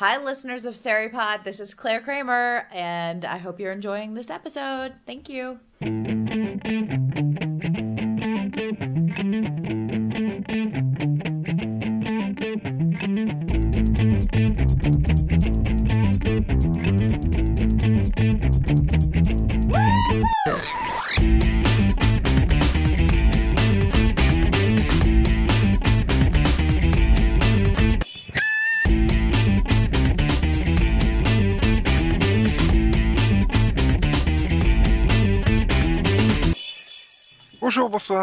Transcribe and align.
Hi, 0.00 0.16
listeners 0.16 0.64
of 0.64 0.76
Seripod. 0.76 1.44
This 1.44 1.60
is 1.60 1.74
Claire 1.74 2.00
Kramer, 2.00 2.66
and 2.72 3.22
I 3.22 3.36
hope 3.36 3.60
you're 3.60 3.70
enjoying 3.70 4.14
this 4.14 4.30
episode. 4.30 4.94
Thank 5.04 5.28
you. 5.28 5.60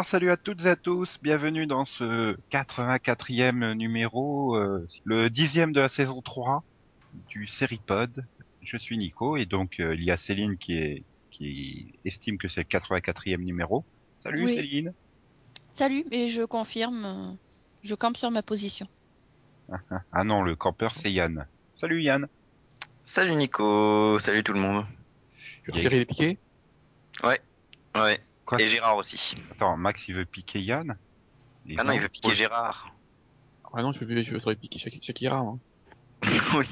Salut 0.08 0.30
à 0.30 0.38
toutes 0.38 0.64
et 0.64 0.70
à 0.70 0.76
tous, 0.76 1.18
bienvenue 1.22 1.66
dans 1.66 1.84
ce 1.84 2.34
84e 2.50 3.74
numéro, 3.74 4.56
euh, 4.56 4.86
le 5.04 5.28
dixième 5.28 5.72
de 5.72 5.80
la 5.80 5.90
saison 5.90 6.22
3 6.22 6.64
du 7.28 7.46
Seripod. 7.46 8.24
Je 8.62 8.78
suis 8.78 8.96
Nico 8.96 9.36
et 9.36 9.44
donc 9.44 9.80
euh, 9.80 9.94
il 9.94 10.02
y 10.04 10.10
a 10.10 10.16
Céline 10.16 10.56
qui, 10.56 10.78
est, 10.78 11.04
qui 11.30 11.92
estime 12.06 12.38
que 12.38 12.48
c'est 12.48 12.62
le 12.62 12.78
84e 12.78 13.36
numéro. 13.44 13.84
Salut 14.18 14.44
Oui. 14.46 14.54
Céline. 14.54 14.94
Salut, 15.74 16.04
et 16.10 16.28
je 16.28 16.42
confirme, 16.42 17.04
euh, 17.04 17.32
je 17.82 17.94
campe 17.94 18.16
sur 18.16 18.30
ma 18.30 18.42
position. 18.42 18.86
Ah 20.12 20.24
non, 20.24 20.40
le 20.42 20.56
campeur 20.56 20.94
c'est 20.94 21.12
Yann. 21.12 21.46
Salut 21.76 22.00
Yann. 22.02 22.28
Salut 23.04 23.34
Nico, 23.36 24.18
salut 24.18 24.42
tout 24.42 24.54
le 24.54 24.60
monde. 24.60 24.86
Tu 25.64 25.70
Il 25.74 25.76
y 25.76 25.80
a- 25.80 25.84
retires 25.84 25.90
les 25.98 26.06
piquets 26.06 26.38
Ouais. 27.22 27.40
Quoi 28.48 28.62
Et 28.62 28.66
Gérard 28.66 28.96
aussi. 28.96 29.34
Attends, 29.52 29.76
Max 29.76 30.08
il 30.08 30.14
veut 30.14 30.24
piquer 30.24 30.58
Yann? 30.62 30.96
Et 31.68 31.76
Ah 31.76 31.84
non, 31.84 31.92
il 31.92 32.00
veut 32.00 32.08
piquer 32.08 32.28
Ouais. 32.28 32.34
Gérard. 32.34 32.90
Ah 33.74 33.82
non, 33.82 33.92
je 33.92 34.02
veux, 34.02 34.22
je 34.22 34.30
veux 34.34 34.54
piquets 34.54 34.78
Shak- 34.78 35.02
Shakira, 35.02 35.42
moi. 35.42 35.58
oui, 36.56 36.66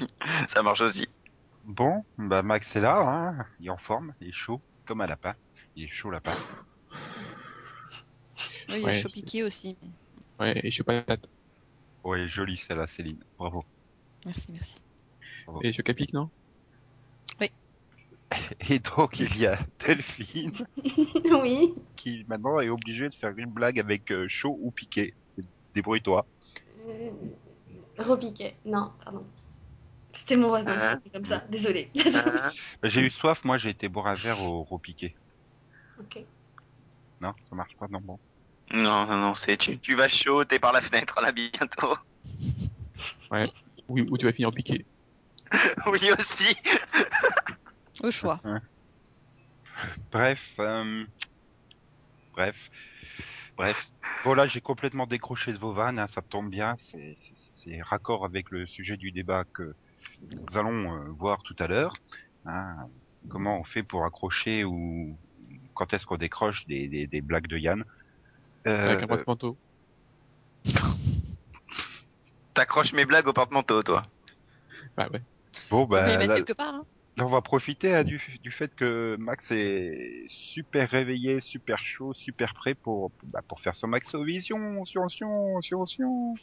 ça 0.47 0.63
marche 0.63 0.81
aussi. 0.81 1.07
Bon, 1.65 2.03
bah 2.17 2.41
Max 2.41 2.75
est 2.75 2.81
là, 2.81 2.97
hein. 2.99 3.45
il 3.59 3.67
est 3.67 3.69
en 3.69 3.77
forme, 3.77 4.15
il 4.21 4.29
est 4.29 4.33
chaud, 4.33 4.59
comme 4.87 5.01
un 5.01 5.05
lapin. 5.05 5.35
Il 5.75 5.83
est 5.83 5.87
chaud 5.87 6.09
lapin. 6.09 6.35
Oui, 8.69 8.77
il 8.79 8.83
Ouais, 8.83 8.93
chaud 8.99 9.09
piqué 9.09 9.43
aussi. 9.43 9.77
Ouais, 10.39 10.59
et 10.63 10.71
je 10.71 10.73
suis 10.73 10.83
pas. 10.83 11.05
Ouais, 12.03 12.27
jolie 12.27 12.57
celle-là 12.57 12.87
Céline, 12.87 13.23
bravo. 13.37 13.63
Merci, 14.25 14.51
merci. 14.51 14.79
Et 15.61 15.67
je 15.67 15.73
suis 15.73 15.83
capique, 15.83 16.13
non? 16.13 16.31
Et 18.69 18.79
donc 18.79 19.19
il 19.19 19.37
y 19.37 19.47
a 19.47 19.57
Delphine 19.79 20.51
oui. 21.41 21.73
qui 21.95 22.25
maintenant 22.27 22.59
est 22.59 22.69
obligé 22.69 23.07
de 23.09 23.13
faire 23.15 23.33
une 23.37 23.49
blague 23.49 23.79
avec 23.79 24.11
euh, 24.11 24.27
chaud 24.27 24.57
ou 24.61 24.71
piqué. 24.71 25.13
Débrouille-toi. 25.73 26.25
Euh, 26.87 27.09
repiquet. 27.99 28.55
Non, 28.65 28.91
pardon. 29.03 29.23
C'était 30.13 30.35
mon 30.35 30.47
voisin. 30.49 30.99
C'est 31.03 31.11
comme 31.11 31.25
ça. 31.25 31.43
Désolé. 31.49 31.89
Hein 32.15 32.49
Bah, 32.81 32.89
J'ai 32.89 33.01
eu 33.05 33.09
soif, 33.09 33.43
moi 33.45 33.57
j'ai 33.57 33.69
été 33.69 33.87
boire 33.87 34.07
un 34.07 34.13
verre 34.15 34.41
au 34.41 34.63
repiqué. 34.63 35.15
ok. 35.99 36.19
Non, 37.21 37.33
ça 37.49 37.55
marche 37.55 37.75
pas, 37.77 37.87
non 37.89 37.99
bon. 38.01 38.19
non, 38.71 39.05
non, 39.07 39.17
non, 39.17 39.33
c'est 39.35 39.57
tu, 39.57 39.79
tu 39.79 39.95
vas 39.95 40.07
chaud, 40.07 40.43
t'es 40.45 40.59
par 40.59 40.71
la 40.73 40.81
fenêtre 40.81 41.19
là 41.21 41.31
bientôt. 41.31 41.95
Oui, 43.89 44.01
ou 44.09 44.17
tu 44.17 44.25
vas 44.25 44.33
finir 44.33 44.51
piqué. 44.51 44.85
oui 45.87 46.11
aussi. 46.17 46.55
Au 48.03 48.11
choix. 48.11 48.39
Bref, 50.11 50.55
euh, 50.59 51.03
bref, 52.33 52.71
bref. 53.55 53.91
Bon 54.23 54.33
là 54.33 54.47
j'ai 54.47 54.59
complètement 54.59 55.05
décroché 55.05 55.53
de 55.53 55.59
vos 55.59 55.71
vannes, 55.71 55.99
hein, 55.99 56.07
ça 56.07 56.23
tombe 56.23 56.49
bien, 56.49 56.75
c'est 56.79 57.81
raccord 57.83 58.25
avec 58.25 58.49
le 58.49 58.65
sujet 58.65 58.97
du 58.97 59.11
débat 59.11 59.43
que 59.53 59.75
nous 60.31 60.57
allons 60.57 60.95
euh, 60.95 61.05
voir 61.09 61.43
tout 61.43 61.55
à 61.59 61.67
l'heure. 61.67 61.93
hein. 62.47 62.87
comment 63.29 63.59
on 63.59 63.63
fait 63.63 63.83
pour 63.83 64.03
accrocher 64.03 64.63
ou 64.63 65.15
quand 65.75 65.93
est-ce 65.93 66.07
qu'on 66.07 66.17
décroche 66.17 66.65
des, 66.65 66.87
des, 66.87 67.05
des 67.05 67.21
blagues 67.21 67.47
de 67.47 67.57
Yann? 67.59 67.83
Euh, 68.65 68.89
Avec 68.93 69.03
un 69.03 69.07
porte-manteau. 69.07 69.57
T'accroches 72.55 72.93
mes 72.93 73.05
blagues 73.05 73.27
au 73.27 73.33
porte-manteau, 73.33 73.83
toi. 73.83 74.07
Bah 74.95 75.07
ouais. 75.13 75.21
bon 75.69 75.85
bah 75.85 76.03
mettre 76.07 76.25
là, 76.27 76.35
quelque 76.35 76.53
part. 76.53 76.73
Hein. 76.73 76.85
Là, 77.17 77.25
on 77.25 77.29
va 77.29 77.41
profiter 77.41 77.95
hein, 77.95 78.03
du, 78.03 78.21
du 78.43 78.51
fait 78.51 78.75
que 78.75 79.15
Max 79.19 79.49
est 79.51 80.25
super 80.29 80.87
réveillé, 80.89 81.39
super 81.39 81.79
chaud, 81.79 82.13
super 82.13 82.53
prêt 82.53 82.75
pour, 82.75 83.11
bah, 83.23 83.41
pour 83.47 83.59
faire 83.59 83.75
son 83.75 83.87
Max 83.87 84.13
Vision, 84.15 84.85
Sion, 84.85 85.09
Sion, 85.09 85.59
Sion, 85.61 85.85
Sion, 85.87 86.35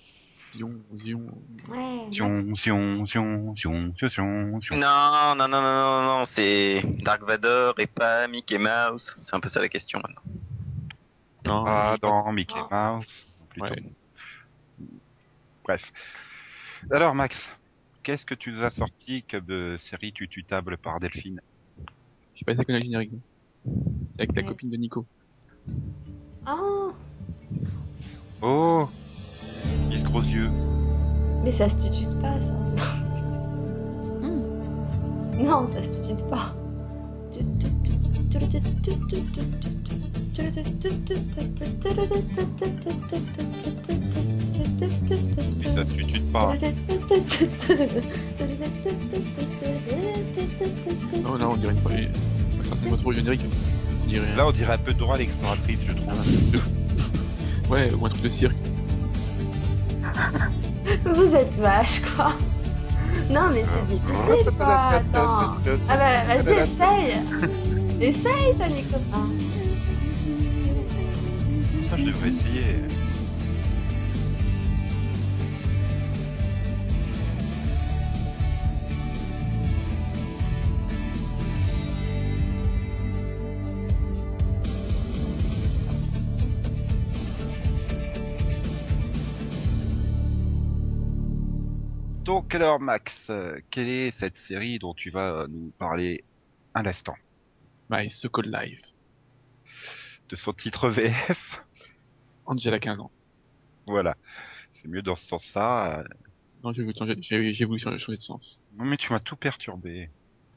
Zion, 0.52 0.72
zion. 0.94 1.26
Ouais. 1.68 2.06
Sion, 2.10 2.54
Sion, 2.56 3.06
Sion, 3.06 3.54
Sion, 3.56 3.92
Sion, 3.96 4.10
Sion, 4.10 4.60
Sion. 4.60 4.76
Non, 4.76 5.34
non, 5.36 5.46
non, 5.48 5.62
non, 5.62 5.62
non, 5.62 6.02
non, 6.18 6.24
c'est 6.24 6.80
Dark 7.02 7.22
Vador 7.22 7.74
et 7.78 7.86
pas 7.86 8.26
Mickey 8.28 8.58
Mouse. 8.58 9.16
C'est 9.22 9.34
un 9.34 9.40
peu 9.40 9.48
ça 9.48 9.60
la 9.60 9.68
question 9.68 10.00
maintenant. 10.00 10.22
Non, 11.44 11.64
Ah, 11.66 11.96
dans 12.00 12.32
Mickey. 12.32 12.58
Mouse. 12.70 13.26
plutôt. 13.48 13.66
Ouais. 13.68 13.82
Bref. 15.64 15.92
Alors, 16.90 17.14
Max, 17.14 17.52
qu'est-ce 18.04 18.24
que 18.26 18.34
tu 18.34 18.52
nous 18.52 18.62
as 18.62 18.70
sorti 18.70 19.22
comme 19.24 19.44
de 19.46 19.76
série 19.78 20.12
tu 20.12 20.28
tu 20.28 20.44
tables 20.44 20.76
par 20.76 21.00
Delphine? 21.00 21.40
Je 22.34 22.38
sais 22.40 22.44
pas 22.44 22.52
si 22.52 22.58
c'est 22.58 22.64
générique. 22.80 23.12
C'est 24.14 24.20
avec 24.22 24.32
Ouais. 24.42 24.48
copine 24.48 24.68
de 24.68 24.76
Nico. 24.76 25.06
Oh, 26.46 26.92
Oh 28.42 28.88
Miss 29.88 30.04
Gros 30.04 30.22
Yeux. 30.22 30.50
mais 31.42 31.52
ça 31.52 31.68
se 31.68 31.76
tutute 31.76 32.20
pas, 32.20 32.40
ça. 32.40 32.52
Hmm. 34.20 35.42
Non, 35.42 35.70
ça 35.72 35.82
se 35.82 35.90
tutute 35.90 36.28
pas. 36.28 36.54
Mais 45.58 45.74
ça 45.74 45.84
se 45.84 45.92
tutute 45.92 46.32
pas. 46.32 46.54
Non, 51.22 51.36
là, 51.36 51.48
on 51.48 51.56
dirait 51.56 51.72
une 51.72 52.08
c'est 52.82 52.90
pas 52.90 52.96
trop 52.96 53.12
générique, 53.12 53.40
on 54.04 54.08
dirait. 54.08 54.34
Là, 54.36 54.46
on 54.48 54.52
dirait 54.52 54.72
un 54.74 54.78
peu 54.78 54.92
Dora 54.94 55.16
l'exploratrice, 55.18 55.78
je 55.86 55.92
trouve. 55.94 56.10
un- 56.10 57.70
Ouais, 57.70 57.92
ou 57.94 58.04
un 58.04 58.08
truc 58.10 58.22
de 58.22 58.28
cirque. 58.28 58.56
Vous 61.14 61.34
êtes 61.34 61.52
vache, 61.58 62.02
quoi. 62.16 62.32
Non, 63.30 63.48
mais 63.52 63.64
c'est 63.64 63.94
difficile, 63.94 64.52
quoi. 64.56 64.86
Attends. 64.88 65.54
Ah 65.88 65.96
bah, 65.96 66.24
vas-y, 66.26 66.54
essaye. 66.54 67.16
Essaye, 68.00 68.54
t'as 68.58 68.68
les 68.68 68.82
copains. 68.82 69.28
Je 72.04 72.10
devrais 72.10 72.28
essayer. 72.28 72.74
Donc 92.24 92.54
alors 92.54 92.80
Max, 92.80 93.28
euh, 93.30 93.58
quelle 93.70 93.88
est 93.88 94.10
cette 94.10 94.36
série 94.36 94.78
dont 94.78 94.92
tu 94.92 95.08
vas 95.08 95.46
nous 95.48 95.72
parler 95.78 96.22
à 96.74 96.82
l'instant? 96.82 97.14
My 97.88 98.10
Second 98.10 98.42
Life. 98.42 98.82
De 100.28 100.36
son 100.36 100.52
titre 100.52 100.90
VF 100.90 101.64
Angela 102.46 102.78
15 102.80 103.00
ans. 103.00 103.12
Voilà. 103.86 104.16
C'est 104.74 104.88
mieux 104.88 105.02
dans 105.02 105.16
ce 105.16 105.26
sens-là. 105.26 106.00
euh, 106.00 106.04
Non, 106.62 106.72
j'ai 106.72 106.82
voulu 106.82 106.94
changer, 106.98 107.16
j'ai 107.20 107.54
j'ai 107.54 107.64
voulu 107.64 107.78
changer 107.78 108.16
de 108.16 108.22
sens. 108.22 108.60
Non 108.72 108.84
mais 108.84 108.96
tu 108.96 109.12
m'as 109.12 109.20
tout 109.20 109.36
perturbé. 109.36 110.10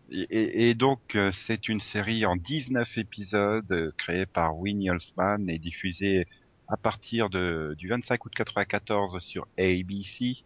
Et, 0.09 0.21
et- 0.29 0.69
et 0.69 0.75
donc 0.75 1.15
euh, 1.15 1.31
c'est 1.33 1.67
une 1.69 1.79
série 1.81 2.25
en 2.25 2.35
19 2.37 2.97
épisodes 2.97 3.71
euh, 3.71 3.91
créée 3.97 4.25
par 4.25 4.57
Winnie 4.57 4.89
Holzman 4.89 5.49
et 5.49 5.59
diffusée 5.59 6.27
à 6.67 6.77
partir 6.77 7.29
de, 7.29 7.75
du 7.77 7.87
25 7.89 8.25
août 8.25 8.33
94 8.35 9.19
sur 9.23 9.47
ABC. 9.57 10.43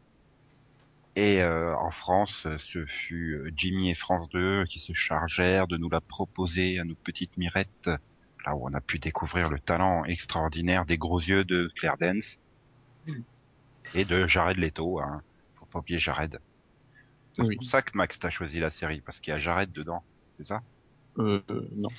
Et 1.16 1.42
euh, 1.42 1.76
en 1.78 1.92
France, 1.92 2.48
ce 2.58 2.86
fut 2.86 3.52
Jimmy 3.58 3.90
et 3.90 3.96
France 3.96 4.30
2 4.30 4.66
qui 4.66 4.80
se 4.80 4.94
chargèrent 4.94 5.68
de 5.68 5.78
nous 5.78 5.90
la 5.90 6.02
proposer 6.02 6.80
à 6.80 6.86
nos 6.86 6.96
petites 6.96 7.36
mirettes, 7.38 7.90
là 8.46 8.56
où 8.56 8.68
on 8.68 8.74
a 8.74 8.82
pu 8.82 9.00
découvrir 9.00 9.50
le 9.50 9.60
talent 9.60 10.04
extraordinaire 10.06 10.86
des 10.86 10.98
gros 10.98 11.20
yeux 11.20 11.44
de 11.44 11.72
Claire 11.76 11.98
Dance 11.98 12.40
et 13.94 14.06
de 14.06 14.28
Jared 14.28 14.58
Leto. 14.58 15.00
Hein. 15.00 15.22
Faut 15.56 15.66
pas 15.66 15.80
oublier 15.80 16.00
Jared. 16.00 16.40
C'est 17.36 17.44
Oui. 17.44 17.56
pour 17.56 17.66
ça 17.66 17.82
que 17.82 17.98
Max 17.98 18.20
t'a 18.20 18.30
choisi 18.30 18.60
la 18.60 18.70
série, 18.70 19.02
parce 19.02 19.20
qu'il 19.20 19.32
y 19.32 19.36
a 19.36 19.40
Jared 19.40 19.72
dedans, 19.72 20.04
c'est 20.38 20.48
ça? 20.48 20.62
Euh, 21.18 21.42
euh, 21.50 21.68
non. 21.76 21.90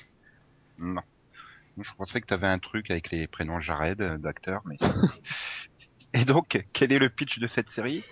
Non. 0.77 1.01
Je 1.79 1.89
pensais 1.97 2.21
que 2.21 2.27
t'avais 2.27 2.47
un 2.47 2.59
truc 2.59 2.91
avec 2.91 3.09
les 3.09 3.25
prénoms 3.27 3.59
Jared 3.59 4.01
euh, 4.01 4.17
d'acteur, 4.17 4.61
mais... 4.65 4.77
Et 6.13 6.25
donc, 6.25 6.63
quel 6.73 6.91
est 6.91 6.99
le 6.99 7.09
pitch 7.09 7.39
de 7.39 7.47
cette 7.47 7.69
série? 7.69 8.03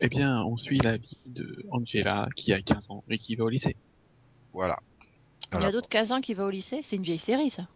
Eh 0.00 0.08
bien, 0.08 0.44
on 0.44 0.56
suit 0.56 0.78
la 0.78 0.96
vie 0.96 1.18
de 1.26 1.64
Angela 1.70 2.28
qui 2.36 2.52
a 2.52 2.62
15 2.62 2.90
ans 2.90 3.02
et 3.08 3.18
qui 3.18 3.34
va 3.34 3.44
au 3.44 3.48
lycée. 3.48 3.76
Voilà. 4.52 4.78
Il 5.52 5.60
y 5.60 5.66
a 5.66 5.72
d'autres 5.72 5.90
casins 5.90 6.22
qui 6.22 6.32
va 6.32 6.46
au 6.46 6.50
lycée? 6.50 6.80
C'est 6.82 6.96
une 6.96 7.02
vieille 7.02 7.18
série, 7.18 7.50
ça. 7.50 7.68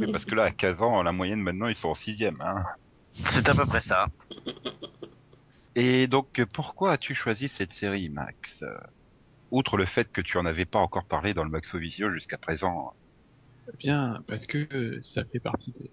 Oui, 0.00 0.06
parce 0.08 0.24
que 0.24 0.34
là, 0.34 0.44
à 0.44 0.50
15 0.52 0.82
ans, 0.82 1.02
la 1.02 1.12
moyenne 1.12 1.40
maintenant, 1.40 1.68
ils 1.68 1.74
sont 1.76 1.88
en 1.88 1.94
sixième. 1.94 2.40
Hein. 2.40 2.64
C'est 3.10 3.48
à 3.48 3.54
peu 3.54 3.66
près 3.66 3.82
ça. 3.82 4.06
Et 5.74 6.06
donc, 6.08 6.42
pourquoi 6.52 6.92
as-tu 6.92 7.14
choisi 7.14 7.48
cette 7.48 7.72
série, 7.72 8.10
Max? 8.10 8.62
Euh, 8.62 8.76
Outre 9.50 9.76
le 9.78 9.86
fait 9.86 10.10
que 10.12 10.20
tu 10.22 10.38
en 10.38 10.46
avais 10.46 10.66
pas 10.66 10.80
encore 10.80 11.06
parlé 11.06 11.34
dans 11.34 11.44
le 11.44 11.50
Maxovisio 11.50 12.12
jusqu'à 12.12 12.38
présent. 12.38 12.94
Eh 13.72 13.76
bien, 13.78 14.22
parce 14.26 14.46
que 14.46 14.66
euh, 14.72 15.00
ça 15.02 15.24
fait 15.26 15.40
partie 15.40 15.72
de 15.72 15.90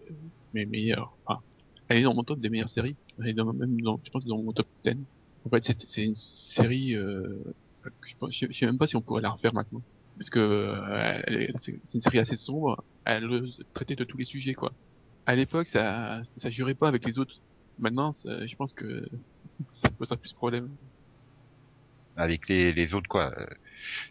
mes 0.53 0.65
meilleurs. 0.65 1.17
Enfin, 1.25 1.41
elle 1.87 1.97
est 1.99 2.03
dans 2.03 2.13
mon 2.15 2.23
top 2.23 2.39
des 2.39 2.49
meilleures 2.49 2.69
séries. 2.69 2.97
Elle 3.19 3.29
est 3.29 3.33
dans, 3.33 3.53
même 3.53 3.79
dans, 3.81 4.01
je 4.03 4.09
pense, 4.11 4.25
dans 4.25 4.41
mon 4.41 4.53
top 4.53 4.67
10. 4.85 5.05
En 5.45 5.49
fait, 5.49 5.63
c'est 5.65 5.77
c'est 5.87 6.03
une 6.03 6.15
série. 6.15 6.95
Euh, 6.95 7.43
que 7.83 7.91
je, 8.09 8.15
pense- 8.19 8.33
je, 8.35 8.47
je 8.49 8.57
sais 8.57 8.65
même 8.65 8.77
pas 8.77 8.87
si 8.87 8.95
on 8.95 9.01
pourrait 9.01 9.21
la 9.21 9.31
refaire 9.31 9.53
maintenant, 9.53 9.83
parce 10.17 10.29
que 10.29 10.39
euh, 10.39 11.47
c'est 11.61 11.79
une 11.93 12.01
série 12.01 12.19
assez 12.19 12.37
sombre. 12.37 12.83
Elle 13.05 13.29
traitait 13.73 13.95
de 13.95 14.03
tous 14.03 14.17
les 14.17 14.25
sujets, 14.25 14.53
quoi. 14.53 14.73
À 15.25 15.35
l'époque, 15.35 15.67
ça, 15.69 16.21
ça 16.37 16.49
jurait 16.49 16.75
pas 16.75 16.87
avec 16.87 17.05
les 17.05 17.19
autres. 17.19 17.35
Maintenant, 17.77 18.13
ça- 18.13 18.45
je 18.45 18.55
pense 18.55 18.73
que 18.73 19.05
ça 19.81 19.89
posera 19.89 20.17
plus 20.17 20.29
de 20.31 20.35
problème. 20.35 20.75
Avec 22.17 22.47
les, 22.47 22.71
les 22.71 22.93
autres, 22.93 23.09
quoi 23.09 23.33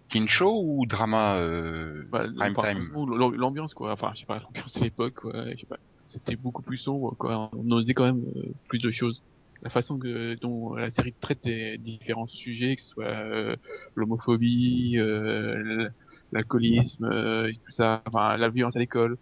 Teen 0.08 0.28
show 0.28 0.62
ou 0.62 0.86
drama 0.86 1.36
euh, 1.38 2.04
Bah, 2.10 2.26
prime 2.36 2.54
time? 2.54 2.90
L'ambiance, 3.38 3.72
quoi. 3.74 3.92
Enfin, 3.92 4.12
je 4.14 4.20
sais 4.20 4.26
pas, 4.26 4.40
l'ambiance 4.40 4.76
à 4.76 4.80
l'époque, 4.80 5.14
quoi. 5.14 5.50
Je 5.52 5.56
sais 5.56 5.66
pas. 5.66 5.78
C'était 6.04 6.36
beaucoup 6.36 6.62
plus 6.62 6.78
sombre, 6.78 7.16
quoi. 7.18 7.50
On 7.54 7.70
osait 7.70 7.94
quand 7.94 8.04
même 8.04 8.24
euh, 8.36 8.52
plus 8.68 8.78
de 8.78 8.90
choses. 8.90 9.22
La 9.64 9.70
façon 9.70 9.98
que, 9.98 10.34
dont 10.40 10.74
la 10.74 10.90
série 10.90 11.14
traite 11.20 11.42
des 11.42 11.78
différents 11.78 12.26
sujets, 12.26 12.76
que 12.76 12.82
ce 12.82 12.88
soit 12.88 13.04
euh, 13.06 13.56
l'homophobie, 13.94 14.98
euh, 14.98 15.88
l'alcoolisme, 16.32 17.04
euh, 17.06 17.48
et 17.48 17.54
tout 17.54 17.72
ça, 17.72 18.02
enfin, 18.06 18.36
la 18.36 18.50
violence 18.50 18.76
à 18.76 18.78
l'école. 18.78 19.16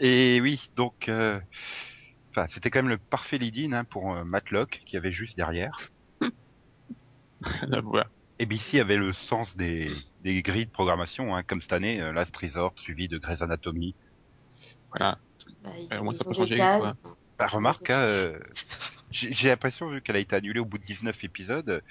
Et 0.00 0.40
oui, 0.40 0.70
donc... 0.76 1.08
euh, 1.08 1.38
Enfin, 2.30 2.46
c'était 2.48 2.68
quand 2.68 2.80
même 2.80 2.90
le 2.90 2.98
parfait 2.98 3.38
lead-in 3.38 3.72
hein, 3.72 3.84
pour 3.84 4.12
euh, 4.12 4.22
Matlock, 4.22 4.82
qui 4.84 4.98
avait 4.98 5.10
juste 5.12 5.38
derrière. 5.38 5.90
Là, 7.40 7.80
voilà. 7.80 8.06
ABC 8.38 8.78
avait 8.78 8.98
le 8.98 9.14
sens 9.14 9.56
des, 9.56 9.90
des 10.22 10.42
grilles 10.42 10.66
de 10.66 10.70
programmation, 10.70 11.34
hein, 11.34 11.42
comme 11.42 11.62
cette 11.62 11.72
année, 11.72 11.98
Last 12.12 12.36
Resort, 12.36 12.74
suivi 12.76 13.08
de 13.08 13.16
Grey's 13.16 13.40
Anatomy. 13.40 13.94
Voilà. 14.90 15.18
Bah, 15.64 15.70
ils, 15.78 15.88
Euh, 15.94 16.02
moi, 16.02 16.12
ils 16.12 16.18
ça 16.18 16.24
peut 16.24 16.34
changer. 16.34 16.58
Bah, 17.38 17.46
remarque, 17.46 17.88
hein, 17.90 18.00
euh, 18.00 18.38
j'ai 19.16 19.48
l'impression, 19.48 19.88
vu 19.90 20.02
qu'elle 20.02 20.16
a 20.16 20.20
été 20.20 20.36
annulée 20.36 20.60
au 20.60 20.64
bout 20.66 20.78
de 20.78 20.84
19 20.84 21.22
épisodes, 21.24 21.82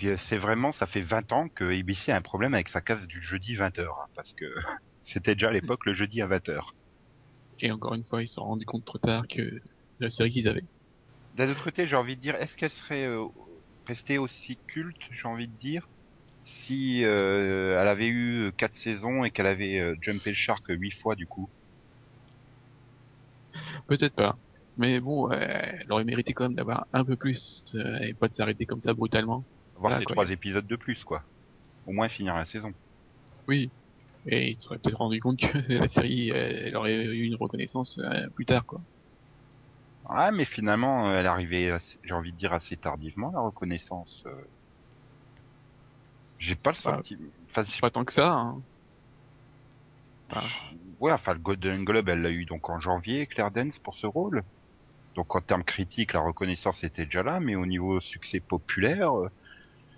que 0.00 0.16
c'est 0.16 0.38
vraiment, 0.38 0.72
ça 0.72 0.86
fait 0.86 1.00
20 1.00 1.30
ans 1.32 1.48
que 1.48 1.64
ABC 1.64 2.12
a 2.12 2.16
un 2.16 2.22
problème 2.22 2.54
avec 2.54 2.68
sa 2.68 2.80
case 2.80 3.06
du 3.06 3.22
jeudi 3.22 3.56
20h, 3.56 4.08
parce 4.14 4.32
que 4.32 4.44
c'était 5.02 5.34
déjà 5.34 5.48
à 5.48 5.52
l'époque 5.52 5.84
le 5.86 5.94
jeudi 5.94 6.20
à 6.22 6.26
20h. 6.26 6.74
Et 7.60 7.70
encore 7.70 7.94
une 7.94 8.04
fois, 8.04 8.22
ils 8.22 8.28
se 8.28 8.34
sont 8.34 8.44
rendus 8.44 8.66
compte 8.66 8.84
trop 8.84 8.98
tard 8.98 9.26
que 9.28 9.60
la 10.00 10.10
série 10.10 10.32
qu'ils 10.32 10.48
avaient. 10.48 10.66
D'un 11.32 11.50
autre 11.50 11.62
côté, 11.64 11.86
j'ai 11.86 11.96
envie 11.96 12.16
de 12.16 12.20
dire, 12.20 12.34
est-ce 12.36 12.56
qu'elle 12.56 12.70
serait 12.70 13.04
euh, 13.06 13.24
restée 13.86 14.18
aussi 14.18 14.60
culte, 14.66 15.00
j'ai 15.10 15.28
envie 15.28 15.48
de 15.48 15.56
dire, 15.56 15.88
si 16.44 17.04
euh, 17.04 17.80
elle 17.80 17.88
avait 17.88 18.08
eu 18.08 18.52
quatre 18.58 18.74
saisons 18.74 19.24
et 19.24 19.30
qu'elle 19.32 19.46
avait 19.46 19.80
euh, 19.80 19.96
jumpé 20.02 20.30
le 20.30 20.36
shark 20.36 20.64
huit 20.68 20.92
fois 20.92 21.16
du 21.16 21.26
coup? 21.28 21.50
Peut-être 23.86 24.14
pas. 24.14 24.38
Mais 24.78 25.00
bon, 25.00 25.30
euh, 25.30 25.36
elle 25.38 25.92
aurait 25.92 26.04
mérité 26.04 26.32
quand 26.34 26.44
même 26.44 26.54
d'avoir 26.54 26.86
un 26.92 27.04
peu 27.04 27.16
plus 27.16 27.64
euh, 27.74 27.98
et 28.00 28.14
pas 28.14 28.28
de 28.28 28.34
s'arrêter 28.34 28.64
comme 28.66 28.80
ça 28.80 28.94
brutalement. 28.94 29.46
Voir 29.76 29.92
Voilà, 29.92 29.94
ces 29.94 30.04
trois 30.06 30.28
épisodes 30.28 30.66
de 30.66 30.76
plus, 30.76 31.04
quoi. 31.04 31.24
Au 31.86 31.92
moins 31.92 32.08
finir 32.08 32.34
la 32.36 32.46
saison. 32.46 32.74
Oui. 33.48 33.72
Et 34.26 34.50
ils 34.52 34.56
se 34.56 34.62
seraient 34.64 34.78
peut-être 34.80 34.98
rendu 34.98 35.20
compte 35.20 35.40
que 35.40 35.58
la 35.74 35.88
série, 35.88 36.30
elle, 36.30 36.56
elle 36.68 36.76
aurait 36.76 36.94
eu 36.96 37.24
une 37.26 37.36
reconnaissance 37.36 37.98
euh, 37.98 38.28
plus 38.36 38.46
tard, 38.46 38.66
quoi. 38.66 38.82
Ouais, 40.02 40.32
mais 40.32 40.44
finalement, 40.44 41.08
euh, 41.08 41.18
elle 41.20 41.26
est 41.26 41.28
arrivée, 41.28 41.70
assez- 41.70 41.98
j'ai 42.02 42.12
envie 42.14 42.32
de 42.32 42.36
dire, 42.38 42.52
assez 42.52 42.76
tardivement, 42.76 43.30
la 43.32 43.40
reconnaissance. 43.40 44.24
euh. 44.26 44.44
J'ai 46.38 46.56
pas 46.56 46.70
le 46.70 46.76
Bah, 46.82 47.02
sentiment... 47.02 47.30
Enfin, 47.44 47.64
Pas 47.80 47.90
tant 47.90 48.04
que 48.04 48.12
ça, 48.14 48.32
hein. 48.32 48.64
Enfin, 50.30 50.52
ouais, 51.00 51.12
enfin, 51.12 51.34
le 51.34 51.38
Golden 51.40 51.84
Globe, 51.84 52.08
elle 52.08 52.22
l'a 52.22 52.30
eu 52.30 52.44
donc 52.46 52.68
en 52.70 52.80
janvier, 52.80 53.26
Claire 53.26 53.50
Dance, 53.50 53.78
pour 53.78 53.96
ce 53.96 54.06
rôle. 54.06 54.42
Donc 55.18 55.34
en 55.34 55.40
termes 55.40 55.64
critiques, 55.64 56.12
la 56.12 56.20
reconnaissance 56.20 56.84
était 56.84 57.04
déjà 57.04 57.24
là, 57.24 57.40
mais 57.40 57.56
au 57.56 57.66
niveau 57.66 57.98
succès 57.98 58.38
populaire, 58.38 59.18
euh, 59.18 59.28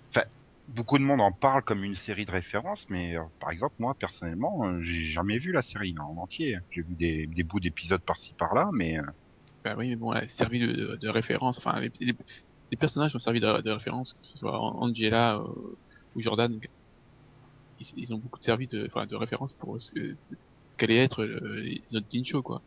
enfin, 0.09 0.25
beaucoup 0.69 0.97
de 0.97 1.03
monde 1.03 1.21
en 1.21 1.31
parle 1.31 1.61
comme 1.61 1.83
une 1.83 1.93
série 1.93 2.25
de 2.25 2.31
référence, 2.31 2.89
mais 2.89 3.15
euh, 3.15 3.21
par 3.39 3.51
exemple, 3.51 3.75
moi, 3.77 3.93
personnellement, 3.93 4.65
euh, 4.65 4.81
j'ai 4.81 5.03
jamais 5.03 5.37
vu 5.37 5.51
la 5.51 5.61
série 5.61 5.93
en 5.99 6.17
entier. 6.17 6.57
J'ai 6.71 6.81
vu 6.81 6.95
des, 6.95 7.27
des 7.27 7.43
bouts 7.43 7.59
d'épisodes 7.59 8.01
par-ci 8.01 8.33
par-là, 8.33 8.71
mais... 8.73 8.97
euh, 8.97 9.03
bah 9.63 9.75
oui, 9.77 9.89
mais 9.89 9.95
bon, 9.95 10.11
elle 10.11 10.23
a 10.23 10.29
servi 10.29 10.59
de, 10.59 10.71
de, 10.71 10.95
de 10.95 11.07
référence. 11.07 11.59
Enfin, 11.59 11.79
les, 11.79 11.91
les, 11.99 12.15
les 12.71 12.77
personnages 12.77 13.15
ont 13.15 13.19
servi 13.19 13.39
de, 13.39 13.61
de 13.61 13.69
référence, 13.69 14.13
que 14.13 14.25
ce 14.25 14.39
soit 14.39 14.59
Angela 14.59 15.39
ou 16.15 16.21
Jordan. 16.23 16.59
Ils, 17.79 17.87
ils 17.95 18.11
ont 18.11 18.17
beaucoup 18.17 18.41
servi 18.41 18.65
de, 18.65 18.87
enfin, 18.87 19.05
de 19.05 19.15
référence 19.15 19.53
pour 19.53 19.79
ce, 19.79 20.15
qu'allait 20.77 20.97
être 20.97 21.23
notre 21.91 22.07
teen 22.07 22.25
show, 22.25 22.41
quoi. 22.41 22.63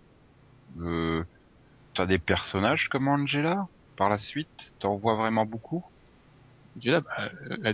Euh, 0.78 1.24
T'as 1.94 2.06
des 2.06 2.18
personnages 2.18 2.88
comme 2.88 3.08
Angela 3.08 3.68
par 3.96 4.08
la 4.08 4.18
suite? 4.18 4.50
T'en 4.80 4.96
vois 4.96 5.14
vraiment 5.14 5.46
beaucoup? 5.46 5.84
Angela, 6.76 7.00
bah, 7.00 7.30
la, 7.58 7.72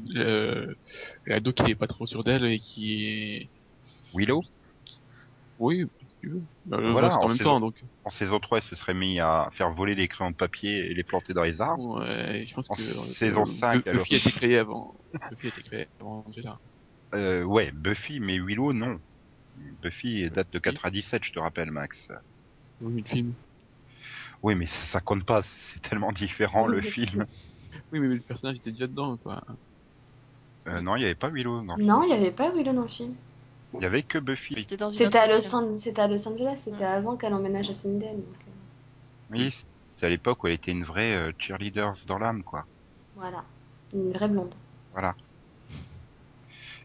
qui 1.53 1.71
est 1.71 1.75
pas 1.75 1.87
trop 1.87 2.07
sûr 2.07 2.23
d'elle 2.25 2.45
et 2.45 2.61
qui 2.61 3.05
est, 3.05 3.51
Willow? 4.15 4.43
Oui, 5.59 5.85
si 6.01 6.07
tu 6.21 6.29
veux. 6.31 6.43
Euh, 6.73 6.93
Voilà, 6.93 7.17
en 7.17 7.25
en 7.25 7.29
même 7.29 7.37
saison- 7.37 7.51
temps, 7.55 7.61
donc. 7.61 7.83
En 8.05 8.11
saison 8.11 8.41
3, 8.41 8.59
elle 8.59 8.65
se 8.65 8.77
serait 8.77 8.95
mis 8.95 9.21
à 9.21 9.49
faire 9.53 9.71
voler 9.73 9.95
les 9.95 10.09
crayons 10.09 10.31
de 10.31 10.37
papier 10.37 10.91
et 10.91 10.95
les 10.95 11.05
planter 11.05 11.35
dans 11.35 11.43
les 11.43 11.61
arbres. 11.61 12.01
Ouais, 12.01 12.45
je 12.47 12.55
pense 12.55 12.69
En 12.69 12.75
que 12.75 12.83
saison 12.83 13.45
5, 13.47 13.85
Buffy 13.85 14.15
a 14.15 14.19
été 14.19 14.31
créé 14.31 14.59
avant. 14.59 14.95
Buffy 15.31 15.47
a 15.47 15.51
été 15.51 15.63
créé 15.63 15.87
avant 16.01 16.25
Angela. 16.27 16.59
Euh, 17.15 17.43
ouais, 17.43 17.73
Buffy, 17.73 18.21
mais 18.21 18.39
Willow, 18.39 18.73
non. 18.73 19.01
Buffy 19.83 20.31
date 20.31 20.51
de 20.53 20.59
97, 20.59 21.25
je 21.25 21.33
te 21.33 21.39
rappelle, 21.39 21.71
Max. 21.71 22.09
Oui, 22.81 23.03
le 23.03 23.09
film. 23.09 23.35
Oui, 24.43 24.55
mais 24.55 24.67
ça, 24.67 24.81
ça 24.81 25.01
compte 25.01 25.25
pas, 25.25 25.43
c'est 25.43 25.81
tellement 25.81 26.13
différent 26.13 26.67
le 26.67 26.81
film. 26.81 27.27
Oui, 27.93 28.01
mais 28.01 28.09
le 28.17 28.21
personnage 28.21 28.57
était 28.57 28.73
déjà 28.73 28.87
dedans, 28.87 29.17
quoi. 29.19 29.43
Euh, 30.69 30.81
non, 30.83 30.97
il 30.97 31.03
y 31.03 31.05
avait 31.05 31.15
pas 31.15 31.31
Willow. 31.31 31.63
Non. 31.63 31.77
Non, 31.79 32.03
il 32.03 32.09
n'y 32.09 32.13
avait 32.15 32.31
pas 32.31 32.51
Willow 32.51 32.73
dans 32.73 32.83
le 32.83 32.89
film. 32.89 33.15
Il 33.75 33.83
y 33.83 33.85
avait 33.85 34.03
que 34.03 34.19
Buffy. 34.19 34.55
C'était 34.57 34.77
dans 34.77 34.89
à, 34.89 34.93
An- 34.93 35.79
à 35.97 36.09
Los 36.09 36.29
Angeles, 36.29 36.61
c'était 36.65 36.85
avant 36.85 37.17
qu'elle 37.17 37.35
emménage 37.35 37.71
à 37.71 37.73
donc, 37.73 37.85
euh, 38.13 38.51
Oui, 39.31 39.51
c'est 39.87 40.07
à 40.07 40.09
l'époque 40.09 40.43
où 40.43 40.49
elle 40.49 40.55
était 40.55 40.73
une 40.73 40.85
vraie 40.85 41.15
euh, 41.15 41.33
cheerleader 41.39 41.93
dans 42.07 42.19
l'âme, 42.19 42.43
quoi. 42.43 42.67
voilà, 43.15 43.45
une 43.93 44.11
vraie 44.13 44.29
blonde. 44.29 44.55
Voilà. 44.93 45.17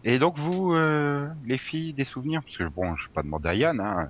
Et 0.03 0.19
donc 0.19 0.38
vous, 0.38 0.74
euh, 0.74 1.29
les 1.43 1.57
filles, 1.57 1.93
des 1.93 2.05
souvenirs? 2.05 2.41
Parce 2.45 2.57
que 2.57 2.63
bon, 2.69 2.95
je 2.95 3.03
vais 3.07 3.12
pas 3.13 3.24
demander 3.24 3.50
à 3.50 3.55
Yann, 3.55 3.79
hein. 3.79 4.09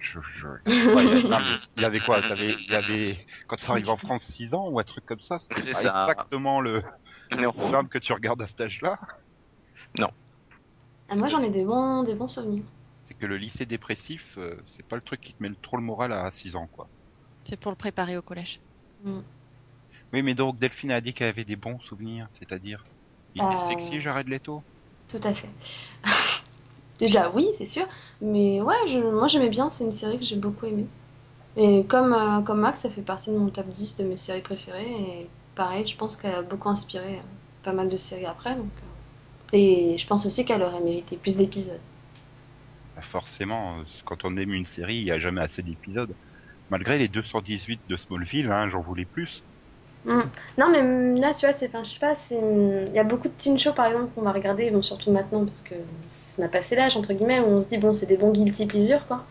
Je, 0.00 0.18
je... 0.22 0.48
ouais, 0.66 1.06
il, 1.06 1.22
y 1.22 1.58
il 1.76 1.84
avait 1.84 2.00
quoi? 2.00 2.20
Il 2.20 2.32
avait, 2.32 2.56
il 2.66 2.74
avait, 2.74 3.24
quand 3.46 3.58
ça 3.58 3.72
arrive 3.72 3.88
en 3.90 3.96
France, 3.96 4.24
6 4.24 4.54
ans 4.54 4.68
ou 4.68 4.78
un 4.78 4.84
truc 4.84 5.04
comme 5.04 5.20
ça? 5.20 5.38
C'est 5.38 5.54
C'est 5.64 5.70
pas 5.70 5.82
ça. 5.82 6.14
exactement 6.16 6.60
le 6.60 6.82
Non. 7.30 7.52
programme 7.52 7.88
que 7.88 7.98
tu 7.98 8.12
regardes 8.12 8.42
à 8.42 8.46
cet 8.46 8.60
âge-là? 8.62 8.98
Ah, 11.10 11.14
moi 11.16 11.28
j'en 11.28 11.42
ai 11.42 11.50
des 11.50 11.62
bons, 11.62 12.04
des 12.04 12.14
bons 12.14 12.28
souvenirs. 12.28 12.64
C'est 13.04 13.12
que 13.12 13.26
le 13.26 13.36
lycée 13.36 13.66
dépressif, 13.66 14.38
euh, 14.38 14.58
c'est 14.64 14.86
pas 14.86 14.96
le 14.96 15.02
truc 15.02 15.20
qui 15.20 15.34
te 15.34 15.42
met 15.42 15.50
trop 15.60 15.76
le 15.76 15.82
moral 15.82 16.14
à 16.14 16.30
6 16.30 16.56
ans, 16.56 16.66
quoi. 16.68 16.88
C'est 17.46 17.58
pour 17.58 17.70
le 17.70 17.76
préparer 17.76 18.16
au 18.16 18.22
collège. 18.22 18.62
Oui, 20.12 20.22
mais 20.22 20.34
donc 20.36 20.56
Delphine 20.60 20.92
a 20.92 21.00
dit 21.00 21.14
qu'elle 21.14 21.26
avait 21.30 21.44
des 21.44 21.56
bons 21.56 21.80
souvenirs, 21.80 22.28
c'est-à-dire 22.30 22.88
Il 23.34 23.42
était 23.42 23.58
Euh. 23.58 23.58
sexy, 23.58 24.00
Jared 24.00 24.28
Leto? 24.28 24.64
Tout 25.08 25.20
à 25.24 25.34
fait. 25.34 25.48
Déjà 27.00 27.30
oui, 27.32 27.48
c'est 27.58 27.66
sûr, 27.66 27.86
mais 28.20 28.60
ouais, 28.62 28.76
je, 28.88 28.98
moi 29.00 29.26
j'aimais 29.26 29.48
bien, 29.48 29.70
c'est 29.70 29.84
une 29.84 29.92
série 29.92 30.18
que 30.20 30.24
j'ai 30.24 30.36
beaucoup 30.36 30.66
aimée. 30.66 30.88
Et 31.56 31.86
comme, 31.86 32.14
euh, 32.14 32.42
comme 32.42 32.60
Max, 32.60 32.82
ça 32.82 32.90
fait 32.90 33.02
partie 33.02 33.30
de 33.30 33.36
mon 33.38 33.50
top 33.50 33.68
10 33.68 33.96
de 33.96 34.04
mes 34.04 34.16
séries 34.18 34.42
préférées, 34.42 34.90
et 35.22 35.32
pareil, 35.56 35.86
je 35.86 35.96
pense 35.96 36.16
qu'elle 36.16 36.34
a 36.34 36.42
beaucoup 36.42 36.68
inspiré 36.70 37.18
euh, 37.20 37.22
pas 37.62 37.72
mal 37.72 37.88
de 37.90 37.96
séries 37.98 38.26
après, 38.26 38.56
donc... 38.56 38.72
euh, 38.84 39.56
Et 39.56 39.98
je 39.98 40.06
pense 40.08 40.26
aussi 40.26 40.44
qu'elle 40.46 40.62
aurait 40.62 40.80
mérité 40.82 41.18
plus 41.18 41.36
d'épisodes. 41.36 41.82
Bah, 42.94 43.02
Forcément, 43.02 43.82
quand 44.04 44.24
on 44.24 44.36
aime 44.36 44.52
une 44.54 44.64
série, 44.66 44.96
il 44.98 45.04
y 45.04 45.10
a 45.10 45.18
jamais 45.18 45.40
assez 45.40 45.62
d'épisodes. 45.62 46.16
Malgré 46.70 46.98
les 46.98 47.08
218 47.08 47.82
de 47.88 47.96
Smallville, 47.96 48.50
hein, 48.52 48.68
j'en 48.70 48.82
voulais 48.82 49.06
plus. 49.06 49.44
Mm. 50.04 50.20
Non, 50.58 50.70
mais 50.70 51.20
là, 51.20 51.34
tu 51.34 51.46
vois, 51.46 51.52
c'est, 51.52 51.68
enfin, 51.68 51.82
je 51.82 51.90
sais 51.90 51.98
pas, 51.98 52.14
c'est, 52.14 52.38
il 52.38 52.92
y 52.94 52.98
a 52.98 53.04
beaucoup 53.04 53.28
de 53.28 53.34
teen 53.34 53.58
shows 53.58 53.72
par 53.72 53.86
exemple 53.86 54.12
qu'on 54.14 54.22
va 54.22 54.32
regarder, 54.32 54.70
bon, 54.70 54.82
surtout 54.82 55.10
maintenant 55.12 55.44
parce 55.44 55.62
que 55.62 55.74
on 56.38 56.42
a 56.42 56.48
passé 56.48 56.74
l'âge 56.74 56.96
entre 56.96 57.12
guillemets 57.12 57.40
où 57.40 57.46
on 57.46 57.60
se 57.60 57.66
dit 57.66 57.78
bon, 57.78 57.92
c'est 57.92 58.06
des 58.06 58.16
bons 58.16 58.32
guilty 58.32 58.66
pleasure 58.66 59.06
quoi. 59.06 59.24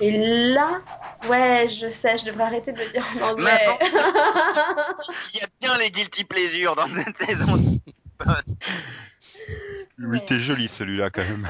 Et 0.00 0.10
là, 0.52 0.80
ouais, 1.28 1.68
je 1.68 1.88
sais, 1.88 2.18
je 2.18 2.24
devrais 2.24 2.44
arrêter 2.44 2.72
de 2.72 2.78
le 2.78 2.90
dire 2.90 3.06
en 3.20 3.30
anglais. 3.30 3.66
Il 5.34 5.40
y 5.40 5.42
a 5.42 5.46
bien 5.60 5.78
les 5.78 5.90
guilty 5.90 6.24
pleasures 6.24 6.74
dans 6.74 6.88
cette 6.88 7.18
saison. 7.18 7.80
Oui, 10.00 10.24
t'es 10.26 10.40
joli 10.40 10.66
celui-là 10.66 11.10
quand 11.10 11.22
même. 11.22 11.48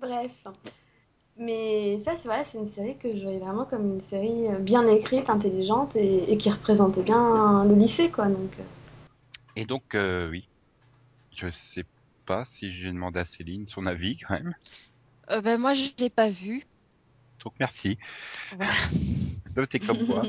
Bref. 0.00 0.30
Mais 1.38 2.00
ça, 2.00 2.16
c'est 2.16 2.28
vrai, 2.28 2.44
c'est 2.44 2.58
une 2.58 2.70
série 2.70 2.98
que 2.98 3.16
je 3.16 3.22
voyais 3.22 3.38
vraiment 3.38 3.64
comme 3.64 3.94
une 3.94 4.00
série 4.02 4.48
euh, 4.48 4.58
bien 4.58 4.86
écrite, 4.88 5.30
intelligente 5.30 5.96
et, 5.96 6.30
et 6.32 6.36
qui 6.38 6.50
représentait 6.50 7.02
bien 7.02 7.64
le 7.64 7.74
lycée, 7.74 8.10
quoi. 8.10 8.28
Donc, 8.28 8.58
euh, 8.60 8.64
Et 9.56 9.66
donc, 9.66 9.94
euh, 9.94 10.28
oui, 10.30 10.48
je 11.36 11.50
sais 11.50 11.84
pas 12.26 12.44
si 12.46 12.72
j'ai 12.72 12.88
demandé 12.92 13.20
à 13.20 13.24
Céline 13.26 13.68
son 13.68 13.86
avis 13.86 14.18
quand 14.18 14.34
même. 14.34 14.54
Euh, 15.30 15.40
ben, 15.40 15.58
moi, 15.60 15.74
je 15.74 15.90
l'ai 15.98 16.10
pas 16.10 16.30
vu. 16.30 16.64
Donc 17.44 17.54
merci. 17.60 17.98
Voilà. 18.50 18.72
T'es 19.70 19.80
comme 19.80 20.04
moi. 20.06 20.28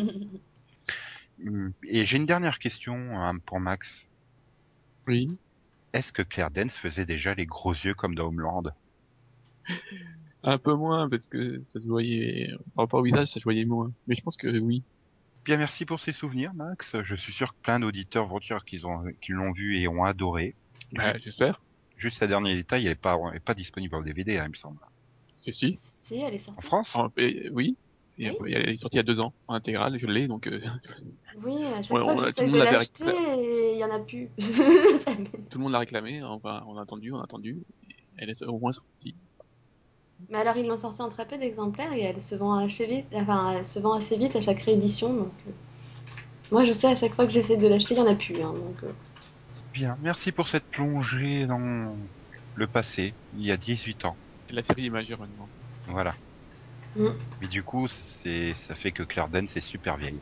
Et 1.84 2.06
j'ai 2.06 2.18
une 2.18 2.26
dernière 2.26 2.60
question 2.60 2.96
hein, 3.20 3.38
pour 3.40 3.60
Max. 3.60 4.08
Oui. 5.08 5.38
Est-ce 5.94 6.14
que 6.14 6.22
Claire 6.22 6.52
Dance 6.52 6.78
faisait 6.78 7.06
déjà 7.06 7.34
les 7.36 7.46
gros 7.46 7.74
yeux 7.74 7.96
comme 7.96 8.16
dans 8.16 8.28
Homeland? 8.28 8.64
Un 10.52 10.58
peu 10.58 10.74
moins, 10.74 11.10
parce 11.10 11.28
que 11.28 11.62
ça 11.72 11.80
se 11.80 11.88
voyait, 11.88 12.50
par 12.76 12.86
rapport 12.86 13.00
au 13.02 13.04
visage, 13.04 13.28
ça 13.28 13.40
se 13.40 13.44
voyait 13.44 13.66
moins. 13.66 13.92
Mais 14.08 14.16
je 14.16 14.22
pense 14.22 14.36
que 14.38 14.48
oui. 14.60 14.84
Bien, 15.46 15.58
merci 15.58 15.86
pour 15.86 16.00
ces 16.00 16.12
souvenirs, 16.14 16.54
Max. 16.54 16.96
Je 17.04 17.16
suis 17.16 17.34
sûr 17.34 17.50
que 17.54 17.58
plein 17.62 17.80
d'auditeurs 17.80 18.28
vont 18.28 18.40
dire 18.40 18.64
qu'ils 18.66 18.86
ont, 18.88 19.04
qu'ils 19.22 19.36
l'ont 19.36 19.52
vu 19.52 19.78
et 19.78 19.88
ont 19.88 20.04
adoré. 20.04 20.56
Bah, 20.94 21.14
j'espère. 21.24 21.62
Juste 21.98 22.24
un 22.24 22.28
dernier 22.28 22.56
détail, 22.56 22.86
elle 22.86 22.94
est 22.94 22.96
pas, 22.96 23.18
elle 23.30 23.38
est 23.38 23.42
pas 23.42 23.54
disponible 23.54 23.96
en 23.96 24.02
DVD, 24.02 24.38
hein, 24.38 24.46
il 24.46 24.50
me 24.52 24.56
semble. 24.56 24.80
Si, 25.42 25.54
si. 25.54 25.74
si, 25.76 26.20
elle 26.20 26.34
est 26.34 26.50
En 26.50 26.54
sortie. 26.54 26.66
France? 26.66 26.96
En- 26.96 27.12
et- 27.18 27.50
oui. 27.52 27.78
Et 28.18 28.30
Oui. 28.30 28.36
après, 28.36 28.52
elle 28.52 28.70
est 28.70 28.78
sortie 28.78 28.96
il 28.98 29.00
y 29.00 29.02
a 29.02 29.04
deux 29.04 29.20
ans, 29.22 29.34
en 29.48 29.54
intégrale, 29.54 29.98
je 29.98 30.06
l'ai, 30.08 30.28
donc 30.28 30.48
euh, 30.48 30.60
Oui, 31.44 31.64
à 31.64 31.82
chaque 31.84 31.96
Ouais, 31.98 32.02
fois 32.02 32.14
on 32.14 32.18
que 32.18 32.32
tout 32.32 32.42
le 32.42 32.48
de 32.48 32.52
monde 32.52 32.60
l'acheter, 32.64 33.04
il 33.74 33.78
y 33.78 33.84
en 33.84 33.92
a 33.92 34.00
plus. 34.00 34.30
Tout 35.50 35.58
le 35.58 35.64
monde 35.64 35.72
l'a 35.72 35.80
réclamé. 35.80 36.22
Enfin, 36.24 36.64
on 36.68 36.78
a 36.78 36.82
attendu, 36.82 37.12
on 37.14 37.20
a 37.20 37.24
attendu. 37.24 37.60
Elle 38.18 38.30
est 38.30 38.42
au 38.44 38.60
moins 38.60 38.72
sortie. 38.74 39.16
Mais 40.28 40.38
alors, 40.40 40.58
ils 40.58 40.68
l'ont 40.68 40.78
sorti 40.78 41.02
en 41.02 41.10
très 41.10 41.28
peu 41.28 41.38
d'exemplaires 41.38 41.94
et 41.94 42.02
elle 42.02 42.22
se 42.22 42.36
vend 42.36 42.56
assez 42.66 42.86
vite, 42.86 43.08
enfin, 43.14 43.54
elle 43.58 43.66
se 43.66 43.80
vend 43.80 43.94
assez 43.94 44.18
vite 44.18 44.36
à 44.36 44.42
chaque 44.42 44.62
réédition. 44.62 45.14
Donc, 45.14 45.34
euh, 45.48 45.52
moi, 46.52 46.64
je 46.66 46.74
sais, 46.74 46.88
à 46.88 46.96
chaque 46.96 47.14
fois 47.16 47.26
que 47.28 47.34
j'essaie 47.34 47.58
de 47.58 47.68
l'acheter, 47.68 47.96
il 47.96 47.98
y 48.00 48.02
en 48.02 48.08
a 48.08 48.16
plus. 48.16 48.42
hein, 48.42 48.54
donc, 48.54 48.84
euh, 48.84 48.92
Bien, 49.74 49.98
merci 50.00 50.32
pour 50.32 50.48
cette 50.48 50.68
plongée 50.70 51.46
dans 51.48 51.98
le 52.54 52.68
passé, 52.68 53.16
il 53.32 53.42
y 53.46 53.52
a 53.52 53.58
18 53.58 54.06
ans. 54.06 54.20
Et 54.50 54.54
la 54.54 54.64
série 54.64 54.86
est 54.88 54.90
majeure 54.90 55.20
maintenant. 55.20 55.50
Voilà. 55.86 56.16
Mm. 56.96 57.14
Mais 57.42 57.48
du 57.48 57.64
coup, 57.64 57.88
c'est, 57.90 58.54
ça 58.56 58.76
fait 58.76 58.92
que 58.92 59.04
Claire 59.04 59.30
Dance 59.30 59.56
est 59.58 59.62
super 59.62 59.98
vieille. 59.98 60.22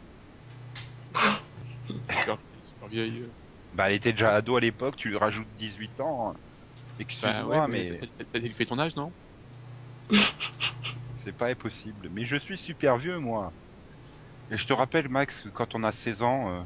Super, 2.10 2.38
super 2.62 2.88
vieille. 2.88 3.22
euh. 3.22 3.32
Bah, 3.74 3.88
elle 3.90 3.96
était 3.96 4.14
déjà 4.14 4.34
ado 4.36 4.56
à 4.56 4.62
l'époque, 4.62 4.96
tu 4.96 5.10
lui 5.10 5.18
rajoutes 5.18 5.50
18 5.56 6.00
ans. 6.00 6.34
Excuse-moi, 7.00 7.44
Bah, 7.44 7.46
ouais, 7.46 7.68
mais 7.68 8.00
Ça, 8.00 8.08
ça, 8.08 8.26
ça 8.34 8.54
fait 8.56 8.66
ton 8.66 8.80
âge, 8.80 8.96
non 8.96 9.14
c'est 11.24 11.36
pas 11.36 11.48
impossible. 11.50 12.10
Mais 12.12 12.26
je 12.26 12.36
suis 12.36 12.58
super 12.58 12.98
vieux, 12.98 13.20
moi. 13.20 13.52
Et 14.50 14.58
je 14.58 14.66
te 14.66 14.74
rappelle, 14.74 15.10
Max, 15.10 15.42
que 15.42 15.50
quand 15.50 15.76
on 15.76 15.84
a 15.84 15.92
16 15.92 16.22
ans, 16.24 16.52
euh, 16.52 16.64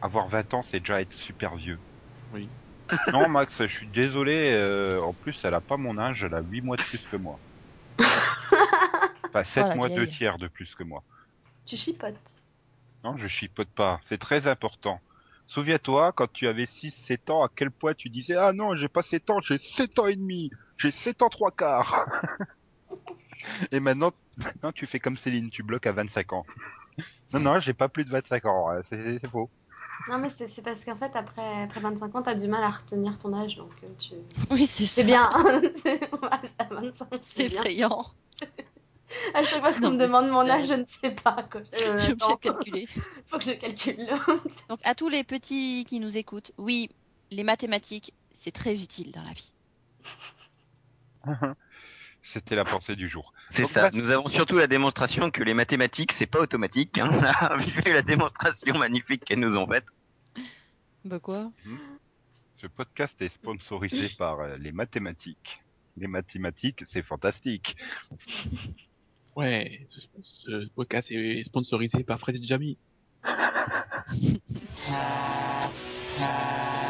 avoir 0.00 0.28
20 0.28 0.54
ans, 0.54 0.62
c'est 0.62 0.80
déjà 0.80 1.00
être 1.00 1.12
super 1.12 1.56
vieux. 1.56 1.78
Oui. 2.32 2.48
non, 3.12 3.28
Max, 3.28 3.62
je 3.62 3.66
suis 3.66 3.88
désolé. 3.88 4.52
euh, 4.54 5.00
en 5.02 5.12
plus, 5.12 5.44
elle 5.44 5.54
a 5.54 5.60
pas 5.60 5.76
mon 5.76 5.98
âge, 5.98 6.22
elle 6.22 6.34
a 6.34 6.40
8 6.40 6.60
mois 6.62 6.76
de 6.76 6.82
plus 6.82 7.04
que 7.06 7.16
moi. 7.16 7.38
Enfin, 9.28 9.44
7 9.44 9.64
Oh, 9.66 9.68
la 9.70 9.74
mois, 9.74 9.88
2 9.88 9.94
vieille. 10.02 10.10
tiers 10.16 10.38
de 10.38 10.48
plus 10.48 10.74
que 10.74 10.84
moi. 10.84 11.02
tu 11.66 11.76
chipotes. 11.76 12.14
Non, 13.04 13.16
je 13.16 13.28
chipote 13.28 13.68
pas. 13.68 14.00
C'est 14.02 14.18
très 14.18 14.46
important. 14.46 15.00
Souviens-toi, 15.46 16.12
quand 16.12 16.32
tu 16.32 16.46
avais 16.48 16.64
6-7 16.66 17.30
ans, 17.30 17.42
à 17.44 17.48
quel 17.54 17.70
point 17.70 17.92
tu 17.94 18.08
disais 18.08 18.36
Ah 18.36 18.52
non, 18.52 18.74
j'ai 18.76 18.88
pas 18.88 19.02
7 19.02 19.28
ans, 19.30 19.40
j'ai 19.42 19.58
7 19.58 19.98
ans 19.98 20.06
et 20.06 20.16
demi, 20.16 20.50
j'ai 20.78 20.90
7 20.90 21.22
ans 21.22 21.28
3 21.28 21.50
quarts. 21.50 22.06
Et 23.72 23.80
maintenant, 23.80 24.12
maintenant, 24.36 24.72
tu 24.72 24.86
fais 24.86 24.98
comme 25.00 25.16
Céline, 25.18 25.50
tu 25.50 25.62
bloques 25.62 25.86
à 25.86 25.92
25 25.92 26.32
ans. 26.32 26.46
non, 27.32 27.40
non, 27.40 27.60
j'ai 27.60 27.74
pas 27.74 27.88
plus 27.88 28.04
de 28.04 28.10
25 28.10 28.44
ans, 28.46 28.68
c'est 28.88 29.24
faux. 29.28 29.50
Non, 30.08 30.18
mais 30.18 30.28
c'est 30.30 30.62
parce 30.62 30.84
qu'en 30.84 30.96
fait, 30.96 31.14
après, 31.16 31.62
après 31.62 31.80
25 31.80 32.14
ans, 32.16 32.22
t'as 32.22 32.34
du 32.34 32.48
mal 32.48 32.62
à 32.62 32.70
retenir 32.70 33.16
ton 33.18 33.32
âge. 33.32 33.56
Donc, 33.56 33.70
euh, 33.82 33.86
tu... 33.98 34.14
Oui, 34.50 34.66
c'est 34.66 34.84
ça. 34.84 34.94
c'est 34.96 35.04
bien. 35.04 35.30
C'est- 35.82 36.00
on 36.12 36.18
reste 36.28 36.54
à 36.58 36.64
25, 36.64 37.06
C'est 37.10 37.18
c'est 37.22 37.48
bien. 37.48 37.58
effrayant. 37.60 38.04
À 39.34 39.42
chaque 39.44 39.60
fois 39.60 39.72
qu'on 39.72 39.92
me 39.92 39.98
demande 40.04 40.28
mon 40.30 40.48
âge, 40.50 40.66
je 40.66 40.74
ne 40.74 40.84
sais 40.84 41.12
pas. 41.12 41.46
Quoi. 41.50 41.60
Euh, 41.60 41.96
Je 41.98 42.02
suis 42.02 42.12
obligée 42.12 42.34
de 42.34 42.40
calculer. 42.40 42.86
faut 43.28 43.38
que 43.38 43.44
je 43.44 43.52
calcule. 43.52 44.08
Donc, 44.68 44.80
à 44.82 44.94
tous 44.96 45.08
les 45.08 45.22
petits 45.22 45.84
qui 45.86 46.00
nous 46.00 46.18
écoutent, 46.18 46.50
oui, 46.58 46.90
les 47.30 47.44
mathématiques, 47.44 48.12
c'est 48.32 48.50
très 48.50 48.82
utile 48.82 49.12
dans 49.12 49.22
la 49.22 49.32
vie. 49.32 49.52
C'était 52.26 52.56
la 52.56 52.64
pensée 52.64 52.96
du 52.96 53.08
jour. 53.08 53.32
C'est 53.50 53.66
ça. 53.66 53.88
bref. 53.88 53.94
Nous 53.94 54.10
avons 54.10 54.28
surtout 54.28 54.56
la 54.56 54.66
démonstration 54.66 55.30
que 55.30 55.44
les 55.44 55.54
mathématiques, 55.54 56.10
c'est 56.10 56.26
pas 56.26 56.40
automatique. 56.40 56.98
Hein. 56.98 57.08
On 57.12 57.22
a 57.22 57.56
vu 57.56 57.92
la 57.92 58.02
démonstration 58.02 58.76
magnifique 58.76 59.24
qu'elles 59.24 59.38
nous 59.38 59.56
ont 59.56 59.68
faite. 59.68 59.84
Bah 61.04 61.20
quoi? 61.20 61.52
Ce 62.56 62.66
podcast 62.66 63.22
est 63.22 63.28
sponsorisé 63.28 64.08
par 64.18 64.40
euh, 64.40 64.56
les 64.56 64.72
mathématiques. 64.72 65.62
Les 65.96 66.08
mathématiques, 66.08 66.82
c'est 66.88 67.02
fantastique. 67.02 67.76
Ouais, 69.36 69.86
ce, 69.88 70.00
ce 70.20 70.66
podcast 70.70 71.08
est 71.12 71.44
sponsorisé 71.44 72.02
par 72.02 72.18
Fred 72.18 72.42
et 72.42 72.76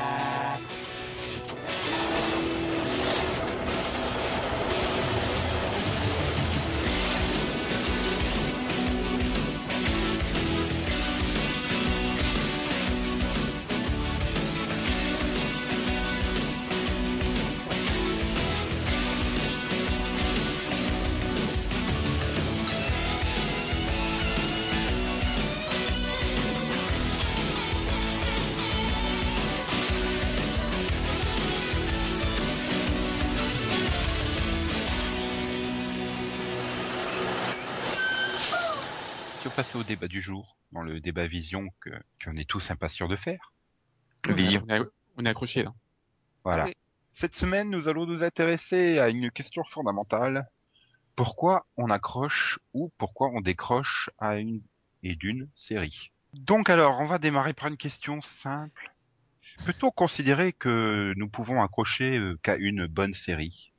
Passait 39.57 39.79
au 39.79 39.85
débat 39.85 40.07
du 40.07 40.21
jour, 40.21 40.59
dans 40.73 40.83
le 40.83 41.01
débat 41.01 41.27
vision 41.27 41.71
que 41.81 41.89
qu'on 42.23 42.37
est 42.37 42.47
tous 42.47 42.71
impatients 42.71 43.09
de 43.09 43.17
faire. 43.17 43.55
Vision. 44.29 44.63
On 44.69 44.75
est, 44.75 44.81
on 45.17 45.25
est 45.25 45.31
accroché 45.31 45.63
là. 45.63 45.73
Voilà. 46.45 46.67
Oui. 46.67 46.75
Cette 47.15 47.35
semaine, 47.35 47.71
nous 47.71 47.89
allons 47.89 48.05
nous 48.05 48.23
intéresser 48.23 48.99
à 48.99 49.09
une 49.09 49.31
question 49.31 49.65
fondamentale. 49.65 50.47
Pourquoi 51.15 51.67
on 51.79 51.89
accroche 51.89 52.59
ou 52.75 52.93
pourquoi 52.99 53.31
on 53.31 53.41
décroche 53.41 54.11
à 54.19 54.37
une 54.37 54.61
et 55.03 55.17
d'une 55.17 55.49
série? 55.55 56.13
Donc 56.35 56.69
alors, 56.69 57.01
on 57.01 57.07
va 57.07 57.19
démarrer 57.19 57.55
par 57.55 57.69
une 57.69 57.79
question 57.79 58.21
simple. 58.21 58.95
Peut-on 59.65 59.91
considérer 59.91 60.53
que 60.53 61.15
nous 61.17 61.31
pouvons 61.31 61.63
accrocher 61.63 62.19
euh, 62.19 62.39
qu'à 62.43 62.57
une 62.57 62.87
bonne 62.87 63.15
série? 63.15 63.73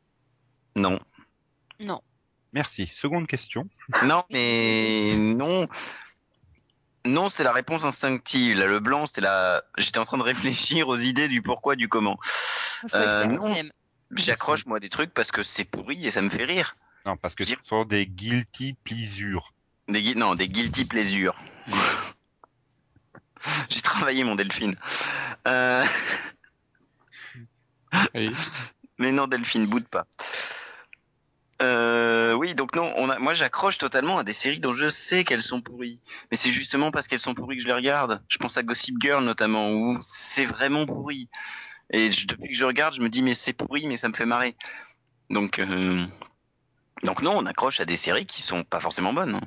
Non. 0.76 1.00
Non. 1.86 2.02
Merci. 2.54 2.88
Seconde 2.88 3.28
question. 3.28 3.68
Non, 4.04 4.24
mais 4.32 5.08
non. 5.16 5.68
Non, 7.06 7.30
c'est 7.30 7.44
la 7.44 7.54
réponse 7.54 7.84
instinctive. 7.86 8.58
Là, 8.58 8.68
le 8.68 8.80
blanc, 8.80 9.06
c'était 9.06 9.22
la. 9.22 9.64
J'étais 9.78 10.00
en 10.00 10.06
train 10.06 10.18
de 10.18 10.24
réfléchir 10.24 10.88
aux 10.88 10.98
idées 10.98 11.28
du 11.28 11.42
pourquoi, 11.42 11.76
du 11.76 11.88
comment. 11.88 12.20
Euh, 12.94 13.26
non. 13.26 13.56
J'accroche 14.12 14.66
moi 14.66 14.80
des 14.80 14.90
trucs 14.90 15.14
parce 15.14 15.32
que 15.32 15.44
c'est 15.44 15.66
pourri 15.66 16.06
et 16.06 16.12
ça 16.12 16.22
me 16.22 16.30
fait 16.30 16.46
rire. 16.46 16.76
Non, 17.06 17.18
parce 17.18 17.36
que 17.36 17.44
ce 17.44 17.50
Dire- 17.50 17.60
sont 17.64 17.86
des 17.86 18.06
guilty 18.06 18.76
pleasures. 18.84 19.54
Des 19.88 20.02
gui- 20.02 20.16
non, 20.16 20.36
des 20.36 20.48
guilty 20.48 20.86
pleasures. 20.86 21.36
J'ai 23.70 23.82
travaillé 23.82 24.24
mon 24.24 24.36
Delphine. 24.36 24.76
Euh... 25.48 25.86
Mais 28.98 29.12
non, 29.12 29.28
Delphine, 29.28 29.68
boude 29.68 29.88
pas. 29.88 30.06
Euh, 31.62 32.34
oui, 32.34 32.54
donc 32.54 32.76
non, 32.76 32.94
moi 33.20 33.34
j'accroche 33.34 33.78
totalement 33.80 34.20
à 34.20 34.24
des 34.24 34.34
séries 34.34 34.60
dont 34.60 34.74
je 34.74 34.90
sais 34.90 35.24
qu'elles 35.24 35.42
sont 35.42 35.62
pourries. 35.62 36.00
Mais 36.30 36.38
c'est 36.38 36.52
justement 36.52 36.92
parce 36.92 37.08
qu'elles 37.08 37.20
sont 37.20 37.34
pourries 37.34 37.58
que 37.58 37.64
je 37.64 37.68
les 37.68 37.74
regarde. 37.74 38.22
Je 38.30 38.38
pense 38.38 38.58
à 38.58 38.64
Gossip 38.64 38.96
Girl 39.00 39.24
notamment, 39.24 39.72
où 39.72 40.00
c'est 40.06 40.46
vraiment 40.46 40.86
pourri. 40.86 41.30
Et 41.90 42.10
depuis 42.10 42.50
que 42.50 42.54
je 42.56 42.66
regarde, 42.66 42.94
je 42.94 43.02
me 43.02 43.10
dis 43.10 43.24
mais 43.24 43.34
c'est 43.34 43.54
pourri, 43.54 43.88
mais 43.88 43.98
ça 43.98 44.10
me 44.10 44.14
fait 44.14 44.26
marrer. 44.26 44.56
Donc, 45.30 45.60
euh, 45.60 46.06
donc 47.04 47.22
non, 47.22 47.38
on 47.38 47.46
accroche 47.46 47.80
à 47.80 47.86
des 47.86 47.98
séries 47.98 48.28
qui 48.28 48.42
sont 48.42 48.64
pas 48.64 48.80
forcément 48.80 49.14
bonnes. 49.14 49.40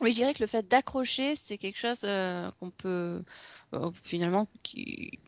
Oui, 0.00 0.10
je 0.10 0.16
dirais 0.16 0.34
que 0.34 0.42
le 0.42 0.46
fait 0.46 0.66
d'accrocher, 0.66 1.36
c'est 1.36 1.58
quelque 1.58 1.78
chose 1.78 2.02
euh, 2.04 2.50
qu'on 2.58 2.70
peut 2.70 3.22
finalement 4.02 4.48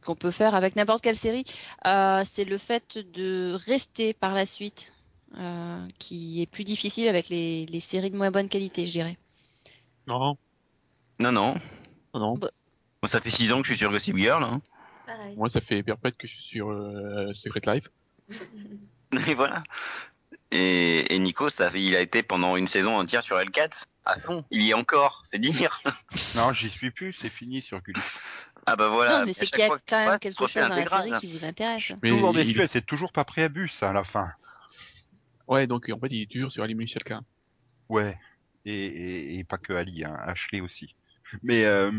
qu'on 0.03 0.15
peut 0.15 0.31
faire 0.31 0.55
avec 0.55 0.75
n'importe 0.75 1.03
quelle 1.03 1.17
série. 1.17 1.45
C'est 1.85 2.45
le 2.45 2.59
fait 2.59 2.99
de 2.99 3.57
rester 3.67 4.15
par 4.15 4.33
la 4.33 4.47
suite 4.47 4.95
euh, 5.39 5.87
qui 5.99 6.43
est 6.43 6.47
plus 6.47 6.65
difficile 6.65 7.09
avec 7.09 7.29
les, 7.29 7.67
les 7.67 7.81
séries 7.81 8.11
de 8.11 8.17
moins 8.17 8.31
bonne 8.31 8.49
qualité, 8.49 8.87
je 8.87 8.93
dirais. 8.93 9.17
Non, 10.07 10.37
Non, 11.19 11.33
non. 11.33 11.55
non, 12.15 12.21
non. 12.21 12.35
Bah. 12.35 12.51
Bon, 13.03 13.09
ça 13.09 13.21
fait 13.21 13.31
six 13.31 13.51
ans 13.53 13.63
que 13.63 13.69
je 13.69 13.73
suis 13.73 13.79
sur 13.79 13.91
Gossip 13.91 14.17
Girl. 14.17 14.43
Hein. 14.43 14.61
Pareil. 15.07 15.37
Moi, 15.37 15.49
ça 15.51 15.61
fait 15.61 15.83
perpète 15.83 16.17
que 16.17 16.27
je 16.27 16.33
suis 16.35 16.43
sur 16.43 16.71
euh, 16.71 17.33
Secret 17.35 17.63
Life. 17.67 17.89
Et 19.29 19.35
voilà. 19.35 19.63
Et, 20.53 21.15
et 21.15 21.19
Nico, 21.19 21.49
ça, 21.51 21.71
fait- 21.71 21.83
il 21.83 21.95
a 21.97 22.01
été 22.01 22.23
pendant 22.23 22.57
une 22.57 22.67
saison 22.67 22.97
entière 22.97 23.23
sur 23.23 23.37
L4 23.37 23.85
à 24.05 24.19
fond. 24.19 24.45
Il 24.51 24.63
y 24.63 24.71
est 24.71 24.75
encore, 24.75 25.23
c'est 25.27 25.39
dire. 25.39 25.81
Non, 26.37 26.53
j'y 26.53 26.71
suis 26.71 26.91
plus, 26.91 27.13
c'est 27.13 27.29
fini 27.29 27.63
sur 27.63 27.81
Gulli. 27.83 28.01
Ah 28.67 28.77
bah 28.77 28.89
voilà. 28.89 29.21
non, 29.21 29.27
mais 29.27 29.33
c'est 29.33 29.47
qu'il 29.47 29.61
y 29.61 29.63
a 29.63 29.69
quand 29.89 30.07
même 30.09 30.19
quelque 30.19 30.39
chose 30.39 30.53
dans 30.55 30.69
la 30.69 30.87
série 30.87 31.13
qui 31.21 31.33
vous 31.33 31.45
intéresse. 31.45 31.93
Mais 32.03 32.11
Toujours 32.11 32.31
il- 32.37 32.45
déçu, 32.45 32.61
elle 32.61 32.69
s'est 32.69 32.83
toujours 32.83 33.13
pas 33.13 33.25
pris 33.25 33.43
à 33.43 33.49
bus 33.49 33.83
à 33.83 33.93
la 33.93 34.05
fin. 34.05 34.33
Ouais, 35.51 35.67
donc 35.67 35.91
en 35.93 35.99
fait, 35.99 36.07
il 36.11 36.23
est 36.23 36.31
toujours 36.31 36.51
sur 36.53 36.63
Ali 36.63 36.75
Michalka. 36.75 37.21
Ouais. 37.89 38.17
Et, 38.65 38.73
et, 38.87 39.39
et 39.39 39.45
pas 39.45 39.59
que 39.59 39.73
Ali, 39.73 40.05
hein, 40.05 40.17
Ashley 40.25 40.61
aussi. 40.61 40.95
Mais 41.43 41.65
euh, 41.65 41.91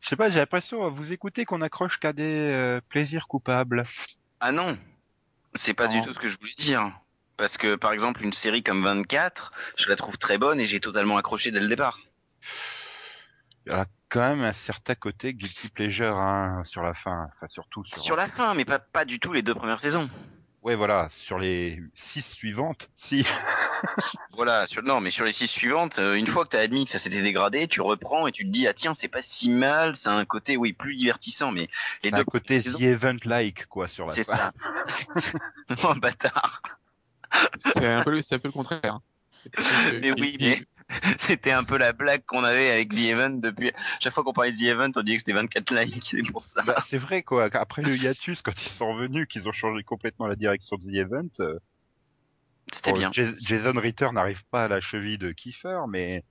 je 0.00 0.08
sais 0.08 0.16
pas, 0.16 0.30
j'ai 0.30 0.38
l'impression 0.38 0.84
à 0.84 0.88
vous 0.88 1.12
écouter 1.12 1.44
qu'on 1.44 1.60
accroche 1.62 1.98
qu'à 1.98 2.12
des 2.12 2.22
euh, 2.50 2.80
plaisirs 2.88 3.26
coupables. 3.26 3.84
Ah 4.40 4.52
non, 4.52 4.78
c'est 5.56 5.74
pas 5.74 5.88
Non. 5.88 6.00
du 6.00 6.06
tout 6.06 6.12
ce 6.12 6.18
que 6.18 6.28
je 6.28 6.38
voulais 6.38 6.54
dire. 6.56 6.92
Parce 7.36 7.56
que 7.58 7.74
par 7.74 7.92
exemple, 7.92 8.22
une 8.22 8.32
série 8.32 8.62
comme 8.62 8.84
24, 8.84 9.52
je 9.76 9.88
la 9.88 9.96
trouve 9.96 10.16
très 10.16 10.38
bonne 10.38 10.60
et 10.60 10.64
j'ai 10.64 10.78
totalement 10.78 11.16
accroché 11.16 11.50
dès 11.50 11.60
le 11.60 11.66
départ. 11.68 11.98
Il 13.66 13.72
y 13.72 13.74
a 13.74 13.86
quand 14.08 14.20
même 14.20 14.42
un 14.42 14.52
certain 14.52 14.94
côté 14.94 15.34
guilty 15.34 15.70
pleasure 15.70 16.16
hein, 16.16 16.62
sur 16.64 16.82
la 16.82 16.94
fin, 16.94 17.28
enfin 17.34 17.48
surtout 17.48 17.84
sur. 17.84 17.98
Sur 17.98 18.16
la 18.16 18.28
fin, 18.28 18.54
mais 18.54 18.64
pas, 18.64 18.78
pas 18.78 19.04
du 19.04 19.18
tout 19.18 19.32
les 19.32 19.42
deux 19.42 19.54
premières 19.54 19.80
saisons. 19.80 20.08
Ouais, 20.64 20.74
voilà, 20.76 21.08
sur 21.10 21.38
les 21.38 21.78
six 21.94 22.22
suivantes, 22.22 22.88
si. 22.94 23.24
Voilà, 24.32 24.64
sur, 24.66 24.82
non, 24.82 25.00
mais 25.00 25.10
sur 25.10 25.24
les 25.26 25.32
six 25.32 25.46
suivantes, 25.46 25.98
euh, 25.98 26.14
une 26.14 26.26
fois 26.26 26.44
que 26.44 26.50
t'as 26.50 26.60
admis 26.60 26.86
que 26.86 26.90
ça 26.90 26.98
s'était 26.98 27.20
dégradé, 27.20 27.68
tu 27.68 27.82
reprends 27.82 28.26
et 28.26 28.32
tu 28.32 28.44
te 28.46 28.50
dis, 28.50 28.66
ah 28.66 28.72
tiens, 28.72 28.94
c'est 28.94 29.08
pas 29.08 29.20
si 29.22 29.50
mal, 29.50 29.94
c'est 29.94 30.08
un 30.08 30.24
côté, 30.24 30.56
oui, 30.56 30.72
plus 30.72 30.96
divertissant, 30.96 31.52
mais 31.52 31.68
les 32.02 32.08
C'est 32.08 32.16
deux 32.16 32.22
un 32.22 32.24
côté 32.24 32.62
saisons- 32.62 32.78
The 32.78 32.82
Event-like, 32.82 33.66
quoi, 33.66 33.86
sur 33.88 34.06
la 34.06 34.14
c'est 34.14 34.24
ça. 34.24 34.52
oh, 35.84 35.94
bâtard. 35.96 36.62
C'est 37.62 37.86
un 37.86 38.02
peu 38.02 38.10
le, 38.12 38.22
c'est 38.22 38.34
un 38.36 38.38
peu 38.38 38.48
le 38.48 38.52
contraire. 38.52 38.80
hein. 38.84 39.02
Mais 40.00 40.12
oui, 40.18 40.36
mais- 40.40 40.64
C'était 41.18 41.52
un 41.52 41.64
peu 41.64 41.76
la 41.78 41.92
blague 41.92 42.24
qu'on 42.26 42.44
avait 42.44 42.70
avec 42.70 42.90
The 42.90 42.98
Event 42.98 43.30
depuis. 43.30 43.72
Chaque 44.00 44.12
fois 44.12 44.24
qu'on 44.24 44.32
parlait 44.32 44.52
de 44.52 44.56
The 44.58 44.62
Event, 44.62 44.90
on 44.96 45.02
disait 45.02 45.16
que 45.16 45.20
c'était 45.20 45.32
24 45.32 45.74
likes, 45.74 46.08
c'est 46.10 46.32
pour 46.32 46.46
ça. 46.46 46.62
Bah, 46.62 46.82
c'est 46.86 46.98
vrai, 46.98 47.22
quoi. 47.22 47.48
Après 47.52 47.82
le 47.82 47.96
hiatus, 47.96 48.42
quand 48.42 48.52
ils 48.64 48.70
sont 48.70 48.92
revenus, 48.94 49.26
qu'ils 49.26 49.48
ont 49.48 49.52
changé 49.52 49.82
complètement 49.82 50.26
la 50.26 50.36
direction 50.36 50.76
de 50.76 50.82
The 50.84 50.94
Event, 50.94 51.28
euh, 51.40 51.58
C'était 52.72 52.92
bon, 52.92 52.98
bien. 52.98 53.10
Jas- 53.12 53.34
Jason 53.40 53.78
Ritter 53.78 54.08
n'arrive 54.12 54.44
pas 54.46 54.64
à 54.64 54.68
la 54.68 54.80
cheville 54.80 55.18
de 55.18 55.32
Kiefer, 55.32 55.80
mais 55.88 56.24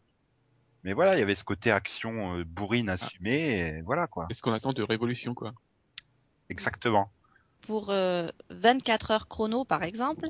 mais 0.83 0.91
voilà, 0.93 1.15
il 1.15 1.19
y 1.19 1.23
avait 1.23 1.35
ce 1.35 1.45
côté 1.45 1.71
action 1.71 2.37
euh, 2.39 2.43
bourrine 2.45 2.89
assumée, 2.89 3.77
et 3.77 3.81
voilà, 3.83 4.07
quoi. 4.07 4.25
C'est 4.29 4.35
ce 4.35 4.41
qu'on 4.41 4.51
attend 4.51 4.73
de 4.73 4.83
Révolution, 4.83 5.33
quoi. 5.33 5.53
Exactement. 6.49 7.09
Pour 7.61 7.89
euh, 7.89 8.27
24 8.49 9.11
heures 9.11 9.27
chrono, 9.29 9.63
par 9.63 9.83
exemple, 9.83 10.25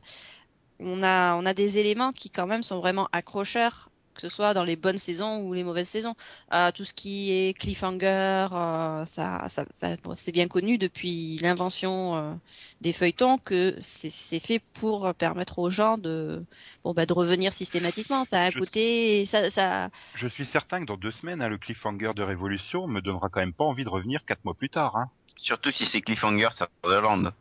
on 0.79 1.01
a, 1.01 1.33
on 1.35 1.45
a 1.47 1.55
des 1.55 1.79
éléments 1.79 2.11
qui 2.11 2.29
quand 2.29 2.45
même 2.45 2.61
sont 2.61 2.79
vraiment 2.79 3.09
accrocheurs, 3.11 3.89
que 4.13 4.21
ce 4.21 4.29
soit 4.29 4.53
dans 4.53 4.63
les 4.63 4.75
bonnes 4.75 4.97
saisons 4.97 5.41
ou 5.41 5.53
les 5.53 5.63
mauvaises 5.63 5.89
saisons. 5.89 6.15
Euh, 6.53 6.71
tout 6.71 6.83
ce 6.85 6.93
qui 6.93 7.31
est 7.31 7.57
cliffhanger, 7.57 8.47
euh, 8.51 9.05
ça, 9.05 9.47
ça, 9.49 9.65
enfin, 9.75 9.95
bon, 10.03 10.15
c'est 10.15 10.31
bien 10.31 10.47
connu 10.47 10.77
depuis 10.77 11.37
l'invention 11.41 12.15
euh, 12.15 12.35
des 12.81 12.93
feuilletons 12.93 13.37
que 13.39 13.75
c'est 13.79 14.09
c'est 14.09 14.39
fait 14.39 14.59
pour 14.73 15.13
permettre 15.15 15.59
aux 15.59 15.69
gens 15.71 15.97
de, 15.97 16.45
bon, 16.83 16.93
bah, 16.93 17.05
de 17.05 17.13
revenir 17.13 17.53
systématiquement. 17.53 18.23
Ça 18.25 18.41
a 18.41 18.45
un 18.45 18.51
Je- 18.51 18.59
côté, 18.59 19.25
ça, 19.25 19.49
ça, 19.49 19.89
Je 20.13 20.27
suis 20.27 20.45
certain 20.47 20.79
que 20.79 20.85
dans 20.87 20.97
deux 20.97 21.11
semaines, 21.11 21.43
hein, 21.43 21.49
le 21.49 21.59
cliffhanger 21.59 22.13
de 22.15 22.23
Révolution 22.23 22.87
me 22.87 22.99
donnera 22.99 23.29
quand 23.29 23.41
même 23.41 23.53
pas 23.53 23.63
envie 23.65 23.83
de 23.83 23.89
revenir 23.89 24.25
quatre 24.25 24.43
mois 24.43 24.55
plus 24.55 24.71
tard. 24.71 24.95
Hein. 24.95 25.11
Surtout 25.35 25.71
si 25.71 25.85
c'est 25.85 26.01
Cliffhanger 26.01 26.49
Sutherland. 26.53 27.33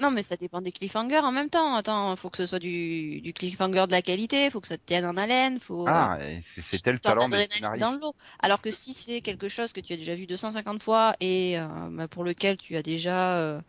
Non, 0.00 0.10
mais 0.10 0.22
ça 0.22 0.36
dépend 0.36 0.60
des 0.60 0.72
cliffhangers 0.72 1.18
en 1.18 1.30
même 1.32 1.50
temps. 1.50 1.74
Attends, 1.74 2.16
faut 2.16 2.30
que 2.30 2.38
ce 2.38 2.46
soit 2.46 2.58
du, 2.58 3.20
du 3.20 3.32
cliffhanger 3.32 3.86
de 3.86 3.92
la 3.92 4.02
qualité, 4.02 4.50
faut 4.50 4.60
que 4.60 4.66
ça 4.66 4.76
te 4.76 4.82
tienne 4.84 5.04
en 5.04 5.16
haleine, 5.16 5.60
faut. 5.60 5.86
Ah, 5.86 6.18
c'est 6.42 6.82
tel 6.82 7.00
talent 7.00 7.28
des 7.28 7.46
dans 7.78 7.92
le 7.92 7.98
lot. 7.98 8.14
Alors 8.40 8.60
que 8.60 8.70
si 8.70 8.92
c'est 8.94 9.20
quelque 9.20 9.48
chose 9.48 9.72
que 9.72 9.80
tu 9.80 9.92
as 9.92 9.96
déjà 9.96 10.14
vu 10.14 10.26
250 10.26 10.82
fois 10.82 11.14
et 11.20 11.58
euh, 11.58 11.66
bah, 11.90 12.08
pour 12.08 12.24
lequel 12.24 12.56
tu 12.56 12.76
as 12.76 12.82
déjà, 12.82 13.36
euh, 13.38 13.60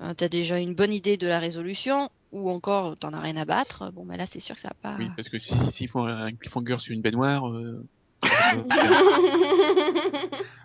euh, 0.00 0.14
t'as 0.14 0.28
déjà 0.28 0.58
une 0.58 0.74
bonne 0.74 0.92
idée 0.92 1.16
de 1.16 1.26
la 1.26 1.38
résolution, 1.38 2.10
ou 2.32 2.50
encore 2.50 2.96
t'en 2.98 3.12
as 3.12 3.20
rien 3.20 3.36
à 3.36 3.44
battre, 3.44 3.90
bon, 3.92 4.06
bah 4.06 4.16
là 4.16 4.26
c'est 4.26 4.40
sûr 4.40 4.54
que 4.54 4.60
ça 4.60 4.68
va 4.68 4.90
pas. 4.90 4.96
Oui, 4.98 5.08
parce 5.16 5.28
que 5.28 5.38
si, 5.38 5.52
s'ils 5.76 5.88
font 5.88 6.06
un 6.06 6.32
cliffhanger 6.32 6.78
sur 6.78 6.92
une 6.92 7.02
baignoire, 7.02 7.48
euh, 7.48 7.84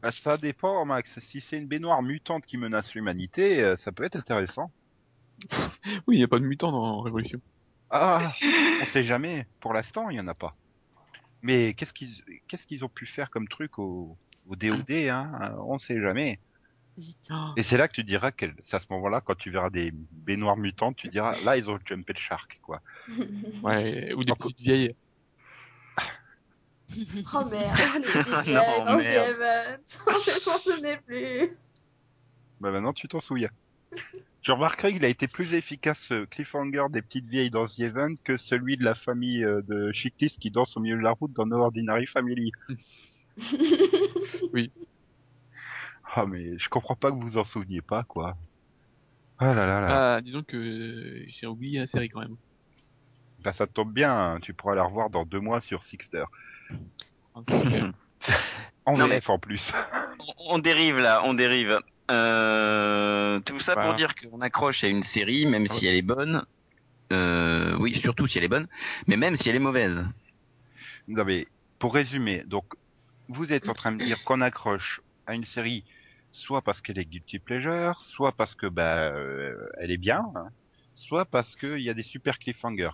Ça 0.10 0.38
dépend, 0.38 0.86
Max. 0.86 1.20
Si 1.20 1.42
c'est 1.42 1.58
une 1.58 1.68
baignoire 1.68 2.02
mutante 2.02 2.46
qui 2.46 2.58
menace 2.58 2.94
l'humanité, 2.96 3.62
euh, 3.62 3.76
ça 3.78 3.92
peut 3.92 4.04
être 4.04 4.16
intéressant. 4.16 4.72
oui, 6.08 6.16
il 6.16 6.18
n'y 6.18 6.24
a 6.24 6.28
pas 6.28 6.39
de 6.39 6.46
mutant 6.46 6.72
dans 6.72 7.02
Révolution. 7.02 7.42
Ah, 7.89 8.34
on 8.82 8.86
sait 8.86 9.04
jamais. 9.04 9.46
Pour 9.60 9.74
l'instant, 9.74 10.10
il 10.10 10.18
y 10.18 10.20
en 10.20 10.28
a 10.28 10.34
pas. 10.34 10.56
Mais 11.42 11.74
qu'est-ce 11.74 11.94
qu'ils 11.94 12.24
qu'est-ce 12.48 12.66
qu'ils 12.66 12.84
ont 12.86 12.89
pu 12.89 13.06
faire 13.06 13.30
comme 13.30 13.48
truc 13.48 13.78
au, 13.78 14.18
au 14.48 14.56
DOD 14.56 14.92
hein 14.92 15.56
On 15.60 15.78
sait 15.78 16.02
jamais. 16.02 16.39
Et 17.58 17.63
c'est 17.63 17.78
là 17.78 17.88
que 17.88 17.94
tu 17.94 18.04
diras 18.04 18.32
que 18.32 18.46
c'est 18.63 18.76
à 18.76 18.80
ce 18.80 18.86
moment-là 18.92 19.22
quand 19.22 19.36
tu 19.36 19.50
verras 19.50 19.70
des 19.70 19.92
baignoires 20.12 20.58
mutantes, 20.58 20.96
tu 20.96 21.08
diras 21.08 21.39
là 21.42 21.58
ils 21.58 21.70
ont 21.70 21.80
jumpé 21.84 22.13
le 22.13 22.20
shark 22.20 22.60
quoi. 22.62 22.82
ouais, 23.63 24.13
ou 24.13 24.24
des 24.24 24.34
petites 24.34 24.60
vieilles. 24.60 24.96
Oh 27.34 27.46
merde, 27.52 28.04
les 28.04 28.12
petites 28.12 28.28
Non, 28.28 28.42
vieilles 28.42 28.56
dans 28.86 28.98
merde. 28.98 29.28
The 29.28 29.36
Event. 29.36 29.78
Je 30.26 30.50
m'en 30.50 30.60
souvenais 30.60 30.98
plus. 31.06 31.58
Bah 32.60 32.72
maintenant 32.72 32.94
tu 32.94 33.08
t'en 33.08 33.20
souviens. 33.20 33.50
Tu 34.42 34.52
remarquerais 34.52 34.92
qu'il 34.94 35.06
a 35.06 35.08
été 35.08 35.28
plus 35.28 35.54
efficace 35.54 36.00
ce 36.10 36.26
cliffhanger 36.26 36.86
des 36.90 37.02
petites 37.02 37.28
vieilles 37.28 37.50
dans 37.50 37.66
The 37.66 37.80
Event 37.80 38.16
que 38.24 38.36
celui 38.36 38.78
de 38.78 38.84
la 38.84 38.96
famille 38.96 39.44
euh, 39.44 39.62
de 39.62 39.92
Chiclist 39.94 40.40
qui 40.40 40.52
danse 40.52 40.76
au 40.76 40.82
milieu 40.82 40.98
de 40.98 41.02
la 41.02 41.12
route 41.12 41.32
dans 41.34 41.46
No 41.46 41.58
Ordinary 41.60 42.06
Family. 42.08 42.52
Ah 46.16 46.26
mais 46.26 46.58
je 46.58 46.70
comprends 46.70 46.96
pas 46.96 47.10
que 47.10 47.16
vous 47.16 47.30
vous 47.30 47.38
en 47.38 47.44
souveniez 47.44 47.82
pas 47.82 48.04
quoi. 48.04 48.38
Ah 49.40 49.54
là 49.54 49.66
là 49.66 49.82
là. 49.82 50.16
Ah, 50.16 50.22
disons 50.22 50.44
que 50.44 50.58
euh, 50.58 51.26
j'ai 51.28 51.48
oublié 51.48 51.80
la 51.80 51.88
série 51.88 52.10
quand 52.10 52.22
même. 52.22 52.36
Bah 53.44 53.52
ça 53.52 53.68
tombe 53.68 53.92
bien, 53.92 54.14
hein, 54.14 54.40
tu 54.42 54.54
pourras 54.54 54.76
la 54.76 54.84
revoir 54.84 55.10
dans 55.10 55.26
deux 55.26 55.40
mois 55.40 55.60
sur 55.60 55.84
Sixter. 55.84 56.26
Ah. 57.36 57.42
En 58.86 58.98
Non, 58.98 59.08
VF 59.08 59.30
en 59.30 59.40
plus. 59.40 59.72
on 60.50 60.60
dérive 60.60 60.98
là, 60.98 61.22
on 61.24 61.34
dérive. 61.34 61.80
Euh, 62.12 63.40
tout 63.40 63.60
ça 63.60 63.76
pour 63.76 63.94
dire 63.94 64.14
qu'on 64.16 64.42
accroche 64.42 64.84
à 64.84 64.88
une 64.88 65.04
série, 65.04 65.46
même 65.46 65.68
si 65.68 65.88
elle 65.88 65.96
est 65.96 66.02
bonne. 66.02 66.46
Euh, 67.14 67.78
oui, 67.80 67.96
surtout 67.96 68.28
si 68.28 68.38
elle 68.38 68.44
est 68.44 68.50
bonne, 68.50 68.68
mais 69.08 69.16
même 69.16 69.38
si 69.38 69.50
elle 69.50 69.56
est 69.56 69.60
mauvaise. 69.60 70.04
Non 71.08 71.24
mais 71.24 71.48
pour 71.80 71.94
résumer, 71.94 72.44
donc 72.46 72.66
vous 73.30 73.54
êtes 73.54 73.70
en 73.70 73.74
train 73.74 73.92
de 73.92 74.04
dire 74.04 74.24
qu'on 74.24 74.42
accroche 74.42 75.02
à 75.28 75.34
une 75.34 75.46
série 75.46 75.86
soit 76.32 76.62
parce 76.62 76.82
qu'elle 76.82 76.98
est 76.98 77.06
guilty 77.06 77.40
pleasure, 77.40 78.00
soit 78.02 78.32
parce 78.32 78.56
que 78.56 78.68
bah 78.68 79.04
euh, 79.04 79.56
elle 79.78 79.92
est 79.92 79.98
bien, 79.98 80.26
hein, 80.36 80.48
soit 80.96 81.26
parce 81.26 81.56
qu'il 81.56 81.80
y 81.80 81.90
a 81.90 81.94
des 81.94 82.04
super 82.04 82.40
cliffhangers. 82.40 82.90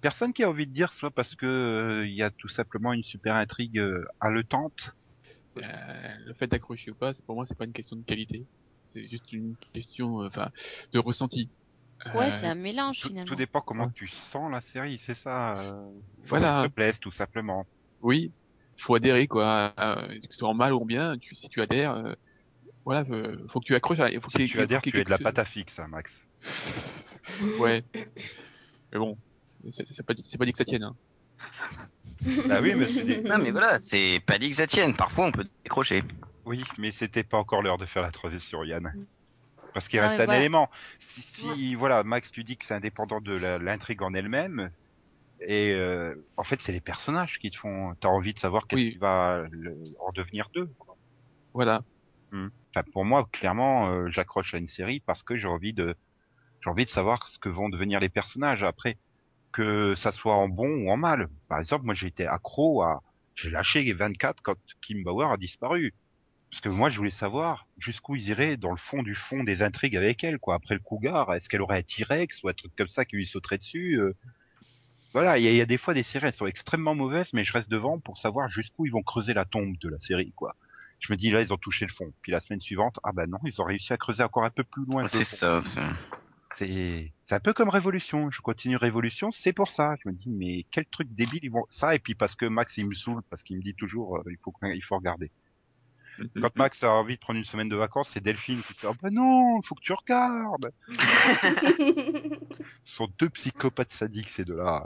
Personne 0.00 0.32
qui 0.32 0.42
a 0.44 0.50
envie 0.50 0.66
de 0.66 0.72
dire 0.72 0.92
soit 0.92 1.10
parce 1.10 1.34
que 1.34 1.46
euh, 1.46 2.06
il 2.06 2.14
y 2.14 2.22
a 2.22 2.30
tout 2.30 2.48
simplement 2.48 2.92
une 2.92 3.02
super 3.02 3.34
intrigue 3.34 3.78
euh, 3.78 4.04
haletante. 4.20 4.94
Euh, 5.58 5.62
le 6.26 6.34
fait 6.34 6.46
d'accrocher 6.46 6.90
ou 6.90 6.94
pas, 6.94 7.14
c'est- 7.14 7.24
pour 7.24 7.34
moi, 7.34 7.46
c'est 7.46 7.56
pas 7.56 7.64
une 7.64 7.72
question 7.72 7.96
de 7.96 8.04
qualité. 8.04 8.44
C'est 8.92 9.08
juste 9.08 9.32
une 9.32 9.56
question, 9.74 10.22
euh, 10.22 10.28
enfin, 10.28 10.50
de 10.92 10.98
ressenti. 10.98 11.50
Ouais, 12.14 12.28
Euh, 12.28 12.30
c'est 12.30 12.46
un 12.46 12.54
mélange 12.54 13.00
Tout, 13.00 13.08
finalement. 13.08 13.26
tout 13.26 13.34
dépend 13.34 13.60
comment 13.60 13.86
Ouais. 13.86 13.92
tu 13.94 14.06
sens 14.06 14.50
la 14.52 14.60
série, 14.60 14.98
c'est 14.98 15.14
ça. 15.14 15.58
Euh, 15.58 15.90
Voilà. 16.26 16.64
te 16.68 16.72
plaise 16.72 17.00
tout 17.00 17.10
simplement. 17.10 17.66
Oui, 18.00 18.30
faut 18.78 18.94
adhérer 18.94 19.26
quoi. 19.26 19.74
Euh, 19.80 20.06
que 20.06 20.26
ce 20.30 20.38
soit 20.38 20.48
en 20.48 20.54
mal 20.54 20.72
ou 20.72 20.78
en 20.82 20.84
bien, 20.86 21.18
tu, 21.18 21.34
si 21.34 21.48
tu 21.48 21.60
adhères, 21.60 21.96
euh, 21.96 22.14
voilà, 22.84 23.04
euh, 23.10 23.36
faut 23.48 23.58
que 23.58 23.64
tu 23.66 23.74
accroches. 23.74 23.98
à- 23.98 24.10
Faut 24.20 24.30
Si 24.30 24.36
qu'il- 24.38 24.48
tu 24.48 24.60
adhères, 24.60 24.80
qu'il 24.80 24.90
y 24.90 24.92
tu 24.92 24.98
ait 24.98 25.00
es 25.00 25.04
de 25.04 25.10
la 25.10 25.18
pâte 25.18 25.38
à 25.40 25.44
fixe, 25.44 25.78
hein, 25.80 25.88
Max. 25.88 26.12
Ouais. 27.58 27.84
Mais 28.92 28.98
bon, 28.98 29.18
C'est 29.72 30.02
pas, 30.04 30.14
pas 30.14 30.44
dit 30.44 30.52
que 30.52 30.58
ça 30.58 30.64
tienne. 30.64 30.84
Hein. 30.84 30.96
Ah 32.50 32.60
oui, 32.60 32.74
mais 32.74 32.88
c'est 32.88 33.04
des- 33.04 33.20
Non, 33.22 33.38
mais 33.38 33.50
voilà, 33.50 33.78
c'est 33.78 34.20
pas 34.26 34.38
dit 34.38 34.50
que 34.50 34.56
ça 34.56 34.66
tienne. 34.66 34.94
Parfois, 34.94 35.26
on 35.26 35.32
peut 35.32 35.46
décrocher. 35.64 36.02
Oui, 36.44 36.64
mais 36.78 36.90
c'était 36.90 37.24
pas 37.24 37.38
encore 37.38 37.62
l'heure 37.62 37.78
de 37.78 37.86
faire 37.86 38.02
la 38.02 38.10
transition, 38.10 38.64
Yann. 38.64 38.92
Parce 39.74 39.88
qu'il 39.88 40.00
Non, 40.00 40.08
reste 40.08 40.20
un 40.20 40.24
voilà. 40.24 40.40
élément. 40.40 40.70
Si, 40.98 41.22
si 41.22 41.74
voilà, 41.74 42.02
Max, 42.02 42.30
tu 42.32 42.42
dis 42.44 42.56
que 42.56 42.64
c'est 42.64 42.74
indépendant 42.74 43.20
de 43.20 43.32
l'intrigue 43.34 44.02
en 44.02 44.14
elle-même, 44.14 44.70
et 45.40 45.72
euh, 45.72 46.14
en 46.36 46.42
fait, 46.44 46.60
c'est 46.60 46.72
les 46.72 46.80
personnages 46.80 47.38
qui 47.38 47.50
te 47.50 47.56
font. 47.56 47.94
T'as 48.00 48.08
envie 48.08 48.34
de 48.34 48.38
savoir 48.38 48.66
qu'est-ce 48.66 48.82
Oui. 48.82 48.92
qui 48.92 48.98
va 48.98 49.44
le- 49.50 49.76
en 50.00 50.10
devenir 50.12 50.48
d'eux. 50.54 50.70
Voilà. 51.54 51.82
Enfin, 52.32 52.84
pour 52.92 53.04
moi, 53.04 53.28
clairement, 53.32 53.90
euh, 53.90 54.08
j'accroche 54.10 54.54
à 54.54 54.58
une 54.58 54.66
série 54.66 55.00
parce 55.00 55.22
que 55.22 55.36
j'ai 55.36 55.48
envie 55.48 55.72
de, 55.72 55.94
j'ai 56.62 56.70
envie 56.70 56.84
de 56.84 56.90
savoir 56.90 57.26
ce 57.28 57.38
que 57.38 57.48
vont 57.48 57.68
devenir 57.68 58.00
les 58.00 58.08
personnages 58.10 58.62
après, 58.64 58.98
que 59.52 59.94
ça 59.94 60.12
soit 60.12 60.34
en 60.34 60.48
bon 60.48 60.68
ou 60.84 60.90
en 60.90 60.96
mal. 60.96 61.28
Par 61.48 61.58
exemple, 61.58 61.84
moi, 61.84 61.94
j'ai 61.94 62.06
été 62.08 62.26
accro 62.26 62.82
à, 62.82 63.02
j'ai 63.34 63.50
lâché 63.50 63.82
les 63.82 63.92
24 63.92 64.42
quand 64.42 64.56
Kim 64.80 65.02
Bauer 65.02 65.30
a 65.32 65.36
disparu. 65.36 65.94
Parce 66.50 66.62
que 66.62 66.68
moi, 66.70 66.88
je 66.88 66.96
voulais 66.96 67.10
savoir 67.10 67.66
jusqu'où 67.76 68.16
ils 68.16 68.28
iraient 68.28 68.56
dans 68.56 68.70
le 68.70 68.78
fond 68.78 69.02
du 69.02 69.14
fond 69.14 69.44
des 69.44 69.62
intrigues 69.62 69.96
avec 69.96 70.24
elle, 70.24 70.38
quoi. 70.38 70.54
Après 70.54 70.74
le 70.74 70.80
cougar, 70.80 71.32
est-ce 71.34 71.48
qu'elle 71.48 71.60
aurait 71.60 71.78
un 71.78 71.82
T-Rex 71.82 72.42
ou 72.42 72.48
un 72.48 72.54
truc 72.54 72.72
comme 72.76 72.88
ça 72.88 73.04
qui 73.04 73.16
lui 73.16 73.26
sauterait 73.26 73.58
dessus 73.58 74.00
euh. 74.00 74.14
Voilà, 75.14 75.38
il 75.38 75.44
y, 75.44 75.48
a- 75.48 75.50
il 75.50 75.56
y 75.56 75.60
a 75.60 75.66
des 75.66 75.78
fois 75.78 75.94
des 75.94 76.02
séries, 76.02 76.26
elles 76.26 76.32
sont 76.34 76.46
extrêmement 76.46 76.94
mauvaises, 76.94 77.32
mais 77.32 77.44
je 77.44 77.52
reste 77.52 77.70
devant 77.70 77.98
pour 77.98 78.18
savoir 78.18 78.48
jusqu'où 78.48 78.84
ils 78.86 78.92
vont 78.92 79.02
creuser 79.02 79.32
la 79.34 79.44
tombe 79.46 79.76
de 79.78 79.88
la 79.88 79.98
série, 80.00 80.32
quoi. 80.36 80.54
Je 81.00 81.12
me 81.12 81.16
dis 81.16 81.30
là, 81.30 81.40
ils 81.40 81.52
ont 81.52 81.56
touché 81.56 81.86
le 81.86 81.92
fond. 81.92 82.12
Puis 82.22 82.32
la 82.32 82.40
semaine 82.40 82.60
suivante, 82.60 82.98
ah 83.04 83.12
bah 83.12 83.26
non, 83.26 83.38
ils 83.44 83.60
ont 83.60 83.64
réussi 83.64 83.92
à 83.92 83.96
creuser 83.96 84.22
encore 84.22 84.44
un 84.44 84.50
peu 84.50 84.64
plus 84.64 84.84
loin. 84.84 85.06
C'est 85.08 85.24
ça. 85.36 85.60
C'est- 86.58 87.12
un 87.30 87.40
peu 87.40 87.52
comme 87.52 87.68
Révolution. 87.68 88.30
Je 88.30 88.40
continue 88.40 88.76
Révolution, 88.76 89.30
c'est 89.32 89.52
pour 89.52 89.70
ça. 89.70 89.94
Je 90.02 90.08
me 90.08 90.14
dis 90.14 90.30
mais 90.30 90.66
quel 90.70 90.86
truc 90.86 91.08
débile 91.14 91.40
ils 91.42 91.50
vont 91.50 91.64
ça 91.70 91.94
et 91.94 91.98
puis 91.98 92.14
parce 92.14 92.34
que 92.34 92.46
Max 92.46 92.76
il 92.78 92.86
me 92.86 92.94
saoule 92.94 93.22
parce 93.30 93.42
qu'il 93.42 93.56
me 93.56 93.62
dit 93.62 93.74
toujours 93.74 94.16
euh, 94.16 94.22
il 94.30 94.36
faut 94.42 94.52
il 94.62 94.82
faut 94.82 94.96
regarder. 94.96 95.30
Quand 96.40 96.56
Max 96.56 96.82
a 96.82 96.90
envie 96.90 97.14
de 97.14 97.20
prendre 97.20 97.38
une 97.38 97.44
semaine 97.44 97.68
de 97.68 97.76
vacances, 97.76 98.08
c'est 98.10 98.20
Delphine 98.20 98.60
qui 98.62 98.74
fait 98.74 98.88
ah 98.88 98.92
bah 99.00 99.10
non, 99.10 99.60
il 99.60 99.66
faut 99.66 99.76
que 99.76 99.82
tu 99.82 99.92
regardes. 99.92 100.72
Ce 102.84 102.96
sont 102.96 103.08
deux 103.20 103.28
psychopathes 103.30 103.92
sadiques 103.92 104.30
ces 104.30 104.44
deux-là. 104.44 104.84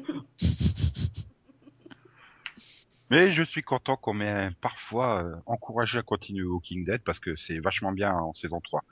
Mais 3.09 3.31
je 3.31 3.41
suis 3.41 3.61
content 3.61 3.95
qu'on 3.95 4.13
m'ait 4.13 4.49
parfois 4.59 5.23
euh, 5.23 5.35
encouragé 5.45 5.99
à 5.99 6.01
continuer 6.01 6.43
Walking 6.43 6.83
Dead 6.85 7.01
parce 7.03 7.19
que 7.21 7.35
c'est 7.37 7.59
vachement 7.59 7.93
bien 7.93 8.13
en 8.13 8.33
saison 8.33 8.59
3. 8.59 8.83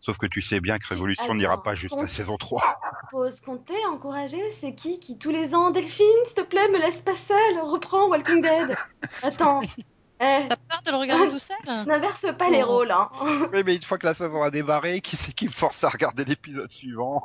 Sauf 0.00 0.16
que 0.16 0.26
tu 0.26 0.42
sais 0.42 0.60
bien 0.60 0.78
que 0.78 0.86
Révolution 0.86 1.34
n'ira 1.34 1.60
pas 1.62 1.74
jusqu'à 1.74 1.98
on- 2.02 2.06
saison 2.06 2.36
3. 2.36 2.80
Faut 3.10 3.28
se 3.30 3.42
compter, 3.42 3.74
encourager, 3.86 4.40
c'est 4.60 4.74
qui? 4.76 5.00
Qui 5.00 5.18
tous 5.18 5.30
les 5.30 5.56
ans? 5.56 5.72
Delphine, 5.72 6.06
s'il 6.26 6.34
te 6.36 6.42
plaît, 6.48 6.68
me 6.68 6.78
laisse 6.78 6.98
pas 7.00 7.16
seule, 7.16 7.60
reprends 7.62 8.08
Walking 8.08 8.40
Dead. 8.42 8.76
Attends. 9.22 9.60
Eh, 10.20 10.46
T'as 10.48 10.56
peur 10.56 10.80
de 10.86 10.90
le 10.92 10.96
regarder 10.96 11.28
tout 11.28 11.40
seul? 11.40 11.56
N'inverse 11.66 12.24
pas 12.38 12.48
les 12.48 12.62
Oh. 12.62 12.66
rôles, 12.68 12.92
hein. 12.92 13.10
Oui, 13.52 13.62
mais 13.66 13.74
une 13.74 13.82
fois 13.82 13.98
que 13.98 14.06
la 14.06 14.14
saison 14.14 14.44
a 14.44 14.50
démarré, 14.52 15.00
qui 15.00 15.16
c'est 15.16 15.32
qui 15.32 15.46
me 15.48 15.52
force 15.52 15.82
à 15.82 15.88
regarder 15.88 16.24
l'épisode 16.24 16.70
suivant? 16.70 17.20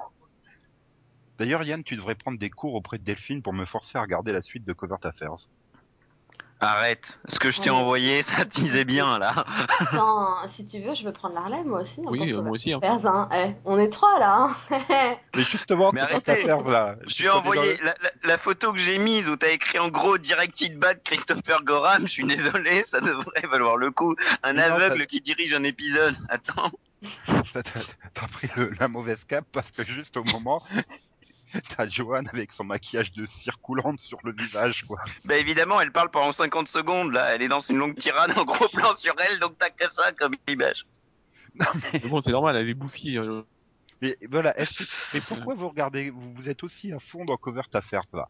D'ailleurs, 1.38 1.62
Yann, 1.64 1.84
tu 1.84 1.96
devrais 1.96 2.16
prendre 2.16 2.40
des 2.40 2.50
cours 2.50 2.74
auprès 2.74 2.98
de 2.98 3.04
Delphine 3.04 3.44
pour 3.44 3.54
me 3.54 3.66
forcer 3.66 4.00
à 4.00 4.02
regarder 4.02 4.32
la 4.32 4.42
suite 4.42 4.66
de 4.66 4.74
Covert 4.74 4.98
Affairs. 5.04 5.36
Arrête. 6.62 7.17
Ce 7.30 7.39
que 7.39 7.52
je 7.52 7.62
t'ai 7.62 7.69
envoyé, 7.69 8.22
ça 8.24 8.43
te 8.45 8.50
disait 8.60 8.84
bien, 8.84 9.17
là. 9.17 9.45
Attends, 9.80 10.45
si 10.48 10.65
tu 10.65 10.82
veux, 10.82 10.93
je 10.93 11.04
peux 11.04 11.13
prendre 11.13 11.36
la 11.36 11.41
relève, 11.41 11.65
moi 11.65 11.82
aussi. 11.82 12.02
Oui, 12.04 12.34
euh, 12.34 12.41
moi 12.41 12.52
aussi. 12.52 12.74
hein. 12.74 12.80
Faire, 12.82 13.06
hein. 13.08 13.30
Eh, 13.34 13.56
on 13.63 13.80
est 13.80 13.89
trois 13.89 14.19
là. 14.19 14.50
hein. 14.69 14.80
Mais 15.36 15.43
justement, 15.43 15.91
Mais 15.93 16.02
arrêtez. 16.02 16.43
Là? 16.43 16.95
Je 17.08 17.17
lui 17.19 17.26
ai 17.26 17.30
envoyé 17.30 17.78
la, 17.78 17.93
la- 18.04 18.12
la 18.24 18.38
photo 18.38 18.74
que 18.74 18.80
j'ai 18.80 18.98
mise 18.98 19.30
où 19.30 19.38
t'as 19.38 19.52
écrit 19.52 19.80
en 19.80 19.88
gros 19.88 20.17
Directed 20.17 20.78
Bad 20.78 21.02
Christopher 21.04 21.63
Gorham. 21.63 22.04
Je 22.08 22.12
suis 22.12 22.26
désolé, 22.28 22.84
ça 22.86 23.00
devrait 23.00 23.48
valoir 23.50 23.78
le 23.78 23.91
coup. 23.91 24.15
Un 24.43 24.54
non, 24.54 24.63
aveugle 24.63 25.00
ça- 25.02 25.06
qui 25.06 25.22
dirige 25.22 25.54
un 25.54 25.63
épisode. 25.63 26.15
Attends. 26.28 26.72
T'as- 27.54 28.28
pris 28.28 28.50
le- 28.58 28.72
la 28.80 28.89
mauvaise 28.89 29.24
cape 29.26 29.45
parce 29.54 29.72
que 29.72 29.84
juste 29.84 30.17
au 30.17 30.24
moment, 30.26 30.62
t'as 31.76 31.88
Joanne 31.90 32.28
avec 32.32 32.52
son 32.52 32.64
maquillage 32.64 33.12
de 33.14 33.26
cire 33.26 33.60
coulante 33.60 34.00
sur 34.00 34.20
le 34.24 34.34
visage, 34.34 34.84
quoi. 34.84 35.00
Bah 35.26 35.38
évidemment, 35.38 35.82
elle 35.82 35.92
parle 35.92 36.12
pendant 36.12 36.32
50 36.32 36.68
secondes 36.68 37.12
là. 37.14 37.34
Elle 37.34 37.42
est 37.42 37.48
dans 37.48 37.62
une 37.62 37.78
longue 37.78 37.98
tirade 37.98 38.38
en 38.38 38.44
gros 38.46 38.68
plan 38.70 38.96
sur 38.96 39.16
elle, 39.20 39.40
donc 39.40 39.58
t'as 39.58 39.70
que 39.70 39.90
ça 39.92 40.12
comme 40.14 40.36
image. 40.48 40.86
Mais 41.94 42.00
bon, 42.08 42.22
c'est 42.22 42.32
normal, 42.32 42.56
elle 42.56 42.70
est 42.70 42.74
bouffie. 42.74 43.18
euh, 43.18 43.42
Mais 44.02 44.16
voilà, 44.30 44.58
est-ce 44.60 44.74
que... 44.76 44.84
mais 45.14 45.22
pourquoi 45.22 45.56
vous 45.56 45.68
regardez, 45.70 46.10
vous, 46.12 46.34
vous 46.34 46.50
êtes 46.50 46.64
aussi 46.64 46.94
à 46.94 47.00
fond 47.00 47.26
dans 47.26 47.38
Covert 47.38 47.68
Affairs, 47.74 48.04
là? 48.14 48.28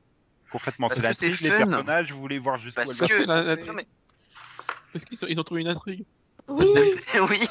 Concrètement, 0.51 0.89
c'est 0.89 0.95
c'est 0.95 1.01
l'intrigue, 1.03 1.41
les 1.41 1.49
personnages, 1.49 2.11
vous 2.11 2.19
voulez 2.19 2.39
voir 2.39 2.57
jusqu'où 2.57 2.81
Parce 2.83 2.97
que- 2.97 3.23
la- 3.23 3.43
la-. 3.43 3.55
Non 3.57 3.73
mais 3.73 3.85
Parce 4.93 5.05
qu'ils 5.05 5.23
ont, 5.23 5.27
ils 5.27 5.39
ont 5.39 5.43
trouvé 5.43 5.61
une 5.61 5.67
intrigue? 5.67 6.05
Oui, 6.47 6.65
oui. 7.29 7.47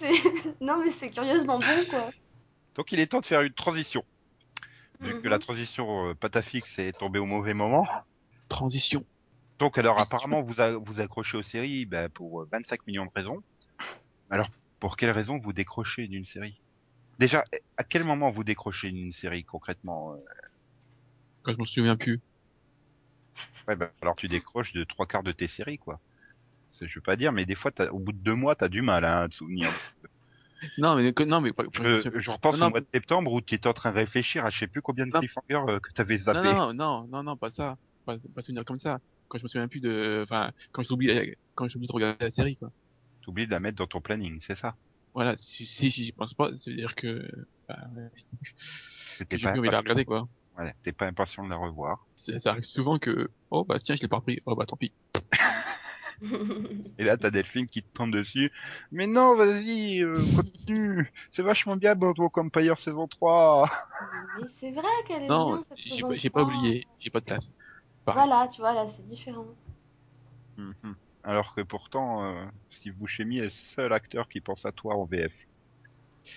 non 0.60 0.82
mais 0.84 0.90
c'est 0.98 1.08
curieusement 1.10 1.58
bon 1.60 1.84
quoi. 1.88 2.10
Donc 2.74 2.90
il 2.92 3.00
est 3.00 3.06
temps 3.06 3.20
de 3.20 3.26
faire 3.26 3.40
une 3.42 3.52
transition. 3.54 4.04
Vu 5.02 5.14
que 5.14 5.24
Mhm. 5.24 5.30
la 5.30 5.38
transition 5.38 6.08
euh, 6.08 6.14
Patafix 6.14 6.78
est 6.78 6.92
tombée 6.98 7.18
au 7.18 7.26
mauvais 7.26 7.54
moment. 7.54 7.86
Transition. 8.48 9.04
Donc 9.58 9.78
alors 9.78 9.98
apparemment 10.00 10.42
vous 10.42 10.60
a- 10.60 10.76
vous 10.76 11.00
accrochez 11.00 11.36
aux 11.36 11.42
séries 11.42 11.86
ben, 11.86 12.08
pour 12.08 12.42
euh, 12.42 12.48
25 12.50 12.86
millions 12.86 13.06
de 13.06 13.10
raisons. 13.14 13.42
Alors 14.30 14.48
pour 14.80 14.96
quelles 14.96 15.10
raisons 15.10 15.38
vous 15.38 15.52
décrochez 15.52 16.08
d'une 16.08 16.24
série? 16.24 16.60
Déjà, 17.18 17.44
à 17.76 17.84
quel 17.84 18.04
moment 18.04 18.30
vous 18.30 18.44
décrochez 18.44 18.90
d'une 18.90 19.12
série 19.12 19.44
concrètement 19.44 20.14
euh? 20.14 20.16
Quand 21.42 21.52
je 21.52 21.58
m'en 21.58 21.66
souviens 21.66 21.96
plus. 21.96 22.20
Ouais, 23.68 23.76
ben, 23.76 23.90
alors 24.00 24.16
tu 24.16 24.28
décroches 24.28 24.72
de 24.72 24.84
trois 24.84 25.06
quarts 25.06 25.22
de 25.22 25.32
tes 25.32 25.48
séries 25.48 25.78
quoi. 25.78 26.00
Je 26.80 26.86
veux 26.94 27.02
pas 27.02 27.16
dire, 27.16 27.32
mais 27.32 27.44
des 27.44 27.54
fois 27.54 27.70
au 27.90 27.98
bout 27.98 28.12
de 28.12 28.18
deux 28.18 28.34
mois 28.34 28.56
t'as 28.56 28.68
du 28.68 28.82
mal 28.82 29.04
hein, 29.04 29.22
à 29.22 29.28
te 29.28 29.34
souvenir. 29.34 29.70
Non, 30.78 30.96
mais, 30.96 31.12
non, 31.26 31.40
mais 31.40 31.52
Je, 31.72 32.10
je 32.14 32.30
repense 32.30 32.58
Non, 32.58 32.66
au 32.66 32.70
mois 32.70 32.80
de 32.80 32.86
septembre 32.92 33.32
où 33.32 33.40
tu 33.40 33.54
étais 33.54 33.68
en 33.68 33.72
train 33.72 33.90
de 33.92 33.96
réfléchir 33.96 34.44
à 34.44 34.50
je 34.50 34.60
sais 34.60 34.66
plus 34.66 34.82
combien 34.82 35.06
de 35.06 35.12
cliffhangers 35.12 35.72
euh, 35.72 35.80
que 35.80 35.92
t'avais 35.92 36.16
zappé. 36.16 36.52
non, 36.52 36.72
non, 36.72 37.06
non, 37.08 37.22
non, 37.22 37.36
pas 37.36 37.50
ça. 37.50 37.76
Pas, 38.06 38.16
pas 38.34 38.42
souvenir 38.42 38.64
comme 38.64 38.80
ça. 38.80 38.98
Quand 39.28 39.38
je 39.38 39.44
me 39.44 39.48
souviens 39.48 39.68
plus 39.68 39.80
de, 39.80 40.22
enfin, 40.24 40.50
quand 40.72 40.82
j'oublie, 40.82 41.34
quand 41.54 41.68
j'oublie 41.68 41.86
de 41.86 41.92
regarder 41.92 42.24
la 42.24 42.30
série, 42.30 42.56
quoi. 42.56 42.70
T'oublies 43.22 43.46
de 43.46 43.52
la 43.52 43.60
mettre 43.60 43.78
dans 43.78 43.86
ton 43.86 44.00
planning, 44.00 44.40
c'est 44.42 44.56
ça 44.56 44.74
Voilà, 45.14 45.36
si, 45.36 45.64
si, 45.64 45.90
j'y 45.90 46.12
pense 46.12 46.34
pas, 46.34 46.50
ça 46.50 46.70
veut 46.70 46.76
dire 46.76 46.94
que, 46.94 47.30
bah, 47.68 47.78
Que 49.30 49.38
j'ai 49.38 49.44
pas 49.44 49.52
plus 49.52 49.60
envie 49.60 49.68
de 49.68 49.72
la 49.72 49.78
regarder, 49.78 50.04
quoi. 50.04 50.28
Ouais, 50.58 50.74
t'es 50.82 50.92
pas 50.92 51.06
impatient 51.06 51.44
de 51.44 51.50
la 51.50 51.56
revoir. 51.56 52.04
Ça, 52.16 52.38
ça 52.40 52.50
arrive 52.50 52.64
souvent 52.64 52.98
que, 52.98 53.30
oh, 53.50 53.64
bah, 53.64 53.78
tiens, 53.82 53.94
je 53.94 54.02
l'ai 54.02 54.08
pas 54.08 54.16
repris. 54.16 54.40
Oh, 54.44 54.54
bah, 54.54 54.66
tant 54.66 54.76
pis. 54.76 54.92
Et 56.98 57.04
là, 57.04 57.16
t'as 57.16 57.30
Delphine 57.30 57.66
qui 57.66 57.82
te 57.82 57.88
tombe 57.94 58.12
dessus. 58.12 58.50
Mais 58.90 59.06
non, 59.06 59.34
vas-y, 59.36 60.02
euh, 60.02 60.26
continue. 60.34 61.10
C'est 61.30 61.42
vachement 61.42 61.76
bien 61.76 61.94
Boardwalk 61.94 62.36
Empire 62.38 62.78
saison 62.78 63.08
3. 63.08 63.70
mais 64.38 64.48
c'est 64.48 64.70
vrai 64.72 64.88
qu'elle 65.06 65.22
est 65.22 65.30
Non, 65.30 65.40
bien 65.40 65.62
cette 65.62 65.82
j'ai 65.86 65.88
saison 65.88 66.04
pas, 66.04 66.14
j'ai 66.16 66.30
pas 66.30 66.42
3. 66.42 66.42
oublié, 66.42 66.88
j'ai 67.00 67.10
pas 67.10 67.18
de 67.20 67.24
place. 67.24 67.48
Pareil. 68.04 68.28
Voilà, 68.28 68.46
tu 68.46 68.60
vois 68.60 68.74
là, 68.74 68.86
c'est 68.86 69.04
différent. 69.08 69.56
Mhm. 70.56 70.96
Alors 71.24 71.54
que 71.54 71.60
pourtant, 71.62 72.24
euh, 72.24 72.46
Steve 72.70 72.94
Buscemi 72.96 73.38
est 73.38 73.44
le 73.44 73.50
seul 73.50 73.92
acteur 73.92 74.28
qui 74.28 74.40
pense 74.40 74.64
à 74.64 74.72
toi 74.72 74.96
en 74.96 75.04
VF. 75.06 75.32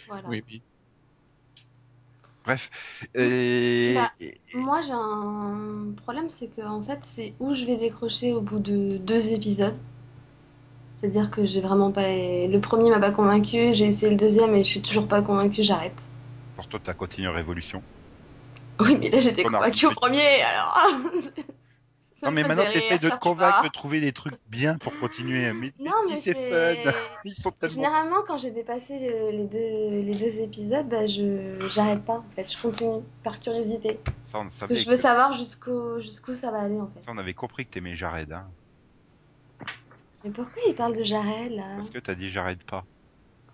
Voilà. 0.07 0.29
Oui, 0.29 0.43
oui. 0.47 0.63
Bref. 2.45 2.69
Et... 3.15 3.95
Bah, 3.95 4.11
et- 4.19 4.39
Moi, 4.53 4.81
j'ai 4.83 4.91
un 4.91 5.93
problème, 5.97 6.29
c'est 6.29 6.49
que 6.49 6.61
en 6.61 6.83
fait, 6.83 6.99
c'est 7.05 7.35
où 7.39 7.53
je 7.55 7.65
vais 7.65 7.77
décrocher 7.77 8.33
au 8.33 8.41
bout 8.41 8.59
de 8.59 8.97
deux 8.97 9.31
épisodes. 9.31 9.77
C'est-à-dire 10.99 11.31
que 11.31 11.45
j'ai 11.45 11.61
vraiment 11.61 11.93
pas. 11.93 12.01
Le 12.05 12.57
premier 12.59 12.89
m'a 12.89 12.99
pas 12.99 13.11
convaincu, 13.11 13.73
j'ai 13.73 13.85
essayé 13.85 14.09
le 14.11 14.17
deuxième 14.17 14.53
et 14.55 14.63
je 14.65 14.69
suis 14.69 14.81
toujours 14.81 15.07
pas 15.07 15.21
convaincue, 15.21 15.63
j'arrête. 15.63 16.11
Pour 16.55 16.67
toi, 16.67 16.81
t'as 16.83 16.93
continué 16.93 17.29
Révolution. 17.29 17.85
Oui, 18.79 18.97
mais 18.99 19.09
là 19.09 19.19
j'étais 19.19 19.43
convaincue 19.45 19.85
au 19.87 19.91
premier, 19.93 20.41
alors. 20.41 20.77
Ça 22.21 22.27
Non, 22.27 22.31
mais 22.31 22.43
maintenant, 22.43 22.63
rire, 22.63 22.73
t'essaies 22.73 22.97
de 22.99 23.09
te 23.09 23.17
convaincre 23.19 23.63
de 23.63 23.67
trouver 23.69 23.99
des 23.99 24.13
trucs 24.13 24.35
bien 24.47 24.77
pour 24.77 24.97
continuer. 24.99 25.51
Mais, 25.53 25.71
mais 25.77 25.85
Non, 25.85 25.91
si, 26.07 26.13
mais 26.13 26.17
c'est 26.21 26.33
c'est. 26.33 26.83
fun. 26.83 26.91
Ils 27.25 27.35
sont 27.35 27.51
tellement... 27.51 27.75
Généralement, 27.75 28.23
quand 28.25 28.37
j'ai 28.37 28.51
dépassé 28.51 28.99
le- 28.99 29.31
les, 29.31 29.45
deux, 29.45 30.01
les 30.01 30.15
deux 30.15 30.39
épisodes, 30.39 30.87
bah, 30.87 31.07
je 31.07 31.67
j'arrête 31.67 32.05
pas 32.05 32.19
en 32.19 32.25
fait, 32.35 32.49
je 32.51 32.61
continue 32.61 33.03
par 33.23 33.39
curiosité. 33.39 33.99
Ça, 34.23 34.39
on 34.39 34.43
Parce 34.45 34.67
que 34.67 34.75
je 34.77 34.89
veux 34.89 34.95
que- 34.95 35.01
savoir 35.01 35.33
jusqu'où 35.33 35.99
jusqu'où 35.99 36.35
ça 36.35 36.51
va 36.51 36.59
aller 36.61 36.79
en 36.79 36.87
fait. 36.87 37.01
ça, 37.03 37.11
on 37.11 37.17
avait 37.17 37.33
compris 37.33 37.65
que 37.65 37.71
t'aimais 37.71 37.95
Jared, 37.95 38.31
hein. 38.31 38.45
Mais 40.23 40.29
pourquoi 40.31 40.61
il 40.67 40.73
parle 40.75 40.95
de 40.95 41.03
Jared 41.03 41.51
là? 41.51 41.75
Parce 41.77 41.89
que 41.89 41.99
t'as 41.99 42.15
dit 42.15 42.29
j'arrête 42.29 42.63
pas. 42.63 42.85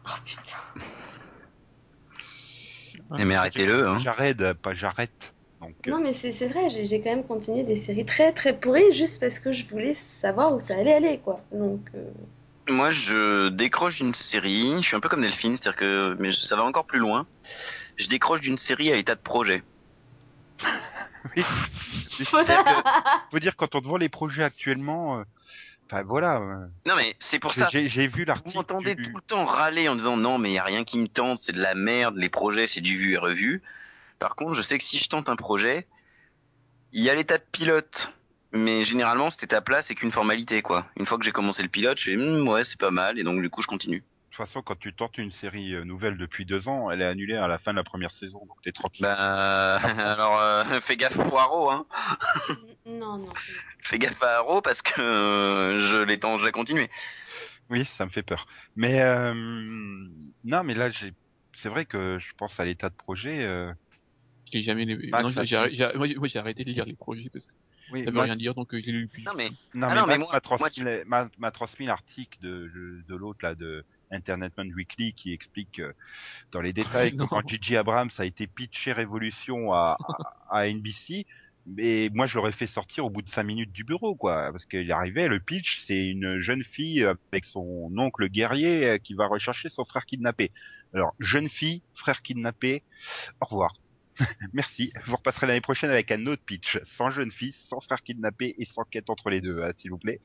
Oh 0.06 0.10
putain. 0.24 0.41
Eh, 3.17 3.26
mais 3.26 3.36
arrêtez-le, 3.36 3.88
hein. 3.88 3.97
Jared, 3.97 4.54
pas 4.62 4.74
j'arrête. 4.74 5.34
Donc, 5.62 5.76
euh, 5.88 5.91
Non, 5.91 6.00
mais 6.00 6.13
c'est 6.13 6.34
c'est 6.34 6.47
vrai, 6.47 6.69
j'ai 6.69 6.86
j'ai 6.86 7.02
quand 7.02 7.12
même 7.12 7.24
continué 7.26 7.63
des 7.63 7.76
séries 7.76 8.06
très 8.06 8.32
très 8.34 8.58
pourries 8.60 8.91
juste 8.91 9.19
parce 9.19 9.39
que 9.39 9.52
je 9.52 9.65
voulais 9.67 9.93
savoir 9.93 10.54
où 10.54 10.60
ça 10.60 10.76
allait 10.76 10.93
aller 10.93 11.19
quoi. 11.19 11.39
Donc. 11.52 11.82
euh, 11.95 12.10
Moi, 12.69 12.91
je 12.91 13.50
décroche 13.50 13.97
d'une 13.97 14.13
série. 14.15 14.74
Je 14.82 14.88
suis 14.88 14.95
un 14.95 15.00
peu 15.00 15.10
comme 15.10 15.21
Delphine, 15.21 15.56
c'est-à-dire 15.58 15.80
que 15.80 16.15
mais 16.19 16.32
ça 16.34 16.56
va 16.56 16.63
encore 16.63 16.86
plus 16.86 17.00
loin. 17.00 17.28
Je 17.97 18.08
décroche 18.08 18.41
d'une 18.41 18.58
série 18.58 18.91
à 18.91 18.95
état 18.95 19.15
de 19.15 19.21
projet. 19.21 19.62
Oui. 21.36 21.43
Faut 23.32 23.39
dire 23.39 23.56
quand 23.56 23.76
on 23.76 23.82
te 23.82 23.88
voit 23.88 24.00
les 24.00 24.10
projets 24.10 24.43
actuellement, 24.43 25.19
euh, 25.19 25.24
enfin 25.88 26.02
voilà. 26.04 26.39
Non 26.88 26.95
mais 26.95 27.15
c'est 27.19 27.38
pour 27.39 27.54
ça. 27.54 27.67
J'ai 27.71 28.08
vu 28.08 28.21
Vous 28.21 28.28
l'article. 28.28 28.58
m'entendez 28.58 28.95
du- 28.95 29.04
tout 29.04 29.15
le 29.15 29.21
temps 29.21 29.45
râler 29.45 29.88
en 29.88 29.95
disant 29.95 30.17
non 30.17 30.38
mais 30.39 30.52
y 30.54 30.58
a 30.58 30.63
rien 30.63 30.84
qui 30.84 30.97
me 30.97 31.08
tente, 31.08 31.39
c'est 31.39 31.52
de 31.54 31.62
la 31.62 31.76
merde, 31.76 32.15
les 32.17 32.30
projets 32.30 32.67
c'est 32.67 32.82
du 32.82 32.97
vu 32.97 33.13
et 33.13 33.17
revu. 33.17 33.62
Par 34.21 34.36
contre, 34.36 34.53
je 34.53 34.62
sais 34.62 34.77
que 34.77 34.84
si 34.84 34.99
je 34.99 35.10
tente 35.10 35.29
un 35.29 35.36
projet, 35.36 35.88
il 36.93 37.01
y 37.01 37.10
a 37.10 37.15
l'état 37.15 37.39
de 37.39 37.43
pilote. 37.51 38.13
Mais 38.51 38.84
généralement, 38.84 39.31
cette 39.31 39.43
étape-là, 39.43 39.81
c'est 39.81 39.95
qu'une 39.95 40.12
formalité, 40.12 40.62
quoi. 40.62 40.86
Une 40.95 41.07
fois 41.07 41.17
que 41.17 41.25
j'ai 41.25 41.31
commencé 41.31 41.63
le 41.63 41.69
pilote, 41.69 41.97
je 41.97 42.12
fais, 42.12 42.17
Hum, 42.17 42.47
ouais, 42.47 42.63
c'est 42.63 42.77
pas 42.77 42.91
mal, 42.91 43.17
et 43.17 43.23
donc 43.23 43.41
du 43.41 43.49
coup, 43.49 43.63
je 43.63 43.67
continue. 43.67 44.01
De 44.01 44.03
toute 44.29 44.36
façon, 44.36 44.62
quand 44.62 44.77
tu 44.77 44.93
tentes 44.93 45.17
une 45.17 45.31
série 45.31 45.73
euh, 45.73 45.84
nouvelle 45.84 46.17
depuis 46.17 46.45
deux 46.45 46.69
ans, 46.69 46.91
elle 46.91 47.01
est 47.01 47.05
annulée 47.05 47.36
à 47.36 47.47
la 47.47 47.57
fin 47.57 47.71
de 47.71 47.77
la 47.77 47.84
première 47.84 48.12
saison, 48.12 48.45
donc 48.45 48.62
t'es 48.62 48.71
tranquille. 48.71 49.03
Bah, 49.03 49.77
alors, 49.97 50.39
euh, 50.39 50.79
fais 50.81 50.97
gaffe 50.97 51.17
au 51.17 51.38
Arrow, 51.38 51.71
hein. 51.71 51.88
non, 52.86 53.17
non. 53.17 53.29
Fais 53.84 53.97
gaffe 53.97 54.21
à 54.21 54.38
Arrow 54.38 54.62
parce 54.62 54.84
que 54.84 55.01
euh, 55.01 55.79
je 55.79 56.03
l'ai 56.03 56.19
je 56.21 56.45
l'ai 56.45 56.51
continué. 56.51 56.91
Oui, 57.71 57.86
ça 57.86 58.05
me 58.05 58.12
fait 58.12 58.21
peur. 58.21 58.45
Mais 58.75 59.01
euh, 59.01 59.34
non, 59.34 60.63
mais 60.63 60.75
là, 60.75 60.91
j'ai. 60.91 61.13
C'est 61.55 61.69
vrai 61.69 61.86
que 61.86 62.19
je 62.19 62.34
pense 62.38 62.60
à 62.60 62.65
l'état 62.65 62.89
de 62.89 62.95
projet. 62.95 63.47
J'ai 64.52 64.62
jamais. 64.62 64.86
Max, 64.86 65.36
non, 65.36 65.44
j'ai, 65.44 65.58
moi, 65.96 66.28
arrêté 66.36 66.64
de 66.64 66.72
lire 66.72 66.86
les 66.86 66.96
projets 66.96 67.30
parce 67.32 67.46
que 67.46 67.52
Oui, 67.92 68.04
ça 68.04 68.12
veut 68.12 68.16
Max- 68.18 68.26
rien 68.28 68.36
dire, 68.36 68.54
donc 68.54 68.74
euh, 68.74 68.82
j'ai 68.84 68.92
lu 68.92 69.08
plus. 69.08 69.24
Non 69.24 69.32
mais, 69.36 69.50
Non, 69.74 69.88
Ah 69.90 69.94
mais 69.94 69.96
non, 69.96 70.08
mais 70.08 70.18
Max 70.18 70.20
moi- 70.20 70.34
m'a 70.34 70.42
transmis, 70.42 70.62
moi, 70.64 70.70
tu- 70.70 70.84
les- 70.86 71.04
m'a- 71.06 71.30
m'a 71.38 71.52
transmis 71.52 71.86
l'article 71.86 72.38
de, 72.42 72.72
de, 72.74 73.04
de 73.08 73.16
l'autre 73.16 73.40
là 73.44 73.56
de 73.56 73.86
Internetman 74.12 74.72
Weekly 74.74 75.14
qui 75.14 75.32
explique 75.34 75.80
euh, 75.80 75.94
dans 76.52 76.62
les 76.62 76.74
détails 76.74 77.14
Non. 77.14 77.28
comment 77.28 77.42
Gigi 77.46 77.78
Abrams 77.78 78.10
a 78.18 78.26
été 78.26 78.46
pitché 78.48 78.92
Révolution 78.92 79.72
à, 79.74 79.98
à, 80.50 80.58
à 80.60 80.68
NBC. 80.68 81.26
Mais 81.68 82.10
moi, 82.12 82.26
je 82.26 82.36
l'aurais 82.38 82.52
fait 82.54 82.66
sortir 82.66 83.06
au 83.06 83.12
bout 83.12 83.22
de 83.22 83.30
cinq 83.30 83.44
minutes 83.44 83.72
du 83.72 83.84
bureau, 83.84 84.16
quoi, 84.16 84.52
parce 84.52 84.66
qu'il 84.66 84.92
arrivait. 84.92 85.28
Le 85.28 85.40
pitch, 85.40 85.78
c'est 85.80 86.08
une 86.08 86.40
jeune 86.40 86.64
fille 86.64 87.04
avec 87.06 87.46
son 87.46 87.92
oncle 87.98 88.28
guerrier 88.30 89.00
qui 89.04 89.14
va 89.14 89.28
rechercher 89.28 89.70
son 89.70 89.86
frère 89.86 90.06
kidnappé. 90.08 90.52
Alors, 90.96 91.14
jeune 91.20 91.50
fille, 91.50 91.84
frère 91.94 92.24
kidnappé. 92.24 92.82
Au 93.42 93.46
revoir. 93.46 93.74
Merci. 94.53 94.91
Vous 95.05 95.15
repasserez 95.15 95.47
l'année 95.47 95.62
prochaine 95.62 95.89
avec 95.89 96.12
un 96.12 96.25
autre 96.27 96.43
pitch, 96.45 96.79
sans 96.86 97.12
jeune 97.12 97.31
fille, 97.31 97.53
sans 97.53 97.79
frère 97.79 98.01
kidnappé 98.01 98.55
et 98.57 98.65
sans 98.65 98.84
quête 98.84 99.10
entre 99.10 99.29
les 99.29 99.41
deux, 99.41 99.62
hein, 99.62 99.71
s'il 99.75 99.91
vous 99.91 99.97
plaît. 99.97 100.19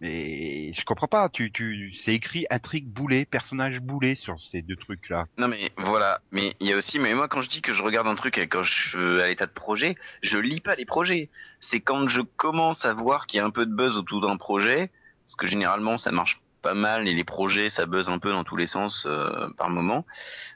Mais 0.00 0.72
je 0.74 0.84
comprends 0.84 1.08
pas. 1.08 1.28
Tu, 1.28 1.50
tu, 1.50 1.92
c'est 1.92 2.14
écrit 2.14 2.46
intrigue 2.50 2.86
boulet, 2.86 3.24
personnage 3.24 3.80
boulet 3.80 4.14
sur 4.14 4.40
ces 4.40 4.62
deux 4.62 4.76
trucs-là. 4.76 5.26
non 5.38 5.48
mais 5.48 5.70
voilà. 5.76 6.20
Mais 6.30 6.54
il 6.60 6.68
y 6.68 6.72
a 6.72 6.76
aussi, 6.76 6.98
mais 7.00 7.14
moi 7.14 7.28
quand 7.28 7.40
je 7.40 7.48
dis 7.48 7.62
que 7.62 7.72
je 7.72 7.82
regarde 7.82 8.06
un 8.06 8.14
truc 8.14 8.38
et 8.38 8.46
quand 8.46 8.62
je 8.62 8.90
suis 8.90 9.20
à 9.20 9.26
l'état 9.26 9.46
de 9.46 9.52
projet, 9.52 9.96
je 10.22 10.38
lis 10.38 10.60
pas 10.60 10.76
les 10.76 10.84
projets. 10.84 11.30
C'est 11.60 11.80
quand 11.80 12.06
je 12.06 12.22
commence 12.22 12.84
à 12.84 12.94
voir 12.94 13.26
qu'il 13.26 13.38
y 13.38 13.40
a 13.40 13.44
un 13.44 13.50
peu 13.50 13.66
de 13.66 13.74
buzz 13.74 13.96
autour 13.96 14.20
d'un 14.20 14.36
projet, 14.36 14.90
parce 15.26 15.34
que 15.36 15.46
généralement 15.46 15.98
ça 15.98 16.12
marche 16.12 16.40
pas 16.62 16.74
mal 16.74 17.08
et 17.08 17.14
les 17.14 17.24
projets 17.24 17.70
ça 17.70 17.86
buzz 17.86 18.08
un 18.08 18.18
peu 18.18 18.30
dans 18.30 18.44
tous 18.44 18.56
les 18.56 18.66
sens 18.66 19.04
euh, 19.06 19.48
par 19.56 19.70
moment. 19.70 20.04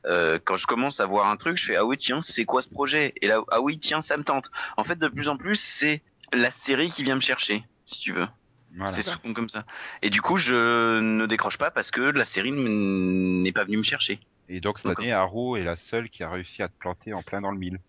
Euh, 0.07 0.38
quand 0.45 0.57
je 0.57 0.67
commence 0.67 1.01
à 1.01 1.07
voir 1.07 1.29
un 1.29 1.37
truc, 1.37 1.57
je 1.57 1.67
fais 1.67 1.77
ah 1.77 1.85
oui 1.85 1.99
tiens 1.99 2.21
c'est 2.21 2.45
quoi 2.45 2.62
ce 2.62 2.69
projet? 2.69 3.15
Et 3.21 3.27
là 3.27 3.41
ah 3.51 3.61
oui 3.61 3.79
tiens 3.79 4.01
ça 4.01 4.17
me 4.17 4.25
tente. 4.25 4.51
En 4.77 4.85
fait 4.85 4.99
de 4.99 5.09
plus 5.09 5.29
en 5.29 5.37
plus 5.37 5.57
c'est 5.57 6.03
la 6.33 6.51
série 6.51 6.91
qui 6.91 7.05
vient 7.05 7.17
me 7.17 7.21
chercher 7.21 7.65
si 7.87 8.01
tu 8.01 8.12
veux. 8.12 8.27
Voilà. 8.75 8.95
C'est 8.95 9.03
souvent 9.03 9.35
comme 9.35 9.49
ça. 9.49 9.65
Et 10.01 10.09
du 10.09 10.23
coup, 10.23 10.38
je 10.38 10.99
ne 10.99 11.27
décroche 11.27 11.59
pas 11.59 11.71
parce 11.71 11.91
que 11.91 12.01
la 12.01 12.25
série 12.25 12.53
n'est 12.53 13.53
pas 13.53 13.65
venue 13.65 13.77
me 13.77 13.83
chercher. 13.83 14.19
Et 14.49 14.61
donc 14.61 14.79
cette 14.79 14.99
année, 14.99 15.12
Arrow 15.12 15.57
est 15.57 15.62
la 15.62 15.77
seule 15.77 16.09
qui 16.09 16.23
a 16.23 16.31
réussi 16.31 16.62
à 16.62 16.69
te 16.69 16.79
planter 16.79 17.12
en 17.12 17.23
plein 17.23 17.41
dans 17.41 17.51
le 17.51 17.59
mille. 17.59 17.81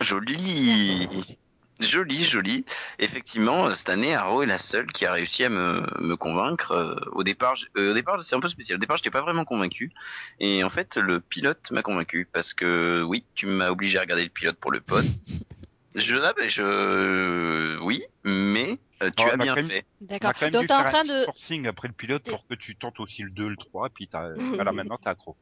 Joli, 0.00 1.08
joli, 1.80 2.22
joli. 2.24 2.64
Effectivement, 2.98 3.74
cette 3.74 3.88
année, 3.88 4.14
Arrow 4.14 4.42
est 4.42 4.46
la 4.46 4.58
seule 4.58 4.86
qui 4.92 5.06
a 5.06 5.12
réussi 5.12 5.44
à 5.44 5.48
me, 5.48 5.82
me 6.00 6.14
convaincre. 6.16 6.72
Euh, 6.72 6.94
Au 7.12 7.22
départ, 7.24 7.54
euh, 7.76 7.90
au 7.90 7.94
départ, 7.94 8.22
c'est 8.22 8.34
un 8.36 8.40
peu 8.40 8.48
spécial. 8.48 8.76
Au 8.76 8.80
départ, 8.80 8.96
j'étais 8.98 9.10
pas 9.10 9.22
vraiment 9.22 9.44
convaincu. 9.44 9.92
Et 10.38 10.62
en 10.64 10.70
fait, 10.70 10.96
le 10.96 11.20
pilote 11.20 11.70
m'a 11.70 11.82
convaincu 11.82 12.28
parce 12.32 12.54
que 12.54 13.02
oui, 13.02 13.24
tu 13.34 13.46
m'as 13.46 13.70
obligé 13.70 13.98
à 13.98 14.02
regarder 14.02 14.24
le 14.24 14.30
pilote 14.30 14.56
pour 14.58 14.70
le 14.70 14.80
pod. 14.80 15.04
Je, 15.96 16.14
ah 16.22 16.32
ben, 16.36 16.48
je, 16.48 17.76
oui, 17.80 18.04
mais 18.22 18.78
euh, 19.02 19.10
tu 19.16 19.24
Oh, 19.26 19.30
as 19.32 19.36
bien 19.36 19.56
même- 19.56 19.68
fait. 19.68 19.84
D'accord. 20.00 20.30
Donc 20.52 20.68
t'es 20.68 20.72
en 20.72 20.84
train 20.84 21.00
un 21.00 21.04
de. 21.04 21.24
forcing 21.24 21.66
après 21.66 21.88
le 21.88 21.94
pilote 21.94 22.22
pour 22.30 22.46
que 22.46 22.54
tu 22.54 22.76
tentes 22.76 23.00
aussi 23.00 23.24
le 23.24 23.30
2, 23.30 23.48
le 23.48 23.56
3, 23.56 23.88
puis 23.90 24.06
t'as, 24.06 24.28
voilà, 24.54 24.70
maintenant 24.70 24.98
t'es 24.98 25.08
accro. 25.08 25.36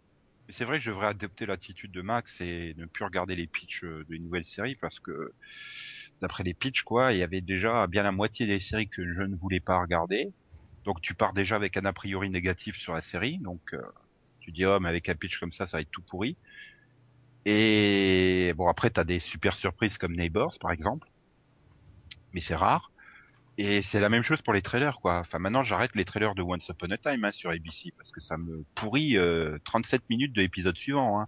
Mais 0.46 0.54
c'est 0.54 0.64
vrai 0.64 0.78
que 0.78 0.84
je 0.86 0.90
devrais 0.90 1.08
adopter 1.08 1.44
l'attitude 1.44 1.92
de 1.92 2.00
Max 2.00 2.40
et 2.40 2.72
ne 2.78 2.86
plus 2.86 3.04
regarder 3.04 3.36
les 3.36 3.46
pitchs 3.46 3.84
euh, 3.84 4.06
de 4.08 4.16
nouvelles 4.16 4.46
séries 4.46 4.76
parce 4.76 5.00
que, 5.00 5.32
d'après 6.20 6.44
les 6.44 6.54
pitchs, 6.54 6.82
quoi, 6.82 7.12
il 7.12 7.18
y 7.18 7.22
avait 7.22 7.40
déjà 7.40 7.86
bien 7.86 8.02
la 8.02 8.12
moitié 8.12 8.46
des 8.46 8.60
séries 8.60 8.88
que 8.88 9.14
je 9.14 9.22
ne 9.22 9.36
voulais 9.36 9.60
pas 9.60 9.80
regarder. 9.80 10.32
Donc 10.84 11.00
tu 11.00 11.14
pars 11.14 11.32
déjà 11.32 11.56
avec 11.56 11.76
un 11.76 11.84
a 11.84 11.92
priori 11.92 12.30
négatif 12.30 12.76
sur 12.76 12.94
la 12.94 13.00
série, 13.00 13.38
donc 13.38 13.74
euh, 13.74 13.82
tu 14.40 14.52
dis 14.52 14.64
oh 14.64 14.78
mais 14.80 14.88
avec 14.88 15.08
un 15.08 15.14
pitch 15.14 15.38
comme 15.38 15.52
ça, 15.52 15.66
ça 15.66 15.76
va 15.76 15.80
être 15.82 15.90
tout 15.90 16.02
pourri. 16.02 16.36
Et 17.44 18.52
bon 18.56 18.68
après 18.68 18.90
t'as 18.90 19.04
des 19.04 19.20
super 19.20 19.54
surprises 19.54 19.98
comme 19.98 20.16
Neighbors 20.16 20.58
par 20.60 20.72
exemple, 20.72 21.08
mais 22.32 22.40
c'est 22.40 22.56
rare. 22.56 22.90
Et 23.60 23.82
c'est 23.82 23.98
la 23.98 24.08
même 24.08 24.22
chose 24.22 24.40
pour 24.40 24.54
les 24.54 24.62
trailers, 24.62 25.00
quoi. 25.00 25.18
Enfin, 25.18 25.40
maintenant, 25.40 25.64
j'arrête 25.64 25.90
les 25.96 26.04
trailers 26.04 26.36
de 26.36 26.42
Once 26.42 26.68
Upon 26.68 26.92
a 26.92 26.96
Time 26.96 27.24
hein, 27.24 27.32
sur 27.32 27.50
ABC 27.50 27.92
parce 27.96 28.12
que 28.12 28.20
ça 28.20 28.38
me 28.38 28.64
pourrit 28.76 29.16
euh, 29.16 29.58
37 29.64 30.08
minutes 30.08 30.32
de 30.32 30.42
l'épisode 30.42 30.76
suivant. 30.76 31.20
Hein. 31.20 31.26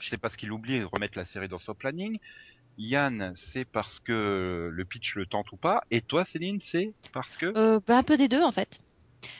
C'est 0.00 0.18
parce 0.18 0.36
qu'il 0.36 0.52
oublie 0.52 0.78
de 0.78 0.84
remettre 0.84 1.18
la 1.18 1.24
série 1.24 1.48
dans 1.48 1.58
son 1.58 1.74
planning. 1.74 2.18
Yann, 2.78 3.32
c'est 3.36 3.64
parce 3.64 4.00
que 4.00 4.70
le 4.72 4.84
pitch 4.84 5.14
le 5.16 5.26
tente 5.26 5.50
ou 5.52 5.56
pas. 5.56 5.82
Et 5.90 6.00
toi, 6.00 6.24
Céline, 6.24 6.60
c'est 6.62 6.92
parce 7.12 7.36
que 7.36 7.52
Euh, 7.56 7.80
bah, 7.86 7.98
un 7.98 8.02
peu 8.02 8.16
des 8.16 8.28
deux 8.28 8.42
en 8.42 8.52
fait. 8.52 8.80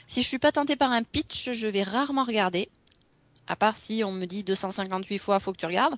Si 0.06 0.22
je 0.22 0.28
suis 0.28 0.38
pas 0.38 0.52
tentée 0.52 0.76
par 0.76 0.92
un 0.92 1.02
pitch, 1.02 1.52
je 1.52 1.68
vais 1.68 1.82
rarement 1.82 2.24
regarder. 2.24 2.68
À 3.46 3.56
part 3.56 3.76
si 3.76 4.02
on 4.04 4.12
me 4.12 4.24
dit 4.26 4.42
258 4.42 5.18
fois 5.18 5.38
faut 5.40 5.52
que 5.52 5.58
tu 5.58 5.66
regardes. 5.66 5.94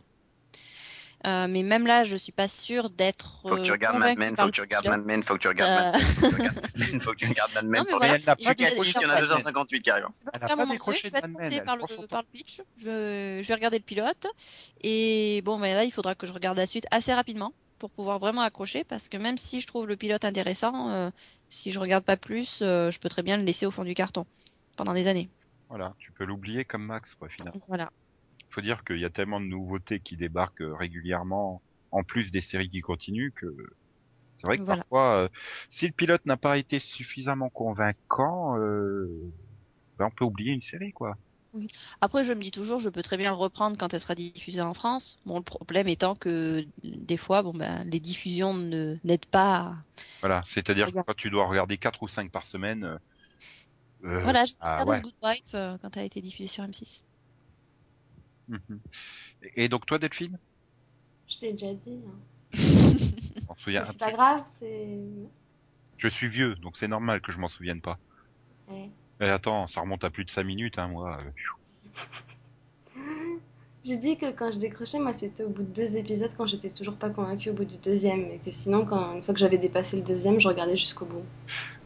Euh, 1.26 1.48
mais 1.48 1.62
même 1.64 1.86
là, 1.86 2.04
je 2.04 2.16
suis 2.16 2.30
pas 2.32 2.46
sûre 2.46 2.90
d'être. 2.90 3.40
Faut 3.42 3.56
que 3.56 3.62
tu 3.64 3.72
regardes 3.72 3.98
Mad 3.98 4.16
Men, 4.18 4.36
faut 4.36 4.46
que 4.46 4.50
tu 4.50 4.60
regardes. 4.60 4.86
Mad 4.86 5.04
Men, 5.04 5.22
faut 5.24 5.34
que 5.34 5.40
tu 5.40 5.48
regardes 5.48 5.96
Mad 5.96 6.02
Men, 6.76 7.00
faut 7.00 7.10
que 7.12 7.16
tu 7.16 7.26
regardes 7.28 7.54
Mad 7.54 7.66
Men. 7.66 7.84
Mais. 7.90 7.96
Mais 8.00 8.18
je 8.38 8.48
vais- 8.48 8.54
décroché 8.54 8.90
je 8.92 8.98
Il 8.98 9.02
y 9.02 9.06
en 9.06 9.08
a 9.10 9.12
Mad 9.14 9.20
Men. 9.22 9.28
258 9.28 9.82
qui 9.82 9.90
arrivent. 9.90 10.04
Parce 10.30 10.44
qu'à 10.44 10.52
un 10.52 10.56
moment 10.56 10.74
donné, 10.74 10.78
je 11.02 11.10
vais 11.10 11.18
être 11.18 11.26
Mad 11.26 11.30
Men, 11.40 11.50
tentée 11.50 11.64
par 11.64 11.76
le, 11.76 11.82
son 11.88 12.06
par 12.06 12.22
le 12.22 12.26
pitch. 12.32 12.60
Je, 12.76 13.40
je 13.42 13.48
vais 13.48 13.54
regarder 13.54 13.78
le 13.78 13.84
pilote. 13.84 14.26
Et 14.82 15.42
bon, 15.44 15.58
ben 15.58 15.74
là, 15.74 15.84
il 15.84 15.90
faudra 15.90 16.14
que 16.14 16.26
je 16.26 16.32
regarde 16.32 16.56
la 16.56 16.66
suite 16.66 16.86
assez 16.92 17.12
rapidement 17.12 17.52
pour 17.80 17.90
pouvoir 17.90 18.18
vraiment 18.20 18.42
accrocher. 18.42 18.84
Parce 18.84 19.08
que 19.08 19.16
même 19.16 19.38
si 19.38 19.60
je 19.60 19.66
trouve 19.66 19.88
le 19.88 19.96
pilote 19.96 20.24
intéressant, 20.24 20.90
euh, 20.90 21.10
si 21.48 21.72
je 21.72 21.80
regarde 21.80 22.04
pas 22.04 22.16
plus, 22.16 22.60
euh, 22.62 22.90
je 22.92 22.98
peux 23.00 23.08
très 23.08 23.22
bien 23.22 23.36
le 23.36 23.42
laisser 23.42 23.66
au 23.66 23.70
fond 23.72 23.82
du 23.84 23.94
carton 23.94 24.24
pendant 24.76 24.92
des 24.94 25.08
années. 25.08 25.28
Voilà, 25.68 25.94
tu 25.98 26.12
peux 26.12 26.24
l'oublier 26.24 26.64
comme 26.64 26.84
Max, 26.84 27.14
quoi, 27.14 27.28
finalement. 27.28 27.60
Voilà. 27.68 27.90
Faut 28.50 28.60
dire 28.60 28.84
qu'il 28.84 28.98
y 28.98 29.04
a 29.04 29.10
tellement 29.10 29.40
de 29.40 29.46
nouveautés 29.46 30.00
qui 30.00 30.16
débarquent 30.16 30.62
euh, 30.62 30.74
régulièrement, 30.74 31.62
en 31.90 32.02
plus 32.04 32.30
des 32.30 32.40
séries 32.40 32.68
qui 32.70 32.80
continuent, 32.80 33.32
que 33.34 33.46
c'est 34.38 34.46
vrai 34.46 34.58
que 34.58 34.64
Voilà. 34.64 34.84
parfois, 34.90 35.24
euh, 35.24 35.28
si 35.70 35.86
le 35.86 35.92
pilote 35.92 36.24
n'a 36.26 36.36
pas 36.36 36.58
été 36.58 36.78
suffisamment 36.80 37.50
convaincant, 37.50 38.58
euh, 38.58 39.32
ben, 39.98 40.06
on 40.06 40.10
peut 40.10 40.24
oublier 40.24 40.52
une 40.52 40.62
série, 40.62 40.92
quoi. 40.92 41.16
Après, 42.00 42.24
je 42.24 42.32
me 42.32 42.40
dis 42.42 42.50
toujours, 42.50 42.78
je 42.80 42.88
peux 42.88 43.02
très 43.02 43.16
bien 43.16 43.32
reprendre 43.32 43.76
quand 43.76 43.92
elle 43.94 44.00
sera 44.00 44.14
diffusée 44.14 44.60
en 44.60 44.74
France. 44.74 45.18
Bon, 45.24 45.38
le 45.38 45.42
problème 45.44 45.88
étant 45.88 46.14
que 46.14 46.66
des 46.82 47.16
fois, 47.16 47.42
bon, 47.42 47.52
ben, 47.54 47.84
les 47.84 48.00
diffusions 48.00 48.54
ne 48.54 48.96
n'aident 49.04 49.26
pas. 49.26 49.56
à- 49.60 49.76
Voilà, 50.22 50.44
c'est-à-dire 50.46 50.92
que 50.92 50.98
quand 51.06 51.14
tu 51.16 51.28
dois 51.30 51.46
regarder 51.48 51.76
quatre 51.78 52.02
ou 52.04 52.08
cinq 52.08 52.30
par 52.30 52.46
semaine, 52.46 52.84
euh, 52.84 52.98
Voilà, 54.22 54.44
je 54.44 54.52
ah, 54.60 54.82
regarde 54.84 55.00
ouais. 55.00 55.02
Good 55.02 55.14
Wife 55.22 55.50
quand 55.52 55.96
elle 55.96 56.02
a 56.02 56.04
été 56.04 56.20
diffusée 56.20 56.46
sur 56.48 56.62
M6. 56.64 57.02
Mhm. 58.48 58.80
Et 59.56 59.68
donc 59.68 59.86
toi, 59.86 59.98
Delphine, 59.98 60.38
Je 61.28 61.38
t'ai 61.38 61.52
déjà 61.52 61.72
dit. 61.74 61.98
hein. 62.06 62.18
on 63.48 63.54
se 63.56 63.62
souvient. 63.62 63.84
C'est 63.84 63.98
pas 63.98 64.10
grave, 64.12 64.42
c'est. 64.60 64.98
Je 65.98 66.08
suis 66.08 66.28
vieux, 66.28 66.54
donc 66.56 66.76
c'est 66.76 66.88
normal 66.88 67.20
que 67.20 67.32
je 67.32 67.38
m'en 67.38 67.48
souvienne 67.48 67.80
pas. 67.80 67.98
Ouais. 68.68 68.88
Et 69.20 69.24
attends, 69.24 69.66
ça 69.66 69.80
remonte 69.80 70.04
à 70.04 70.10
plus 70.10 70.24
de 70.24 70.30
cinq 70.30 70.44
minutes, 70.44 70.78
hein, 70.78 70.88
moi. 70.88 71.18
euh, 71.20 71.30
J'ai 73.84 73.96
dit 73.96 74.16
que 74.18 74.30
quand 74.32 74.52
je 74.52 74.58
décrochais, 74.58 74.98
moi, 74.98 75.14
c'était 75.18 75.44
au 75.44 75.48
bout 75.48 75.62
de 75.62 75.72
deux 75.72 75.96
épisodes 75.96 76.30
quand 76.36 76.46
j'étais 76.46 76.68
toujours 76.68 76.96
pas 76.96 77.10
convaincue 77.10 77.50
au 77.50 77.54
bout 77.54 77.64
du 77.64 77.76
deuxième. 77.78 78.30
Et 78.32 78.38
que 78.38 78.50
sinon, 78.50 78.84
quand, 78.84 79.14
une 79.14 79.22
fois 79.22 79.32
que 79.34 79.40
j'avais 79.40 79.56
dépassé 79.58 79.96
le 79.96 80.02
deuxième, 80.02 80.40
je 80.40 80.48
regardais 80.48 80.76
jusqu'au 80.76 81.06
bout. 81.06 81.24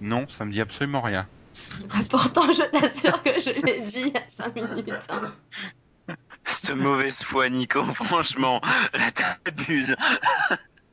Non, 0.01 0.27
ça 0.29 0.45
me 0.45 0.53
dit 0.53 0.61
absolument 0.61 1.01
rien. 1.01 1.27
Pourtant, 2.11 2.53
je 2.53 2.63
t'assure 2.71 3.23
que 3.23 3.41
je 3.41 3.51
l'ai 3.51 3.81
dit 3.87 4.01
il 4.07 4.09
y 4.09 4.17
a 4.17 4.23
cinq 4.37 4.55
minutes. 4.57 4.91
hein. 5.11 5.33
Cette 6.63 6.77
mauvaise 6.77 7.23
foi, 7.25 7.49
Nico, 7.49 7.85
franchement, 7.95 8.61
là 8.93 9.11
t'abuses. 9.11 9.97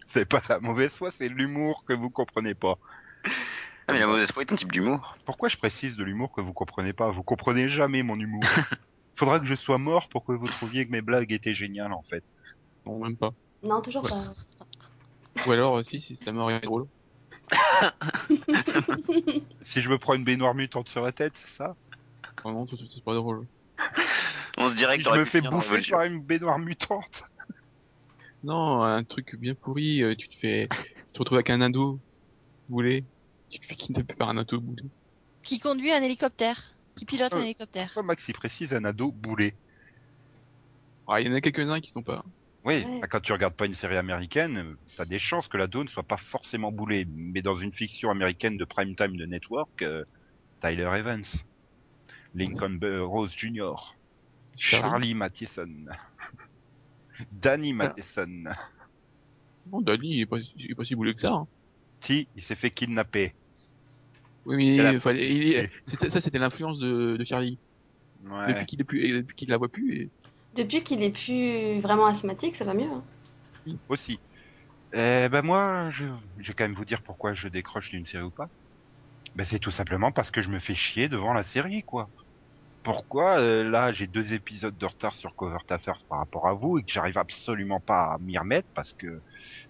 C'est 0.08 0.26
pas 0.26 0.42
la 0.50 0.60
mauvaise 0.60 0.92
foi, 0.92 1.12
c'est 1.12 1.30
l'humour 1.30 1.84
que 1.86 1.94
vous 1.94 2.10
comprenez 2.10 2.56
pas. 2.56 2.80
Ah, 3.88 3.94
mais 3.94 4.00
la 4.00 4.08
mauvaise 4.08 4.32
foi 4.32 4.42
est 4.42 4.52
un 4.52 4.56
type 4.56 4.72
d'humour. 4.72 5.16
Pourquoi 5.26 5.48
je 5.48 5.58
précise 5.58 5.96
de 5.96 6.04
l'humour 6.04 6.32
que 6.32 6.42
vous 6.42 6.54
comprenez 6.54 6.94
pas? 6.94 7.10
Vous 7.10 7.22
comprenez 7.22 7.70
jamais 7.70 8.02
mon 8.02 8.20
humour. 8.20 8.44
Faudra 9.16 9.40
que 9.40 9.46
je 9.46 9.54
sois 9.54 9.78
mort 9.78 10.10
pour 10.10 10.26
que 10.26 10.32
vous 10.32 10.48
trouviez 10.48 10.88
que 10.88 10.92
mes 10.92 11.02
blagues 11.02 11.32
étaient 11.32 11.54
géniales 11.54 11.94
en 11.94 12.04
fait. 12.04 12.24
Non, 12.86 12.98
même 13.00 13.18
pas. 13.18 13.32
Non, 13.62 13.82
toujours 13.82 14.08
pas. 14.08 14.24
Ou 15.46 15.52
alors 15.52 15.74
aussi, 15.74 16.02
si 16.02 16.16
ça 16.24 16.32
m'aurait 16.32 16.62
drôle. 16.62 16.88
Si 19.62 19.82
je 19.82 19.90
me 19.90 20.00
prends 20.00 20.16
une 20.16 20.24
baignoire 20.24 20.56
mutante 20.56 20.90
sur 20.90 21.04
la 21.04 21.12
tête, 21.12 21.34
c'est 21.36 21.56
ça? 21.56 21.76
Oh 22.44 22.52
non, 22.52 22.66
c'est 22.66 23.04
pas 23.04 23.14
drôle. 23.14 23.46
On 24.60 24.70
se 24.70 24.76
dirait 24.76 24.98
que 24.98 25.04
je 25.04 25.10
me 25.10 25.26
fais 25.26 25.42
bouffer 25.42 25.82
par 25.90 26.04
une 26.04 26.22
baignoire 26.22 26.60
mutante 26.60 27.24
Non, 28.44 28.84
un 28.84 29.04
truc 29.04 29.36
bien 29.36 29.54
pourri, 29.56 30.02
euh, 30.04 30.16
tu 30.16 30.30
te 30.30 30.36
fais, 30.38 30.68
tu 30.70 31.14
te 31.14 31.20
retrouves 31.20 31.38
avec 31.38 31.50
un 31.50 31.62
ado 31.62 32.00
boulet, 32.70 33.04
tu 33.50 33.60
te 33.60 33.66
fais 33.66 33.76
kidnapper 33.76 34.14
par 34.14 34.30
un 34.30 34.38
ado 34.38 34.60
boulet. 34.62 34.84
Qui 35.44 35.60
conduit 35.60 35.92
un 35.92 36.02
hélicoptère. 36.02 36.72
Qui 36.96 37.06
pilote 37.06 37.34
un 37.34 37.40
Euh. 37.40 37.44
hélicoptère. 37.44 37.86
Pourquoi 37.88 38.04
Max 38.04 38.28
il 38.28 38.34
précise 38.34 38.74
un 38.74 38.84
ado 38.86 39.12
boulet 39.12 39.56
Ah, 41.08 41.20
il 41.22 41.28
y 41.28 41.30
en 41.30 41.34
a 41.34 41.42
quelques-uns 41.42 41.80
qui 41.82 41.92
sont 41.92 42.04
pas. 42.04 42.24
Oui, 42.66 42.84
Ouais. 42.86 43.00
bah, 43.02 43.08
quand 43.08 43.20
tu 43.22 43.32
regardes 43.34 43.56
pas 43.56 43.66
une 43.66 43.74
série 43.76 43.98
américaine, 43.98 44.58
euh, 44.58 44.78
t'as 44.98 45.06
des 45.06 45.20
chances 45.20 45.48
que 45.48 45.58
l'ado 45.58 45.84
ne 45.84 45.90
soit 45.90 46.04
pas 46.04 46.18
forcément 46.18 46.72
boulé. 46.72 47.08
Mais 47.14 47.42
dans 47.42 47.56
une 47.56 47.74
fiction 47.74 48.10
américaine 48.12 48.58
de 48.58 48.66
prime 48.66 48.96
time 48.96 49.16
de 49.18 49.26
network, 49.26 49.82
euh, 49.82 50.04
Tyler 50.62 50.90
Evans, 50.98 51.24
Lincoln 52.36 52.78
Burroughs 52.78 53.30
Jr., 53.36 53.74
Charlie 54.60 55.16
Matheson, 55.16 55.86
Danny 57.32 57.74
Matheson. 57.74 58.44
Non, 59.72 59.82
Danny, 59.82 60.16
il 60.16 60.22
est 60.22 60.26
pas, 60.26 60.38
il 60.58 60.72
est 60.72 60.76
pas 60.76 60.84
si 60.86 60.96
boulet 60.96 61.14
que 61.14 61.22
ça. 61.22 61.32
Hein. 61.34 61.48
Si, 62.02 62.28
il 62.36 62.44
s'est 62.44 62.56
fait 62.56 62.72
kidnapper. 62.72 63.34
Oui, 64.46 64.56
mais 64.78 64.94
il 64.94 65.00
fallait, 65.00 65.34
il 65.34 65.54
est- 65.54 65.72
c'était- 65.86 66.10
ça, 66.10 66.22
c'était 66.22 66.40
l'influence 66.40 66.80
de, 66.80 67.18
de 67.18 67.24
Charlie. 67.24 67.58
Ouais. 68.26 68.48
Depuis 68.54 68.66
qu'il 68.66 68.82
est 68.82 68.84
plus, 68.84 69.14
depuis 69.24 69.36
qu'il 69.36 69.50
la 69.50 69.58
voit 69.58 69.70
plus, 69.70 69.96
et... 69.96 70.10
Depuis 70.56 70.84
qu'il 70.84 71.02
est 71.04 71.12
plus 71.12 71.80
vraiment 71.82 72.08
asthmatique, 72.08 72.56
ça 72.56 72.66
va 72.66 72.74
mieux. 72.74 72.90
Hein. 72.92 73.04
aussi. 73.88 74.20
Eh 74.92 75.30
ben 75.30 75.42
moi, 75.44 75.90
je, 75.92 76.06
je 76.40 76.48
vais 76.48 76.54
quand 76.54 76.64
même 76.64 76.74
vous 76.74 76.86
dire 76.86 77.04
pourquoi 77.04 77.34
je 77.34 77.48
décroche 77.48 77.92
d'une 77.92 78.06
série 78.08 78.24
ou 78.24 78.32
pas. 78.32 78.50
Ben 79.36 79.46
c'est 79.46 79.60
tout 79.60 79.72
simplement 79.72 80.12
parce 80.12 80.32
que 80.32 80.42
je 80.42 80.50
me 80.50 80.58
fais 80.60 80.74
chier 80.74 81.08
devant 81.08 81.34
la 81.34 81.44
série, 81.44 81.84
quoi. 81.84 82.10
Pourquoi 82.90 83.40
euh, 83.40 83.64
là 83.70 83.94
j'ai 83.94 84.08
deux 84.08 84.34
épisodes 84.34 84.76
de 84.78 84.86
retard 84.86 85.14
sur 85.16 85.36
Covert 85.36 85.64
Affairs 85.70 86.04
par 86.10 86.18
rapport 86.20 86.48
à 86.48 86.54
vous 86.56 86.78
et 86.80 86.84
que 86.84 86.92
j'arrive 86.92 87.18
absolument 87.18 87.80
pas 87.80 88.14
à 88.14 88.18
m'y 88.20 88.38
remettre 88.38 88.68
parce 88.74 88.94
que 88.94 89.22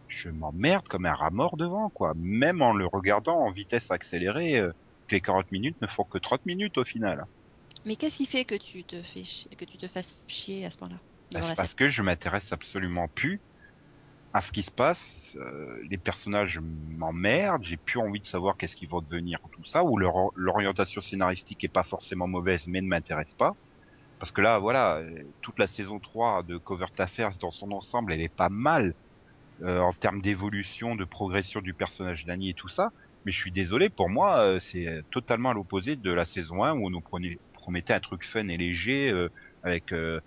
je 0.08 0.29
m'emmerde 0.29 0.88
comme 0.88 1.05
un 1.05 1.15
rat 1.15 1.32
mort 1.32 1.58
devant, 1.58 1.89
quoi. 1.91 2.13
Même 2.17 2.62
en 2.62 2.73
le 2.73 2.88
regardant 2.88 3.38
en 3.39 3.51
vitesse 3.51 3.91
accélérée, 3.91 4.60
euh, 4.60 4.71
que 5.08 5.15
les 5.15 5.21
40 5.21 5.51
minutes 5.51 5.77
ne 5.82 5.88
font 5.88 6.05
que 6.05 6.17
30 6.19 6.45
minutes 6.45 6.77
au 6.77 6.86
final. 6.86 7.25
Mais 7.86 7.95
qu'est-ce 7.97 8.17
qui 8.17 8.25
fait 8.25 8.45
que 8.45 8.55
tu 8.55 8.86
te 8.86 9.01
fais 9.03 9.23
que 9.58 9.65
tu 9.65 9.77
te 9.77 9.88
fasses 9.88 10.23
chier 10.27 10.65
à 10.65 10.71
ce 10.71 10.77
point-là 10.77 11.01
Bah, 11.34 11.41
c'est 11.41 11.55
parce 11.55 11.73
que 11.73 11.89
je 11.89 12.01
m'intéresse 12.01 12.51
absolument 12.53 13.08
plus 13.10 13.41
à 14.33 14.41
ce 14.41 14.51
qui 14.51 14.63
se 14.63 14.71
passe. 14.71 15.35
euh, 15.39 15.81
les 15.89 15.97
personnages 15.97 16.59
m'emmerdent. 16.61 17.63
J'ai 17.63 17.77
plus 17.77 17.99
envie 17.99 18.19
de 18.19 18.25
savoir 18.25 18.57
qu'est-ce 18.57 18.75
qu'ils 18.75 18.89
vont 18.89 19.01
devenir 19.01 19.39
tout 19.51 19.63
ça. 19.65 19.83
Ou 19.83 19.97
leur 19.97 20.13
l'orientation 20.35 21.01
scénaristique 21.01 21.63
est 21.63 21.69
pas 21.69 21.83
forcément 21.83 22.27
mauvaise, 22.27 22.67
mais 22.67 22.81
ne 22.81 22.87
m'intéresse 22.87 23.35
pas. 23.35 23.55
Parce 24.19 24.31
que 24.31 24.41
là, 24.41 24.59
voilà, 24.59 24.97
euh, 24.99 25.23
toute 25.41 25.59
la 25.59 25.67
saison 25.67 25.99
3 25.99 26.43
de 26.43 26.57
Covert 26.57 26.91
Affairs 26.99 27.37
dans 27.39 27.51
son 27.51 27.71
ensemble, 27.71 28.13
elle 28.13 28.21
est 28.21 28.29
pas 28.29 28.49
mal 28.49 28.95
euh, 29.61 29.79
en 29.79 29.93
termes 29.93 30.21
d'évolution, 30.21 30.95
de 30.95 31.05
progression 31.05 31.61
du 31.61 31.73
personnage 31.73 32.25
d'Annie 32.25 32.51
et 32.51 32.53
tout 32.53 32.69
ça. 32.69 32.91
Mais 33.25 33.31
je 33.31 33.39
suis 33.39 33.51
désolé, 33.51 33.89
pour 33.89 34.09
moi, 34.09 34.39
euh, 34.41 34.59
c'est 34.59 34.87
totalement 35.11 35.49
à 35.49 35.53
l'opposé 35.53 35.97
de 35.97 36.11
la 36.13 36.25
saison 36.25 36.63
1 36.63 36.73
où 36.75 36.87
on 36.87 36.89
nous 36.89 37.01
promettait 37.53 37.93
un 37.93 37.99
truc 37.99 38.25
fun 38.25 38.47
et 38.47 38.57
léger 38.57 39.11
euh, 39.11 39.29
avec 39.63 39.91
euh, 39.91 40.21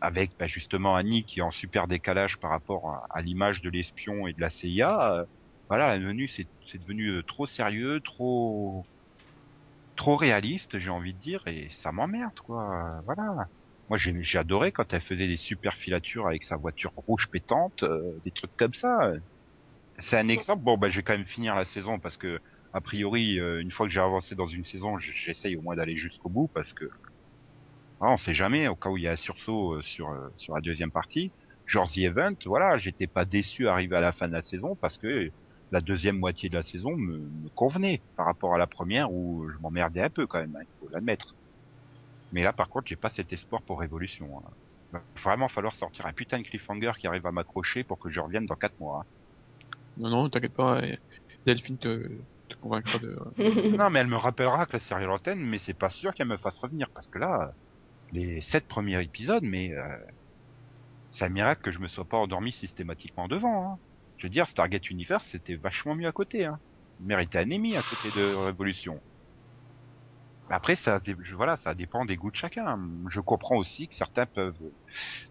avec 0.00 0.32
bah, 0.38 0.46
justement 0.46 0.96
Annie 0.96 1.24
qui 1.24 1.40
est 1.40 1.42
en 1.42 1.50
super 1.50 1.88
décalage 1.88 2.38
par 2.38 2.50
rapport 2.50 3.06
à, 3.10 3.22
l'image 3.22 3.62
de 3.62 3.70
l'espion 3.70 4.26
et 4.26 4.32
de 4.32 4.40
la 4.40 4.50
CIA. 4.50 5.14
euh, 5.14 5.24
voilà, 5.68 5.98
la 5.98 6.16
c'est 6.26 6.48
devenu 6.78 7.08
euh, 7.08 7.22
trop 7.24 7.46
sérieux, 7.46 8.00
trop 8.02 8.86
trop 9.96 10.16
réaliste, 10.16 10.78
j'ai 10.78 10.90
envie 10.90 11.12
de 11.14 11.18
dire, 11.20 11.42
et 11.46 11.68
ça 11.70 11.92
m'emmerde 11.92 12.38
quoi. 12.44 12.98
euh, 12.98 13.00
Voilà. 13.04 13.48
Moi 13.88 13.98
j'ai 13.98 14.38
adoré 14.38 14.72
quand 14.72 14.92
elle 14.92 15.00
faisait 15.00 15.28
des 15.28 15.36
super 15.36 15.74
filatures 15.74 16.26
avec 16.28 16.44
sa 16.44 16.56
voiture 16.56 16.92
rouge 16.96 17.28
pétante, 17.30 17.82
euh, 17.82 18.20
des 18.24 18.32
trucs 18.32 18.54
comme 18.56 18.74
ça. 18.74 19.12
C'est 19.98 20.18
un 20.18 20.28
exemple. 20.28 20.62
Bon 20.62 20.76
bah 20.78 20.88
je 20.90 20.96
vais 20.98 21.02
quand 21.02 21.16
même 21.16 21.26
finir 21.26 21.54
la 21.56 21.64
saison 21.64 21.98
parce 22.00 22.16
que 22.16 22.40
a 22.72 22.80
priori 22.80 23.40
euh, 23.40 23.60
une 23.60 23.70
fois 23.72 23.86
que 23.86 23.92
j'ai 23.92 24.00
avancé 24.00 24.34
dans 24.34 24.46
une 24.46 24.64
saison, 24.64 24.98
j'essaye 24.98 25.56
au 25.56 25.62
moins 25.62 25.76
d'aller 25.76 25.96
jusqu'au 25.96 26.28
bout 26.30 26.48
parce 26.48 26.72
que 26.72 26.84
on 28.00 28.16
sait 28.16 28.34
jamais, 28.34 28.68
au 28.68 28.76
cas 28.76 28.90
où 28.90 28.96
il 28.96 29.02
y 29.04 29.08
a 29.08 29.12
un 29.12 29.16
sursaut 29.16 29.74
euh, 29.74 29.82
sur, 29.82 30.08
euh, 30.10 30.28
sur 30.36 30.54
la 30.54 30.60
deuxième 30.60 30.92
partie. 30.92 31.32
Genre 31.66 31.88
The 31.90 31.98
Event, 31.98 32.34
voilà, 32.46 32.78
j'étais 32.78 33.06
pas 33.08 33.24
déçu 33.24 33.68
arrivé 33.68 33.96
à 33.96 34.00
la 34.00 34.12
fin 34.12 34.28
de 34.28 34.32
la 34.32 34.42
saison 34.42 34.76
parce 34.76 34.96
que 34.98 35.30
la 35.70 35.80
deuxième 35.80 36.18
moitié 36.18 36.48
de 36.48 36.54
la 36.56 36.62
saison 36.62 36.96
me, 36.96 37.18
me 37.18 37.48
convenait 37.54 38.04
par 38.16 38.26
rapport 38.26 38.54
à 38.54 38.58
la 38.58 38.66
première 38.66 39.12
où 39.12 39.48
je 39.50 39.58
m'emmerdais 39.58 40.00
un 40.02 40.10
peu 40.10 40.26
quand 40.26 40.38
même, 40.40 40.56
hein, 40.56 40.60
il 40.62 40.68
faut 40.78 40.88
l'admettre. 40.88 41.36
Mais 42.32 42.42
là, 42.42 42.52
par 42.54 42.68
contre, 42.70 42.88
j'ai 42.88 42.96
pas 42.96 43.10
cet 43.10 43.32
espoir 43.34 43.62
pour 43.64 43.80
Révolution. 43.80 44.38
Hein. 44.38 44.50
Va 44.92 45.04
vraiment 45.22 45.48
falloir 45.48 45.74
sortir 45.74 46.06
un 46.06 46.14
putain 46.14 46.38
de 46.38 46.44
cliffhanger 46.44 46.92
qui 46.98 47.06
arrive 47.06 47.26
à 47.26 47.32
m'accrocher 47.32 47.84
pour 47.84 47.98
que 47.98 48.08
je 48.10 48.20
revienne 48.20 48.46
dans 48.46 48.56
quatre 48.56 48.78
mois. 48.78 49.00
hein. 49.00 49.04
Non, 49.96 50.10
non, 50.10 50.30
t'inquiète 50.30 50.54
pas, 50.54 50.84
et 50.84 50.98
Delphine 51.46 51.78
te, 51.78 52.08
te 52.48 52.56
convaincra 52.60 52.98
de... 52.98 53.16
Non, 53.70 53.90
mais 53.90 54.00
elle 54.00 54.06
me 54.08 54.16
rappellera 54.16 54.66
que 54.66 54.72
la 54.74 54.80
série 54.80 55.04
l'antenne, 55.06 55.40
mais 55.44 55.58
c'est 55.58 55.74
pas 55.74 55.90
sûr 55.90 56.14
qu'elle 56.14 56.28
me 56.28 56.36
fasse 56.38 56.58
revenir 56.58 56.90
parce 56.92 57.06
que 57.06 57.18
là, 57.18 57.52
les 58.12 58.40
sept 58.40 58.66
premiers 58.66 59.02
épisodes, 59.02 59.42
mais 59.42 59.72
euh, 59.72 59.96
c'est 61.12 61.24
un 61.24 61.30
miracle 61.30 61.62
que 61.62 61.70
je 61.70 61.78
me 61.78 61.88
sois 61.88 62.04
pas 62.04 62.16
endormi 62.16 62.52
systématiquement 62.52 63.28
devant. 63.28 63.72
Hein. 63.72 63.78
Je 64.18 64.24
veux 64.26 64.30
dire, 64.30 64.46
Stargate 64.48 64.90
Universe, 64.90 65.24
c'était 65.24 65.56
vachement 65.56 65.94
mieux 65.94 66.08
à 66.08 66.12
côté. 66.12 66.44
Hein. 66.44 66.58
Il 67.00 67.06
méritait 67.06 67.38
un 67.38 67.50
Emmy 67.50 67.76
à 67.76 67.82
côté 67.82 68.18
de 68.18 68.34
Révolution. 68.34 69.00
Après, 70.50 70.74
ça, 70.74 70.98
voilà, 71.34 71.56
ça 71.56 71.74
dépend 71.74 72.06
des 72.06 72.16
goûts 72.16 72.30
de 72.30 72.36
chacun. 72.36 72.80
Je 73.08 73.20
comprends 73.20 73.56
aussi 73.56 73.86
que 73.86 73.94
certains 73.94 74.24
peuvent. 74.24 74.72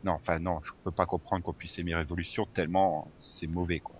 Non, 0.03 0.13
enfin 0.13 0.39
non, 0.39 0.61
je 0.63 0.71
peux 0.83 0.91
pas 0.91 1.07
comprendre 1.07 1.43
qu'on 1.43 1.53
puisse 1.53 1.79
aimer 1.79 1.95
Révolution 1.95 2.45
tellement 2.45 3.11
c'est 3.19 3.47
mauvais, 3.47 3.79
quoi. 3.79 3.95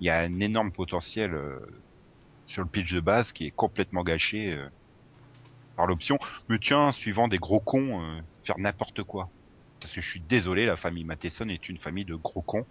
Il 0.00 0.06
y 0.06 0.10
a 0.10 0.18
un 0.18 0.40
énorme 0.40 0.70
potentiel 0.70 1.34
euh, 1.34 1.58
sur 2.46 2.62
le 2.62 2.68
pitch 2.68 2.92
de 2.92 3.00
base 3.00 3.32
qui 3.32 3.46
est 3.46 3.50
complètement 3.50 4.04
gâché 4.04 4.52
euh, 4.52 4.68
par 5.78 5.86
l'option. 5.86 6.18
Mais 6.48 6.58
tiens, 6.58 6.90
suivant 6.92 7.28
des 7.28 7.38
gros 7.38 7.60
cons, 7.60 8.02
euh, 8.02 8.20
faire 8.42 8.58
n'importe 8.58 9.04
quoi. 9.04 9.30
Parce 9.80 9.92
que 9.94 10.00
je 10.00 10.10
suis 10.10 10.20
désolé, 10.20 10.66
la 10.66 10.76
famille 10.76 11.04
Matheson 11.04 11.48
est 11.48 11.68
une 11.68 11.78
famille 11.78 12.04
de 12.04 12.16
gros 12.16 12.42
cons. 12.42 12.66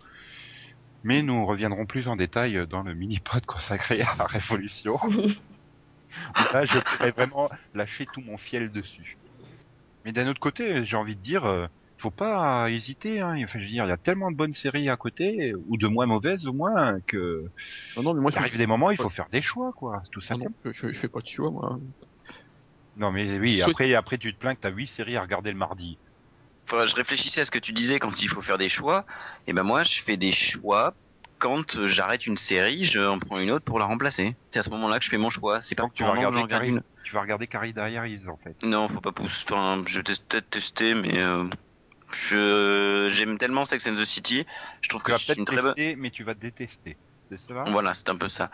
Mais 1.06 1.22
nous 1.22 1.46
reviendrons 1.46 1.86
plus 1.86 2.10
en 2.10 2.18
détail 2.18 2.68
dans 2.68 2.84
le 2.84 2.94
mini-pod 2.94 3.46
consacré 3.46 4.02
à 4.02 4.26
Révolution. 4.26 5.00
Là, 6.54 6.66
je 6.66 6.80
pourrais 6.80 7.12
vraiment 7.12 7.50
lâcher 7.74 8.08
tout 8.12 8.22
mon 8.22 8.38
fiel 8.38 8.72
dessus. 8.72 9.18
Mais 10.04 10.12
d'un 10.12 10.28
autre 10.28 10.42
côté, 10.42 10.84
j'ai 10.84 10.98
envie 10.98 11.16
de 11.16 11.22
dire, 11.22 11.46
euh, 11.46 11.68
faut 11.98 12.12
pas 12.12 12.70
hésiter. 12.70 13.22
Hein. 13.22 13.36
Enfin, 13.42 13.60
je 13.60 13.64
veux 13.64 13.72
dire, 13.72 13.86
il 13.86 13.90
y 13.90 13.92
a 13.92 13.98
tellement 13.98 14.32
de 14.32 14.36
bonnes 14.36 14.54
séries 14.54 14.90
à 14.90 14.98
côté, 14.98 15.54
ou 15.70 15.78
de 15.78 15.88
moins 15.88 16.08
mauvaises 16.08 16.46
au 16.46 16.54
moins, 16.54 17.00
que 17.08 17.46
Non, 17.96 18.04
non, 18.04 18.14
mais 18.14 18.22
moi, 18.22 18.32
il 18.34 18.38
arrive 18.38 18.58
des 18.58 18.68
moments, 18.68 18.92
il 18.92 18.98
faut 18.98 19.10
faire 19.10 19.30
des 19.30 19.42
choix, 19.42 19.72
quoi. 19.72 20.04
Tout 20.12 20.20
non, 20.20 20.26
simplement. 20.26 20.56
non, 20.66 20.72
je, 20.74 20.92
je 20.92 21.00
fais 21.00 21.08
pas 21.08 21.22
de 21.22 21.28
choix, 21.28 21.52
moi. 21.52 21.80
Non, 22.98 23.12
mais 23.12 23.38
oui. 23.38 23.62
Après, 23.62 23.94
après, 23.94 24.18
tu 24.18 24.34
te 24.34 24.40
plains 24.40 24.56
que 24.56 24.62
t'as 24.62 24.72
huit 24.72 24.88
séries 24.88 25.16
à 25.18 25.22
regarder 25.22 25.52
le 25.52 25.58
mardi. 25.58 25.98
Faudrait- 26.66 26.88
je 26.88 26.96
réfléchissais 26.96 27.42
à 27.42 27.46
ce 27.46 27.52
que 27.52 27.60
tu 27.60 27.72
disais 27.72 28.00
quand 28.00 28.22
il 28.22 28.28
faut 28.30 28.42
faire 28.42 28.58
des 28.58 28.70
choix. 28.70 29.06
Et 29.46 29.54
ben 29.54 29.64
moi, 29.64 29.84
je 29.84 30.02
fais 30.02 30.18
des 30.18 30.32
choix 30.32 30.94
quand 31.40 31.86
j'arrête 31.86 32.26
une 32.26 32.36
série, 32.38 32.84
je 32.84 33.00
en 33.00 33.20
prends 33.20 33.38
une 33.40 33.52
autre 33.52 33.64
pour 33.64 33.78
la 33.80 33.86
remplacer. 33.86 34.36
C'est 34.50 34.60
à 34.60 34.64
ce 34.64 34.70
moment-là 34.72 34.98
que 34.98 35.06
je 35.06 35.10
fais 35.10 35.18
mon 35.20 35.30
choix. 35.30 35.62
C'est 35.62 35.76
pas 35.76 35.84
Donc 35.84 35.94
tu 35.94 36.04
vas 36.04 36.10
que 36.10 36.16
regarder 36.18 36.42
regarde 36.42 36.50
Carrie, 36.50 36.70
une. 36.70 36.82
tu 37.06 37.14
vas 37.14 37.22
regarder 37.22 37.46
Carrie 37.48 37.74
Diaries 37.74 38.28
en 38.28 38.38
fait. 38.38 38.56
Non, 38.64 38.90
faut 38.90 39.00
pas 39.02 39.12
pousser. 39.12 39.46
Enfin, 39.52 39.84
je 39.86 40.02
teste 40.02 40.24
peut-être 40.28 40.50
tester, 40.50 40.94
mais 40.96 41.22
euh, 41.22 41.46
je 42.12 43.10
j'aime 43.12 43.38
tellement 43.38 43.66
Sex 43.66 43.86
and 43.88 43.96
the 43.96 44.06
City. 44.06 44.46
Je 44.82 44.90
trouve 44.90 45.02
Tu 45.02 45.08
que 45.08 45.12
vas 45.12 45.20
c'est 45.20 45.38
une 45.38 45.46
très 45.46 45.62
bonne. 45.62 45.74
tester, 45.74 45.96
mais 45.96 46.10
tu 46.10 46.24
vas 46.24 46.34
détester. 46.34 46.98
C'est 47.30 47.38
ça? 47.40 47.66
Voilà, 47.68 47.94
c'est 47.94 48.10
un 48.10 48.16
peu 48.16 48.30
ça. 48.30 48.50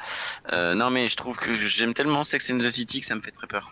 Euh, 0.51 0.73
non, 0.73 0.89
mais 0.89 1.07
je 1.07 1.15
trouve 1.15 1.37
que 1.37 1.53
j'aime 1.55 1.93
tellement 1.93 2.23
Sex 2.23 2.49
and 2.51 2.57
the 2.57 2.71
City 2.71 3.01
que 3.01 3.05
ça 3.07 3.15
me 3.15 3.21
fait 3.21 3.31
très 3.31 3.47
peur. 3.47 3.71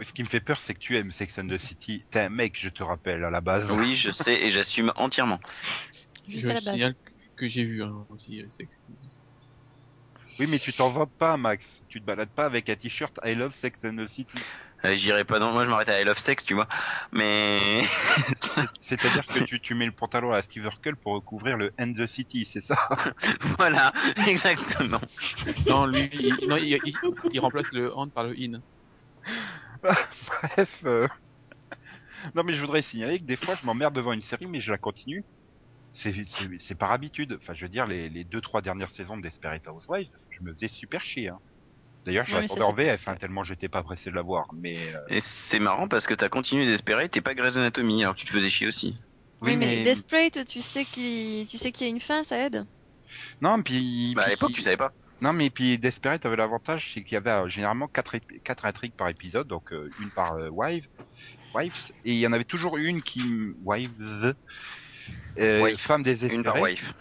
Ce 0.00 0.12
qui 0.12 0.22
me 0.22 0.28
fait 0.28 0.40
peur, 0.40 0.60
c'est 0.60 0.74
que 0.74 0.78
tu 0.78 0.96
aimes 0.96 1.10
Sex 1.10 1.38
and 1.38 1.46
the 1.48 1.58
City. 1.58 2.04
T'es 2.10 2.20
un 2.20 2.28
mec, 2.28 2.58
je 2.58 2.70
te 2.70 2.82
rappelle, 2.82 3.24
à 3.24 3.30
la 3.30 3.40
base. 3.40 3.70
Oui, 3.72 3.94
je 3.96 4.10
sais 4.10 4.34
et 4.34 4.50
j'assume 4.50 4.92
entièrement. 4.96 5.38
Juste 6.26 6.46
je 6.46 6.50
à 6.50 6.54
la 6.54 6.60
base. 6.60 6.74
signale 6.74 6.94
que 7.36 7.48
j'ai 7.48 7.64
vu 7.64 7.82
hein, 7.82 8.06
aussi. 8.08 8.40
euh, 8.40 8.48
Sex- 8.50 8.70
Oui, 10.38 10.46
mais 10.46 10.58
tu 10.58 10.72
t'en 10.72 10.88
vantes 10.88 11.12
pas, 11.18 11.36
Max. 11.36 11.82
Tu 11.88 12.00
te 12.00 12.04
balades 12.06 12.30
pas 12.30 12.46
avec 12.46 12.68
un 12.70 12.76
t-shirt 12.76 13.18
I 13.24 13.34
love 13.34 13.54
Sex 13.54 13.78
and 13.84 13.96
the 13.96 14.08
City. 14.08 14.38
Euh, 14.84 14.96
J'irai 14.96 15.24
pas 15.24 15.38
dans. 15.38 15.52
Moi, 15.52 15.64
je 15.64 15.70
m'arrête 15.70 15.88
à 15.90 16.00
I 16.00 16.04
Love 16.04 16.18
Sex, 16.18 16.44
tu 16.44 16.54
vois. 16.54 16.68
Mais 17.12 17.82
C'est-à-dire 18.80 19.26
que 19.26 19.40
tu, 19.40 19.60
tu 19.60 19.74
mets 19.74 19.86
le 19.86 19.92
pantalon 19.92 20.32
à 20.32 20.42
Steve 20.42 20.64
Urkel 20.64 20.96
pour 20.96 21.14
recouvrir 21.14 21.56
le 21.56 21.72
End 21.78 21.92
the 21.92 22.06
City, 22.06 22.46
c'est 22.50 22.62
ça? 22.62 22.76
Voilà, 23.58 23.92
exactement. 24.26 25.00
Non, 25.68 25.86
lui, 25.86 26.08
il, 26.12 26.48
non, 26.48 26.56
il, 26.56 26.78
il- 26.84 26.94
il 27.32 27.40
remplace 27.40 27.70
le 27.72 27.94
hand 27.94 28.12
par 28.12 28.24
le 28.24 28.34
in. 28.38 28.60
Bref. 30.26 30.82
euh, 30.84 31.08
Non, 32.34 32.44
mais 32.44 32.54
je 32.54 32.60
voudrais 32.60 32.82
signaler 32.82 33.18
que 33.18 33.24
des 33.24 33.36
fois, 33.36 33.56
je 33.60 33.66
m'emmerde 33.66 33.94
devant 33.94 34.12
une 34.12 34.22
série, 34.22 34.46
mais 34.46 34.60
je 34.60 34.70
la 34.70 34.78
continue. 34.78 35.24
c'est 35.92 36.74
par 36.78 36.92
habitude. 36.92 37.38
Enfin, 37.40 37.54
je 37.54 37.64
veux 37.64 37.68
dire, 37.68 37.86
les, 37.86 38.08
les 38.08 38.24
deux 38.24 38.40
trois 38.40 38.62
dernières 38.62 38.90
saisons 38.90 39.16
de 39.16 39.22
Desperate 39.22 39.66
Housewives, 39.66 40.10
je 40.30 40.42
me 40.42 40.52
faisais 40.52 40.68
super 40.68 41.04
chier. 41.04 41.28
Hein. 41.28 41.38
D'ailleurs, 42.04 42.26
je 42.26 42.36
l'attendais 42.36 42.62
en 42.62 42.72
VF, 42.72 43.06
hein, 43.06 43.14
tellement 43.16 43.44
j'étais 43.44 43.68
pas 43.68 43.82
pressé 43.82 44.10
de 44.10 44.16
la 44.16 44.22
voir. 44.22 44.46
Mais 44.54 44.92
euh, 44.92 44.98
Et 45.08 45.20
c'est 45.20 45.60
marrant 45.60 45.86
parce 45.88 46.06
que 46.06 46.14
t'as 46.14 46.28
continué 46.28 46.66
d'espérer, 46.66 47.08
t'es 47.08 47.20
pas 47.20 47.34
Grey's 47.34 47.56
Anatomy, 47.56 48.02
alors 48.02 48.14
que 48.16 48.20
tu 48.20 48.26
te 48.26 48.32
faisais 48.32 48.50
chier 48.50 48.66
aussi. 48.66 48.96
Oui, 49.40 49.56
mais, 49.56 49.82
Desperate, 49.82 50.44
tu 50.48 50.62
sais 50.62 50.84
qu'il 50.84 51.46
tu 51.48 51.58
sais 51.58 51.72
qu'il 51.72 51.86
y 51.86 51.90
a 51.90 51.92
une 51.92 52.00
fin, 52.00 52.24
ça 52.24 52.38
aide? 52.38 52.64
non, 53.40 53.62
puis, 53.62 54.14
Bah 54.14 54.24
à 54.24 54.28
l'époque, 54.30 54.52
tu 54.52 54.62
savais 54.62 54.76
pas. 54.76 54.92
Non, 55.22 55.32
mais 55.32 55.50
puis 55.50 55.78
Desperate 55.78 56.26
avait 56.26 56.34
l'avantage, 56.34 56.90
c'est 56.92 57.04
qu'il 57.04 57.14
y 57.14 57.16
avait 57.16 57.30
euh, 57.30 57.48
généralement 57.48 57.86
quatre, 57.86 58.16
ép- 58.16 58.42
quatre 58.42 58.64
intrigues 58.64 58.94
par 58.96 59.08
épisode, 59.08 59.46
donc 59.46 59.72
euh, 59.72 59.88
une 60.00 60.10
par 60.10 60.32
euh, 60.34 60.48
wife, 60.50 60.84
wives, 61.54 61.92
et 62.04 62.12
il 62.12 62.18
y 62.18 62.26
en 62.26 62.32
avait 62.32 62.42
toujours 62.42 62.76
une 62.76 63.02
qui, 63.02 63.22
wives, 63.64 64.34
euh, 65.38 65.62
Wife. 65.62 65.80
femme 65.80 66.02
désespérée. 66.02 66.36
Une 66.36 66.42
par 66.42 66.60
wife. 66.60 66.92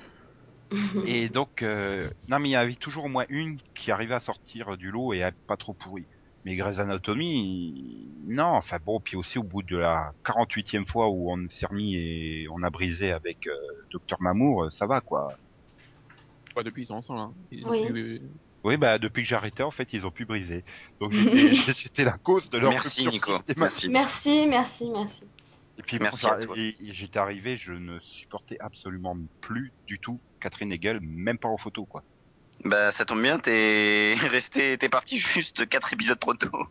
Et 1.07 1.29
donc, 1.29 1.63
euh, 1.63 2.07
non, 2.29 2.39
mais 2.39 2.49
il 2.49 2.51
y 2.51 2.55
avait 2.55 2.75
toujours 2.75 3.05
au 3.05 3.09
moins 3.09 3.25
une 3.27 3.59
qui 3.73 3.91
arrivait 3.91 4.13
à 4.13 4.21
sortir 4.21 4.77
du 4.77 4.89
lot 4.89 5.13
et 5.13 5.21
à 5.21 5.27
être 5.29 5.37
pas 5.45 5.57
trop 5.57 5.73
pourrie. 5.73 6.07
Mais 6.45 6.55
Grey's 6.55 6.79
Anatomy, 6.79 8.07
non, 8.27 8.45
enfin 8.45 8.77
bon, 8.81 9.01
puis 9.01 9.17
aussi 9.17 9.37
au 9.37 9.43
bout 9.43 9.63
de 9.63 9.77
la 9.77 10.13
48e 10.23 10.87
fois 10.87 11.09
où 11.09 11.29
on 11.29 11.49
s'est 11.49 11.65
remis 11.65 11.95
et 11.95 12.47
on 12.51 12.63
a 12.63 12.69
brisé 12.69 13.11
avec 13.11 13.47
euh, 13.47 13.57
Docteur 13.91 14.21
Mamour, 14.21 14.71
ça 14.71 14.85
va 14.85 15.01
quoi. 15.01 15.35
Ouais, 16.55 16.63
depuis, 16.63 16.83
ils 16.83 16.87
sont 16.87 16.95
ensemble. 16.95 17.19
Hein. 17.19 17.33
Ils 17.51 17.65
Oui. 17.67 17.85
plus- 17.87 18.21
Oui, 18.63 18.77
bah 18.77 18.99
depuis 18.99 19.23
que 19.23 19.27
j'ai 19.29 19.35
arrêté, 19.35 19.63
en 19.63 19.71
fait, 19.71 19.91
ils 19.93 20.05
ont 20.05 20.11
pu 20.11 20.25
briser. 20.25 20.63
Donc 20.99 21.11
j'étais 21.75 22.03
la 22.05 22.17
cause 22.17 22.49
de 22.49 22.57
leur 22.59 22.71
Merci 22.71 23.07
Nico. 23.07 23.31
Merci. 23.57 23.89
Merci, 23.89 24.45
merci, 24.47 24.91
merci. 24.91 25.23
Et 25.77 25.83
puis 25.83 25.97
Merci 25.99 26.27
j'étais 26.81 27.17
arrivé, 27.17 27.57
je 27.57 27.71
ne 27.71 27.97
supportais 28.01 28.57
absolument 28.59 29.17
plus 29.39 29.71
du 29.87 29.99
tout 29.99 30.21
Catherine 30.39 30.71
Hegel, 30.71 30.99
même 31.01 31.39
pas 31.39 31.47
en 31.47 31.57
photo 31.57 31.85
quoi. 31.85 32.03
Bah 32.65 32.91
ça 32.91 33.05
tombe 33.05 33.21
bien, 33.21 33.39
t'es 33.39 34.13
resté, 34.29 34.77
t'es 34.77 34.89
parti 34.89 35.17
juste 35.17 35.67
quatre 35.67 35.93
épisodes 35.93 36.19
trop 36.19 36.35
tôt. 36.35 36.67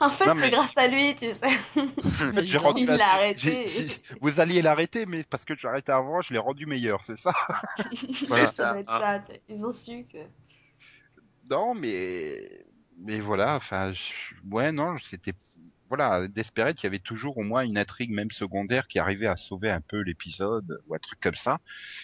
En 0.00 0.10
fait, 0.10 0.32
mais- 0.34 0.42
c'est 0.44 0.50
grâce 0.50 0.76
à 0.76 0.86
lui, 0.88 1.16
tu 1.16 1.26
sais. 1.26 2.44
J'ai 2.46 2.58
rendu 2.58 2.82
Il 2.82 2.86
la- 2.86 3.32
Vous 4.20 4.40
alliez 4.40 4.62
l'arrêter, 4.62 5.06
mais 5.06 5.24
parce 5.24 5.44
que 5.44 5.56
j'ai 5.56 5.66
arrêté 5.68 5.90
avant, 5.92 6.20
je 6.20 6.32
l'ai 6.32 6.38
rendu 6.38 6.66
meilleur, 6.66 7.04
c'est 7.04 7.18
ça? 7.18 7.32
Voilà. 8.28 8.46
C'est 8.46 8.56
Ça 8.56 8.76
hein. 8.86 9.24
Ils 9.48 9.64
ont 9.66 9.72
su 9.72 10.04
que. 10.04 10.18
Non, 11.50 11.74
mais 11.74 12.64
mais 13.00 13.20
voilà, 13.20 13.56
enfin, 13.56 13.92
je- 13.92 14.34
ouais, 14.50 14.72
non, 14.72 14.96
c'était 15.02 15.32
voilà, 15.88 16.28
Desperate, 16.28 16.82
il 16.82 16.84
y 16.84 16.86
avait 16.86 16.98
toujours 16.98 17.38
au 17.38 17.42
moins 17.42 17.62
une 17.62 17.78
intrigue 17.78 18.10
même 18.10 18.30
secondaire 18.30 18.88
qui 18.88 18.98
arrivait 18.98 19.26
à 19.26 19.36
sauver 19.36 19.70
un 19.70 19.80
peu 19.80 20.00
l'épisode 20.00 20.80
ou 20.86 20.94
un 20.94 20.98
truc 20.98 21.18
comme 21.20 21.34
ça, 21.34 21.60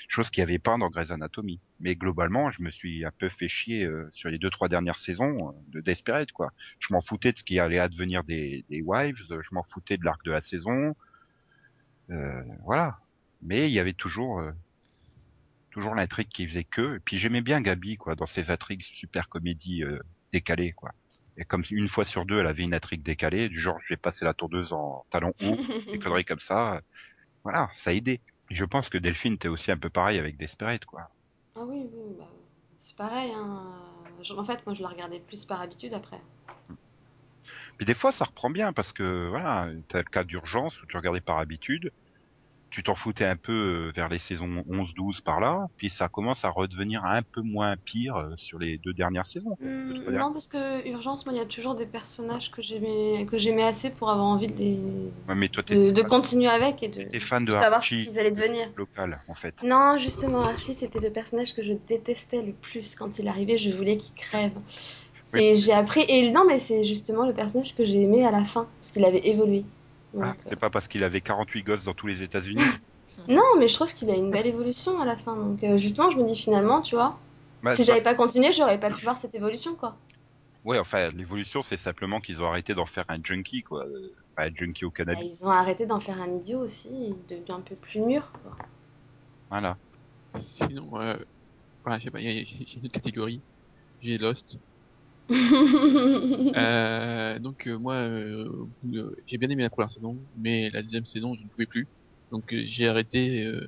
chose 0.09 0.31
qu'il 0.31 0.43
n'y 0.43 0.51
avait 0.51 0.59
pas 0.59 0.77
dans 0.79 0.89
Grey's 0.89 1.11
Anatomy. 1.11 1.61
Mais 1.81 1.95
globalement, 1.95 2.51
je 2.51 2.63
me 2.63 2.71
suis 2.71 3.05
un 3.05 3.11
peu 3.11 3.29
fait 3.29 3.49
chier 3.49 3.85
euh, 3.85 4.09
sur 4.13 4.31
les 4.31 4.39
deux 4.39 4.51
trois 4.51 4.69
dernières 4.69 4.99
saisons 4.99 5.51
euh, 5.51 5.53
de 5.69 5.81
Desperate, 5.81 6.33
quoi. 6.33 6.53
Je 6.79 6.93
m'en 6.95 7.03
foutais 7.03 7.33
de 7.33 7.39
ce 7.39 7.45
qui 7.45 7.59
allait 7.59 7.79
advenir 7.79 8.25
des, 8.25 8.65
des 8.71 8.81
Wives, 8.81 9.19
je 9.29 9.55
m'en 9.55 9.65
foutais 9.65 9.99
de 9.99 10.05
l'arc 10.05 10.25
de 10.25 10.31
la 10.31 10.41
saison, 10.41 10.95
euh, 12.11 12.43
voilà. 12.65 12.99
Mais 13.43 13.69
il 13.69 13.73
y 13.73 13.79
avait 13.79 13.93
toujours 13.93 14.41
euh, 14.41 14.53
toujours 15.71 15.95
l'intrigue 15.95 16.29
qui 16.29 16.47
faisait 16.49 16.65
que. 16.65 16.97
Et 16.97 17.01
puis 17.01 17.19
j'aimais 17.19 17.43
bien 17.43 17.61
Gabi, 17.61 17.97
quoi, 17.97 18.15
dans 18.15 18.27
ses 18.27 18.51
intrigues 18.51 18.83
super 18.83 19.29
comédies 19.29 19.85
décalées, 20.33 20.73
quoi. 20.73 20.93
Et 21.37 21.45
comme 21.45 21.65
une 21.71 21.89
fois 21.89 22.05
sur 22.05 22.25
deux, 22.27 22.41
elle 22.41 22.47
avait 22.47 22.63
une 22.63 22.75
intrigue 22.75 23.03
décalée, 23.03 23.49
du 23.49 23.59
genre 23.61 23.79
je 23.85 23.95
vais 23.95 23.97
passer 23.99 24.25
la 24.25 24.35
tourneuse 24.35 24.73
en 24.73 25.05
talon 25.11 25.33
haut, 25.43 25.57
des 25.93 25.99
conneries 25.99 26.25
comme 26.25 26.41
ça. 26.41 26.81
Voilà, 27.43 27.71
ça 27.75 27.93
aidait. 27.95 28.21
Et 28.51 28.55
je 28.55 28.65
pense 28.65 28.89
que 28.89 28.99
Delphine 28.99 29.35
était 29.35 29.49
aussi 29.49 29.71
un 29.71 29.79
peu 29.79 29.91
pareil 29.91 30.19
avec 30.19 30.37
Desperate, 30.37 30.85
quoi. 30.85 31.09
Ah 31.57 31.65
oui, 31.65 31.89
oui, 31.93 32.15
bah, 32.19 32.29
c'est 32.79 32.97
pareil. 32.97 33.33
Hein. 33.33 33.73
Je- 34.23 34.35
En 34.35 34.45
fait, 34.45 34.65
moi, 34.67 34.75
je 34.75 34.83
la 34.83 34.89
regardais 34.89 35.21
plus 35.21 35.45
par 35.45 35.61
habitude 35.61 35.95
après. 35.95 36.21
Puis 37.77 37.87
des 37.87 37.95
fois, 37.95 38.13
ça 38.13 38.25
reprend 38.25 38.51
bien 38.51 38.73
parce 38.73 38.93
que 38.93 39.29
voilà, 39.29 39.69
t'as 39.89 39.99
le 39.99 40.05
cas 40.05 40.25
d'urgence 40.25 40.81
où 40.83 40.87
tu 40.87 40.97
regardais 40.97 41.21
par 41.21 41.39
habitude, 41.39 41.91
tu 42.75 42.83
t'en 42.83 42.97
foutais 42.97 43.25
un 43.25 43.37
peu 43.37 43.53
euh, 43.53 43.93
vers 43.95 44.09
les 44.09 44.19
saisons 44.19 44.65
11-12 44.69 45.21
par 45.21 45.39
là, 45.41 45.67
puis 45.77 45.91
ça 45.91 46.09
commence 46.09 46.45
à 46.45 46.49
redevenir 46.51 47.05
un 47.05 47.23
peu 47.23 47.41
moins 47.41 47.77
pire 47.77 48.17
euh, 48.17 48.35
sur 48.37 48.59
les 48.59 48.79
deux 48.79 48.93
dernières 48.93 49.27
saisons. 49.27 49.57
Hmm, 49.61 50.11
non, 50.11 50.33
parce 50.33 50.49
que 50.49 50.85
Urgence, 50.89 51.25
moi, 51.25 51.33
il 51.35 51.39
y 51.39 51.41
a 51.41 51.47
toujours 51.47 51.77
des 51.77 51.87
personnages 51.87 52.51
que 52.51 52.63
j'aimais 52.63 53.27
que 53.31 53.39
j'aimais 53.39 53.63
assez 53.63 53.91
pour 53.91 54.11
avoir 54.11 54.27
envie 54.27 54.49
de, 54.49 54.59
les- 54.59 54.79
Ouais, 55.29 55.37
mais 55.37 55.49
toi, 55.49 55.63
de, 55.63 55.69
t'es 55.69 55.93
de 55.93 56.03
continuer 56.03 56.49
avec 56.49 56.83
et 56.83 56.89
de, 56.89 57.05
t'es 57.05 57.21
fan 57.21 57.45
de 57.45 57.53
de 57.53 57.57
savoir 57.57 57.75
Archie 57.75 58.03
ce 58.03 58.09
qu'ils 58.09 58.19
allaient 58.19 58.33
devenir. 58.33 58.69
local, 58.77 59.21
en 59.29 59.35
fait. 59.35 59.55
Non, 59.63 59.97
justement, 59.99 60.41
Archie, 60.43 60.75
c'était 60.75 60.99
le 60.99 61.11
personnage 61.11 61.55
que 61.55 61.63
je 61.63 61.75
détestais 61.89 62.43
le 62.43 62.53
plus. 62.55 62.97
Quand 62.97 63.21
il 63.21 63.29
arrivait, 63.29 63.57
je 63.57 63.71
voulais 63.71 63.97
qu'il 63.99 64.15
crève. 64.17 64.53
Oui. 65.33 65.41
Et 65.43 65.57
j'ai 65.57 65.73
appris. 65.73 66.05
Et 66.09 66.33
non, 66.33 66.45
mais 66.45 66.59
c'est 66.59 66.85
justement 66.85 67.25
le 67.25 67.33
personnage 67.35 67.77
que 67.77 67.85
j'ai 67.85 68.03
aimé 68.03 68.27
à 68.27 68.33
la 68.33 68.45
fin, 68.45 68.67
parce 68.81 68.91
qu'il 68.93 69.05
avait 69.05 69.27
évolué. 69.29 69.65
Ah, 70.21 70.35
c'est 70.49 70.59
pas 70.59 70.71
parce 70.71 70.87
qu'il 70.89 71.03
avait 71.05 71.21
48 71.21 71.63
gosses 71.63 71.85
dans 71.85 71.95
tous 71.95 72.07
les 72.07 72.23
États-Unis. 72.23 72.63
Non, 73.29 73.43
mais 73.59 73.69
je 73.69 73.75
trouve 73.75 73.95
qu'il 73.95 74.11
a 74.11 74.17
une 74.17 74.33
belle 74.33 74.49
évolution 74.49 75.01
à 75.01 75.05
la 75.05 75.17
fin. 75.17 75.37
Donc, 75.37 75.63
euh, 75.63 75.79
justement, 75.79 76.11
je 76.11 76.17
me 76.19 76.27
dis 76.27 76.35
finalement, 76.35 76.83
tu 76.83 76.97
vois, 76.97 77.17
Bah, 77.63 77.77
si 77.77 77.85
j'avais 77.85 78.03
pas 78.03 78.17
continué, 78.17 78.51
j'aurais 78.53 78.79
pas 78.81 78.91
pu 78.91 79.05
voir 79.05 79.19
cette 79.19 79.37
évolution, 79.37 79.77
quoi. 79.77 79.97
Ouais, 80.65 80.81
enfin, 80.81 81.11
l'évolution, 81.11 81.63
c'est 81.63 81.77
simplement 81.77 82.21
qu'ils 82.21 82.43
ont 82.43 82.47
arrêté 82.49 82.75
d'en 82.75 82.87
faire 82.87 83.05
un 83.09 83.23
junkie, 83.23 83.63
quoi. 83.63 83.85
Enfin, 84.37 84.49
un 84.51 84.55
junkie 84.55 84.85
au 84.85 84.89
Bah, 84.89 84.95
cannabis. 84.97 85.41
ils 85.41 85.47
ont 85.47 85.51
arrêté 85.51 85.87
d'en 85.87 86.01
faire 86.01 86.21
un 86.21 86.29
idiot 86.39 86.59
aussi. 86.59 86.89
Il 86.91 87.17
devient 87.29 87.53
un 87.53 87.61
peu 87.61 87.77
plus 87.77 88.01
mûr, 88.01 88.29
quoi. 88.43 88.57
Voilà. 89.49 89.77
Sinon, 90.57 91.01
euh, 91.01 91.15
voilà, 91.85 91.99
je 92.01 92.05
sais 92.05 92.11
pas, 92.11 92.21
il 92.21 92.27
y 92.27 92.41
a, 92.41 92.45
j'ai 92.45 92.67
j'ai 92.67 92.79
une 92.79 92.85
autre 92.87 92.95
catégorie. 92.95 93.41
J'ai 94.03 94.19
Lost. 94.19 94.59
Euh, 96.57 97.39
donc 97.39 97.67
euh, 97.67 97.79
moi, 97.79 97.95
euh, 97.95 98.67
j'ai 99.27 99.39
bien 99.39 99.49
aimé 99.51 99.63
la 99.63 99.71
première 99.71 99.91
saison, 99.91 100.19
mais 100.37 100.71
la 100.71 100.83
deuxième 100.83 101.07
saison, 101.07 101.35
je 101.35 101.43
ne 101.43 101.49
pouvais 101.49 101.67
plus. 101.67 101.89
Donc 102.31 102.53
euh, 102.53 102.63
j'ai 102.67 102.89
arrêté 102.89 103.45
euh, 103.45 103.67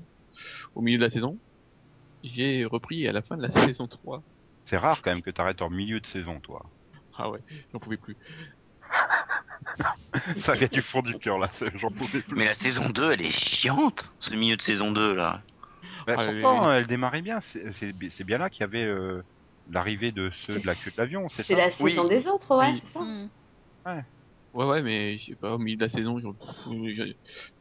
au 0.74 0.82
milieu 0.82 0.98
de 0.98 1.02
la 1.04 1.10
saison. 1.10 1.38
J'ai 2.22 2.64
repris 2.64 3.06
à 3.08 3.12
la 3.12 3.22
fin 3.22 3.36
de 3.36 3.42
la 3.42 3.50
saison 3.66 3.86
3. 3.88 4.22
C'est 4.64 4.76
rare 4.76 5.00
quand 5.02 5.10
même 5.10 5.22
que 5.22 5.30
t'arrêtes 5.30 5.62
en 5.62 5.70
milieu 5.70 6.00
de 6.00 6.06
saison, 6.06 6.40
toi. 6.40 6.66
Ah 7.16 7.30
ouais, 7.30 7.40
j'en 7.72 7.78
pouvais 7.78 7.96
plus. 7.96 8.16
Ça 10.38 10.54
vient 10.54 10.68
du 10.68 10.82
fond 10.82 11.02
du 11.02 11.18
cœur, 11.18 11.38
là. 11.38 11.50
J'en 11.76 11.90
pouvais 11.90 12.20
plus. 12.20 12.36
Mais 12.36 12.44
la 12.44 12.54
saison 12.54 12.90
2, 12.90 13.12
elle 13.12 13.22
est 13.22 13.30
chiante, 13.30 14.12
ce 14.18 14.34
milieu 14.34 14.56
de 14.56 14.62
saison 14.62 14.92
2 14.92 15.14
là. 15.14 15.42
Bah, 16.06 16.14
Ah, 16.18 16.26
pourtant, 16.26 16.68
oui. 16.68 16.74
elle 16.76 16.86
démarrait 16.86 17.22
bien. 17.22 17.40
C'est 17.40 18.24
bien 18.24 18.38
là 18.38 18.50
qu'il 18.50 18.60
y 18.60 18.64
avait 18.64 18.84
euh, 18.84 19.22
l'arrivée 19.68 20.12
de 20.12 20.30
ceux 20.30 20.58
de 20.60 20.66
la 20.66 20.74
queue 20.74 20.90
de 20.90 20.96
l'avion, 21.00 21.28
c'est 21.28 21.42
C'est 21.42 21.54
ça 21.54 21.58
la 21.68 21.72
Oui. 21.80 21.92
saison 21.92 22.04
des 22.08 22.26
autres, 22.28 22.56
ouais, 22.56 22.72
Oui. 22.72 22.80
c'est 22.80 22.92
ça. 22.92 23.00
Hmm. 23.00 23.28
Ouais 23.84 24.64
ouais, 24.64 24.82
mais 24.82 25.18
je 25.18 25.24
sais 25.32 25.36
pas, 25.36 25.54
au 25.54 25.58
milieu 25.58 25.76
de 25.76 25.84
la 25.84 25.90
saison, 25.90 26.18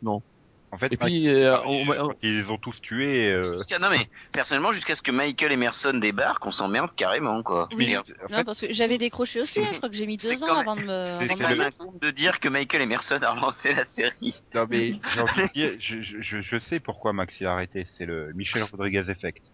non. 0.01 0.23
En 0.71 0.77
fait, 0.77 0.91
Et 0.91 0.97
puis, 0.97 1.29
euh, 1.29 1.57
on- 1.63 1.71
ils- 1.71 1.89
on- 1.91 2.07
quand 2.09 2.15
ils 2.21 2.35
les 2.37 2.49
ont 2.49 2.57
tous 2.57 2.81
tués. 2.81 3.31
euh, 3.31 3.61
non 3.79 3.89
mais 3.89 4.09
personnellement 4.33 4.73
jusqu'à 4.73 4.95
ce 4.95 5.01
que 5.01 5.11
Michael 5.11 5.53
Emerson 5.53 5.93
débarque, 5.93 6.45
on 6.45 6.51
s'emmerde 6.51 6.89
carrément 6.95 7.43
quoi. 7.43 7.69
Oui. 7.73 7.95
En 7.95 8.01
Non, 8.29 8.37
fait, 8.37 8.43
parce 8.43 8.59
que 8.59 8.73
j'avais 8.73 8.97
décroché 8.97 9.39
aussi, 9.41 9.59
hein, 9.59 9.69
je 9.71 9.77
crois 9.77 9.89
que 9.89 9.95
j'ai 9.95 10.05
mis 10.07 10.17
C'est 10.19 10.35
deux 10.35 10.43
ans 10.43 10.57
avant 10.57 10.75
de 10.75 10.81
me, 10.81 10.87
c'est- 10.87 11.09
de 11.11 11.13
C'est 11.13 11.35
c'est 11.35 11.43
quand 11.43 11.55
même 11.55 12.11
dire 12.13 12.39
que 12.41 12.49
Michael 12.49 12.81
Emerson 12.81 13.19
a 13.21 13.31
relancé 13.31 13.73
la 13.73 13.85
série. 13.85 14.35
non, 14.53 14.65
mais 14.69 14.91
dire, 15.55 15.75
je, 15.79 16.01
je, 16.01 16.21
je- 16.21 16.41
je 16.41 16.57
sais 16.59 16.79
pourquoi 16.81 17.13
Max 17.13 17.39
y 17.39 17.45
a 17.45 17.53
arrêté. 17.53 17.85
C'est 17.85 18.05
le 18.05 18.33
Michel 18.33 18.63
Rodriguez 18.63 19.09
effect, 19.09 19.45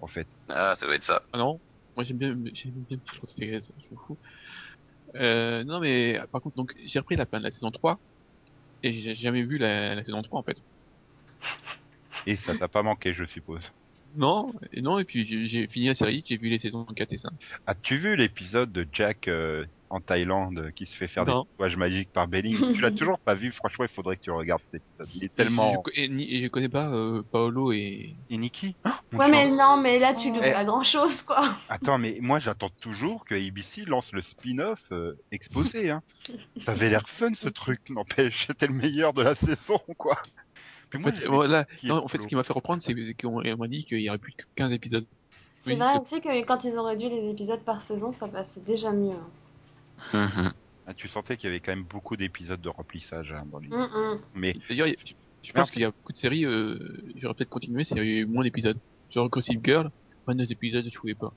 en 0.00 0.06
fait. 0.06 0.28
Ah 0.48 0.74
ça 0.76 0.86
doit 0.86 0.94
être 0.94 1.04
ça. 1.04 1.22
Ah 1.34 1.38
non, 1.38 1.60
moi 1.96 2.04
j'aime 2.04 2.18
bien, 2.18 2.30
j'aime 2.54 2.72
bien 2.88 2.98
Michel 2.98 3.20
Rodriguez, 3.20 3.60
je 3.78 3.94
m'en 3.94 4.00
fous. 4.06 4.18
Euh, 5.16 5.64
non 5.64 5.80
mais 5.80 6.18
par 6.32 6.40
contre 6.40 6.56
donc 6.56 6.72
j'ai 6.86 6.98
repris 6.98 7.16
la 7.16 7.26
fin 7.26 7.38
de 7.38 7.44
la 7.44 7.50
saison 7.52 7.70
3 7.70 8.00
et 8.82 9.00
j'ai 9.00 9.14
jamais 9.16 9.42
vu 9.44 9.58
la, 9.58 9.94
la 9.96 10.04
saison 10.04 10.22
3 10.22 10.40
en 10.40 10.44
fait. 10.44 10.58
Et 12.26 12.36
ça 12.36 12.54
t'a 12.56 12.68
pas 12.68 12.82
manqué, 12.82 13.12
je 13.12 13.24
suppose. 13.24 13.72
Non, 14.14 14.52
et 14.72 14.82
non 14.82 14.98
et 14.98 15.04
puis 15.04 15.24
j'ai- 15.26 15.46
j'ai 15.46 15.66
fini 15.68 15.88
la 15.88 15.94
série, 15.94 16.22
j'ai 16.26 16.36
vu 16.36 16.48
les 16.48 16.58
saisons 16.58 16.84
4 16.84 17.12
et 17.12 17.18
5. 17.18 17.32
As-tu 17.66 17.96
vu 17.96 18.16
l'épisode 18.16 18.72
de 18.72 18.86
Jack 18.92 19.28
euh, 19.28 19.66
en 19.92 20.00
Thaïlande 20.00 20.58
euh, 20.58 20.70
qui 20.70 20.86
se 20.86 20.96
fait 20.96 21.06
faire 21.06 21.24
Non. 21.26 21.42
des 21.42 21.48
tatouages 21.50 21.76
magiques 21.76 22.10
par 22.12 22.26
Belling 22.26 22.72
Tu 22.74 22.80
l'as 22.80 22.90
toujours 22.92 23.18
pas 23.18 23.34
vu 23.34 23.52
Franchement, 23.52 23.84
il 23.84 23.90
faudrait 23.90 24.16
que 24.16 24.22
tu 24.22 24.30
regardes 24.30 24.62
cet 24.62 24.74
épisode. 24.76 25.14
Il 25.16 25.24
est 25.24 25.34
tellement. 25.34 25.72
Et 25.72 25.76
je, 25.96 26.00
et, 26.02 26.08
ni- 26.08 26.34
et 26.34 26.42
je 26.42 26.48
connais 26.48 26.68
pas 26.68 26.88
euh, 26.88 27.22
Paolo 27.30 27.72
et 27.72 28.14
Et 28.30 28.38
Nikki 28.38 28.74
Oh, 28.86 28.90
mon 29.12 29.18
Ouais, 29.18 29.30
mais 29.30 29.48
non, 29.50 29.76
mais 29.76 29.98
là, 29.98 30.14
tu 30.14 30.30
loupes 30.30 30.42
Eh. 30.44 30.52
pas 30.52 30.64
grand 30.64 30.82
chose, 30.82 31.22
quoi. 31.22 31.54
Attends, 31.68 31.98
mais 31.98 32.18
moi 32.20 32.38
j'attends 32.38 32.70
toujours 32.80 33.24
que 33.24 33.34
ABC 33.34 33.84
lance 33.84 34.12
le 34.12 34.22
spin-off 34.22 34.80
euh, 34.92 35.12
exposé. 35.30 35.90
Hein. 35.90 36.02
Ça 36.64 36.72
avait 36.72 36.88
l'air 36.88 37.08
fun 37.08 37.34
ce 37.34 37.48
truc, 37.50 37.80
n'empêche. 37.90 38.46
C'était 38.46 38.66
le 38.66 38.74
meilleur 38.74 39.12
de 39.12 39.22
la 39.22 39.34
saison, 39.34 39.78
quoi. 39.98 40.16
Puis 40.90 40.98
en 40.98 41.02
moi, 41.02 41.12
fait, 41.12 41.26
voilà, 41.26 41.66
non, 41.84 42.04
en 42.04 42.08
fait 42.08 42.20
ce 42.20 42.26
qui 42.26 42.34
m'a 42.34 42.44
fait 42.44 42.52
reprendre 42.52 42.82
c'est 42.82 42.94
qu'on 43.14 43.42
on 43.46 43.56
m'a 43.56 43.68
dit 43.68 43.84
qu'il 43.84 44.00
y 44.00 44.08
aurait 44.10 44.18
plus 44.18 44.32
que 44.32 44.44
15 44.56 44.72
épisodes. 44.72 45.06
C'est 45.64 45.72
Oui, 45.72 45.76
vrai 45.78 45.98
aussi 45.98 46.20
que 46.20 46.42
quand 46.44 46.64
ils 46.64 46.78
ont 46.78 46.84
réduit 46.84 47.08
les 47.08 47.30
épisodes 47.30 47.60
par 47.64 47.82
saison, 47.82 48.12
ça 48.12 48.26
passait 48.28 48.60
déjà 48.60 48.90
mieux. 48.90 49.14
Hein. 50.12 50.52
Ah, 50.86 50.94
tu 50.94 51.06
sentais 51.08 51.36
qu'il 51.36 51.48
y 51.48 51.50
avait 51.52 51.60
quand 51.60 51.72
même 51.72 51.84
beaucoup 51.84 52.16
d'épisodes 52.16 52.60
de 52.60 52.68
remplissage 52.68 53.32
hein, 53.32 53.44
dans 53.50 53.58
les... 53.60 53.68
Mais 54.34 54.56
D'ailleurs, 54.68 54.88
il 54.88 54.94
y 54.94 54.96
a- 54.96 55.14
Je 55.42 55.48
pense 55.52 55.54
Merci. 55.54 55.72
qu'il 55.74 55.82
y 55.82 55.84
a 55.84 55.90
beaucoup 55.90 56.12
de 56.12 56.18
séries, 56.18 56.44
euh, 56.44 56.78
j'aurais 57.16 57.34
peut-être 57.34 57.48
continué 57.50 57.84
s'il 57.84 57.96
y 57.96 58.00
avait 58.00 58.18
eu 58.18 58.26
moins 58.26 58.42
d'épisodes. 58.44 58.78
Genre 59.10 59.28
Gossip 59.28 59.64
Girl, 59.64 59.90
22 60.26 60.50
épisodes, 60.52 60.84
je 60.92 60.98
pouvais 60.98 61.14
pas. 61.14 61.32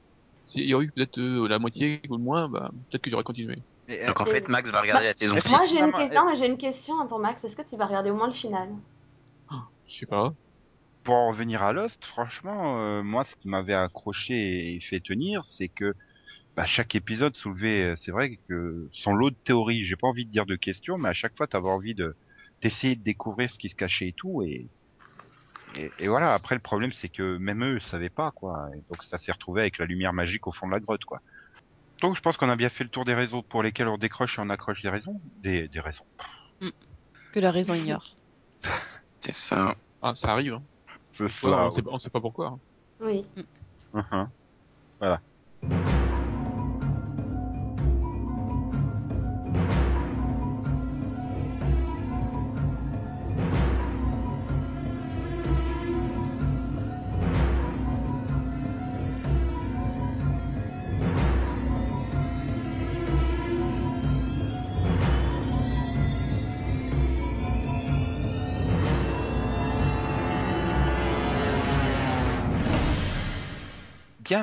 S'il 0.48 0.64
y 0.66 0.74
aurait 0.76 0.86
eu 0.86 0.92
peut-être 0.92 1.18
euh, 1.20 1.48
la 1.48 1.58
moitié 1.60 2.02
ou 2.10 2.18
le 2.18 2.24
moins, 2.24 2.48
bah, 2.50 2.72
peut-être 2.90 3.02
que 3.04 3.10
j'aurais 3.10 3.24
continué. 3.24 3.58
Mais, 3.88 4.02
euh, 4.04 4.08
Donc 4.08 4.22
en 4.22 4.26
Et- 4.26 4.32
fait, 4.32 4.48
Max 4.48 4.70
va 4.70 4.82
regarder 4.82 5.08
la 5.08 5.16
saison 5.16 5.36
Bah, 5.36 5.42
6. 5.42 5.50
Moi, 5.52 5.66
j'ai 5.68 5.80
une, 5.80 6.58
question... 6.58 7.02
une 7.04 7.08
pour 7.08 7.20
Max. 7.20 7.44
Est-ce 7.44 7.56
que 7.56 7.68
tu 7.68 7.76
vas 7.78 7.86
regarder 7.88 8.10
au 8.12 8.16
moins 8.16 8.28
le 8.28 8.34
final? 8.34 8.70
Je 9.88 10.00
sais 10.00 10.06
pas. 10.08 10.34
pour 11.04 11.14
en 11.14 11.30
revenir 11.30 11.62
à 11.62 11.72
Lost, 11.72 12.04
franchement, 12.04 12.80
euh, 12.82 13.04
moi, 13.04 13.26
ce 13.26 13.36
qui 13.36 13.48
m'avait 13.48 13.76
accroché 13.76 14.74
et 14.76 14.80
fait 14.80 15.00
tenir, 15.02 15.44
c'est 15.46 15.70
que 15.70 15.94
bah, 16.56 16.66
chaque 16.66 16.96
épisode 16.96 17.36
soulevait, 17.36 17.84
euh, 17.92 17.96
c'est 17.98 18.12
vrai 18.12 18.38
que 18.48 18.88
son 18.92 19.14
lot 19.14 19.30
de 19.32 19.36
théories, 19.44 19.84
j'ai 19.84 19.96
pas 19.96 20.08
envie 20.08 20.26
de 20.26 20.32
dire 20.32 20.46
de 20.46 20.56
questions, 20.56 20.98
mais 20.98 21.10
à 21.10 21.14
chaque 21.14 21.36
fois, 21.36 21.48
t'avais 21.48 21.70
envie 21.70 21.96
de 21.96 22.16
d'essayer 22.62 22.96
de 22.96 23.04
découvrir 23.04 23.50
ce 23.52 23.58
qui 23.60 23.70
se 23.70 23.76
cachait 23.76 24.08
et 24.10 24.14
tout, 24.14 24.42
et 24.44 24.68
et, 25.78 25.92
et 26.00 26.08
voilà. 26.08 26.34
Après, 26.34 26.56
le 26.56 26.62
problème, 26.62 26.94
c'est 26.94 27.10
que 27.10 27.38
même 27.38 27.64
eux 27.66 27.80
savaient 27.82 28.10
pas, 28.10 28.32
quoi. 28.32 28.70
Et 28.74 28.82
donc, 28.90 29.04
ça 29.04 29.18
s'est 29.18 29.32
retrouvé 29.34 29.62
avec 29.62 29.78
la 29.78 29.86
lumière 29.86 30.14
magique 30.14 30.48
au 30.48 30.54
fond 30.54 30.68
de 30.68 30.72
la 30.72 30.80
grotte, 30.80 31.04
quoi. 31.04 31.20
Donc, 32.02 32.16
je 32.16 32.22
pense 32.22 32.38
qu'on 32.38 32.50
a 32.50 32.56
bien 32.56 32.70
fait 32.70 32.86
le 32.86 32.90
tour 32.90 33.04
des 33.04 33.14
réseaux 33.14 33.42
pour 33.44 33.62
lesquels 33.62 33.88
on 33.90 33.98
décroche 33.98 34.38
et 34.38 34.42
on 34.42 34.50
accroche 34.50 34.82
des 34.82 34.90
raisons, 34.90 35.20
des, 35.42 35.68
des 35.68 35.80
raisons. 35.82 36.06
Que 37.34 37.40
la 37.42 37.52
raison 37.52 37.74
ignore. 37.74 38.16
C'est 39.22 39.36
ça. 39.36 39.76
Ah, 40.02 40.16
ça 40.16 40.30
arrive. 40.30 40.54
Hein. 40.54 40.64
Ce 41.12 41.24
Ouais, 41.24 41.30
soir. 41.30 41.68
on, 41.68 41.76
sait, 41.76 41.82
pas- 41.82 41.90
on 41.92 42.00
sait 42.00 42.10
pas 42.10 42.22
pourquoi. 42.22 42.48
hein. 42.48 42.60
Oui. 43.02 43.26
Mhm. 43.94 44.30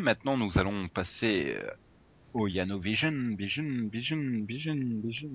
Maintenant 0.01 0.36
nous 0.36 0.59
allons 0.59 0.88
passer 0.88 1.57
euh, 1.57 1.70
au 2.34 2.47
Yanovision, 2.49 3.34
Vision, 3.36 3.88
Vision, 3.90 4.45
Vision, 4.47 4.76
Vision. 5.05 5.30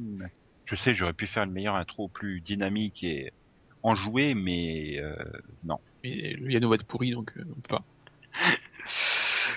Je 0.65 0.75
sais, 0.75 0.93
j'aurais 0.93 1.13
pu 1.13 1.27
faire 1.27 1.43
une 1.43 1.51
meilleure 1.51 1.75
intro 1.75 2.09
plus 2.09 2.41
dynamique 2.41 3.03
et 3.03 3.31
enjouée, 3.83 4.33
mais 4.33 4.97
euh, 4.99 5.15
non. 5.63 5.79
Mais 6.03 6.33
le 6.33 6.51
Yano 6.51 6.69
va 6.69 6.75
être 6.75 6.85
pourri, 6.85 7.11
donc 7.11 7.31
euh, 7.37 7.43
on 7.49 7.61
peut 7.61 7.67
pas. 7.69 7.85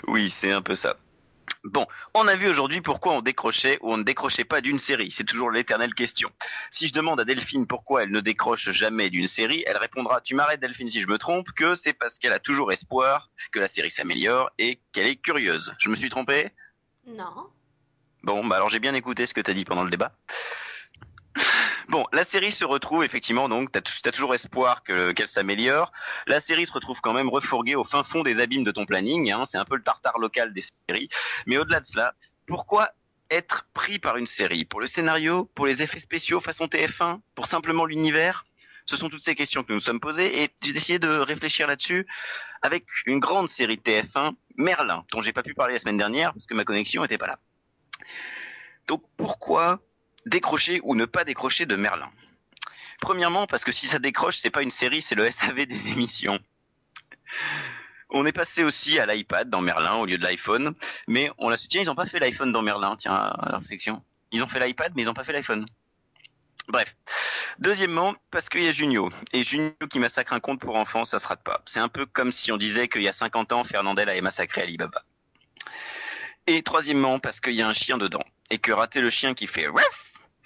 Oui, 0.07 0.30
c'est 0.30 0.53
un 0.53 0.62
peu 0.62 0.74
ça. 0.74 0.96
Bon, 1.64 1.86
on 2.14 2.26
a 2.26 2.36
vu 2.36 2.48
aujourd'hui 2.48 2.80
pourquoi 2.80 3.12
on 3.12 3.22
décrochait 3.22 3.78
ou 3.82 3.92
on 3.92 3.96
ne 3.98 4.03
décrochait 4.03 4.44
pas 4.44 4.61
d'une 4.61 4.78
série. 4.78 5.11
C'est 5.11 5.24
toujours 5.24 5.51
l'éternelle 5.51 5.94
question. 5.94 6.30
Si 6.70 6.88
je 6.88 6.92
demande 6.92 7.20
à 7.20 7.24
Delphine 7.24 7.66
pourquoi 7.66 8.03
elle 8.03 8.11
ne 8.11 8.20
décroche 8.20 8.70
jamais 8.70 9.11
d'une 9.11 9.26
série, 9.26 9.62
elle 9.66 9.76
répondra 9.76 10.20
Tu 10.20 10.34
m'arrêtes 10.34 10.61
Delphine 10.61 10.88
si 10.88 11.01
je 11.01 11.07
me 11.07 11.18
trompe, 11.18 11.51
que 11.53 11.74
c'est 11.74 11.92
parce 11.92 12.18
qu'elle 12.18 12.32
a 12.32 12.38
toujours 12.38 12.72
espoir 12.72 13.30
que 13.53 13.59
la 13.59 13.68
série 13.68 13.90
s'améliore 13.90 14.51
et 14.59 14.80
qu'elle 14.92 15.07
est 15.07 15.16
curieuse. 15.16 15.72
Je 15.78 15.90
me 15.90 15.96
suis 15.96 16.09
trompé? 16.09 16.51
Non. 17.07 17.48
Bon, 18.22 18.44
bah 18.44 18.57
alors 18.57 18.68
j'ai 18.68 18.80
bien 18.80 18.94
écouté 18.94 19.26
ce 19.26 19.34
que 19.34 19.40
t'as 19.40 19.55
dit 19.55 19.64
pendant 19.64 19.84
le 19.84 19.90
débat. 19.90 20.12
Bon, 21.91 22.07
la 22.12 22.22
série 22.22 22.53
se 22.53 22.64
retrouve 22.64 23.03
effectivement, 23.03 23.49
donc 23.49 23.72
t'as 23.72 23.80
as 23.80 24.12
toujours 24.12 24.32
espoir 24.32 24.84
que- 24.84 25.11
qu'elle 25.11 25.26
s'améliore. 25.26 25.91
La 26.28 26.41
série 26.41 26.64
se 26.64 26.72
retrouve 26.72 27.01
quand 27.01 27.12
même 27.12 27.28
refourguée 27.28 27.74
au 27.74 27.82
fin 27.82 28.05
fond 28.05 28.22
des 28.22 28.38
abîmes 28.38 28.62
de 28.62 28.70
ton 28.70 28.86
planning. 28.86 29.32
Hein, 29.32 29.43
c'est 29.45 29.59
un 29.59 29.64
peu 29.64 29.74
le 29.74 29.82
tartare 29.82 30.20
local 30.20 30.53
des 30.55 30.62
séries. 30.88 31.09
Mais 31.47 31.59
au-delà 31.59 31.80
de 31.80 31.86
cela, 31.86 32.14
pourquoi 32.47 32.91
être 33.28 33.66
pris 33.74 33.99
par 33.99 34.18
une 34.18 34.26
série? 34.26 34.64
Pour 34.64 34.80
le 34.80 34.86
scénario 34.86 35.51
Pour 35.57 35.66
les 35.66 35.82
effets 35.82 35.99
spéciaux 35.99 36.41
façon 36.41 36.68
TF1 36.68 37.20
Pour 37.34 37.49
simplement 37.49 37.86
l'univers? 37.86 38.45
Ce 38.86 38.97
sont 38.97 39.09
toutes 39.09 39.24
ces 39.24 39.34
questions 39.34 39.64
que 39.64 39.72
nous 39.72 39.78
nous 39.78 39.84
sommes 39.84 40.01
posées 40.01 40.45
et 40.45 40.51
j'ai 40.62 40.72
décidé 40.72 41.01
de 41.01 41.09
réfléchir 41.09 41.66
là-dessus 41.66 42.07
avec 42.62 42.84
une 43.07 43.18
grande 43.18 43.49
série 43.49 43.76
de 43.76 43.82
TF1, 43.82 44.34
Merlin, 44.57 45.05
dont 45.11 45.22
j'ai 45.22 45.32
pas 45.32 45.43
pu 45.43 45.55
parler 45.55 45.74
la 45.74 45.80
semaine 45.80 45.99
dernière 45.99 46.32
parce 46.32 46.47
que 46.47 46.55
ma 46.55 46.64
connexion 46.64 47.05
était 47.05 47.18
pas 47.18 47.26
là. 47.26 47.38
Donc 48.86 49.03
pourquoi 49.16 49.80
décrocher 50.27 50.81
ou 50.83 50.95
ne 50.95 51.05
pas 51.05 51.25
décrocher 51.25 51.66
de 51.66 51.77
Merlin 51.77 52.11
Premièrement, 53.01 53.47
parce 53.47 53.64
que 53.64 53.73
si 53.73 53.87
ça 53.87 53.99
décroche, 53.99 54.39
c'est 54.41 54.51
pas 54.51 54.62
une 54.62 54.71
série, 54.71 55.01
c'est 55.03 55.14
le 55.14 55.31
SAV 55.31 55.66
des 55.66 55.89
émissions. 55.93 56.39
On 58.11 58.27
est 58.27 58.33
passé 58.33 58.64
aussi 58.64 58.99
à 58.99 59.07
l'iPad 59.07 59.49
dans 59.49 59.61
Merlin 59.61 59.95
au 59.95 60.07
lieu 60.07 60.18
de 60.18 60.25
l'iPhone, 60.25 60.75
mais 61.07 61.31
on 61.39 61.49
l'a 61.49 61.57
su, 61.57 61.68
tiens, 61.68 61.81
ils 61.81 61.91
ont 61.91 61.95
pas 61.95 62.07
fait 62.07 62.18
l'iPhone 62.18 62.53
dans 62.53 62.62
Merlin, 62.62 62.97
tiens, 62.97 63.33
la 63.47 63.59
réflexion. 63.59 64.03
Ils 64.33 64.43
ont 64.43 64.49
fait 64.49 64.64
l'iPad, 64.64 64.93
mais 64.95 65.03
ils 65.03 65.09
ont 65.09 65.14
pas 65.14 65.25
fait 65.25 65.33
l'iPhone. 65.33 65.64
Bref. 66.68 66.95
Deuxièmement, 67.59 68.14
parce 68.31 68.49
qu'il 68.49 68.62
y 68.62 68.68
a 68.68 68.73
Junio. 68.73 69.11
Et 69.33 69.43
Junio 69.43 69.73
qui 69.91 69.99
massacre 69.99 70.33
un 70.33 70.41
conte 70.41 70.61
pour 70.61 70.77
enfants, 70.77 71.05
ça 71.05 71.18
se 71.18 71.27
rate 71.27 71.43
pas. 71.43 71.62
C'est 71.66 71.81
un 71.81 71.89
peu 71.89 72.07
comme 72.07 72.33
si 72.33 72.53
on 72.53 72.57
disait 72.57 72.89
qu'il 72.89 73.03
y 73.03 73.09
a 73.09 73.12
50 73.12 73.53
ans, 73.53 73.64
Fernandel 73.64 74.09
avait 74.09 74.21
massacré 74.21 74.62
Alibaba. 74.62 75.03
Et 76.47 76.62
troisièmement, 76.62 77.18
parce 77.18 77.41
qu'il 77.41 77.55
y 77.55 77.62
a 77.62 77.68
un 77.68 77.75
chien 77.75 77.99
dedans. 77.99 78.25
Et 78.51 78.59
que 78.59 78.73
rater 78.73 79.01
le 79.01 79.11
chien 79.11 79.35
qui 79.35 79.47
fait 79.47 79.68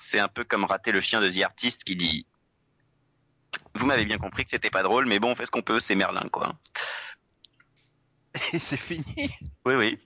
c'est 0.08 0.20
un 0.20 0.28
peu 0.28 0.44
comme 0.44 0.64
rater 0.64 0.92
le 0.92 1.00
chien 1.00 1.20
de 1.20 1.30
The 1.30 1.42
Artist 1.42 1.84
qui 1.84 1.96
dit 1.96 2.26
Vous 3.74 3.86
m'avez 3.86 4.04
bien 4.04 4.18
compris 4.18 4.44
que 4.44 4.50
c'était 4.50 4.70
pas 4.70 4.82
drôle, 4.82 5.06
mais 5.06 5.18
bon, 5.18 5.32
on 5.32 5.36
fait 5.36 5.46
ce 5.46 5.50
qu'on 5.50 5.62
peut, 5.62 5.80
c'est 5.80 5.94
Merlin, 5.94 6.28
quoi. 6.30 6.54
Et 8.52 8.58
c'est 8.58 8.76
fini. 8.76 9.04
Oui, 9.64 9.74
oui. 9.74 9.98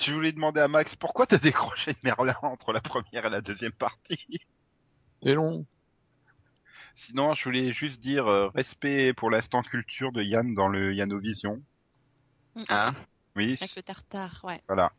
Je 0.00 0.12
voulais 0.12 0.32
demander 0.32 0.60
à 0.60 0.68
Max 0.68 0.94
pourquoi 0.96 1.26
t'as 1.26 1.38
décroché 1.38 1.92
de 1.92 1.98
Merlin 2.02 2.36
entre 2.42 2.72
la 2.72 2.80
première 2.80 3.26
et 3.26 3.30
la 3.30 3.40
deuxième 3.40 3.72
partie? 3.72 4.40
C'est 5.22 5.34
long. 5.34 5.66
Sinon, 6.94 7.34
je 7.34 7.44
voulais 7.44 7.72
juste 7.72 8.00
dire 8.00 8.26
euh, 8.28 8.48
respect 8.48 9.14
pour 9.14 9.30
l'instant 9.30 9.62
culture 9.62 10.12
de 10.12 10.22
Yann 10.22 10.54
dans 10.54 10.68
le 10.68 10.94
Yanovision. 10.94 11.62
Hein 12.68 12.94
Oui, 13.34 13.56
Avec 13.60 13.74
le 13.76 13.82
tartare, 13.82 14.40
ouais. 14.44 14.60
voilà. 14.66 14.92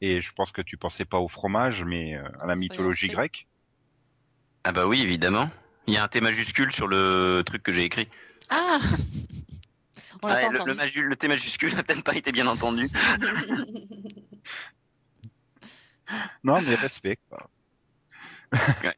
Et 0.00 0.20
je 0.22 0.32
pense 0.32 0.52
que 0.52 0.62
tu 0.62 0.76
pensais 0.76 1.04
pas 1.04 1.18
au 1.18 1.28
fromage, 1.28 1.82
mais 1.84 2.14
euh, 2.14 2.22
à 2.40 2.46
la 2.46 2.54
mythologie 2.54 3.08
grecque. 3.08 3.46
Ah 4.64 4.72
bah 4.72 4.86
oui, 4.86 5.00
évidemment. 5.02 5.50
Il 5.86 5.94
y 5.94 5.96
a 5.96 6.04
un 6.04 6.08
T 6.08 6.20
majuscule 6.20 6.70
sur 6.72 6.86
le 6.86 7.42
truc 7.44 7.62
que 7.62 7.72
j'ai 7.72 7.84
écrit. 7.84 8.08
Ah 8.50 8.78
On 10.22 10.26
l'a 10.28 10.34
Ouais, 10.34 10.42
pas 10.42 10.48
le, 10.48 10.54
le, 10.54 10.60
entendu. 10.62 10.76
maju- 10.78 11.02
le 11.02 11.16
T 11.16 11.28
majuscule 11.28 11.74
n'a 11.74 11.82
peut-être 11.82 12.02
pas 12.04 12.14
été 12.16 12.32
bien 12.32 12.46
entendu. 12.46 12.88
Non, 16.42 16.62
mais 16.62 16.74
respect. 16.74 17.18
Quoi. 17.28 17.50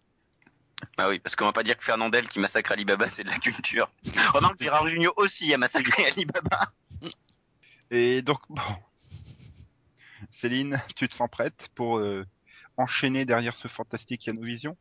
Ah 0.96 1.08
oui, 1.08 1.18
parce 1.18 1.34
qu'on 1.36 1.44
va 1.46 1.52
pas 1.52 1.62
dire 1.62 1.76
que 1.76 1.84
Fernandel 1.84 2.28
qui 2.28 2.38
massacre 2.40 2.72
Alibaba, 2.72 3.08
c'est 3.10 3.24
de 3.24 3.28
la 3.28 3.38
culture. 3.38 3.90
Remarque, 4.34 4.60
Gérard 4.60 4.86
Jugnot 4.86 5.12
aussi 5.16 5.52
a 5.52 5.58
massacré 5.58 6.06
Alibaba. 6.06 6.72
Et 7.90 8.22
donc, 8.22 8.40
bon. 8.48 8.62
Céline, 10.30 10.80
tu 10.96 11.08
te 11.08 11.14
sens 11.14 11.28
prête 11.30 11.68
pour 11.74 11.98
euh, 11.98 12.26
enchaîner 12.76 13.24
derrière 13.24 13.54
ce 13.54 13.68
fantastique 13.68 14.26
Yanovision? 14.26 14.76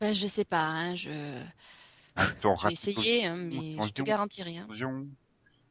Bah, 0.00 0.12
je 0.12 0.26
sais 0.26 0.44
pas, 0.44 0.66
hein, 0.66 0.94
je... 0.94 1.42
Ton 2.40 2.56
je 2.58 2.68
vais 2.68 2.72
essayer, 2.72 3.26
hein, 3.26 3.36
mais 3.36 3.76
je 3.82 3.92
te 3.92 4.02
garantis 4.02 4.42
rien. 4.42 4.66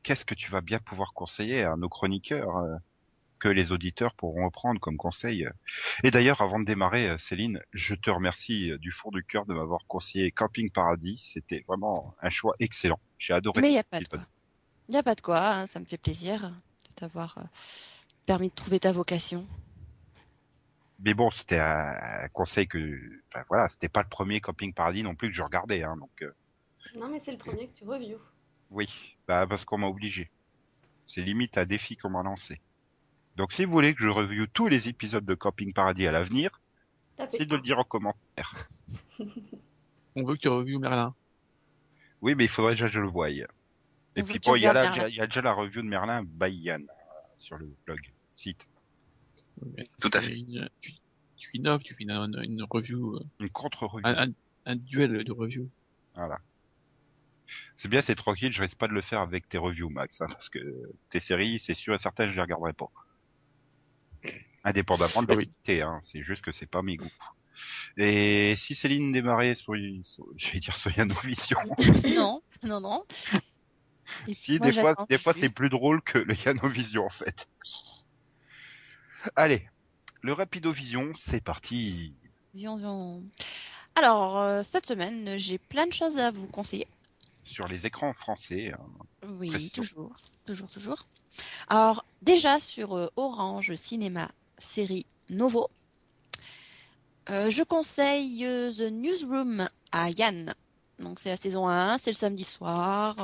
Qu'est-ce 0.04 0.26
que 0.26 0.36
tu 0.36 0.52
vas 0.52 0.62
bien 0.62 0.80
pouvoir 0.80 1.14
conseiller 1.14 1.64
à 1.64 1.78
nos 1.78 1.88
chroniqueurs 1.88 2.58
euh, 2.58 2.76
que 3.44 3.50
les 3.50 3.74
auditeurs 3.74 4.14
pourront 4.14 4.46
reprendre 4.46 4.80
comme 4.80 4.96
conseil 4.96 5.50
Et 6.04 6.12
d'ailleurs, 6.12 6.42
avant 6.42 6.62
de 6.62 6.66
démarrer, 6.66 7.10
euh, 7.10 7.18
Céline, 7.18 7.60
je 7.74 7.94
te 7.94 8.10
remercie 8.10 8.72
euh, 8.72 8.78
du 8.78 8.94
fond 8.94 9.12
du 9.12 9.22
cœur 9.22 9.46
de 9.46 9.54
m'avoir 9.54 9.82
conseillé 9.88 10.32
Camping 10.32 10.72
Paradis. 10.72 11.22
C'était 11.34 11.66
vraiment 11.68 12.16
un 12.22 12.30
choix 12.30 12.56
excellent. 12.62 13.02
J'ai 13.20 13.34
adoré. 13.34 13.60
Mais 13.60 13.68
il 13.68 13.74
n'y 13.74 13.80
a 13.80 13.84
pas 13.84 14.00
de 14.00 14.08
quoi. 14.08 14.20
Il 14.88 14.94
n'y 14.94 14.98
a 14.98 15.04
pas 15.04 15.16
de 15.16 15.20
quoi, 15.20 15.46
hein, 15.46 15.68
ça 15.68 15.82
me 15.82 15.86
fait 15.86 15.98
plaisir 15.98 16.42
de 16.42 16.94
t'avoir 16.96 17.38
euh, 17.38 17.44
permis 18.26 18.50
de 18.50 18.56
trouver 18.56 18.80
ta 18.80 18.92
vocation? 18.92 19.46
Mais 21.00 21.14
bon, 21.14 21.32
c'était 21.32 21.60
un, 21.60 22.28
conseil 22.32 22.68
que, 22.68 23.00
enfin, 23.30 23.44
voilà, 23.50 23.68
c'était 23.68 23.90
pas 23.90 24.04
le 24.04 24.10
premier 24.10 24.40
Camping 24.40 24.74
Paradis 24.74 25.04
non 25.04 25.16
plus 25.16 25.30
que 25.30 25.36
je 25.36 25.44
regardais, 25.44 25.84
hein, 25.84 25.98
donc 25.98 26.22
euh, 26.22 26.34
non, 26.96 27.10
mais 27.10 27.22
c'est 27.24 27.32
le 27.32 27.38
premier 27.38 27.68
que 27.68 27.74
tu 27.74 27.86
reviews. 27.86 28.20
oui, 28.70 28.88
bah 29.28 29.48
parce 29.48 29.66
qu'on 29.66 29.78
m'a 29.78 29.88
obligé. 29.88 30.30
C'est 31.08 31.22
limite 31.22 31.58
un 31.58 31.66
défi 31.66 31.98
qu'on 31.98 32.10
m'a 32.10 32.24
lancé. 32.24 32.62
Donc 33.36 33.52
si 33.52 33.66
vous 33.66 33.72
voulez 33.72 33.96
que 33.96 34.02
je 34.02 34.08
review 34.08 34.48
tous 34.48 34.68
les 34.68 34.88
épisodes 34.88 35.26
de 35.26 35.34
Camping 35.34 35.74
Paradis 35.74 36.08
à 36.08 36.12
l'avenir, 36.12 36.62
c'est 37.30 37.46
de 37.46 37.56
le 37.56 37.62
dire 37.62 37.80
en 37.80 37.84
commentaire. 37.84 38.68
On 40.16 40.24
veut 40.24 40.36
que 40.36 40.42
tu 40.42 40.48
revues 40.48 40.78
Merlin. 40.78 41.16
Oui, 42.22 42.36
mais 42.36 42.46
il 42.46 42.50
faudrait 42.50 42.74
déjà 42.74 42.88
que 42.88 42.94
je 42.94 43.00
le 43.00 43.08
voie. 43.08 43.30
Et 43.32 43.46
On 44.16 44.24
puis 44.24 44.40
bon, 44.40 44.56
il 44.56 44.62
y, 44.62 44.68
a 44.68 45.10
y 45.10 45.20
déjà 45.20 45.42
la 45.42 45.54
review 45.54 45.82
de 45.82 45.88
Merlin 45.88 46.24
by 46.24 46.52
Yann 46.52 46.84
euh, 46.84 46.94
sur 47.40 47.58
le 47.58 47.74
blog, 47.86 48.00
site. 48.36 48.66
Mais 49.76 49.88
Tout 50.02 50.10
à 50.14 50.20
tu 50.20 50.26
fait. 50.26 50.32
fais 50.34 50.40
Une, 50.40 50.70
tu, 50.82 50.94
tu 51.38 51.50
innoves, 51.58 51.82
tu 51.84 51.94
fais 51.96 52.04
une, 52.04 52.12
une 52.44 52.64
review, 52.70 53.16
euh, 53.18 53.24
Une 53.40 53.50
contre-review. 53.50 54.08
un, 54.08 54.28
un, 54.30 54.32
un 54.66 54.76
duel 54.76 55.24
de 55.24 55.32
review. 55.32 55.70
Voilà. 56.16 56.40
C'est 57.76 57.88
bien, 57.88 58.02
c'est 58.02 58.16
tranquille, 58.16 58.52
je 58.54 58.62
risque 58.62 58.78
pas 58.78 58.88
de 58.88 58.94
le 58.94 59.02
faire 59.02 59.20
avec 59.20 59.48
tes 59.50 59.58
reviews, 59.58 59.90
Max, 59.90 60.22
hein, 60.22 60.28
parce 60.28 60.50
que 60.50 60.60
tes 61.10 61.20
séries, 61.20 61.60
c'est 61.60 61.76
sûr 61.76 61.94
et 61.94 62.00
certain, 62.00 62.30
je 62.30 62.36
les 62.36 62.42
regarderai 62.42 62.74
pas. 62.74 62.90
Indépendamment 64.64 65.22
de 65.24 65.28
la 65.28 65.36
Oui. 65.36 65.46
qualité, 65.46 65.82
hein, 65.82 66.00
c'est 66.06 66.24
juste 66.24 66.42
que 66.44 66.52
c'est 66.52 66.66
pas 66.66 66.82
mes 66.82 66.96
goûts. 66.96 67.12
Et 67.98 68.56
si 68.58 68.74
Céline 68.76 69.12
démarrait 69.12 69.56
sur, 69.56 69.74
sur- 70.04 70.26
je 70.38 70.52
vais 70.52 70.60
dire 70.60 70.76
sur 70.76 70.90
Yanovision, 70.98 71.58
non, 72.16 72.42
non, 72.64 72.80
non. 72.80 73.04
Et 74.28 74.34
si 74.34 74.58
moi, 74.58 74.68
des 74.72 74.74
fois, 74.74 75.06
des 75.10 75.18
fois 75.18 75.34
c'est 75.34 75.54
plus 75.54 75.70
drôle 75.70 76.02
que 76.02 76.18
le 76.18 76.34
Yanovision 76.46 77.06
en 77.06 77.10
fait. 77.10 77.48
Allez, 79.36 79.68
le 80.22 80.34
Rapidovision, 80.34 81.14
c'est 81.18 81.42
parti. 81.42 82.14
Zion, 82.56 82.78
zion. 82.78 83.24
Alors, 83.96 84.40
euh, 84.40 84.64
cette 84.64 84.86
semaine, 84.86 85.38
j'ai 85.38 85.58
plein 85.58 85.88
de 85.88 85.94
choses 85.94 86.18
à 86.18 86.32
vous 86.32 86.48
conseiller. 86.48 86.88
Sur 87.44 87.68
les 87.68 87.86
écrans 87.86 88.14
français, 88.14 88.72
hein. 88.74 89.28
Oui, 89.28 89.50
Précision. 89.50 89.72
toujours, 89.74 90.14
toujours, 90.46 90.70
toujours. 90.70 91.08
Alors, 91.68 92.06
déjà 92.22 92.60
sur 92.60 92.98
euh, 92.98 93.08
Orange 93.16 93.76
Cinéma 93.76 94.32
série 94.58 95.06
Novo, 95.30 95.70
euh, 97.30 97.50
je 97.50 97.64
conseille 97.64 98.46
The 98.78 98.92
Newsroom 98.92 99.68
à 99.92 100.10
Yann. 100.10 100.54
Donc, 101.00 101.20
c'est 101.20 101.30
la 101.30 101.38
saison 101.38 101.68
1, 101.68 101.98
c'est 101.98 102.12
le 102.12 102.16
samedi 102.16 102.44
soir 102.44 103.16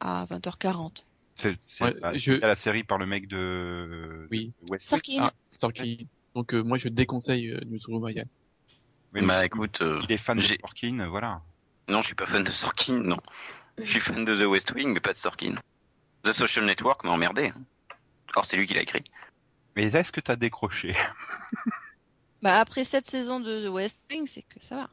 à 0.00 0.26
20h40. 0.26 1.04
C'est 1.38 1.56
Ouais, 1.80 1.94
la, 2.00 2.12
je- 2.14 2.32
c'est 2.40 2.46
la 2.46 2.56
série 2.56 2.84
par 2.84 2.98
le 2.98 3.06
mec 3.06 3.28
de, 3.28 4.26
Oui. 4.30 4.52
de 4.70 4.78
Sorkin. 4.78 5.18
Ah, 5.22 5.32
Sorkin. 5.60 5.96
Donc 6.34 6.52
euh, 6.54 6.62
moi 6.62 6.78
je 6.78 6.88
déconseille 6.88 7.48
euh, 7.52 7.60
Newsroom 7.66 8.04
à 8.04 8.12
Yann. 8.12 8.26
Oui, 9.14 9.24
Bah 9.24 9.40
mais 9.40 9.46
écoute, 9.46 9.80
euh, 9.80 10.00
il 10.04 10.12
est 10.12 10.18
fan 10.18 10.36
de 10.38 10.42
Sorkin, 10.42 11.06
voilà. 11.08 11.40
non, 11.88 12.02
je 12.02 12.08
suis 12.08 12.14
pas 12.14 12.26
fan 12.26 12.44
de 12.44 12.50
Sorkin, 12.50 12.98
non. 13.00 13.16
Je 13.78 13.90
suis 13.90 14.00
fan 14.00 14.24
de 14.24 14.34
The 14.34 14.46
West 14.46 14.70
Wing, 14.72 14.92
mais 14.92 15.00
pas 15.00 15.12
de 15.12 15.18
Sorkin. 15.18 15.54
The 16.24 16.32
Social 16.32 16.66
Network 16.66 17.04
m'a 17.04 17.12
emmerdé. 17.12 17.46
hein. 17.54 17.62
Or, 18.34 18.44
c'est 18.44 18.56
lui 18.56 18.66
qui 18.66 18.74
l'a 18.74 18.82
écrit. 18.82 19.04
Mais 19.76 19.84
est-ce 19.94 20.12
que 20.12 20.20
t'as 20.20 20.36
décroché? 20.36 20.94
Bah, 22.42 22.60
après 22.60 22.84
cette 22.84 23.06
saison 23.06 23.40
de 23.40 23.66
The 23.66 23.70
West 23.70 24.06
Wing, 24.10 24.26
c'est 24.26 24.42
que 24.42 24.60
ça 24.60 24.76
va. 24.76 24.90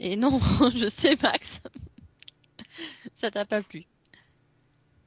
Et 0.00 0.16
non, 0.16 0.38
je 0.74 0.86
sais, 0.88 1.16
Max. 1.22 1.60
ça 3.14 3.30
t'a 3.30 3.44
pas 3.44 3.62
plu. 3.62 3.84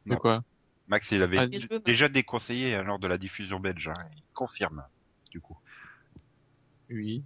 De 0.09 0.15
Non. 0.15 0.19
quoi 0.19 0.43
Max, 0.87 1.11
il 1.11 1.21
avait 1.21 1.37
Ah, 1.37 1.47
déjà 1.85 2.09
déconseillé 2.09 2.81
lors 2.83 2.97
de 2.99 3.07
la 3.07 3.17
diffusion 3.19 3.59
belge. 3.59 3.89
hein. 3.89 3.93
Il 4.17 4.23
confirme, 4.33 4.83
du 5.29 5.39
coup. 5.39 5.55
Oui. 6.89 7.23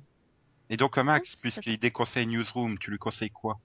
Et 0.69 0.75
donc, 0.75 0.97
à 0.97 1.03
Max, 1.03 1.31
c'est 1.35 1.49
puisqu'il 1.49 1.79
déconseille 1.79 2.27
Newsroom, 2.27 2.77
tu 2.77 2.91
lui 2.91 2.97
conseilles 2.97 3.29
quoi? 3.31 3.59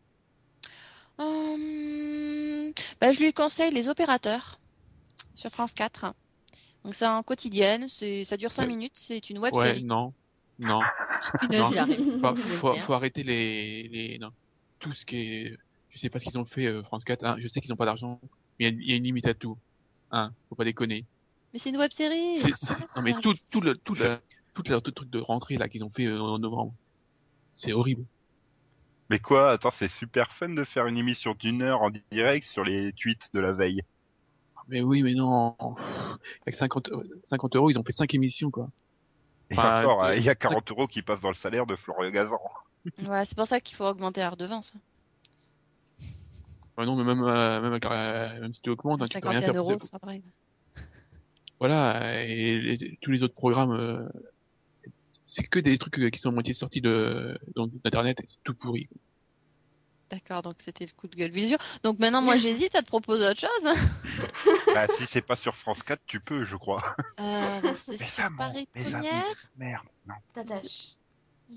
Hum, 1.18 2.72
bah, 3.00 3.10
je 3.12 3.20
lui 3.20 3.32
conseille 3.32 3.72
Les 3.72 3.88
Opérateurs 3.88 4.60
sur 5.34 5.50
France 5.50 5.72
4. 5.72 6.14
Donc 6.84 6.94
c'est 6.94 7.06
en 7.06 7.22
quotidienne, 7.24 7.88
ça 7.88 8.36
dure 8.36 8.52
5 8.52 8.62
Ouais. 8.62 8.68
minutes, 8.68 8.92
c'est 8.94 9.28
une 9.30 9.38
web 9.38 9.52
Ouais, 9.54 9.64
série. 9.64 9.84
non. 9.84 10.14
Non. 10.60 10.78
Non. 11.52 11.70
il 11.72 11.78
arrive. 11.78 12.20
faut, 12.60 12.74
faut, 12.74 12.92
arrêter 12.92 13.22
les, 13.24 13.88
les 13.88 14.18
non. 14.20 14.30
tout 14.78 14.92
ce 14.92 15.04
qui 15.04 15.16
est 15.16 15.58
je 15.90 15.98
sais 15.98 16.08
pas 16.10 16.20
ce 16.20 16.24
qu'ils 16.26 16.38
ont 16.38 16.44
fait 16.44 16.66
euh, 16.66 16.82
France 16.84 17.04
4 17.04 17.24
hein, 17.24 17.36
je 17.40 17.48
sais 17.48 17.60
qu'ils 17.60 17.72
ont 17.72 17.76
pas 17.76 17.84
d'argent 17.86 18.20
mais 18.58 18.66
il 18.66 18.74
y, 18.74 18.78
a- 18.78 18.82
il 18.82 18.90
y 18.90 18.92
a 18.94 18.96
une 18.96 19.04
limite 19.04 19.26
à 19.26 19.34
tout 19.34 19.58
hein 20.10 20.32
faut 20.48 20.54
pas 20.56 20.64
déconner 20.64 21.06
Mais 21.52 21.58
c'est 21.58 21.70
une 21.70 21.76
web 21.78 21.92
série. 21.92 22.40
Non 22.96 23.02
mais 23.02 23.14
tout 23.14 23.34
tout 23.50 23.60
le 23.60 23.76
tout 23.78 23.94
le 23.94 24.20
tout 24.54 24.62
leur 24.68 24.82
tout 24.82 24.92
truc 24.92 25.10
de 25.10 25.20
rentrée 25.20 25.56
là 25.56 25.68
qu'ils 25.68 25.84
ont 25.84 25.90
fait 25.90 26.06
euh, 26.06 26.20
en 26.20 26.38
novembre 26.38 26.74
c'est 27.50 27.72
horrible 27.72 28.06
Mais 29.10 29.18
quoi? 29.18 29.50
Attends, 29.50 29.70
c'est 29.70 29.86
super 29.86 30.32
fun 30.32 30.48
de 30.48 30.64
faire 30.64 30.86
une 30.86 30.96
émission 30.96 31.34
d'une 31.38 31.60
heure 31.60 31.82
en 31.82 31.90
direct 32.10 32.46
sur 32.46 32.64
les 32.64 32.94
tweets 32.94 33.28
de 33.34 33.40
la 33.40 33.52
veille. 33.52 33.82
mais 34.68 34.82
oui 34.82 35.02
mais 35.02 35.14
non 35.14 35.56
avec 36.46 36.56
50 36.56 36.88
euh, 36.90 37.02
50 37.24 37.56
euros 37.56 37.70
ils 37.70 37.78
ont 37.78 37.84
fait 37.84 37.92
5 37.92 38.14
émissions 38.14 38.50
quoi 38.50 38.68
Et 39.50 39.54
Enfin, 39.56 39.80
encore, 39.80 40.04
euh, 40.04 40.12
hein, 40.12 40.14
il 40.16 40.22
y 40.22 40.28
a 40.30 40.34
40 40.34 40.70
euros 40.70 40.86
qui 40.86 41.02
passent 41.02 41.20
dans 41.20 41.28
le 41.28 41.34
salaire 41.34 41.66
de 41.66 41.76
Florian 41.76 42.10
Gazan. 42.10 42.38
Ouais, 43.08 43.24
c'est 43.24 43.36
pour 43.36 43.46
ça 43.46 43.60
qu'il 43.60 43.76
faut 43.76 43.84
augmenter 43.86 44.20
la 44.20 44.30
redevance. 44.30 44.72
Non 46.84 46.96
mais 46.96 47.04
même 47.04 47.22
euh, 47.24 47.60
même, 47.60 47.78
euh, 47.82 48.40
même 48.40 48.54
si 48.54 48.60
tu 48.60 48.70
augmentes 48.70 49.02
hein, 49.02 49.06
tu 49.10 49.18
peux 49.20 49.28
rien 49.28 49.38
51 49.40 49.52
faire 49.52 49.62
euros, 49.62 49.78
ça 49.78 49.98
pareil. 49.98 50.22
voilà 51.58 52.22
et 52.24 52.98
tous 53.02 53.10
les 53.10 53.22
autres 53.22 53.34
programmes 53.34 53.72
euh, 53.72 54.08
c'est 55.26 55.42
que 55.42 55.58
des 55.58 55.76
trucs 55.78 56.10
qui 56.12 56.18
sont 56.20 56.30
à 56.30 56.32
moitié 56.32 56.54
sortis 56.54 56.80
de 56.80 57.38
d'internet 57.84 58.18
et 58.20 58.24
c'est 58.26 58.38
tout 58.44 58.54
pourri 58.54 58.88
D'accord, 60.10 60.40
donc 60.40 60.54
c'était 60.60 60.86
le 60.86 60.92
coup 60.96 61.06
de 61.06 61.14
gueule 61.14 61.30
visio. 61.30 61.58
Donc 61.82 61.98
maintenant, 61.98 62.22
moi, 62.22 62.36
j'hésite 62.36 62.74
à 62.74 62.80
te 62.80 62.86
proposer 62.86 63.26
autre 63.28 63.40
chose. 63.40 63.66
hein. 63.66 63.74
bah, 64.74 64.88
si 64.88 65.04
c'est 65.06 65.20
pas 65.20 65.36
sur 65.36 65.54
France 65.54 65.82
4, 65.82 66.00
tu 66.06 66.18
peux, 66.18 66.44
je 66.44 66.56
crois. 66.56 66.82
Euh, 67.20 67.60
là, 67.60 67.74
c'est 67.74 67.98
sur 67.98 68.30
mon- 68.30 68.38
Paris 68.38 68.66
Première, 68.72 69.24
Merde, 69.56 69.86
non. 70.06 70.14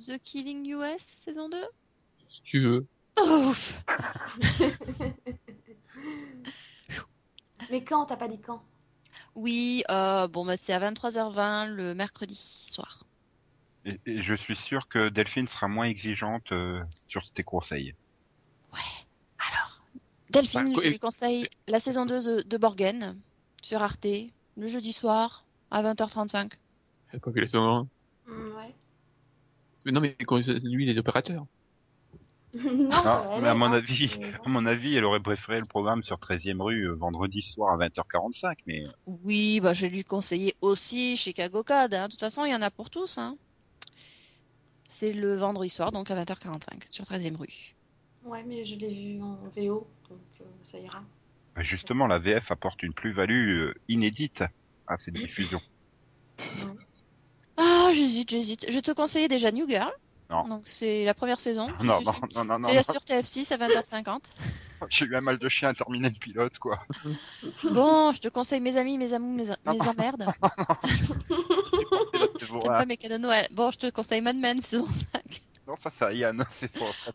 The 0.06 0.18
Killing 0.22 0.66
US, 0.68 1.00
saison 1.02 1.48
2. 1.48 1.64
si 2.28 2.42
tu 2.44 2.60
veux 2.60 2.88
ouf. 3.20 3.84
Mais 7.70 7.84
quand 7.84 8.06
T'as 8.06 8.18
pas 8.18 8.28
dit 8.28 8.40
quand? 8.40 8.64
Oui, 9.36 9.84
euh, 9.90 10.28
bon, 10.28 10.46
bah, 10.46 10.58
c'est 10.58 10.74
à 10.74 10.80
23h20 10.80 11.68
le 11.74 11.94
mercredi 11.96 12.36
soir. 12.36 13.06
Et, 13.86 14.00
et 14.06 14.22
je 14.22 14.34
suis 14.34 14.56
sûr 14.56 14.88
que 14.88 15.10
Delphine 15.10 15.48
sera 15.48 15.68
moins 15.68 15.86
exigeante 15.86 16.52
euh, 16.52 16.82
sur 17.08 17.30
tes 17.32 17.44
conseils. 17.44 17.94
Alors, 19.40 19.82
Delphine, 20.30 20.66
Bah, 20.66 20.72
quoi, 20.74 20.84
je 20.84 20.90
lui 20.90 21.00
conseille 21.00 21.48
la 21.68 21.80
saison 21.80 22.06
2 22.06 22.22
de, 22.24 22.42
de 22.48 22.58
Borgen 22.58 23.20
sur 23.64 23.82
Arte, 23.84 24.06
le 24.58 24.68
jeudi 24.68 24.94
soir 24.94 25.46
à 25.72 25.82
20h35. 25.82 26.54
J'ai 27.12 27.20
pas 27.20 27.32
vu 27.32 27.42
la 27.42 27.48
saison 27.48 27.64
un? 27.76 27.88
Mm, 28.28 28.56
Ouais. 28.56 28.76
Mais 29.86 29.92
non, 29.92 30.00
mais 30.02 30.16
quand- 30.28 30.38
lui, 30.38 30.86
les 30.86 30.98
opérateurs. 31.00 31.46
non, 32.56 32.90
Ah, 32.92 33.38
mais 33.42 33.48
à 33.48 33.54
mon 33.56 33.72
avis, 33.72 34.12
à 34.46 34.50
mon 34.50 34.66
avis, 34.66 34.96
elle 34.96 35.06
aurait 35.06 35.22
préféré 35.22 35.60
le 35.60 35.66
programme 35.66 36.04
sur 36.04 36.18
13e 36.18 36.62
rue 36.62 36.90
euh, 36.90 36.94
vendredi 36.96 37.42
soir 37.42 37.74
à 37.74 37.78
20h45, 37.88 38.56
mais 38.68 38.84
Oui, 39.06 39.60
bah, 39.62 39.72
je 39.74 39.84
vais 39.84 39.90
lui 39.90 40.04
conseiller 40.04 40.56
aussi 40.62 41.16
Chicago 41.16 41.64
Code. 41.64 41.94
hein. 41.94 42.08
De 42.08 42.12
toute 42.12 42.20
façon, 42.20 42.44
il 42.44 42.52
y 42.52 42.56
en 42.56 42.62
a 42.62 42.70
pour 42.70 42.90
tous. 42.90 43.18
Hein. 43.18 43.38
C'est 44.90 45.14
le 45.14 45.36
vendredi 45.38 45.70
soir, 45.70 45.92
donc 45.92 46.12
à 46.12 46.16
20h45 46.22 46.88
sur 46.92 47.06
13e 47.06 47.38
rue. 47.38 47.76
Ouais, 48.26 48.44
mais 48.46 48.66
je 48.66 48.76
l'ai 48.76 48.94
vu 48.94 49.22
en 49.22 49.36
VO, 49.56 49.88
donc 50.10 50.20
euh, 50.42 50.44
ça 50.64 50.78
ira. 50.78 51.02
bah, 51.56 51.64
justement, 51.64 52.06
la 52.06 52.20
VF 52.20 52.52
apporte 52.52 52.84
une 52.84 52.94
plus-value 52.94 53.62
euh, 53.62 53.74
inédite 53.88 54.44
à 54.88 54.98
cette 54.98 55.14
diffusion. 55.16 55.62
Ah, 57.58 57.92
j'hésite, 57.94 58.30
j'hésite. 58.30 58.66
Je 58.70 58.80
te 58.80 58.92
conseillais 58.92 59.28
déjà 59.28 59.52
New 59.52 59.68
Girl. 59.70 59.92
Non. 60.32 60.44
Donc 60.48 60.62
c'est 60.64 61.04
la 61.06 61.14
première 61.14 61.40
saison. 61.40 61.68
Non, 61.84 62.00
non, 62.02 62.14
non, 62.36 62.46
non, 62.46 62.60
non, 62.60 62.70
C'est 62.70 62.84
sur 62.92 63.02
TF6 63.02 63.54
à 63.54 63.58
20h50. 63.58 64.20
J'ai 64.90 65.06
eu 65.06 65.16
un 65.16 65.22
mal 65.22 65.38
de 65.38 65.48
chien 65.50 65.70
à 65.70 65.74
terminer 65.74 66.10
le 66.10 66.16
pilote, 66.16 66.58
quoi. 66.58 66.80
Bon, 67.66 68.12
je 68.14 68.20
te 68.20 68.30
conseille 68.30 68.62
mes 68.62 68.78
amis, 68.78 68.98
mes 68.98 69.14
amours, 69.14 69.30
mes, 69.36 69.46
mes 69.74 69.88
emmerdes. 69.88 70.26
T'aimes 72.40 72.60
pas 72.64 72.86
mes 72.86 72.98
cadeaux 72.98 73.16
de 73.18 73.22
Noël. 73.22 73.48
Bon, 73.52 73.72
je 73.72 73.78
te 73.78 73.90
conseille 73.90 74.22
Mad 74.22 74.36
Men 74.38 74.62
saison 74.62 74.88
5. 74.88 75.42
Non, 75.68 75.76
ça, 75.76 75.92
c'est 75.96 76.18
Yann, 76.18 76.44
c'est 76.52 76.76
son 76.76 76.86
Oh, 76.86 77.14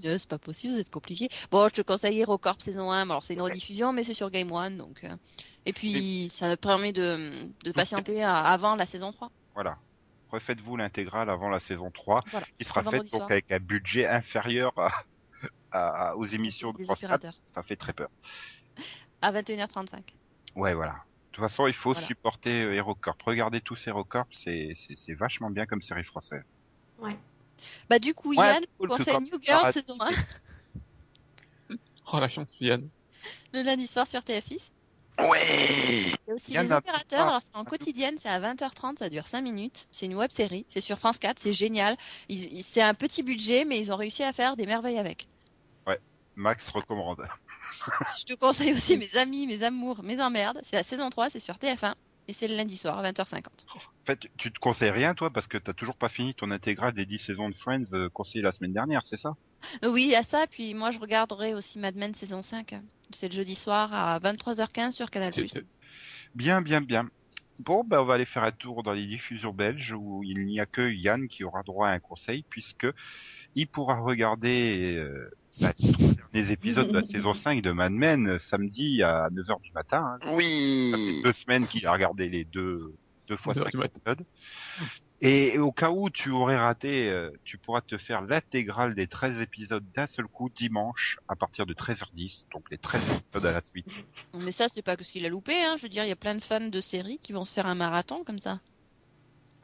c'est 0.00 0.28
pas 0.28 0.38
possible, 0.38 0.74
vous 0.74 0.78
êtes 0.80 0.90
compliqué. 0.90 1.28
Bon, 1.50 1.68
je 1.68 1.74
te 1.74 1.82
conseille 1.82 2.20
HeroCorp 2.20 2.60
saison 2.60 2.90
1. 2.92 3.02
Alors, 3.02 3.22
c'est 3.22 3.34
une 3.34 3.40
rediffusion, 3.40 3.92
mais 3.92 4.04
c'est 4.04 4.14
sur 4.14 4.30
Game 4.30 4.52
One. 4.52 4.76
Donc, 4.76 5.04
euh, 5.04 5.08
Et 5.64 5.72
puis, 5.72 6.28
ça 6.28 6.56
permet 6.56 6.92
de, 6.92 7.48
de 7.64 7.72
patienter 7.72 8.22
à- 8.22 8.36
avant 8.40 8.74
la 8.76 8.84
saison 8.86 9.12
3. 9.12 9.30
Voilà. 9.54 9.78
Refaites-vous 10.30 10.76
l'intégrale 10.76 11.30
avant 11.30 11.48
la 11.48 11.58
saison 11.58 11.90
3, 11.90 12.22
Voilà. 12.30 12.46
qui 12.58 12.64
sera 12.64 12.82
faite 12.82 13.10
donc 13.10 13.30
avec 13.30 13.50
un 13.50 13.58
budget 13.58 14.06
inférieur 14.06 14.72
à, 14.78 14.92
à- 15.72 16.16
aux 16.16 16.26
émissions 16.26 16.72
de 16.72 16.78
Des 16.78 16.84
France 16.84 17.00
4. 17.00 17.14
opérateurs. 17.14 17.40
Ça 17.46 17.62
fait 17.62 17.76
très 17.76 17.92
peur. 17.92 18.10
À 19.22 19.32
21h35. 19.32 20.00
Ouais, 20.54 20.74
voilà. 20.74 20.92
De 20.92 21.32
toute 21.32 21.42
façon, 21.42 21.66
il 21.66 21.72
faut 21.74 21.92
Voilà. 21.92 22.06
supporter 22.06 22.62
euh, 22.62 22.74
HeroCorp. 22.74 23.20
Regardez 23.22 23.60
tous 23.60 23.86
HeroCorp, 23.88 24.28
c'est 24.32 24.74
vachement 25.18 25.50
bien 25.50 25.66
comme 25.66 25.82
série 25.82 26.04
française. 26.04 26.44
Ouais. 27.00 27.16
Bah, 27.90 27.98
du 27.98 28.14
coup, 28.14 28.30
Ouais, 28.36 28.46
Yann, 28.46 28.64
cool 28.78 28.88
conseille 28.88 29.18
New 29.20 29.40
Girl 29.42 29.72
saison 29.72 29.96
1. 30.00 30.10
Oh, 32.12 32.18
la 32.20 32.28
chance, 32.28 32.48
Yann. 32.60 32.88
le 33.52 33.62
lundi 33.62 33.86
soir 33.86 34.06
sur 34.06 34.20
TF6. 34.20 34.70
Ouais 35.20 36.16
Il 36.26 36.28
y 36.28 36.30
a 36.30 36.34
aussi 36.34 36.52
les 36.52 36.72
a- 36.72 36.78
opérateurs. 36.78 37.20
ah, 37.20 37.28
Alors, 37.28 37.42
c'est 37.42 37.56
en 37.56 37.64
quotidienne, 37.64 38.16
c'est 38.18 38.28
à 38.28 38.38
20h30, 38.38 38.98
ça 38.98 39.08
dure 39.08 39.26
5 39.26 39.42
minutes. 39.42 39.86
C'est 39.90 40.06
une 40.06 40.14
web 40.14 40.30
série, 40.30 40.64
c'est 40.68 40.80
sur 40.80 40.98
France 40.98 41.18
4, 41.18 41.38
c'est 41.38 41.52
génial. 41.52 41.96
C'est 42.62 42.82
un 42.82 42.94
petit 42.94 43.22
budget, 43.22 43.64
mais 43.64 43.78
ils 43.78 43.92
ont 43.92 43.96
réussi 43.96 44.22
à 44.22 44.32
faire 44.32 44.56
des 44.56 44.66
merveilles 44.66 44.98
avec. 44.98 45.28
Max 46.36 46.68
recommande. 46.68 47.26
Je 48.20 48.24
te 48.24 48.34
conseille 48.34 48.72
aussi 48.72 48.96
mes 48.96 49.16
amis, 49.16 49.48
mes 49.48 49.64
amours, 49.64 50.04
mes 50.04 50.20
emmerdes. 50.20 50.60
C'est 50.62 50.76
la 50.76 50.84
saison 50.84 51.10
3, 51.10 51.30
c'est 51.30 51.40
sur 51.40 51.56
TF1. 51.56 51.94
Et 52.28 52.32
c'est 52.32 52.46
le 52.46 52.54
lundi 52.54 52.76
soir 52.76 52.96
à 52.96 53.02
20h50. 53.02 53.42
En 53.74 53.80
fait, 54.06 54.20
tu 54.38 54.52
te 54.52 54.58
conseilles 54.60 54.90
rien, 54.90 55.14
toi, 55.14 55.30
parce 55.32 55.48
que 55.48 55.58
t'as 55.58 55.72
toujours 55.72 55.96
pas 55.96 56.08
fini 56.08 56.34
ton 56.36 56.52
intégrale 56.52 56.92
des 56.94 57.06
10 57.06 57.18
saisons 57.18 57.48
de 57.48 57.56
Friends 57.56 57.92
euh, 57.92 58.08
conseillées 58.10 58.44
la 58.44 58.52
semaine 58.52 58.72
dernière, 58.72 59.00
c'est 59.04 59.16
ça? 59.16 59.32
Oui, 59.84 60.14
à 60.14 60.22
ça, 60.22 60.46
puis 60.48 60.74
moi 60.74 60.90
je 60.92 61.00
regarderai 61.00 61.54
aussi 61.54 61.78
Mad 61.80 61.96
Men 61.96 62.14
saison 62.14 62.42
5. 62.42 62.74
C'est 63.10 63.28
le 63.28 63.34
jeudi 63.34 63.54
soir 63.54 63.92
à 63.92 64.18
23h15 64.20 64.92
sur 64.92 65.10
Canal+. 65.10 65.32
C'est- 65.48 65.64
Bien, 66.34 66.60
bien, 66.62 66.80
bien. 66.80 67.08
Bon, 67.58 67.82
ben, 67.84 68.00
on 68.00 68.04
va 68.04 68.14
aller 68.14 68.24
faire 68.26 68.44
un 68.44 68.52
tour 68.52 68.82
dans 68.82 68.92
les 68.92 69.06
diffusions 69.06 69.52
belges 69.52 69.92
où 69.98 70.22
il 70.24 70.46
n'y 70.46 70.60
a 70.60 70.66
que 70.66 70.92
Yann 70.92 71.26
qui 71.26 71.42
aura 71.42 71.62
droit 71.64 71.88
à 71.88 71.92
un 71.92 71.98
conseil 72.00 72.44
puisque 72.50 72.86
il 73.54 73.66
pourra 73.66 73.98
regarder 73.98 74.94
euh, 74.96 75.28
bah, 75.60 75.72
les 76.34 76.52
épisodes 76.52 76.88
de 76.88 76.92
la 76.92 77.02
saison 77.02 77.34
5 77.34 77.62
de 77.62 77.72
Mad 77.72 77.92
Men 77.92 78.28
euh, 78.28 78.38
samedi 78.38 79.02
à 79.02 79.28
9h 79.30 79.60
du 79.62 79.72
matin. 79.72 80.04
hein. 80.04 80.18
Ça 80.20 80.28
fait 80.28 80.34
Oui. 80.36 81.22
deux 81.24 81.32
semaines 81.32 81.66
qu'il 81.66 81.84
a 81.86 81.92
regardé 81.92 82.28
les 82.28 82.44
deux, 82.44 82.94
deux 83.26 83.36
fois 83.36 83.54
cinq 83.54 83.74
épisodes. 83.74 84.24
Et 85.20 85.58
au 85.58 85.72
cas 85.72 85.90
où 85.90 86.10
tu 86.10 86.30
aurais 86.30 86.56
raté, 86.56 87.10
euh, 87.10 87.30
tu 87.42 87.58
pourras 87.58 87.80
te 87.80 87.98
faire 87.98 88.22
l'intégrale 88.22 88.94
des 88.94 89.08
13 89.08 89.40
épisodes 89.40 89.84
d'un 89.92 90.06
seul 90.06 90.26
coup 90.26 90.48
dimanche 90.48 91.18
à 91.26 91.34
partir 91.34 91.66
de 91.66 91.74
13h10, 91.74 92.46
donc 92.52 92.70
les 92.70 92.78
13 92.78 93.02
épisodes 93.10 93.46
à 93.46 93.52
la 93.52 93.60
suite. 93.60 93.88
Mais 94.34 94.52
ça, 94.52 94.68
c'est 94.68 94.82
pas 94.82 94.96
que 94.96 95.02
s'il 95.02 95.26
a 95.26 95.28
loupé. 95.28 95.54
Hein. 95.64 95.74
Je 95.76 95.82
veux 95.82 95.88
dire, 95.88 96.04
il 96.04 96.08
y 96.08 96.12
a 96.12 96.16
plein 96.16 96.36
de 96.36 96.40
fans 96.42 96.68
de 96.68 96.80
séries 96.80 97.18
qui 97.18 97.32
vont 97.32 97.44
se 97.44 97.52
faire 97.52 97.66
un 97.66 97.74
marathon 97.74 98.22
comme 98.22 98.38
ça. 98.38 98.60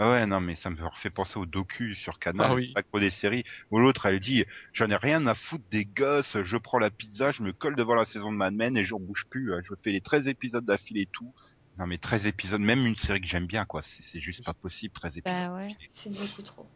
Ah 0.00 0.11
ouais, 0.11 0.26
non, 0.26 0.40
mais 0.40 0.57
ça 0.57 0.70
me 0.70 0.84
refait 0.84 1.11
penser 1.11 1.38
au 1.38 1.46
docu 1.46 1.94
sur 1.94 2.18
Canal, 2.18 2.48
Ah 2.50 2.55
oui. 2.57 2.72
pas 2.72 2.82
que 2.82 2.98
des 2.98 3.11
séries, 3.11 3.44
où 3.70 3.78
l'autre, 3.78 4.07
elle 4.07 4.18
dit, 4.18 4.44
j'en 4.72 4.90
ai 4.90 4.96
rien 4.96 5.24
à 5.28 5.34
foutre 5.34 5.62
des 5.70 5.84
gosses, 5.84 6.42
je 6.42 6.57
prends 6.57 6.80
la 6.80 6.90
pizza, 6.90 7.30
je 7.30 7.44
me 7.44 7.52
colle 7.52 7.76
devant 7.76 7.94
la 7.94 8.05
saison 8.05 8.32
de 8.32 8.36
Mad 8.36 8.55
Men 8.55 8.76
et 8.76 8.84
j'en 8.84 8.98
bouge 8.98 9.24
plus, 9.30 9.55
hein. 9.55 9.61
je 9.62 9.72
fais 9.84 9.92
les 9.92 10.00
13 10.00 10.26
épisodes 10.26 10.64
d'affilée 10.64 11.02
et 11.02 11.09
tout. 11.12 11.32
Non, 11.79 11.87
mais 11.87 11.99
13 11.99 12.27
épisodes, 12.29 12.61
même 12.61 12.87
une 12.87 12.97
série 12.97 13.20
que 13.20 13.27
j'aime 13.27 13.47
bien, 13.47 13.64
quoi, 13.64 13.83
c'est 13.83 14.20
juste 14.20 14.45
pas 14.45 14.55
possible, 14.55 14.93
13 14.95 15.18
épisodes. 15.18 15.37
Bah 15.51 15.55
ouais. 15.57 15.77
C'est 15.97 16.12
beaucoup 16.12 16.43
trop. 16.43 16.66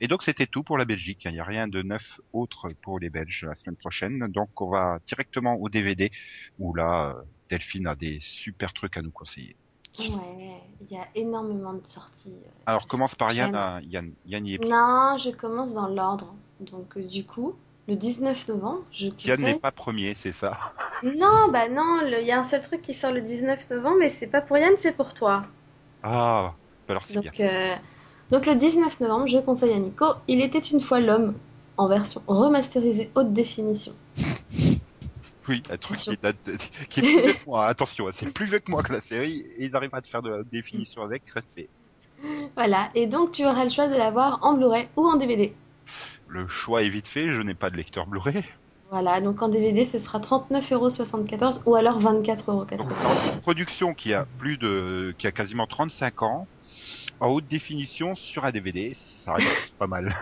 Et 0.00 0.08
donc, 0.08 0.22
c'était 0.22 0.46
tout 0.46 0.62
pour 0.62 0.76
la 0.76 0.84
Belgique, 0.84 1.22
il 1.24 1.32
n'y 1.32 1.40
a 1.40 1.44
rien 1.44 1.68
de 1.68 1.80
neuf 1.82 2.20
autre 2.32 2.68
pour 2.82 2.98
les 2.98 3.08
Belges 3.08 3.46
la 3.48 3.54
semaine 3.54 3.76
prochaine, 3.76 4.26
donc 4.28 4.60
on 4.60 4.68
va 4.68 4.98
directement 5.06 5.54
au 5.54 5.68
DVD, 5.68 6.10
où 6.58 6.74
là, 6.74 7.14
euh, 7.16 7.22
Delphine 7.50 7.86
a 7.86 7.94
des 7.94 8.18
super 8.20 8.72
trucs 8.74 8.96
à 8.96 9.02
nous 9.02 9.12
conseiller. 9.12 9.56
Yes. 9.98 10.14
Ouais, 10.14 10.60
il 10.82 10.94
y 10.94 10.98
a 10.98 11.08
énormément 11.14 11.72
de 11.72 11.86
sorties. 11.86 12.28
euh, 12.28 12.50
Alors, 12.66 12.86
commence 12.88 13.14
par 13.14 13.32
Yann, 13.32 13.46
J'aime. 13.46 13.54
à- 13.54 13.80
Yann, 13.82 14.12
Yann 14.26 14.44
y 14.46 14.54
est. 14.54 14.58
Non, 14.64 15.16
je 15.18 15.30
commence 15.30 15.72
dans 15.72 15.86
l'ordre. 15.88 16.34
Donc, 16.60 16.94
euh, 16.98 17.02
du 17.06 17.24
coup, 17.24 17.56
le 17.88 17.96
19 17.96 18.48
novembre, 18.48 18.82
je 18.92 19.08
Yann 19.24 19.40
n'est 19.40 19.52
conseille... 19.52 19.60
pas 19.60 19.70
premier, 19.70 20.14
c'est 20.14 20.32
ça. 20.32 20.58
Non, 21.02 21.50
bah 21.52 21.68
non, 21.68 22.00
il 22.06 22.26
y 22.26 22.32
a 22.32 22.40
un 22.40 22.44
seul 22.44 22.60
truc 22.62 22.82
qui 22.82 22.94
sort 22.94 23.12
le 23.12 23.20
19 23.20 23.70
novembre, 23.70 23.96
mais 24.00 24.08
c'est 24.08 24.26
pas 24.26 24.40
pour 24.40 24.58
Yann, 24.58 24.74
c'est 24.76 24.92
pour 24.92 25.14
toi. 25.14 25.44
Ah, 26.02 26.54
bah 26.86 26.92
alors 26.92 27.04
c'est 27.04 27.20
bien. 27.20 27.30
Donc, 27.30 27.40
euh, 27.40 27.74
donc, 28.30 28.46
le 28.46 28.56
19 28.56 29.00
novembre, 29.00 29.28
je 29.28 29.38
conseille 29.38 29.72
à 29.72 29.78
Nico 29.78 30.06
Il 30.26 30.40
était 30.40 30.58
une 30.58 30.80
fois 30.80 31.00
l'homme, 31.00 31.34
en 31.76 31.88
version 31.88 32.22
remasterisée 32.26 33.10
haute 33.14 33.32
définition. 33.32 33.92
Oui, 35.48 35.62
un 35.70 35.76
truc 35.76 35.98
qui 35.98 36.16
date 36.16 36.36
de- 36.44 36.56
qui 36.90 36.98
est 37.00 37.02
plus 37.04 37.22
vieux 37.22 37.34
que 37.34 37.44
moi. 37.46 37.66
Attention, 37.66 38.08
c'est 38.12 38.26
plus 38.32 38.46
vieux 38.46 38.58
que 38.58 38.68
moi 38.68 38.82
que 38.82 38.92
la 38.92 39.00
série 39.00 39.44
et 39.56 39.66
ils 39.66 39.76
arrivent 39.76 39.94
à 39.94 40.02
te 40.02 40.08
faire 40.08 40.20
de 40.22 40.30
la 40.30 40.42
définition 40.42 41.02
avec 41.02 41.22
respect. 41.30 41.68
Voilà, 42.56 42.90
et 42.94 43.06
donc 43.06 43.32
tu 43.32 43.44
auras 43.44 43.62
le 43.62 43.70
choix 43.70 43.86
de 43.88 43.94
l'avoir 43.94 44.40
en 44.42 44.54
Blu-ray 44.54 44.88
ou 44.96 45.06
en 45.06 45.16
DVD. 45.16 45.54
Le 46.28 46.48
choix 46.48 46.82
est 46.82 46.88
vite 46.88 47.08
fait, 47.08 47.32
je 47.32 47.40
n'ai 47.40 47.54
pas 47.54 47.70
de 47.70 47.76
lecteur 47.76 48.06
Blu-ray. 48.06 48.44
Voilà, 48.90 49.20
donc 49.20 49.42
en 49.42 49.48
DVD 49.48 49.84
ce 49.84 49.98
sera 49.98 50.20
39,74€ 50.20 51.62
ou 51.66 51.74
alors 51.74 52.00
24,90€. 52.00 52.76
Donc 52.76 52.88
dans 52.88 53.32
une 53.32 53.40
production 53.40 53.94
qui 53.94 54.14
a 54.14 54.26
plus 54.38 54.58
de 54.58 55.14
qui 55.18 55.26
a 55.26 55.32
quasiment 55.32 55.66
35 55.66 56.22
ans 56.22 56.46
en 57.18 57.28
haute 57.28 57.48
définition 57.48 58.14
sur 58.14 58.44
un 58.44 58.52
DVD, 58.52 58.92
ça 58.94 59.34
reste 59.34 59.74
pas 59.78 59.88
mal. 59.88 60.14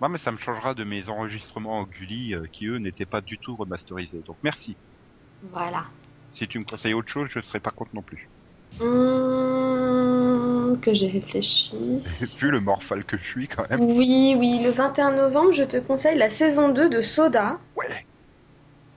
Moi 0.00 0.08
mais 0.08 0.18
ça 0.18 0.30
me 0.30 0.38
changera 0.38 0.74
de 0.74 0.84
mes 0.84 1.08
enregistrements 1.08 1.80
en 1.80 1.84
Gulli 1.84 2.34
euh, 2.34 2.46
qui 2.52 2.66
eux 2.66 2.78
n'étaient 2.78 3.06
pas 3.06 3.20
du 3.20 3.38
tout 3.38 3.56
remasterisés. 3.56 4.22
Donc 4.24 4.36
merci. 4.42 4.76
Voilà. 5.52 5.86
Si 6.32 6.46
tu 6.46 6.58
me 6.60 6.64
conseilles 6.64 6.94
autre 6.94 7.08
chose, 7.08 7.28
je 7.30 7.40
ne 7.40 7.44
serai 7.44 7.60
pas 7.60 7.70
contre 7.70 7.94
non 7.94 8.02
plus. 8.02 8.28
Que 10.80 10.94
j'ai 10.94 11.08
réfléchi. 11.08 11.74
Vu 12.38 12.50
le 12.50 12.60
morphal 12.60 13.04
que 13.04 13.16
je 13.16 13.24
suis 13.24 13.48
quand 13.48 13.68
même. 13.68 13.80
Oui, 13.80 14.34
oui, 14.38 14.60
le 14.62 14.70
21 14.70 15.12
novembre, 15.12 15.52
je 15.52 15.64
te 15.64 15.76
conseille 15.78 16.16
la 16.18 16.30
saison 16.30 16.70
2 16.70 16.88
de 16.88 17.00
Soda 17.00 17.58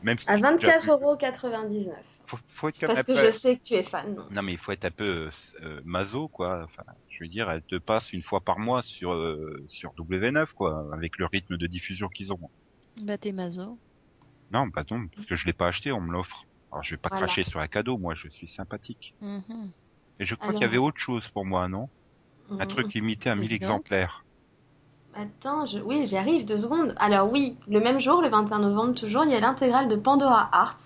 Même 0.03 0.17
si 0.19 0.30
à 0.30 0.38
j'ai 0.38 0.41
déjà 0.41 0.80
vu. 0.80 0.88
24,99€. 0.89 1.91
Faut, 2.28 2.38
faut 2.43 2.69
être 2.69 2.86
Parce 2.88 3.03
que 3.03 3.13
peu- 3.13 3.26
je 3.26 3.32
sais 3.32 3.55
que 3.57 3.61
tu 3.61 3.73
es 3.76 3.84
fan. 3.84 4.15
Non 4.32 4.41
mais 4.41 4.53
il 4.53 4.57
faut 4.57 4.71
être 4.71 4.86
un 4.86 4.91
peu 4.91 5.30
euh, 5.61 5.82
maso 5.84 6.28
quoi. 6.30 6.63
Enfin, 6.63 6.84
je 7.09 7.23
veux 7.23 7.28
dire, 7.30 7.49
elle 7.49 7.61
te 7.63 7.76
passe 7.78 8.13
une 8.13 8.23
fois 8.23 8.41
par 8.41 8.57
mois 8.59 8.82
sur 8.84 9.13
euh, 9.13 9.63
sur 9.67 9.93
W9 9.97 10.53
quoi, 10.53 10.88
avec 10.93 11.17
le 11.17 11.26
rythme 11.26 11.57
de 11.57 11.67
diffusion 11.67 12.07
qu'ils 12.09 12.34
ont. 12.34 12.39
Bah 13.01 13.17
t'es 13.17 13.32
mazo. 13.32 13.78
Non, 14.51 14.67
bah 14.67 14.84
non, 14.89 15.07
parce 15.13 15.28
que 15.28 15.36
je 15.36 15.45
l'ai 15.45 15.53
pas 15.53 15.67
acheté, 15.67 15.91
on 15.91 16.01
me 16.01 16.11
l'offre. 16.11 16.43
Alors 16.71 16.84
je 16.84 16.95
vais 16.95 16.97
pas 16.97 17.09
Voilà. 17.09 17.26
cracher 17.26 17.43
sur 17.43 17.59
un 17.59 17.67
cadeau, 17.67 17.97
moi 17.97 18.15
je 18.15 18.28
suis 18.30 18.47
sympathique. 18.47 19.13
Mhm. 19.21 19.71
Et 20.20 20.26
je 20.26 20.36
crois 20.36 20.49
Alors- 20.49 20.59
qu'il 20.59 20.66
y 20.68 20.70
avait 20.70 20.78
autre 20.78 20.99
chose 20.99 21.28
pour 21.30 21.45
moi, 21.45 21.68
non? 21.68 21.89
Un 22.59 22.61
Hum. 22.61 22.68
truc 22.68 22.93
limité 22.93 23.30
à 23.30 23.36
1000 23.36 23.49
Dis 23.49 23.59
donc. 23.59 23.61
exemplaires. 23.63 24.24
Attends, 25.16 25.66
je... 25.66 25.80
oui, 25.80 26.05
j'y 26.07 26.18
arrive 26.18 26.45
deux 26.45 26.57
secondes. 26.59 26.93
Alors 26.97 27.32
oui, 27.32 27.57
le 27.68 27.80
même 27.80 27.99
jour, 27.99 28.22
le 28.22 28.30
21 28.30 28.59
novembre 28.59 28.93
toujours, 28.95 29.24
il 29.24 29.32
y 29.32 29.36
a 29.36 29.39
l'intégrale 29.39 29.88
de 29.88 29.95
Pandora 29.95 30.49
Arts 30.51 30.78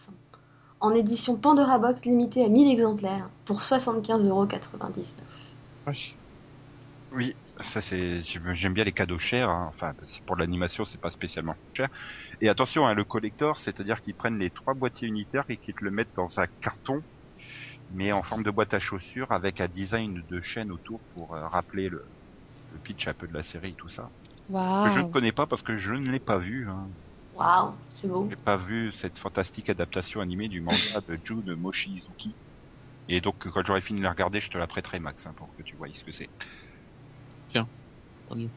en 0.82 0.94
édition 0.94 1.36
Pandora 1.36 1.80
Box 1.80 2.06
limitée 2.06 2.46
à 2.46 2.50
1000 2.50 2.72
exemplaires 2.72 3.30
pour 3.46 3.62
75,99€. 3.62 5.16
Vache. 5.86 6.16
Oui, 7.12 7.36
ça 7.60 7.82
c'est 7.82 8.22
j'aime 8.24 8.54
j'aime 8.54 8.74
bien 8.74 8.84
les 8.84 8.92
cadeaux 8.94 9.18
chers. 9.18 9.50
hein. 9.50 9.68
Enfin, 9.70 9.94
c'est 10.06 10.24
pour 10.24 10.36
l'animation, 10.36 10.86
c'est 10.86 11.02
pas 11.02 11.10
spécialement 11.10 11.56
cher. 11.74 11.90
Et 12.40 12.50
attention, 12.50 12.86
hein, 12.86 12.94
le 12.94 13.04
collector, 13.04 13.60
c'est-à-dire 13.60 14.02
qu'ils 14.02 14.16
prennent 14.16 14.38
les 14.40 14.52
trois 14.52 14.76
boîtiers 14.76 15.08
unitaires 15.08 15.46
et 15.50 15.58
qu'ils 15.58 15.74
te 15.74 15.84
le 15.84 15.92
mettent 15.92 16.14
dans 16.16 16.40
un 16.40 16.46
carton, 16.62 17.04
mais 17.94 18.12
en 18.12 18.22
forme 18.22 18.44
de 18.44 18.52
boîte 18.52 18.74
à 18.74 18.80
chaussures 18.80 19.32
avec 19.32 19.62
un 19.62 19.68
design 19.68 20.24
de 20.30 20.42
chaîne 20.42 20.72
autour 20.72 21.00
pour 21.14 21.34
euh, 21.36 21.48
rappeler 21.48 21.90
le, 21.90 22.06
le 22.74 22.80
pitch 22.80 23.08
un 23.08 23.14
peu 23.14 23.28
de 23.28 23.34
la 23.34 23.44
série, 23.44 23.74
tout 23.74 23.90
ça. 23.90 24.10
Que 24.52 24.56
je 24.96 25.00
ne 25.00 25.12
connais 25.12 25.32
pas 25.32 25.46
parce 25.46 25.62
que 25.62 25.78
je 25.78 25.94
ne 25.94 26.10
l'ai 26.10 26.20
pas 26.20 26.38
vu. 26.38 26.68
Hein. 26.70 26.88
Waouh, 27.36 27.74
c'est 27.90 28.08
beau. 28.08 28.28
J'ai 28.30 28.36
pas 28.36 28.58
vu 28.58 28.92
cette 28.94 29.18
fantastique 29.20 29.70
adaptation 29.70 30.22
animée 30.22 30.48
du 30.48 30.60
manga 30.62 31.02
de 31.08 31.20
Jun 31.24 31.44
Mochizuki. 31.56 32.34
Et 33.08 33.22
donc, 33.22 33.48
quand 33.48 33.66
j'aurai 33.66 33.82
fini 33.82 34.00
de 34.00 34.04
la 34.04 34.12
regarder, 34.12 34.40
je 34.42 34.50
te 34.50 34.58
la 34.58 34.68
prêterai, 34.68 35.00
Max, 35.00 35.26
hein, 35.26 35.34
pour 35.36 35.48
que 35.56 35.64
tu 35.64 35.76
voyes 35.76 35.94
ce 35.96 36.04
que 36.04 36.12
c'est. 36.12 36.30
Tant 37.54 38.36
mieux. 38.36 38.50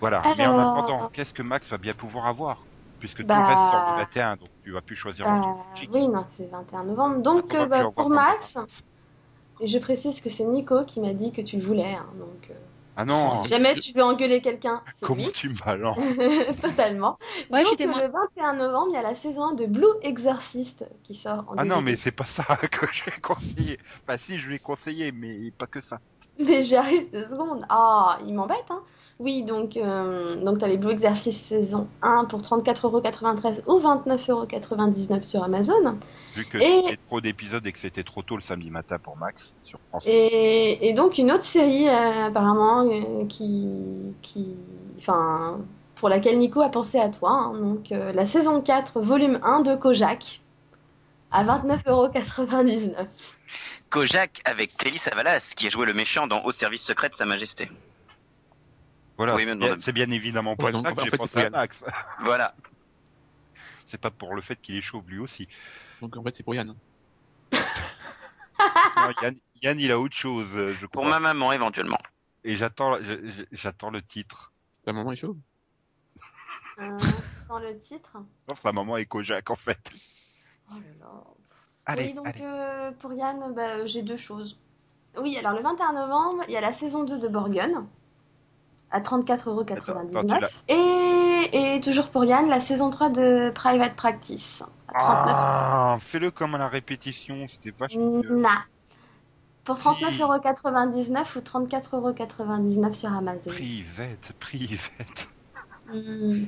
Voilà. 0.00 0.22
Mais 0.36 0.46
en 0.46 0.54
Alors- 0.58 0.78
attendant, 0.84 1.08
qu'est-ce 1.12 1.32
que 1.32 1.42
Max 1.42 1.68
va 1.70 1.78
bien 1.78 1.92
pouvoir 1.92 2.26
avoir? 2.26 2.64
Puisque 2.98 3.18
tout 3.18 3.26
Bah- 3.26 3.40
le 3.40 3.44
reste 3.44 3.66
sort 3.66 3.84
le 3.86 3.92
21, 3.92 4.36
donc 4.36 4.48
tu 4.62 4.72
vas 4.72 4.82
plus 4.82 4.96
choisir 4.96 5.26
Bah, 5.26 5.56
oui, 5.92 6.08
non, 6.08 6.24
c'est 6.30 6.46
21 6.46 6.84
novembre. 6.84 7.22
Donc, 7.22 7.54
euh, 7.54 7.66
bah, 7.66 7.84
pour 7.94 8.10
Max, 8.10 8.56
et 9.60 9.66
je 9.66 9.78
précise 9.78 10.20
que 10.20 10.28
c'est 10.30 10.44
Nico 10.44 10.84
qui 10.84 11.00
m'a 11.00 11.14
dit 11.14 11.32
que 11.32 11.40
tu 11.40 11.56
le 11.58 11.66
voulais. 11.66 11.94
hein, 11.94 12.06
donc, 12.18 12.50
euh, 12.50 12.54
Ah 12.96 13.04
non, 13.04 13.42
si 13.42 13.48
jamais 13.48 13.76
tu 13.76 13.92
veux 13.92 14.02
engueuler 14.02 14.42
quelqu'un, 14.42 14.82
c'est 14.94 15.06
comment 15.06 15.22
lui. 15.22 15.32
tu 15.32 15.48
me 15.48 15.54
balances 15.58 15.96
Totalement. 16.62 17.18
Ouais, 17.50 17.60
je 17.60 17.64
Donc, 17.64 17.68
suis 17.68 17.76
témoin. 17.76 18.00
le 18.00 18.08
21 18.08 18.54
novembre, 18.54 18.88
il 18.90 18.94
y 18.94 18.98
a 18.98 19.02
la 19.02 19.14
saison 19.14 19.44
1 19.50 19.54
de 19.54 19.66
Blue 19.66 19.86
Exorcist 20.02 20.84
qui 21.04 21.14
sort 21.14 21.44
en 21.48 21.56
Ah 21.58 21.64
non, 21.64 21.82
mais 21.82 21.96
c'est 21.96 22.12
pas 22.12 22.24
ça 22.24 22.44
que 22.70 22.86
je 22.92 23.04
vais 23.04 23.20
conseiller. 23.20 23.78
Enfin 24.06 24.18
si, 24.18 24.38
je 24.38 24.48
vais 24.48 24.58
conseiller, 24.58 25.12
mais 25.12 25.50
pas 25.52 25.66
que 25.66 25.80
ça. 25.80 26.00
Mais 26.38 26.62
j'arrive 26.62 27.10
deux 27.12 27.26
secondes. 27.26 27.64
Ah, 27.68 28.18
il 28.26 28.34
m'embête, 28.34 28.64
hein. 28.70 28.82
Oui, 29.18 29.44
donc, 29.44 29.78
euh, 29.78 30.36
donc 30.44 30.58
t'avais 30.58 30.76
Blue 30.76 30.90
Exorcist 30.92 31.46
saison 31.46 31.88
1 32.02 32.26
pour 32.26 32.42
34,93€ 32.42 33.62
ou 33.66 33.80
29,99€ 33.80 35.22
sur 35.22 35.42
Amazon. 35.42 35.98
Vu 36.34 36.44
que 36.44 36.58
Et- 36.58 36.82
c'était 36.84 36.98
trop 37.08 37.20
d'épisodes 37.22 37.66
et 37.66 37.72
que 37.72 37.78
c'était 37.78 38.02
trop 38.04 38.22
tôt 38.22 38.36
le 38.36 38.42
samedi 38.42 38.70
matin 38.70 38.98
pour 38.98 39.16
Max 39.16 39.54
sur 39.62 39.78
France. 39.88 40.04
Et, 40.06 40.86
et 40.86 40.92
donc 40.92 41.16
une 41.16 41.32
autre 41.32 41.44
série 41.44 41.88
euh, 41.88 42.26
apparemment 42.26 42.82
euh, 42.86 43.24
qui, 43.26 43.66
qui, 44.20 44.54
enfin, 44.98 45.60
pour 45.94 46.10
laquelle 46.10 46.38
Nico 46.38 46.60
a 46.60 46.68
pensé 46.68 46.98
à 46.98 47.08
toi. 47.08 47.30
hein. 47.30 47.54
donc 47.58 47.92
euh, 47.92 48.12
la 48.12 48.26
saison 48.26 48.60
4, 48.60 49.00
volume 49.00 49.40
1 49.42 49.60
de 49.60 49.76
Kojak 49.76 50.42
à 51.32 51.42
29,99€. 51.42 53.06
Kojak 53.88 54.42
avec 54.44 54.76
Telly 54.76 54.98
Savalas, 54.98 55.54
qui 55.56 55.66
a 55.68 55.70
joué 55.70 55.86
le 55.86 55.94
méchant 55.94 56.26
dans 56.26 56.42
Au 56.44 56.52
service 56.52 56.82
secret 56.82 57.08
de 57.08 57.14
Sa 57.14 57.24
Majesté. 57.24 57.68
Voilà, 59.16 59.34
Oui, 59.36 59.44
c'est 59.46 59.54
bien, 59.56 59.68
non, 59.70 59.76
c'est 59.78 59.92
bien 59.92 60.10
évidemment 60.10 60.56
pour 60.56 60.66
Ouais, 60.66 60.72
ça 60.82 60.92
que 60.92 61.02
j'ai 61.02 61.10
pensé 61.10 61.40
à. 61.40 61.50
Max. 61.50 61.82
Voilà. 62.20 62.54
C'est 63.88 64.00
pas 64.00 64.10
pour 64.10 64.34
le 64.34 64.42
fait 64.42 64.56
qu'il 64.60 64.74
est 64.74 64.80
chauve 64.80 65.08
lui 65.08 65.20
aussi. 65.20 65.46
Donc 66.02 66.16
en 66.16 66.22
fait, 66.24 66.34
c'est 66.36 66.42
pour 66.42 66.54
Yann. 66.56 66.74
Non, 68.96 69.10
Yann, 69.22 69.34
Yann, 69.62 69.78
il 69.78 69.92
a 69.92 70.00
autre 70.00 70.16
chose, 70.16 70.48
euh, 70.54 70.74
je 70.80 70.86
Pour 70.86 71.04
ma 71.04 71.20
maman, 71.20 71.52
éventuellement. 71.52 71.98
Et 72.44 72.56
j'attends, 72.56 72.98
j'attends 73.52 73.90
le 73.90 74.02
titre. 74.02 74.52
Ta 74.84 74.92
maman 74.92 75.12
est 75.12 75.16
chauve 75.16 75.36
Euh, 76.80 76.98
dans 77.48 77.58
le 77.58 77.78
titre. 77.80 78.16
Non, 78.48 78.54
sa 78.60 78.72
maman 78.72 78.96
est 78.96 79.06
Kojak 79.06 79.50
en 79.50 79.56
fait. 79.56 79.78
Oh 80.70 80.74
là 80.74 80.80
là. 81.00 81.06
Allez, 81.86 82.06
oui, 82.06 82.14
donc 82.14 82.26
allez. 82.26 82.40
euh, 82.42 82.90
pour 82.92 83.12
Yann, 83.12 83.52
bah, 83.54 83.86
j'ai 83.86 84.02
deux 84.02 84.16
choses. 84.16 84.58
Oui, 85.16 85.36
alors 85.38 85.52
le 85.52 85.62
21 85.62 85.92
novembre, 85.92 86.42
il 86.48 86.52
y 86.52 86.56
a 86.56 86.60
la 86.60 86.72
saison 86.72 87.04
2 87.04 87.18
de 87.18 87.28
Borgen 87.28 87.86
à 88.96 89.00
34,99€. 89.00 89.72
Attends, 89.72 90.34
attends, 90.34 90.46
tu 90.66 90.74
Et, 90.74 91.76
et 91.76 91.80
toujours 91.80 92.08
pour 92.08 92.24
Yann, 92.24 92.48
la 92.48 92.60
saison 92.60 92.90
3 92.90 93.10
de 93.10 93.50
Private 93.54 93.94
Practice 93.94 94.62
à 94.88 94.98
39 94.98 95.34
Ah, 95.36 95.98
fais-le 96.00 96.30
comme 96.30 96.54
à 96.54 96.58
la 96.58 96.68
répétition, 96.68 97.46
c'était 97.48 97.74
vachement 97.78 98.22
mieux. 98.22 98.36
Na. 98.36 98.64
Pour 99.64 99.76
39,99€ 99.76 101.36
ou 101.36 101.40
34,99€ 101.40 102.92
sur 102.94 103.12
Amazon. 103.12 103.50
Private, 103.50 104.32
private. 104.40 105.28
Hmm. 105.88 106.46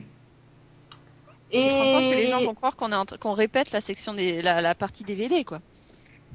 Je 1.53 1.59
te 1.59 1.63
rends 1.63 1.93
compte 2.01 2.11
que 2.11 2.13
Et 2.13 2.17
les 2.17 2.27
gens 2.27 2.41
vont 2.43 2.55
croire 2.55 2.77
qu'on 2.77 2.91
est 2.91 2.97
en 2.97 3.05
train- 3.05 3.17
qu'on 3.19 3.35
répète 3.35 3.71
la 3.71 3.81
section 3.81 4.13
des 4.15 4.43
la, 4.43 4.61
la 4.61 4.75
partie 4.75 5.05
DVD 5.05 5.45
quoi. 5.45 5.61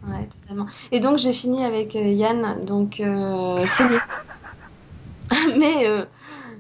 Ouais, 0.08 0.26
totalement. 0.28 0.68
Et 0.92 1.00
donc 1.02 1.18
j'ai 1.18 1.34
fini 1.34 1.66
avec 1.66 1.96
euh, 1.98 2.00
Yann, 2.14 2.64
donc 2.66 3.00
euh. 3.02 3.66
Mais 5.58 5.88
euh, 5.88 6.06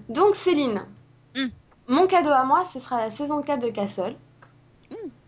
donc 0.09 0.35
Céline, 0.35 0.83
Hmm. 1.35 1.47
mon 1.87 2.07
cadeau 2.07 2.29
à 2.31 2.43
moi, 2.43 2.65
ce 2.73 2.79
sera 2.79 2.97
la 2.97 3.11
saison 3.11 3.41
4 3.41 3.61
de 3.61 3.69
Castle 3.69 4.15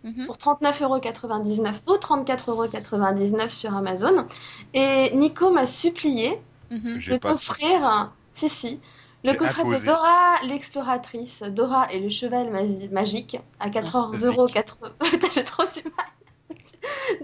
Mhm. 0.04 0.28
pour 0.28 0.38
39,99€ 0.38 1.82
ou 1.88 1.98
34,99€ 1.98 3.50
sur 3.52 3.76
Amazon. 3.76 4.28
Et 4.76 5.12
Nico 5.16 5.50
m'a 5.50 5.66
supplié 5.66 6.40
Mhm. 6.70 7.00
J'ai 7.00 7.14
de 7.14 7.18
t'offrir, 7.18 8.12
si 8.36 8.50
si, 8.50 8.80
le 9.24 9.32
coffret 9.34 9.64
de. 9.64 9.86
Dora 9.86 10.36
l'exploratrice, 10.44 11.42
Dora 11.44 11.92
et 11.92 12.00
le 12.00 12.10
cheval 12.10 12.52
magique 12.92 13.38
à 13.60 13.70
14,80€. 13.70 14.92
Putain, 15.00 15.28
j'ai 15.34 15.44
trop 15.44 15.66
su 15.66 15.84
mal. 15.84 16.06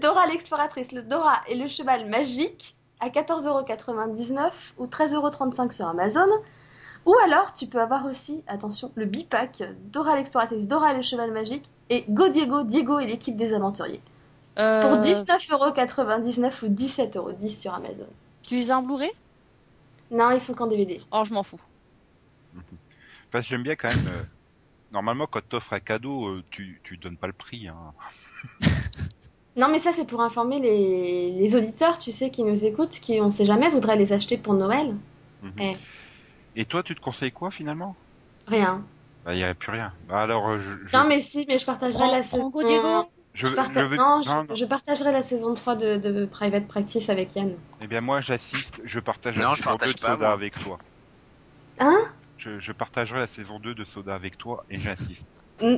Dora 0.00 0.26
l'exploratrice, 0.26 0.90
le 0.92 1.02
Dora 1.02 1.40
et 1.48 1.54
le 1.54 1.68
cheval 1.68 2.08
magique 2.08 2.74
à 3.02 3.08
14,99€ 3.08 4.50
ou 4.78 4.86
13,35€ 4.86 5.72
sur 5.72 5.86
Amazon. 5.88 6.28
Ou 7.04 7.14
alors, 7.26 7.52
tu 7.52 7.66
peux 7.66 7.80
avoir 7.80 8.06
aussi, 8.06 8.44
attention, 8.46 8.92
le 8.94 9.06
bipack 9.06 9.62
Dora 9.92 10.14
l'exploratrice, 10.16 10.66
Dora 10.68 10.92
et 10.94 10.96
le 10.96 11.02
cheval 11.02 11.32
magique 11.32 11.64
et 11.90 12.04
Go 12.08 12.28
Diego, 12.28 12.62
Diego 12.62 13.00
et 13.00 13.06
l'équipe 13.06 13.36
des 13.36 13.52
aventuriers. 13.52 14.00
Pour 14.54 14.62
Euh, 14.92 15.02
19,99€ 15.02 16.64
ou 16.64 16.68
17,10€ 16.68 17.48
sur 17.60 17.74
Amazon. 17.74 18.06
Tu 18.44 18.54
les 18.54 18.70
as 18.70 18.78
en 18.78 18.82
Blu-ray? 18.82 19.10
Non, 20.12 20.30
ils 20.30 20.40
sont 20.40 20.54
qu'en 20.54 20.68
DVD. 20.68 21.00
Oh, 21.10 21.24
je 21.24 21.34
m'en 21.34 21.42
fous. 21.42 21.60
Parce 23.32 23.44
que 23.44 23.50
j'aime 23.50 23.62
bien 23.64 23.74
quand 23.76 23.88
même. 23.88 24.06
euh, 24.08 24.22
Normalement, 24.92 25.26
quand 25.26 25.40
t'offres 25.48 25.72
un 25.72 25.80
cadeau, 25.80 26.28
euh, 26.28 26.44
tu, 26.50 26.80
tu 26.84 26.98
donnes 26.98 27.16
pas 27.16 27.26
le 27.26 27.32
prix. 27.32 27.66
Hein. 27.66 27.76
Non, 29.56 29.68
mais 29.68 29.78
ça, 29.80 29.92
c'est 29.92 30.06
pour 30.06 30.22
informer 30.22 30.58
les, 30.60 31.30
les 31.32 31.56
auditeurs, 31.56 31.98
tu 31.98 32.10
sais, 32.12 32.30
qui 32.30 32.42
nous 32.42 32.64
écoutent, 32.64 32.90
qui, 33.00 33.20
on 33.20 33.30
sait 33.30 33.44
jamais, 33.44 33.68
voudraient 33.68 33.96
les 33.96 34.12
acheter 34.12 34.38
pour 34.38 34.54
Noël. 34.54 34.94
Mhm. 35.42 35.52
Eh. 35.60 35.76
Et 36.56 36.64
toi, 36.64 36.82
tu 36.82 36.94
te 36.94 37.00
conseilles 37.00 37.32
quoi 37.32 37.50
finalement? 37.50 37.94
Rien. 38.46 38.82
Bah, 39.24 39.34
il 39.34 39.40
y 39.40 39.44
avait 39.44 39.54
plus 39.54 39.70
rien. 39.72 39.92
Bah, 40.08 40.20
alors, 40.22 40.48
euh, 40.48 40.58
je, 40.58 40.88
je, 40.88 40.96
Non, 40.96 41.04
mais 41.06 41.20
si, 41.20 41.44
mais 41.48 41.58
je 41.58 41.66
partagerai 41.66 41.98
Prends- 41.98 42.12
la 42.12 42.20
prends 42.22 42.36
saison... 42.36 42.50
Go 42.50 42.62
Diego. 42.62 42.88
je, 43.34 43.46
Je, 43.46 43.50
je 43.50 43.54
parta- 43.54 43.84
veux- 43.84 43.96
non, 43.96 44.22
je, 44.22 44.30
non, 44.30 44.44
non. 44.44 44.54
je 44.54 44.64
partagerai 44.64 45.12
la 45.12 45.22
saison 45.22 45.54
3 45.54 45.76
de, 45.76 45.96
de 45.98 46.24
Private 46.26 46.66
Practice 46.66 47.08
avec 47.10 47.34
Yann. 47.36 47.54
Eh 47.82 47.86
bien, 47.86 48.00
moi, 48.00 48.20
j'assiste. 48.22 48.80
Je 48.84 49.00
partage 49.00 49.36
la 49.36 49.44
Non, 49.44 49.50
saison 49.54 49.62
2 49.72 49.76
partage 49.78 49.94
de 49.94 50.00
Soda 50.00 50.16
moi. 50.16 50.28
avec 50.32 50.54
toi. 50.62 50.78
Hein? 51.78 51.98
Je, 52.38 52.58
je 52.58 52.72
partagerai 52.72 53.20
la 53.20 53.26
saison 53.26 53.58
2 53.60 53.74
de 53.74 53.84
Soda 53.84 54.14
avec 54.14 54.36
toi 54.38 54.64
et 54.70 54.76
j'assiste. 54.76 55.26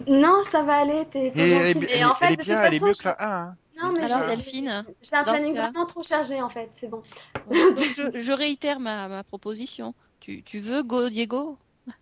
Non, 0.07 0.43
ça 0.51 0.63
va 0.63 0.77
aller, 0.77 1.05
t'es 1.11 1.27
gentil. 1.35 1.85
est, 1.89 1.99
Et 1.99 2.05
en 2.05 2.15
fait, 2.15 2.25
elle 2.27 2.33
est 2.33 2.37
de 2.37 2.43
bien, 2.43 2.63
elle 2.63 2.75
est 2.75 2.79
façon, 2.79 2.87
mieux 2.87 2.95
je- 2.95 3.03
que 3.03 3.09
la 3.09 3.17
1. 3.23 3.43
Hein. 3.49 3.57
Non, 3.83 3.91
mais 3.97 4.05
Alors 4.05 4.21
j'ai- 4.21 4.37
Delphine, 4.37 4.85
j'ai 5.03 5.17
un 5.17 5.25
planning 5.25 5.53
cas- 5.55 5.63
vraiment 5.71 5.87
trop 5.87 6.03
chargé, 6.03 6.41
en 6.41 6.49
fait, 6.49 6.71
c'est 6.77 6.89
bon. 6.89 7.03
donc 7.51 7.93
je, 7.93 8.19
je 8.19 8.33
réitère 8.33 8.81
ma, 8.81 9.09
ma 9.09 9.25
proposition. 9.25 9.95
Tu, 10.21 10.43
tu 10.43 10.59
veux 10.61 10.83
Go 10.83 11.09
Diego? 11.11 11.59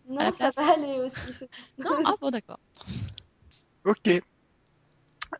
Non, 0.08 0.32
ça 0.32 0.50
va 0.56 0.72
aller 0.74 1.00
aussi. 1.00 1.44
Non? 1.78 1.90
Ah 2.04 2.12
bon 2.20 2.30
d'accord. 2.30 2.60
Ok. 3.84 4.22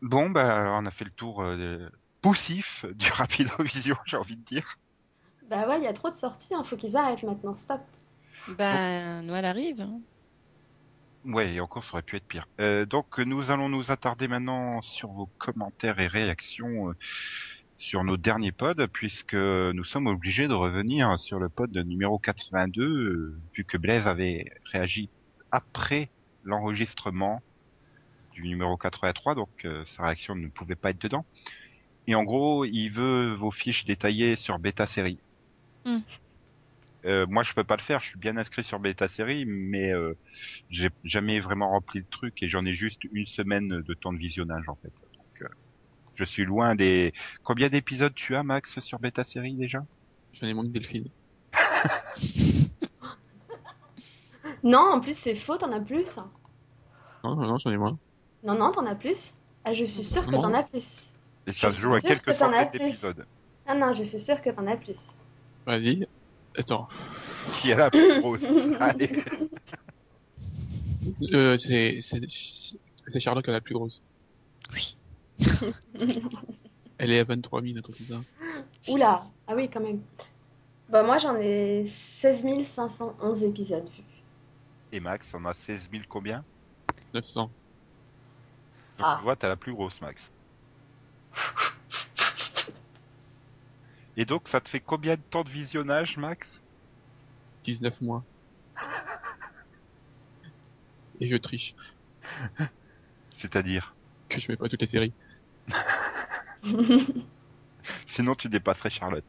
Bon, 0.01 0.31
bah, 0.31 0.73
on 0.81 0.87
a 0.87 0.91
fait 0.91 1.05
le 1.05 1.11
tour 1.13 1.43
euh, 1.43 1.89
poussif 2.23 2.85
du 2.95 3.11
Rapidovision, 3.13 3.97
j'ai 4.07 4.17
envie 4.17 4.37
de 4.37 4.45
dire. 4.45 4.79
Bah 5.49 5.69
ouais, 5.69 5.79
il 5.79 5.85
y 5.85 5.87
a 5.87 5.93
trop 5.93 6.11
de 6.11 6.17
sorties, 6.17 6.55
il 6.59 6.65
faut 6.65 6.77
qu'ils 6.77 6.97
arrêtent 6.97 7.23
maintenant, 7.25 7.57
stop. 7.57 7.81
Ben 8.49 9.23
Noël 9.23 9.45
arrive. 9.45 9.87
Ouais, 11.25 11.55
et 11.55 11.61
encore, 11.61 11.85
ça 11.85 11.93
aurait 11.95 12.03
pu 12.03 12.17
être 12.17 12.27
pire. 12.27 12.49
Euh, 12.61 12.85
donc, 12.85 13.19
nous 13.19 13.51
allons 13.51 13.69
nous 13.69 13.91
attarder 13.91 14.27
maintenant 14.27 14.83
sur 14.83 15.09
vos 15.11 15.27
commentaires 15.39 16.01
et 16.01 16.09
réactions 16.09 16.91
euh, 16.91 16.95
sur 17.79 18.05
nos 18.05 18.17
derniers 18.17 18.53
pods, 18.53 18.87
puisque 18.93 19.35
nous 19.35 19.85
sommes 19.85 20.07
obligés 20.07 20.49
de 20.49 20.55
revenir 20.55 21.19
sur 21.19 21.39
le 21.41 21.49
pod 21.49 21.77
numéro 21.77 22.19
82, 22.19 22.83
euh, 22.83 23.41
vu 23.55 23.65
que 23.65 23.77
Blaise 23.77 24.07
avait 24.07 24.47
réagi 24.65 25.11
après 25.51 26.09
l'enregistrement 26.45 27.43
du 28.33 28.43
numéro 28.49 28.77
83, 28.77 29.35
donc 29.35 29.49
euh, 29.65 29.85
sa 29.85 30.05
réaction 30.05 30.35
ne 30.35 30.49
pouvait 30.49 30.75
pas 30.75 30.91
être 30.91 31.03
dedans. 31.03 31.25
Et 32.07 32.15
en 32.15 32.25
gros, 32.25 32.65
il 32.65 32.89
veut 32.89 33.35
vos 33.35 33.51
fiches 33.51 33.85
détaillées 33.85 34.37
sur 34.37 34.59
Beta 34.59 34.87
Série. 34.87 35.19
Hmm. 35.85 35.99
Euh, 37.05 37.27
moi, 37.29 37.43
je 37.43 37.53
peux 37.53 37.65
pas 37.65 37.77
le 37.77 37.83
faire. 37.83 38.01
Je 38.01 38.09
suis 38.09 38.19
bien 38.19 38.37
inscrit 38.37 38.65
sur 38.65 38.79
Beta 38.79 39.09
Série, 39.09 39.45
mais 39.47 39.93
euh, 39.93 40.15
j'ai 40.71 40.91
jamais 41.05 41.41
vraiment 41.41 41.71
rempli 41.71 42.01
le 42.01 42.07
truc 42.11 42.43
et 42.43 42.49
j'en 42.49 42.65
ai 42.65 42.75
juste 42.75 43.03
une 43.13 43.27
semaine 43.27 43.69
de 43.69 43.95
temps 43.95 44.13
de 44.13 44.19
visionnage 44.19 44.69
en 44.69 44.77
fait. 44.77 44.93
Donc, 45.17 45.43
euh, 45.43 45.49
je 46.15 46.25
suis 46.25 46.45
loin 46.45 46.75
des. 46.75 47.13
Combien 47.43 47.69
d'épisodes 47.69 48.15
tu 48.15 48.37
as, 48.37 48.43
Max, 48.43 48.81
sur 48.81 48.99
Beta 48.99 49.25
Série 49.25 49.55
déjà? 49.55 49.85
J'en 50.35 50.47
ai 50.47 50.55
moins 50.55 50.65
que 50.65 50.73
Delphine. 50.73 51.09
Non, 54.63 54.93
en 54.93 55.01
plus, 55.01 55.17
c'est 55.17 55.35
faux, 55.35 55.57
t'en 55.57 55.73
as 55.73 55.81
plus. 55.81 56.17
Non, 57.25 57.35
non, 57.37 57.47
non, 57.47 57.59
j'en 57.59 57.71
ai 57.71 57.77
moins. 57.77 57.99
Non, 58.45 58.57
non, 58.57 58.71
t'en 58.71 58.87
as 58.87 58.95
plus. 58.95 59.33
Ah, 59.65 59.75
je 59.75 59.85
suis 59.85 60.05
sûre 60.05 60.25
que 60.27 60.33
t'en 60.33 60.55
as 60.55 60.63
plus. 60.63 61.13
Et 61.47 61.53
ça 61.53 61.71
Je 61.71 61.77
se 61.77 61.81
joue 61.81 61.95
à 61.95 62.01
quelques 62.01 62.27
que 62.27 62.33
centaines 62.33 62.71
d'épisodes. 62.71 63.27
Ah 63.67 63.75
non, 63.75 63.93
je 63.93 64.05
suis 64.05 64.21
sûre 64.21 64.41
que 64.41 64.51
t'en 64.51 64.67
as 64.67 64.77
plus. 64.77 65.01
Vas-y. 65.67 66.07
Attends. 66.57 66.89
Qui 67.55 67.73
a 67.73 67.77
la 67.77 67.91
plus 67.91 68.21
grosse 68.21 68.45
Allez. 68.81 69.25
Euh, 71.33 71.59
c'est, 71.59 72.01
Charlotte 73.21 73.45
qui 73.45 73.51
a 73.51 73.55
la 73.55 73.61
plus 73.61 73.75
grosse. 73.75 74.01
Oui. 74.73 74.97
Elle 76.99 77.11
est 77.11 77.19
à 77.19 77.25
23 77.25 77.63
000, 77.63 77.79
un 77.79 77.81
truc 77.83 77.97
comme 77.97 78.07
ça. 78.07 78.93
Oula, 78.93 79.25
ah 79.49 79.55
oui, 79.55 79.69
quand 79.69 79.81
même. 79.81 80.01
Bah, 80.89 81.03
moi, 81.03 81.19
j'en 81.19 81.37
ai 81.37 81.87
16 82.21 82.45
511 82.65 83.43
épisodes 83.45 83.89
vus. 83.89 84.05
Et 84.93 85.01
Max, 85.01 85.27
on 85.35 85.45
a 85.47 85.55
16 85.55 85.89
000 85.91 86.05
combien? 86.09 86.45
900. 87.15 87.43
Donc 87.43 87.51
Ah. 89.01 89.17
tu 89.19 89.25
vois, 89.25 89.37
t'as 89.37 89.49
la 89.49 89.57
plus 89.57 89.73
grosse, 89.73 90.01
Max. 90.01 90.31
Et 94.17 94.25
donc, 94.25 94.49
ça 94.49 94.61
te 94.61 94.69
fait 94.69 94.81
combien 94.81 95.17
de 95.17 95.21
temps 95.21 95.45
de 95.45 95.49
visionnage, 95.49 96.17
Max? 96.17 96.63
19 97.65 98.01
mois. 98.01 98.25
Et 101.21 101.29
je 101.29 101.37
triche. 101.37 101.75
C'est-à-dire? 103.39 103.95
Que 104.29 104.41
je 104.41 104.51
mets 104.51 104.57
pas 104.57 104.69
toutes 104.69 104.83
les 104.83 104.87
séries. 104.87 105.13
Sinon, 108.07 108.35
tu 108.35 108.49
dépasserais 108.49 108.91
Charlotte. 108.91 109.25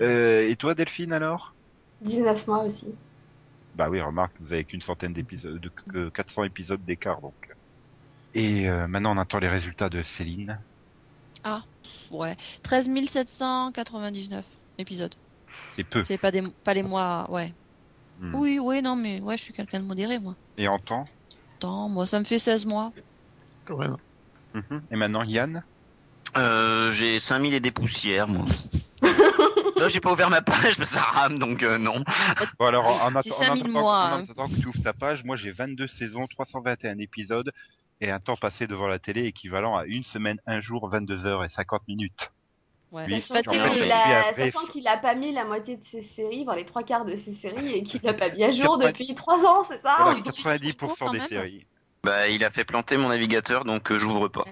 Euh, 0.00 0.48
et 0.48 0.56
toi, 0.56 0.74
Delphine, 0.74 1.12
alors? 1.12 1.54
19 2.02 2.46
mois 2.46 2.62
aussi. 2.64 2.94
Bah 3.74 3.88
oui, 3.90 4.00
remarque, 4.00 4.34
vous 4.40 4.52
avez 4.52 4.64
qu'une 4.64 4.80
centaine 4.80 5.12
d'épisodes, 5.12 5.60
de 5.60 5.68
que 5.68 6.08
400 6.10 6.44
épisodes 6.44 6.84
d'écart, 6.84 7.20
donc. 7.20 7.34
Et 8.34 8.68
euh, 8.68 8.86
maintenant, 8.86 9.16
on 9.16 9.20
attend 9.20 9.38
les 9.38 9.48
résultats 9.48 9.88
de 9.88 10.02
Céline. 10.02 10.60
Ouais. 12.10 12.36
13 12.62 12.88
799 13.06 14.44
épisodes. 14.78 15.14
C'est 15.72 15.84
peu. 15.84 16.04
C'est 16.04 16.18
pas 16.18 16.30
des 16.30 16.42
pas 16.64 16.74
les 16.74 16.82
mois. 16.82 17.26
Ouais. 17.30 17.52
Hmm. 18.20 18.34
Oui 18.34 18.58
oui 18.58 18.82
non 18.82 18.96
mais 18.96 19.20
ouais 19.20 19.36
je 19.36 19.42
suis 19.44 19.52
quelqu'un 19.52 19.80
de 19.80 19.84
modéré 19.84 20.18
moi. 20.18 20.34
Et 20.56 20.68
en 20.68 20.78
temps? 20.78 21.06
Attends 21.56 21.88
moi 21.88 22.06
ça 22.06 22.18
me 22.18 22.24
fait 22.24 22.38
16 22.38 22.66
mois. 22.66 22.92
Ouais, 23.70 23.88
non. 23.88 23.98
Mhm. 24.54 24.82
Et 24.90 24.96
maintenant, 24.96 25.22
Yann? 25.24 25.62
Euh, 26.36 26.90
j'ai 26.92 27.18
5000 27.18 27.52
et 27.54 27.60
des 27.60 27.70
poussières, 27.70 28.26
moi. 28.26 28.46
non, 29.76 29.88
j'ai 29.88 30.00
pas 30.00 30.10
ouvert 30.12 30.30
ma 30.30 30.40
page, 30.40 30.78
mais 30.78 30.86
ça 30.86 31.00
rame, 31.00 31.38
donc 31.38 31.62
euh, 31.62 31.76
non. 31.78 32.02
Bon, 32.58 32.66
alors, 32.66 32.86
en, 32.86 33.14
en 33.14 33.20
C'est 33.20 33.28
atta- 33.30 33.34
en 33.34 33.38
5000 33.38 33.62
attendant, 33.64 33.80
mois, 33.80 33.98
en 33.98 34.00
hein. 34.18 34.24
attendant 34.24 34.48
que 34.48 34.58
tu 34.58 34.66
ouvres 34.68 34.82
ta 34.82 34.92
page, 34.94 35.22
moi, 35.24 35.36
j'ai 35.36 35.50
22 35.52 35.86
saisons, 35.86 36.26
321 36.26 36.98
épisodes 36.98 37.52
et 38.00 38.10
un 38.10 38.20
temps 38.20 38.36
passé 38.36 38.66
devant 38.66 38.86
la 38.86 38.98
télé 38.98 39.24
équivalent 39.24 39.76
à 39.76 39.84
une 39.84 40.04
semaine, 40.04 40.38
un 40.46 40.60
jour, 40.60 40.88
22 40.88 41.26
heures 41.26 41.44
et 41.44 41.48
50 41.48 41.82
minutes. 41.88 42.30
Ouais. 42.90 43.20
Sachant 43.20 43.42
qu'il 43.42 43.92
a, 43.92 44.32
qu'il 44.72 44.88
a 44.88 44.96
pas 44.96 45.14
mis 45.14 45.32
la 45.32 45.44
moitié 45.44 45.76
de 45.76 45.86
ses 45.86 46.02
séries, 46.02 46.44
voire 46.44 46.56
les 46.56 46.64
trois 46.64 46.82
quarts 46.82 47.04
de 47.04 47.16
ses 47.16 47.34
séries, 47.34 47.72
et 47.72 47.82
qu'il 47.82 48.00
l'a 48.02 48.14
pas 48.14 48.30
mis 48.30 48.42
à 48.42 48.50
jour 48.50 48.78
90. 48.78 48.86
depuis 48.86 49.14
trois 49.14 49.44
ans, 49.44 49.64
c'est 49.64 49.82
ça? 49.82 49.96
Voilà, 49.98 50.14
oui, 50.14 50.22
depuis 50.22 50.42
90% 50.42 50.42
cinq 50.42 50.82
ans, 50.82 50.94
quand 50.98 51.12
des 51.12 51.20
séries. 51.20 51.66
Bah, 52.04 52.28
il 52.28 52.44
a 52.44 52.50
fait 52.50 52.64
planter 52.64 52.96
mon 52.96 53.08
navigateur, 53.08 53.64
donc 53.64 53.90
euh, 53.90 53.98
j'ouvre 53.98 54.28
pas. 54.28 54.44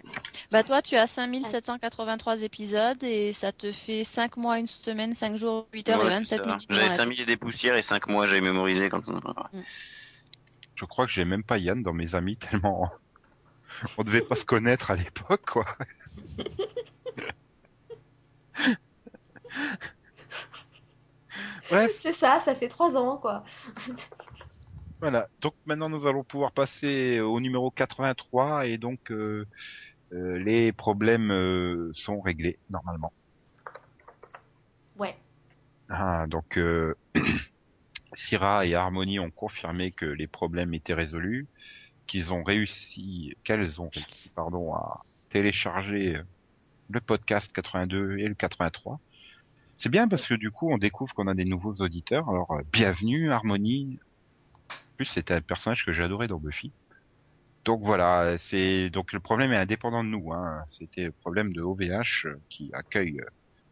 Bah 0.51 0.65
toi, 0.65 0.83
tu 0.83 0.97
as 0.97 1.07
5783 1.07 2.43
épisodes 2.43 3.03
et 3.03 3.33
ça 3.33 3.53
te 3.53 3.71
fait 3.71 4.05
5 4.05 4.37
mois, 4.37 4.59
une 4.59 4.67
semaine, 4.67 5.15
5 5.15 5.37
jours, 5.37 5.69
8 5.73 5.89
heures 5.91 6.01
Ouais, 6.01 6.07
et 6.07 6.25
c'est 6.25 6.37
27 6.37 6.41
ça. 6.41 6.47
minutes. 6.47 6.67
J'avais 6.69 6.89
la 6.89 6.97
5000 6.97 7.21
et 7.21 7.25
des 7.27 7.37
poussières 7.37 7.77
et 7.77 7.83
5 7.83 8.09
mois, 8.09 8.27
j'avais 8.27 8.41
mémorisé 8.41 8.89
quand 8.89 9.01
Je 10.75 10.85
crois 10.85 11.07
que 11.07 11.13
j'ai 11.13 11.25
même 11.25 11.45
pas 11.45 11.57
Yann 11.59 11.83
dans 11.83 11.95
mes 11.95 12.15
amis 12.17 12.37
tellement 12.37 12.91
on 13.99 14.05
devait 14.05 14.23
pas 14.23 14.35
se 14.35 14.45
connaître 14.45 14.91
à 14.91 14.97
l'époque, 14.97 15.45
quoi. 15.47 15.67
Bref, 21.71 21.99
C'est 22.03 22.13
ça, 22.13 22.41
ça 22.45 22.55
fait 22.55 22.69
trois 22.69 22.97
ans, 22.97 23.17
quoi. 23.17 23.45
voilà. 25.01 25.29
Donc 25.41 25.55
maintenant 25.67 25.89
nous 25.89 26.07
allons 26.07 26.25
pouvoir 26.25 26.53
passer 26.53 27.21
au 27.21 27.41
numéro 27.41 27.71
83 27.71 28.67
et 28.67 28.79
donc 28.79 29.11
euh, 29.11 29.47
euh, 30.13 30.39
les 30.39 30.73
problèmes 30.73 31.33
euh, 31.33 31.91
sont 31.95 32.21
réglés 32.21 32.59
normalement. 32.71 33.13
Ouais. 34.97 35.17
Ah, 35.89 36.27
donc 36.29 36.59
Syrah 38.15 38.67
et 38.67 38.75
Harmony 38.75 39.19
ont 39.19 39.31
confirmé 39.31 39.93
que 39.93 40.07
les 40.07 40.27
problèmes 40.27 40.73
étaient 40.75 40.95
résolus, 40.95 41.47
qu'ils 42.07 42.33
ont 42.33 42.43
réussi, 42.43 43.37
qu'elles 43.45 43.81
ont 43.81 43.89
réussi, 43.89 44.31
pardon, 44.31 44.75
à 44.75 45.03
télécharger 45.31 46.21
le 46.91 47.01
podcast 47.01 47.53
82 47.53 48.19
et 48.19 48.29
le 48.29 48.35
83. 48.35 49.01
C'est 49.77 49.91
bien 49.91 50.09
parce 50.09 50.27
que 50.27 50.35
du 50.35 50.51
coup 50.51 50.71
on 50.71 50.79
découvre 50.79 51.15
qu'on 51.15 51.27
a 51.27 51.35
des 51.35 51.45
nouveaux 51.45 51.75
auditeurs. 51.75 52.29
Alors 52.31 52.51
euh, 52.53 52.63
bienvenue 52.73 53.31
Harmony. 53.31 53.99
En 54.71 54.97
plus 54.97 55.05
c'était 55.05 55.35
un 55.35 55.41
personnage 55.41 55.85
que 55.85 55.93
j'adorais 55.93 56.29
dans 56.29 56.39
Buffy. 56.39 56.73
Donc 57.65 57.83
voilà, 57.83 58.39
c'est 58.39 58.89
donc 58.91 59.13
le 59.13 59.21
problème 59.21 59.53
est 59.53 59.59
indépendant 59.59 60.03
de 60.03 60.09
nous. 60.09 60.33
Hein. 60.33 60.65
C'était 60.69 61.05
le 61.05 61.13
problème 61.13 61.53
de 61.53 61.61
OVH 61.61 62.27
euh, 62.27 62.41
qui 62.49 62.71
accueille 62.73 63.21
euh, 63.21 63.27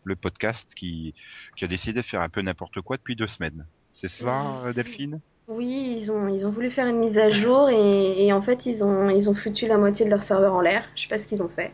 le 0.05 0.17
podcast 0.17 0.75
qui 0.75 1.15
qui 1.57 1.65
a 1.65 1.69
décidé 1.69 1.95
de 1.95 2.03
faire 2.03 2.21
un 2.21 2.29
peu 2.29 2.43
n'importe 2.43 2.81
quoi 2.83 2.97
depuis 2.99 3.17
deux 3.17 3.29
semaines. 3.29 3.65
C'est 3.95 4.09
cela, 4.09 4.73
Delphine? 4.75 5.21
Oui, 5.49 5.97
ils 5.99 6.11
ont, 6.11 6.29
ils 6.29 6.47
ont 6.47 6.51
voulu 6.51 6.71
faire 6.71 6.87
une 6.87 6.99
mise 6.99 7.19
à 7.19 7.31
jour 7.31 7.69
et, 7.69 8.27
et 8.27 8.33
en 8.33 8.41
fait, 8.43 8.67
ils 8.67 8.83
ont, 8.85 9.11
ils 9.11 9.29
ont 9.29 9.35
foutu 9.35 9.67
la 9.67 9.77
moitié 9.79 10.05
de 10.05 10.11
leur 10.11 10.23
serveur 10.23 10.55
en 10.55 10.61
l'air. 10.61 10.85
Je 10.97 11.03
sais 11.03 11.09
pas 11.09 11.19
ce 11.19 11.27
qu'ils 11.27 11.43
ont 11.43 11.49
fait. 11.49 11.73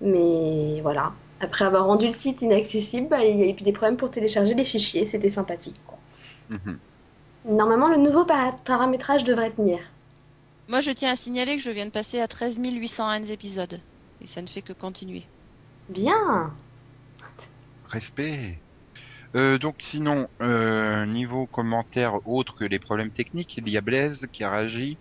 Mais 0.00 0.80
voilà. 0.82 1.12
Après 1.40 1.64
avoir 1.64 1.86
rendu 1.86 2.06
le 2.06 2.12
site 2.12 2.42
inaccessible, 2.42 3.08
bah, 3.08 3.24
il 3.24 3.38
y 3.38 3.42
a 3.42 3.46
eu 3.48 3.54
des 3.54 3.72
problèmes 3.72 3.96
pour 3.96 4.10
télécharger 4.10 4.54
les 4.54 4.64
fichiers. 4.64 5.06
C'était 5.06 5.30
sympathique. 5.30 5.80
quoi. 5.86 5.98
Mhm. 6.50 6.78
Normalement, 7.44 7.88
le 7.88 7.98
nouveau 7.98 8.24
para- 8.24 8.56
paramétrage 8.64 9.24
devrait 9.24 9.52
tenir. 9.52 9.80
Moi, 10.68 10.80
je 10.80 10.90
tiens 10.92 11.12
à 11.12 11.16
signaler 11.16 11.56
que 11.56 11.62
je 11.62 11.70
viens 11.70 11.86
de 11.86 11.90
passer 11.90 12.20
à 12.20 12.28
13 12.28 12.58
801 12.58 13.24
épisodes. 13.24 13.82
Et 14.22 14.26
ça 14.26 14.40
ne 14.42 14.46
fait 14.48 14.62
que 14.62 14.72
continuer. 14.72 15.28
Bien. 15.88 16.56
Respect. 17.90 18.62
Euh, 19.36 19.58
donc 19.58 19.76
sinon, 19.80 20.28
euh, 20.42 21.06
niveau 21.06 21.46
commentaire 21.48 22.24
autre 22.26 22.54
que 22.58 22.64
les 22.64 22.78
problèmes 22.78 23.12
techniques, 23.12 23.56
il 23.56 23.68
y 23.68 23.76
a 23.76 23.80
Blaise 23.80 24.26
qui 24.32 24.44
a 24.44 24.50
réagi. 24.50 25.00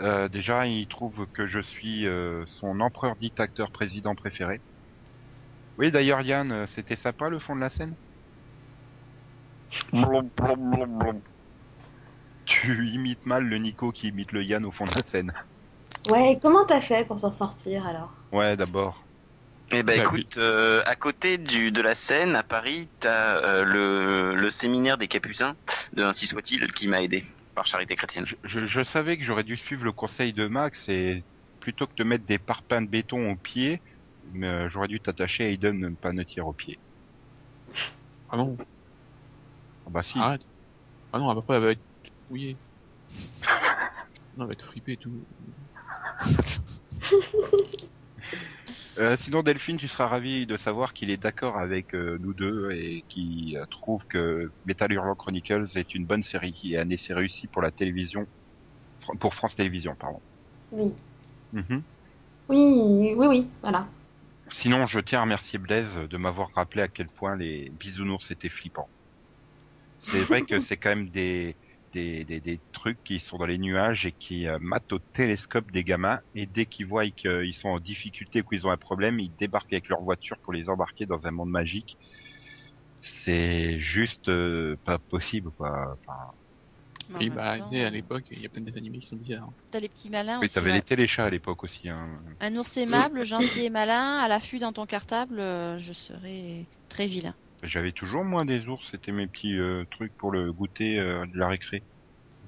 Euh, 0.00 0.28
déjà, 0.28 0.66
il 0.66 0.88
trouve 0.88 1.26
que 1.34 1.46
je 1.46 1.60
suis 1.60 2.06
euh, 2.06 2.44
son 2.46 2.80
empereur 2.80 3.16
dictateur 3.16 3.70
président 3.72 4.14
préféré. 4.16 4.62
Oui, 5.78 5.90
d'ailleurs, 5.90 6.20
Yann, 6.20 6.52
euh, 6.52 6.66
c'était 6.66 6.94
sympa 6.94 7.30
le 7.30 7.38
fond 7.38 7.56
de 7.56 7.60
la 7.62 7.70
scène? 7.70 7.96
Blom, 9.92 10.30
blom, 10.36 10.70
blom, 10.70 10.98
blom. 10.98 11.22
Tu 12.46 12.88
imites 12.88 13.24
mal 13.26 13.44
le 13.44 13.58
Nico 13.58 13.92
qui 13.92 14.08
imite 14.08 14.32
le 14.32 14.42
Yann 14.42 14.64
au 14.64 14.72
fond 14.72 14.86
de 14.86 14.92
la 14.92 15.02
scène. 15.02 15.32
Ouais, 16.08 16.40
comment 16.42 16.66
t'as 16.66 16.80
fait 16.80 17.04
pour 17.04 17.20
t'en 17.20 17.30
sortir 17.30 17.86
alors? 17.86 18.12
Ouais, 18.32 18.56
d'abord. 18.56 19.07
Eh 19.70 19.82
ben 19.82 19.98
Bah, 19.98 20.04
écoute, 20.04 20.36
euh, 20.38 20.82
à 20.86 20.96
côté 20.96 21.36
du 21.38 21.70
de 21.70 21.82
la 21.82 21.94
Seine, 21.94 22.34
à 22.36 22.42
Paris, 22.42 22.88
t'as 23.00 23.36
euh, 23.44 23.64
le, 23.64 24.34
le 24.34 24.50
séminaire 24.50 24.96
des 24.96 25.08
Capucins, 25.08 25.56
de 25.92 26.02
ainsi 26.02 26.26
soit-il, 26.26 26.72
qui 26.72 26.88
m'a 26.88 27.02
aidé 27.02 27.24
par 27.54 27.66
charité 27.66 27.94
chrétienne. 27.96 28.26
Je, 28.26 28.34
je- 28.44 28.64
je 28.64 28.82
savais 28.82 29.18
que 29.18 29.24
j'aurais 29.24 29.44
dû 29.44 29.56
suivre 29.56 29.84
le 29.84 29.92
conseil 29.92 30.32
de 30.32 30.46
Max 30.46 30.88
et 30.88 31.24
plutôt 31.60 31.86
que 31.86 31.94
de 31.98 32.04
mettre 32.04 32.24
des 32.24 32.38
parpaings 32.38 32.82
de 32.82 32.88
béton 32.90 33.30
au 33.30 33.36
pied, 33.36 33.82
mais, 34.32 34.46
euh, 34.48 34.68
j'aurais 34.70 34.88
dû 34.88 35.00
t'attacher 35.00 35.44
à 35.44 35.48
Aiden 35.48 35.78
ne 35.78 35.94
pas 35.96 36.12
ne 36.12 36.22
tirer 36.24 36.46
au 36.46 36.54
pied. 36.54 36.80
Ah 38.28 38.36
non, 38.36 38.56
Ah 39.86 39.90
bah 39.90 40.02
si. 40.02 40.18
arrête. 40.18 40.42
Ah 41.12 41.18
non, 41.18 41.30
après 41.30 41.56
elle 41.56 41.62
va 41.62 41.70
être 41.72 41.82
mouillée. 42.30 42.58
non, 44.36 44.44
elle 44.44 44.46
va 44.48 44.52
être 44.52 44.66
fripée 44.66 44.92
et 44.92 44.96
tout. 44.98 45.26
Euh, 48.98 49.16
sinon 49.16 49.42
Delphine, 49.42 49.76
tu 49.76 49.88
seras 49.88 50.06
ravi 50.08 50.46
de 50.46 50.56
savoir 50.56 50.92
qu'il 50.92 51.10
est 51.10 51.16
d'accord 51.16 51.56
avec 51.58 51.94
euh, 51.94 52.18
nous 52.20 52.34
deux 52.34 52.70
et 52.72 53.04
qui 53.08 53.56
euh, 53.56 53.64
trouve 53.70 54.04
que 54.08 54.52
Metal 54.64 54.92
Hurlant 54.92 55.14
Chronicles 55.14 55.66
est 55.76 55.94
une 55.94 56.06
bonne 56.06 56.22
série 56.22 56.58
et 56.64 56.78
un 56.78 56.90
essai 56.90 57.14
réussi 57.14 57.48
pour 57.48 57.62
la 57.62 57.70
télévision, 57.70 58.26
Fr- 59.02 59.18
pour 59.18 59.34
France 59.34 59.56
Télévisions, 59.56 59.96
pardon. 59.96 60.22
Oui. 60.70 60.94
Mhm. 61.52 61.84
Oui, 62.48 63.14
oui, 63.16 63.26
oui, 63.26 63.50
voilà. 63.62 63.88
Sinon, 64.50 64.86
je 64.86 65.00
tiens 65.00 65.20
à 65.20 65.22
remercier 65.22 65.58
Blaise 65.58 65.94
de 65.96 66.16
m'avoir 66.18 66.50
rappelé 66.54 66.82
à 66.82 66.88
quel 66.88 67.08
point 67.08 67.34
les 67.34 67.70
bisounours 67.70 68.30
étaient 68.30 68.50
flippants. 68.50 68.90
C'est 69.98 70.24
vrai 70.24 70.42
que 70.42 70.58
c'est 70.60 70.76
quand 70.76 70.90
même 70.90 71.10
des, 71.10 71.56
des, 71.92 72.24
des, 72.24 72.40
des 72.40 72.60
trucs 72.72 73.02
qui 73.04 73.18
sont 73.20 73.38
dans 73.38 73.46
les 73.46 73.58
nuages 73.58 74.06
et 74.06 74.12
qui 74.12 74.46
euh, 74.46 74.58
matent 74.60 74.92
au 74.92 74.98
télescope 74.98 75.70
des 75.70 75.84
gamins 75.84 76.20
et 76.34 76.46
dès 76.46 76.66
qu'ils 76.66 76.86
voient 76.86 77.08
qu'ils 77.10 77.54
sont 77.54 77.68
en 77.68 77.80
difficulté 77.80 78.40
ou 78.42 78.44
qu'ils 78.44 78.66
ont 78.66 78.70
un 78.70 78.76
problème, 78.76 79.20
ils 79.20 79.34
débarquent 79.34 79.72
avec 79.72 79.88
leur 79.88 80.00
voiture 80.02 80.36
pour 80.42 80.52
les 80.52 80.68
embarquer 80.68 81.06
dans 81.06 81.26
un 81.26 81.30
monde 81.30 81.50
magique. 81.50 81.96
C'est 83.00 83.78
juste 83.80 84.28
euh, 84.28 84.76
pas 84.84 84.98
possible, 84.98 85.50
quoi. 85.52 85.96
Enfin, 86.02 86.34
Et 87.20 87.30
bah, 87.30 87.58
temps, 87.58 87.70
à 87.72 87.90
l'époque, 87.90 88.24
il 88.30 88.40
y 88.40 88.46
a 88.46 88.48
plein 88.48 88.62
d'animés 88.62 88.98
qui 88.98 89.06
sont 89.06 89.16
bizarres. 89.16 89.50
T'as 89.70 89.80
les 89.80 89.88
petits 89.88 90.10
malins 90.10 90.40
oui, 90.40 90.46
aussi. 90.46 90.54
t'avais 90.54 90.70
ouais. 90.70 90.76
les 90.76 90.82
téléchats 90.82 91.26
à 91.26 91.30
l'époque 91.30 91.64
aussi. 91.64 91.88
Hein. 91.88 92.08
Un 92.40 92.56
ours 92.56 92.76
aimable, 92.76 93.24
gentil 93.24 93.64
et 93.64 93.70
malin, 93.70 94.18
à 94.18 94.28
l'affût 94.28 94.58
dans 94.58 94.72
ton 94.72 94.86
cartable, 94.86 95.38
euh, 95.40 95.78
je 95.78 95.92
serais 95.92 96.66
très 96.88 97.06
vilain. 97.06 97.34
J'avais 97.64 97.92
toujours 97.92 98.24
moins 98.24 98.44
des 98.44 98.68
ours, 98.68 98.88
c'était 98.88 99.12
mes 99.12 99.26
petits 99.26 99.58
euh, 99.58 99.84
trucs 99.90 100.16
pour 100.16 100.30
le 100.30 100.52
goûter 100.52 100.98
euh, 100.98 101.26
de 101.26 101.38
la 101.38 101.48
récré. 101.48 101.82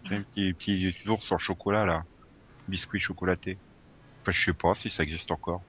Sais, 0.09 0.21
petits, 0.21 0.55
petits 0.55 1.09
ours 1.09 1.33
en 1.33 1.39
chocolat 1.39 1.85
là, 1.85 2.05
biscuits 2.69 3.01
chocolatés. 3.01 3.59
Enfin, 4.23 4.33
je 4.33 4.45
sais 4.45 4.53
pas 4.53 4.75
si 4.75 4.89
ça 4.89 5.03
existe 5.03 5.31
encore. 5.31 5.63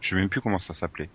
Je 0.00 0.10
sais 0.10 0.14
même 0.14 0.28
plus 0.28 0.40
comment 0.40 0.58
ça 0.58 0.74
s'appelait. 0.74 1.10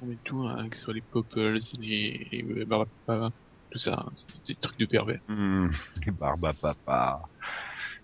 On 0.00 0.06
met 0.06 0.16
tout, 0.24 0.42
hein, 0.42 0.68
que 0.68 0.76
ce 0.76 0.82
soit 0.84 0.94
les 0.94 1.00
Popples, 1.00 1.58
les, 1.80 2.28
les 2.30 2.42
euh, 2.42 2.64
Barbapapa, 2.64 3.32
tout 3.70 3.78
ça, 3.78 4.04
hein, 4.06 4.12
c'est 4.14 4.54
des 4.54 4.60
trucs 4.60 4.78
de 4.78 4.86
pervers. 4.86 5.20
Hmm, 5.28 5.68
les 6.06 6.12
papa. 6.12 7.22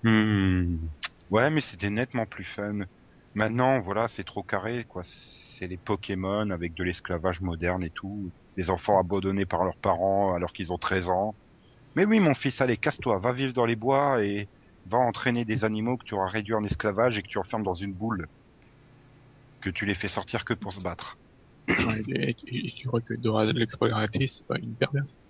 Hmm. 0.02 0.76
Ouais, 1.30 1.50
mais 1.50 1.61
c'était 1.61 1.90
nettement 1.90 2.26
plus 2.26 2.44
fun. 2.44 2.80
Maintenant, 3.34 3.78
voilà, 3.80 4.09
c'est 4.09 4.24
trop 4.24 4.42
carré, 4.42 4.84
quoi. 4.88 5.02
C'est 5.04 5.66
les 5.66 5.76
Pokémon 5.76 6.50
avec 6.50 6.74
de 6.74 6.84
l'esclavage 6.84 7.40
moderne 7.40 7.84
et 7.84 7.90
tout. 7.90 8.30
Des 8.59 8.68
enfants 8.68 9.00
abandonnés 9.00 9.46
par 9.46 9.64
leurs 9.64 9.78
parents 9.78 10.34
alors 10.34 10.52
qu'ils 10.52 10.70
ont 10.74 10.78
13 10.78 11.09
ans. 11.09 11.34
Mais 11.96 12.04
oui, 12.04 12.20
mon 12.20 12.34
fils, 12.34 12.61
allez, 12.61 12.76
casse-toi, 12.76 13.18
va 13.18 13.32
vivre 13.32 13.54
dans 13.54 13.64
les 13.66 13.76
bois 13.76 14.22
et 14.22 14.48
va 14.86 14.98
entraîner 14.98 15.46
des 15.46 15.64
animaux 15.64 15.96
que 15.96 16.04
tu 16.04 16.14
auras 16.14 16.28
réduits 16.28 16.54
en 16.54 16.64
esclavage 16.64 17.16
et 17.18 17.22
que 17.22 17.28
tu 17.28 17.38
enfermes 17.38 17.62
dans 17.62 17.74
une 17.74 17.94
boule. 17.94 18.26
Que 19.62 19.70
tu 19.70 19.86
les 19.86 19.94
fais 19.94 20.09
sortir 20.09 20.44
que 20.44 20.54
pour 20.54 20.74
se 20.74 20.80
battre. 20.80 21.16
Ouais, 21.68 22.02
et, 22.09 22.36
et- 22.46 22.66
et 22.68 22.72
tu 22.76 22.88
crois 22.88 23.00
que 23.00 23.14
Dora 23.14 23.44
l'exploratrice, 23.46 24.36
c'est 24.38 24.46
pas 24.46 24.59
une 24.59 24.74
perverse? 24.74 25.22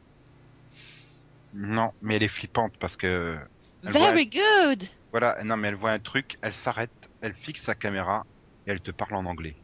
Non, 1.52 1.92
mais 2.00 2.16
elle 2.16 2.22
est 2.22 2.28
flippante 2.28 2.74
parce 2.80 2.96
que 2.96 3.38
Elle 3.84 3.92
Very 3.92 4.26
good 4.26 4.84
Voilà, 5.12 5.42
non 5.44 5.56
mais 5.56 5.68
elle 5.68 5.74
voit 5.74 5.92
un 5.92 5.98
truc, 5.98 6.38
elle 6.42 6.54
s'arrête, 6.54 6.92
elle 7.20 7.34
fixe 7.34 7.62
sa 7.62 7.74
caméra 7.74 8.24
et 8.66 8.70
elle 8.70 8.80
te 8.80 8.90
parle 8.90 9.14
en 9.16 9.26
anglais. 9.26 9.56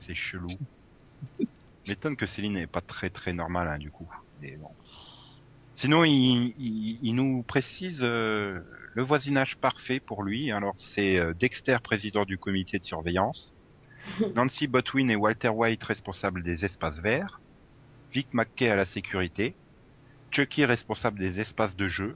C'est 0.00 0.14
chelou. 0.14 0.50
M'étonne 1.90 2.14
que 2.14 2.24
Céline 2.24 2.52
n'est 2.52 2.68
pas 2.68 2.82
très 2.82 3.10
très 3.10 3.32
normale 3.32 3.66
hein, 3.66 3.76
du 3.76 3.90
coup. 3.90 4.08
Mais 4.40 4.56
bon. 4.56 4.70
Sinon, 5.74 6.04
il, 6.04 6.54
il, 6.56 7.00
il 7.02 7.14
nous 7.16 7.42
précise 7.42 8.04
euh, 8.04 8.60
le 8.94 9.02
voisinage 9.02 9.56
parfait 9.56 9.98
pour 9.98 10.22
lui. 10.22 10.52
Alors 10.52 10.76
c'est 10.78 11.16
euh, 11.16 11.34
Dexter, 11.34 11.78
président 11.82 12.24
du 12.24 12.38
comité 12.38 12.78
de 12.78 12.84
surveillance, 12.84 13.52
Nancy 14.36 14.68
Botwin 14.68 15.10
et 15.10 15.16
Walter 15.16 15.48
White, 15.48 15.82
responsables 15.82 16.44
des 16.44 16.64
espaces 16.64 17.00
verts, 17.00 17.40
Vic 18.12 18.28
McKay 18.34 18.68
à 18.68 18.76
la 18.76 18.84
sécurité, 18.84 19.56
Chucky, 20.30 20.64
responsable 20.64 21.18
des 21.18 21.40
espaces 21.40 21.74
de 21.74 21.88
jeu, 21.88 22.14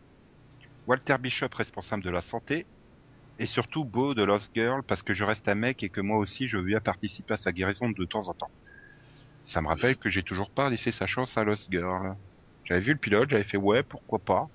Walter 0.87 1.17
Bishop 1.19 1.49
responsable 1.53 2.05
de 2.05 2.11
la 2.11 2.21
santé, 2.21 2.65
et 3.41 3.47
surtout 3.47 3.85
Beau 3.85 4.15
de 4.15 4.23
Lost 4.23 4.53
Girl 4.55 4.85
parce 4.85 5.03
que 5.03 5.15
je 5.15 5.25
reste 5.25 5.49
un 5.49 5.57
mec 5.57 5.83
et 5.83 5.89
que 5.89 6.01
moi 6.01 6.19
aussi 6.19 6.47
je 6.47 6.59
veux 6.59 6.63
bien 6.63 6.81
participer 6.81 7.35
à 7.35 7.39
sa 7.39 7.51
guérison 7.51 7.91
de 7.91 8.05
temps 8.05 8.29
en 8.29 8.35
temps. 8.35 8.53
Ça 9.45 9.61
me 9.61 9.69
rappelle 9.69 9.97
que 9.97 10.09
j'ai 10.11 10.23
toujours 10.23 10.51
pas 10.51 10.71
laissé 10.71 10.91
sa 10.91 11.07
chance 11.07 11.37
à 11.37 11.45
Lost 11.45 11.71
Girl. 11.71 12.17
J'avais 12.65 12.81
vu 12.81 12.93
le 12.93 12.99
pilote, 12.99 13.31
j'avais 13.31 13.45
fait 13.45 13.59
ouais, 13.59 13.83
pourquoi 13.83 14.19
pas. 14.19 14.49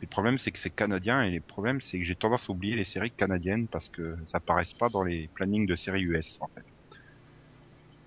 Le 0.00 0.06
problème, 0.08 0.38
c'est 0.38 0.50
que 0.52 0.58
c'est 0.58 0.70
canadien 0.70 1.22
et 1.22 1.30
le 1.30 1.40
problème, 1.40 1.80
c'est 1.80 1.98
que 1.98 2.04
j'ai 2.04 2.14
tendance 2.16 2.48
à 2.48 2.52
oublier 2.52 2.76
les 2.76 2.84
séries 2.84 3.12
canadiennes 3.12 3.68
parce 3.68 3.88
que 3.88 4.16
ça 4.26 4.38
apparaissent 4.38 4.74
pas 4.74 4.88
dans 4.88 5.02
les 5.04 5.28
plannings 5.34 5.66
de 5.66 5.76
séries 5.76 6.02
US, 6.02 6.38
en 6.40 6.48
fait. 6.48 6.64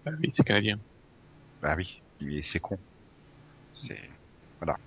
Bah 0.06 0.12
oui, 0.20 0.32
c'est 0.36 0.44
canadien. 0.44 0.80
Bah 1.62 1.76
oui, 1.78 2.02
mais 2.22 2.42
c'est 2.42 2.60
con. 2.60 2.78
C'est 3.74 4.00
voilà. 4.60 4.78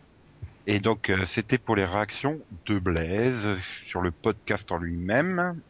Et 0.66 0.80
donc 0.80 1.10
euh, 1.10 1.26
c'était 1.26 1.58
pour 1.58 1.76
les 1.76 1.84
réactions 1.84 2.40
de 2.66 2.78
Blaise 2.78 3.58
sur 3.84 4.00
le 4.00 4.10
podcast 4.10 4.70
en 4.72 4.78
lui-même. 4.78 5.60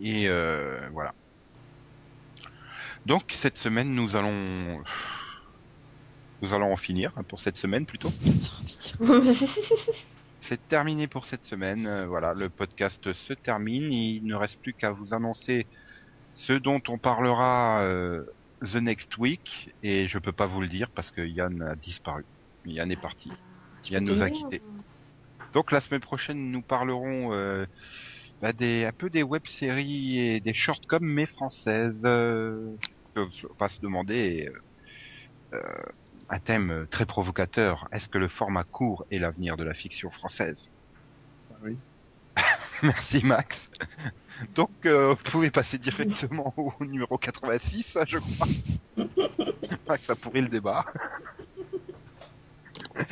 Et 0.00 0.28
euh, 0.28 0.88
voilà. 0.92 1.14
Donc 3.06 3.24
cette 3.28 3.56
semaine 3.56 3.94
nous 3.94 4.16
allons 4.16 4.82
nous 6.42 6.54
allons 6.54 6.72
en 6.72 6.76
finir 6.76 7.12
hein, 7.16 7.22
pour 7.22 7.40
cette 7.40 7.56
semaine 7.56 7.86
plutôt. 7.86 8.10
C'est 10.40 10.68
terminé 10.68 11.08
pour 11.08 11.26
cette 11.26 11.44
semaine. 11.44 11.86
Euh, 11.86 12.06
voilà, 12.06 12.32
le 12.32 12.48
podcast 12.48 13.12
se 13.12 13.32
termine. 13.32 13.92
Il 13.92 14.24
ne 14.24 14.34
reste 14.34 14.60
plus 14.60 14.72
qu'à 14.72 14.90
vous 14.90 15.12
annoncer 15.12 15.66
ce 16.36 16.52
dont 16.52 16.80
on 16.88 16.96
parlera 16.96 17.82
euh, 17.82 18.24
the 18.62 18.76
next 18.76 19.18
week. 19.18 19.74
Et 19.82 20.08
je 20.08 20.18
peux 20.18 20.32
pas 20.32 20.46
vous 20.46 20.60
le 20.60 20.68
dire 20.68 20.90
parce 20.90 21.10
que 21.10 21.20
Yann 21.20 21.60
a 21.62 21.74
disparu. 21.74 22.24
Yann 22.64 22.90
est 22.90 22.96
parti. 22.96 23.30
Yann 23.90 24.04
nous 24.04 24.22
a 24.22 24.30
quittés. 24.30 24.62
Donc 25.52 25.72
la 25.72 25.80
semaine 25.80 26.00
prochaine, 26.00 26.50
nous 26.50 26.62
parlerons 26.62 27.32
euh, 27.32 27.66
bah, 28.40 28.52
des 28.52 28.84
un 28.84 28.92
peu 28.92 29.10
des 29.10 29.22
web-séries 29.22 30.18
et 30.18 30.40
des 30.40 30.54
shortcoms 30.54 31.04
mais 31.04 31.26
françaises. 31.26 31.94
Euh, 32.04 32.76
on 33.16 33.28
va 33.58 33.68
se 33.68 33.80
demander 33.80 34.48
euh, 35.52 35.60
un 36.28 36.38
thème 36.40 36.86
très 36.90 37.06
provocateur. 37.06 37.88
Est-ce 37.92 38.08
que 38.08 38.18
le 38.18 38.28
format 38.28 38.64
court 38.64 39.04
est 39.10 39.18
l'avenir 39.18 39.56
de 39.56 39.64
la 39.64 39.74
fiction 39.74 40.10
française? 40.10 40.70
Oui. 41.62 41.76
Merci 42.82 43.24
Max. 43.24 43.68
Donc 44.54 44.70
euh, 44.86 45.14
vous 45.14 45.30
pouvez 45.30 45.50
passer 45.50 45.78
directement 45.78 46.54
au 46.56 46.72
numéro 46.84 47.18
86, 47.18 47.96
hein, 47.96 48.04
je 48.06 48.18
crois. 48.18 48.46
Max 49.88 50.10
a 50.10 50.16
pourri 50.16 50.42
le 50.42 50.48
débat. 50.48 50.84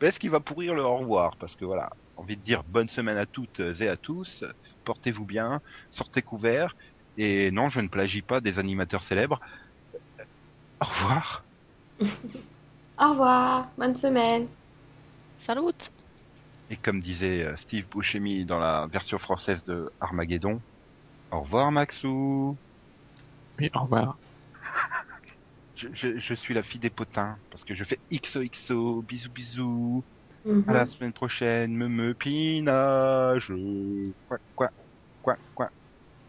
Mais 0.00 0.08
est-ce 0.08 0.18
qu'il 0.18 0.30
va 0.30 0.40
pourrir 0.40 0.74
le 0.74 0.82
au 0.82 0.96
revoir? 0.98 1.36
Parce 1.36 1.54
que 1.54 1.64
voilà, 1.64 1.90
envie 2.16 2.36
de 2.36 2.42
dire 2.42 2.64
bonne 2.64 2.88
semaine 2.88 3.16
à 3.18 3.26
toutes 3.26 3.60
et 3.60 3.88
à 3.88 3.96
tous. 3.96 4.44
Portez-vous 4.84 5.26
bien, 5.26 5.60
sortez 5.90 6.22
couverts. 6.22 6.74
Et 7.16 7.50
non, 7.50 7.68
je 7.68 7.80
ne 7.80 7.88
plagie 7.88 8.22
pas 8.22 8.40
des 8.40 8.58
animateurs 8.58 9.04
célèbres. 9.04 9.40
Au 10.80 10.84
revoir. 10.86 11.46
Au 12.98 13.10
revoir, 13.10 13.68
bonne 13.76 13.96
semaine. 13.96 14.48
Salut 15.38 15.72
Et 16.70 16.76
comme 16.76 17.00
disait 17.00 17.44
euh, 17.44 17.56
Steve 17.56 17.86
Buscemi 17.88 18.44
dans 18.46 18.58
la 18.58 18.86
version 18.88 19.18
française 19.18 19.64
de 19.64 19.84
Armageddon, 20.00 20.62
au 21.30 21.42
revoir 21.42 21.72
Maxou. 21.72 22.58
Oui, 23.58 23.70
au 23.74 23.80
revoir. 23.82 24.18
Je, 25.74 25.88
je, 25.92 26.18
je 26.18 26.34
suis 26.34 26.54
la 26.54 26.62
fille 26.62 26.80
des 26.80 26.90
potins 26.90 27.36
parce 27.50 27.64
que 27.64 27.74
je 27.74 27.84
fais 27.84 28.00
XOXO, 28.10 29.02
bisous 29.02 29.30
bisous. 29.30 30.04
Mhm. 30.44 30.64
À 30.68 30.72
la 30.72 30.86
semaine 30.86 31.12
prochaine, 31.12 31.72
me 31.74 31.88
me 31.88 32.14
pinage. 32.14 33.52
Quoi 34.28 34.38
quoi 34.54 34.70
quoi 35.22 35.36
quoi 35.54 35.70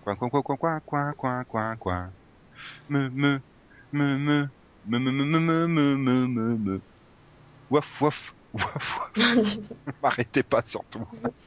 quoi 0.04 0.16
quoi 0.16 0.30
quoi 0.30 0.42
quoi 0.42 0.58
quoi 0.58 0.82
quoi 0.82 1.14
quoi 1.14 1.46
quoi 1.46 1.76
quoi 1.78 2.10
me 2.90 3.10
me 3.10 3.40
me 3.92 4.18
me 4.18 4.50
me 4.86 5.00
me 5.00 5.12
me 5.12 5.24
me 5.24 5.40
me 5.40 5.68
me 5.68 5.96
me 5.98 6.28
me 6.28 6.58
me 6.58 6.82
waf 7.70 8.02
waf 8.02 8.34
waf 8.54 9.00
waf. 9.00 9.12
M'arrêtez 10.04 10.44
pas 10.44 10.64
surtout. 10.66 11.06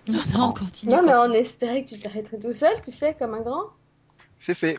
Non, 0.09 0.21
non, 0.35 0.53
continue. 0.53 0.93
Non, 0.93 1.03
mais 1.03 1.15
on 1.15 1.23
continue. 1.23 1.37
espérait 1.39 1.85
que 1.85 1.95
tu 1.95 2.01
t'arrêterais 2.01 2.39
tout 2.39 2.53
seul, 2.53 2.81
tu 2.83 2.93
sais, 2.93 3.15
comme 3.15 3.35
un 3.35 3.43
grand. 3.43 3.65
C'est 4.39 4.55
fait. 4.55 4.79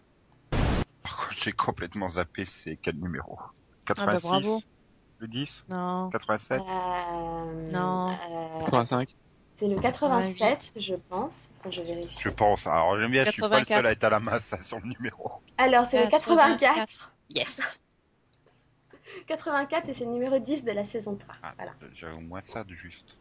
Par 1.03 1.17
contre, 1.17 1.38
j'ai 1.41 1.51
complètement 1.53 2.09
zappé. 2.09 2.45
C'est 2.45 2.77
quel 2.81 2.95
numéro? 2.95 3.38
86 3.85 4.21
bah, 4.21 4.29
bravo. 4.29 4.61
Le 5.20 5.28
10 5.28 5.65
Non. 5.70 6.09
87 6.11 6.61
Euh, 6.61 7.72
Non. 7.72 8.11
euh, 8.11 8.59
85. 8.65 9.15
c'est 9.57 9.68
le 9.68 9.76
87, 9.76 10.38
88. 10.38 10.82
je 10.82 10.95
pense. 10.95 11.49
Attends, 11.59 11.72
je 11.72 11.82
vérifie. 11.82 12.18
Je 12.20 12.30
pense. 12.30 12.68
Alors 12.68 12.99
j'aime 12.99 13.11
bien, 13.11 13.24
je 13.24 13.32
suis 13.32 13.41
pas 13.41 13.59
le 13.59 13.65
seul 13.65 13.84
84. 13.84 13.86
à 13.88 13.91
être 13.91 14.03
à 14.03 14.09
la 14.09 14.20
masse 14.20 14.53
hein, 14.53 14.59
sur 14.61 14.80
le 14.80 14.88
numéro. 14.88 15.32
Alors, 15.57 15.86
c'est 15.88 16.03
le 16.05 16.09
84. 16.11 17.11
Yes. 17.30 17.80
84 19.28 19.89
et 19.89 19.93
c'est 19.95 20.05
le 20.05 20.11
numéro 20.11 20.38
10 20.38 20.63
de 20.63 20.72
la 20.72 20.86
saison 20.86 21.15
3. 21.15 21.36
Ah, 21.41 21.53
Voilà. 21.57 21.72
J'ai 21.95 22.07
au 22.07 22.20
moins 22.20 22.41
ça 22.43 22.63
de 22.63 22.74
juste. 22.76 23.18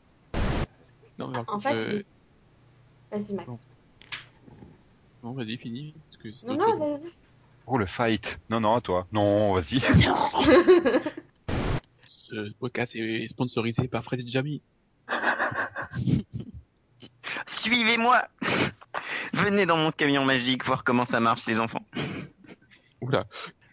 Non, 1.19 1.29
mais 1.29 1.39
En 1.39 1.45
contre, 1.45 1.63
fait, 1.63 1.75
euh, 1.75 2.03
Vas-y, 3.11 3.33
Max. 3.33 3.49
Non. 3.49 3.59
non, 5.23 5.33
vas-y, 5.33 5.57
fini. 5.57 5.95
Parce 6.11 6.23
que 6.23 6.33
c'était 6.33 6.47
Non, 6.53 6.57
non, 6.77 6.77
vas-y. 6.97 7.11
Oh 7.67 7.79
le 7.79 7.87
fight. 7.87 8.39
Non 8.51 8.61
non, 8.61 8.75
à 8.75 8.81
toi. 8.83 9.07
Non, 9.13 9.55
vas-y. 9.55 9.81
Ce 12.29 12.51
podcast 12.55 12.93
est 12.97 13.29
sponsorisé 13.29 13.87
par 13.87 14.03
Fred 14.03 14.19
et 14.19 14.27
Jamie. 14.27 14.61
Suivez-moi 17.47 18.27
Venez 19.33 19.65
dans 19.65 19.77
mon 19.77 19.93
camion 19.93 20.25
magique 20.25 20.65
voir 20.65 20.83
comment 20.83 21.05
ça 21.05 21.21
marche 21.21 21.47
les 21.47 21.61
enfants. 21.61 21.87
Oula, 23.01 23.27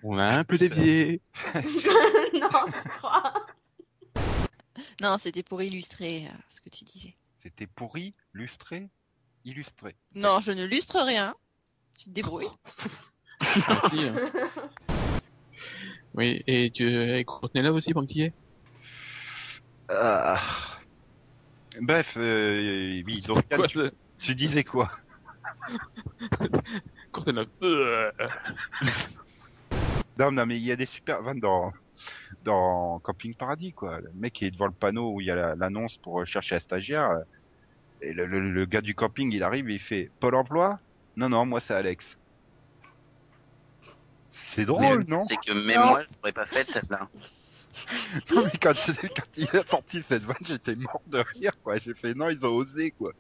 on 0.03 0.19
a 0.19 0.25
un 0.25 0.43
peu 0.43 0.59
dévié. 0.59 1.19
non, 1.55 1.61
je 1.63 2.89
crois. 2.99 3.33
Non, 5.01 5.17
c'était 5.17 5.41
pour 5.41 5.63
illustrer 5.63 6.27
euh, 6.27 6.37
ce 6.47 6.61
que 6.61 6.69
tu 6.69 6.83
disais. 6.83 7.15
C'était 7.41 7.65
pourri, 7.65 8.13
lustré, 8.33 8.87
illustré. 9.45 9.95
Non, 10.13 10.41
je 10.41 10.51
ne 10.51 10.65
lustre 10.65 10.99
rien. 10.99 11.33
Tu 11.97 12.05
te 12.05 12.09
débrouilles. 12.11 12.51
Merci, 13.41 14.03
hein. 14.03 14.15
Oui, 16.15 16.43
et 16.45 16.69
tu 16.69 16.87
es 16.93 17.23
Courtenay 17.23 17.63
Love 17.63 17.77
aussi, 17.77 17.89
est 17.89 18.33
Ah. 19.95 20.39
Bref, 21.81 22.15
euh, 22.17 23.01
oui, 23.05 23.21
donc 23.21 23.43
Yann, 23.49 23.59
Quoi, 23.61 23.89
tu, 24.19 24.35
disais 24.35 24.63
quoi? 24.63 24.91
Courtenay 27.11 27.41
Love 27.41 27.49
euh, 27.63 28.11
Non, 30.17 30.31
non, 30.31 30.45
mais 30.45 30.57
il 30.57 30.63
y 30.63 30.71
a 30.71 30.75
des 30.75 30.85
super 30.85 31.21
vannes 31.21 31.39
dans 31.39 31.71
dans 32.43 32.99
Camping 32.99 33.35
Paradis, 33.35 33.73
quoi. 33.73 33.99
Le 34.01 34.11
mec 34.13 34.41
est 34.43 34.51
devant 34.51 34.67
le 34.67 34.73
panneau 34.73 35.11
où 35.13 35.21
il 35.21 35.27
y 35.27 35.31
a 35.31 35.35
la- 35.35 35.55
l'annonce 35.55 35.97
pour 35.97 36.21
euh, 36.21 36.25
chercher 36.25 36.55
un 36.55 36.59
stagiaire. 36.59 37.09
euh, 37.09 37.23
Et 38.01 38.13
le, 38.13 38.25
le- 38.25 38.51
le 38.51 38.65
gars 38.65 38.81
du 38.81 38.93
camping, 38.95 39.31
il 39.33 39.43
arrive 39.43 39.69
et 39.69 39.75
il 39.75 39.81
fait 39.81 40.11
Pôle 40.19 40.35
emploi? 40.35 40.79
Non, 41.15 41.29
non, 41.29 41.45
moi 41.45 41.59
c'est 41.59 41.73
Alex. 41.73 42.17
C'est 44.31 44.65
drôle, 44.65 45.05
non? 45.07 45.25
C'est 45.27 45.37
que 45.37 45.53
même 45.53 45.79
Non. 45.79 45.87
moi, 45.91 46.01
je 46.01 46.17
pourrais 46.17 46.31
pas 46.33 46.45
fait 46.45 46.63
celle-là. 46.63 47.07
Non, 48.32 48.43
mais 48.45 48.51
quand, 48.61 48.74
quand 48.74 49.38
il 49.38 49.49
a 49.57 49.65
sorti 49.65 50.03
cette 50.03 50.24
vanne, 50.24 50.36
j'étais 50.41 50.76
mort 50.76 51.01
de 51.07 51.19
rire, 51.19 51.53
quoi. 51.63 51.78
J'ai 51.78 51.93
fait, 51.93 52.13
non, 52.13 52.30
ils 52.30 52.45
ont 52.45 52.53
osé, 52.53 52.91
quoi. 52.91 53.11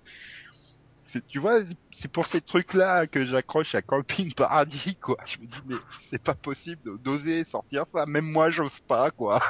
Tu 1.27 1.37
vois, 1.37 1.59
c'est 1.91 2.07
pour 2.07 2.25
ces 2.25 2.41
trucs-là 2.41 3.05
que 3.05 3.23
j'accroche 3.25 3.75
à 3.75 3.83
Camping 3.83 4.33
Paradis, 4.33 4.95
quoi. 4.95 5.17
Je 5.25 5.37
me 5.39 5.45
dis, 5.45 5.57
mais 5.67 5.75
c'est 6.01 6.21
pas 6.21 6.33
possible 6.33 6.99
d'oser 6.99 7.43
sortir 7.43 7.85
ça. 7.93 8.05
Même 8.07 8.25
moi, 8.25 8.49
j'ose 8.49 8.79
pas, 8.79 9.11
quoi. 9.11 9.41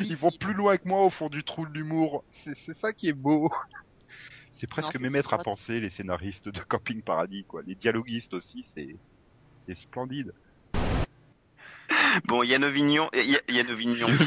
Ils 0.00 0.16
vont 0.16 0.30
plus 0.30 0.54
loin 0.54 0.76
que 0.76 0.88
moi 0.88 1.04
au 1.04 1.10
fond 1.10 1.28
du 1.28 1.44
trou 1.44 1.66
de 1.66 1.72
l'humour. 1.72 2.24
C'est, 2.30 2.74
ça 2.74 2.92
qui 2.92 3.08
est 3.08 3.14
beau. 3.14 3.50
C'est 4.52 4.66
presque 4.66 4.98
mes 4.98 5.08
maîtres 5.08 5.34
à 5.34 5.38
penser, 5.38 5.80
les 5.80 5.90
scénaristes 5.90 6.48
de 6.48 6.60
Camping 6.60 7.02
Paradis, 7.02 7.44
quoi. 7.44 7.62
Les 7.66 7.74
dialoguistes 7.74 8.34
aussi, 8.34 8.64
c'est 8.64 8.96
splendide. 9.74 10.32
Bon, 12.26 12.42
Yann 12.42 12.64
Ovignon, 12.64 13.08
euh, 13.14 13.22
Ya- 13.22 13.40
Yann 13.48 13.70
Ovignon. 13.70 14.08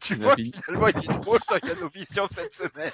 Tu 0.00 0.14
vois, 0.16 0.34
finalement, 0.36 0.88
il 0.88 0.98
est 0.98 1.18
drôle, 1.20 1.38
ça, 1.48 1.58
Yann 1.62 1.82
Ovignon, 1.82 2.28
cette 2.34 2.52
semaine. 2.52 2.92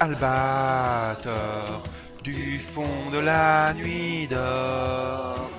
Albator, 0.00 1.82
du 2.22 2.58
fond 2.58 3.10
de 3.12 3.18
la 3.18 3.72
nuit 3.74 4.26
d'or. 4.28 5.50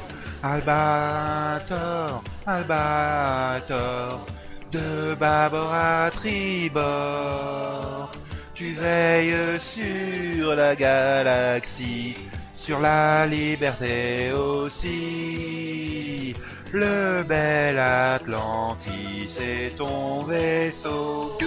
Albator, 0.44 2.24
Albator, 2.50 4.26
de 4.72 5.16
bâbord 5.16 5.74
à 5.74 6.10
tribord. 6.12 8.10
Tu 8.54 8.72
veilles 8.72 9.60
sur 9.60 10.56
la 10.56 10.74
galaxie, 10.74 12.16
sur 12.56 12.80
la 12.80 13.28
liberté 13.28 14.32
aussi. 14.32 16.34
Le 16.72 17.22
bel 17.24 17.80
Atlantis 17.80 19.38
est 19.42 19.78
ton 19.78 20.24
vaisseau. 20.24 21.38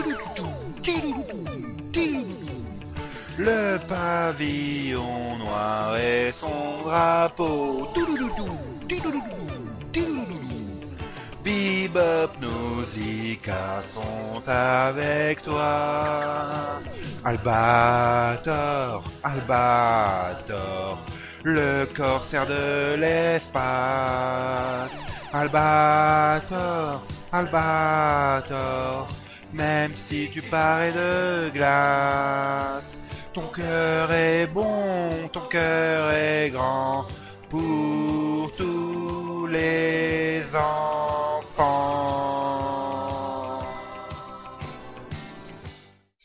Le 3.38 3.78
pavillon 3.88 5.38
noir 5.38 5.96
et 5.96 6.30
son 6.30 6.82
drapeau. 6.84 7.88
Bebop, 11.92 12.30
Nausicaa 12.40 13.82
sont 13.82 14.42
avec 14.46 15.42
toi. 15.42 16.80
Albator, 17.24 19.02
Albator, 19.24 20.98
le 21.42 21.86
corsaire 21.96 22.46
de 22.46 22.94
l'espace. 22.94 23.60
Albator, 25.32 27.02
Albator, 27.32 29.08
même 29.52 29.94
si 29.94 30.30
tu 30.32 30.42
parais 30.42 30.92
de 30.92 31.50
glace. 31.50 33.00
Ton 33.32 33.48
cœur 33.48 34.12
est 34.12 34.46
bon, 34.46 35.28
ton 35.32 35.46
cœur 35.48 36.10
est 36.12 36.50
grand 36.50 37.06
pour 37.48 38.52
tous 38.56 39.46
les 39.46 40.42
enfants. 40.54 40.79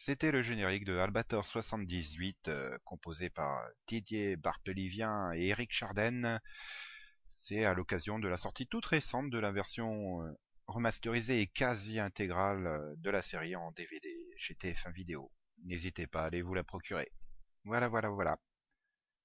C'était 0.06 0.32
le 0.32 0.44
générique 0.44 0.86
de 0.86 0.96
Albator 0.96 1.48
78, 1.48 2.50
euh, 2.50 2.78
composé 2.84 3.32
par 3.32 3.68
Didier 3.88 4.36
Barthelivien 4.36 5.34
et 5.34 5.48
Eric 5.48 5.74
Charden. 5.74 6.40
C'est 7.34 7.66
à 7.66 7.74
l'occasion 7.74 8.20
de 8.20 8.28
la 8.28 8.38
sortie 8.38 8.68
toute 8.68 8.86
récente 8.86 9.32
de 9.32 9.40
la 9.40 9.52
version 9.52 10.22
euh, 10.22 10.32
remasterisée 10.68 11.42
et 11.42 11.48
quasi 11.48 12.00
intégrale 12.00 12.68
euh, 12.68 12.94
de 12.98 13.10
la 13.10 13.24
série 13.24 13.56
en 13.56 13.72
DVD 13.72 14.08
chez 14.38 14.54
TF1 14.54 14.94
Vidéo. 14.94 15.32
N'hésitez 15.64 16.06
pas 16.06 16.22
à 16.22 16.26
aller 16.26 16.44
vous 16.44 16.54
la 16.54 16.64
procurer. 16.64 17.12
Voilà, 17.64 17.88
voilà, 17.88 18.10
voilà. 18.10 18.38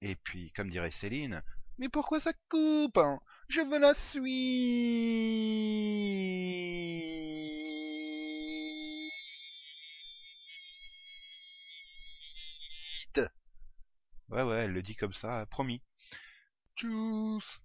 Et 0.01 0.17
puis, 0.17 0.51
comme 0.53 0.71
dirait 0.71 0.93
Céline, 0.93 1.43
mais 1.77 1.91
pourquoi 1.91 2.21
ça 2.21 2.33
coupe 2.49 2.97
hein? 2.97 3.21
Je 3.51 3.61
veux 3.61 3.79
la 3.79 3.93
suite 3.93 4.31
Ouais, 14.31 14.43
ouais, 14.43 14.57
elle 14.65 14.73
le 14.73 14.83
dit 14.83 14.97
comme 14.97 15.13
ça, 15.13 15.45
promis. 15.51 15.83
Tchuss 16.77 17.61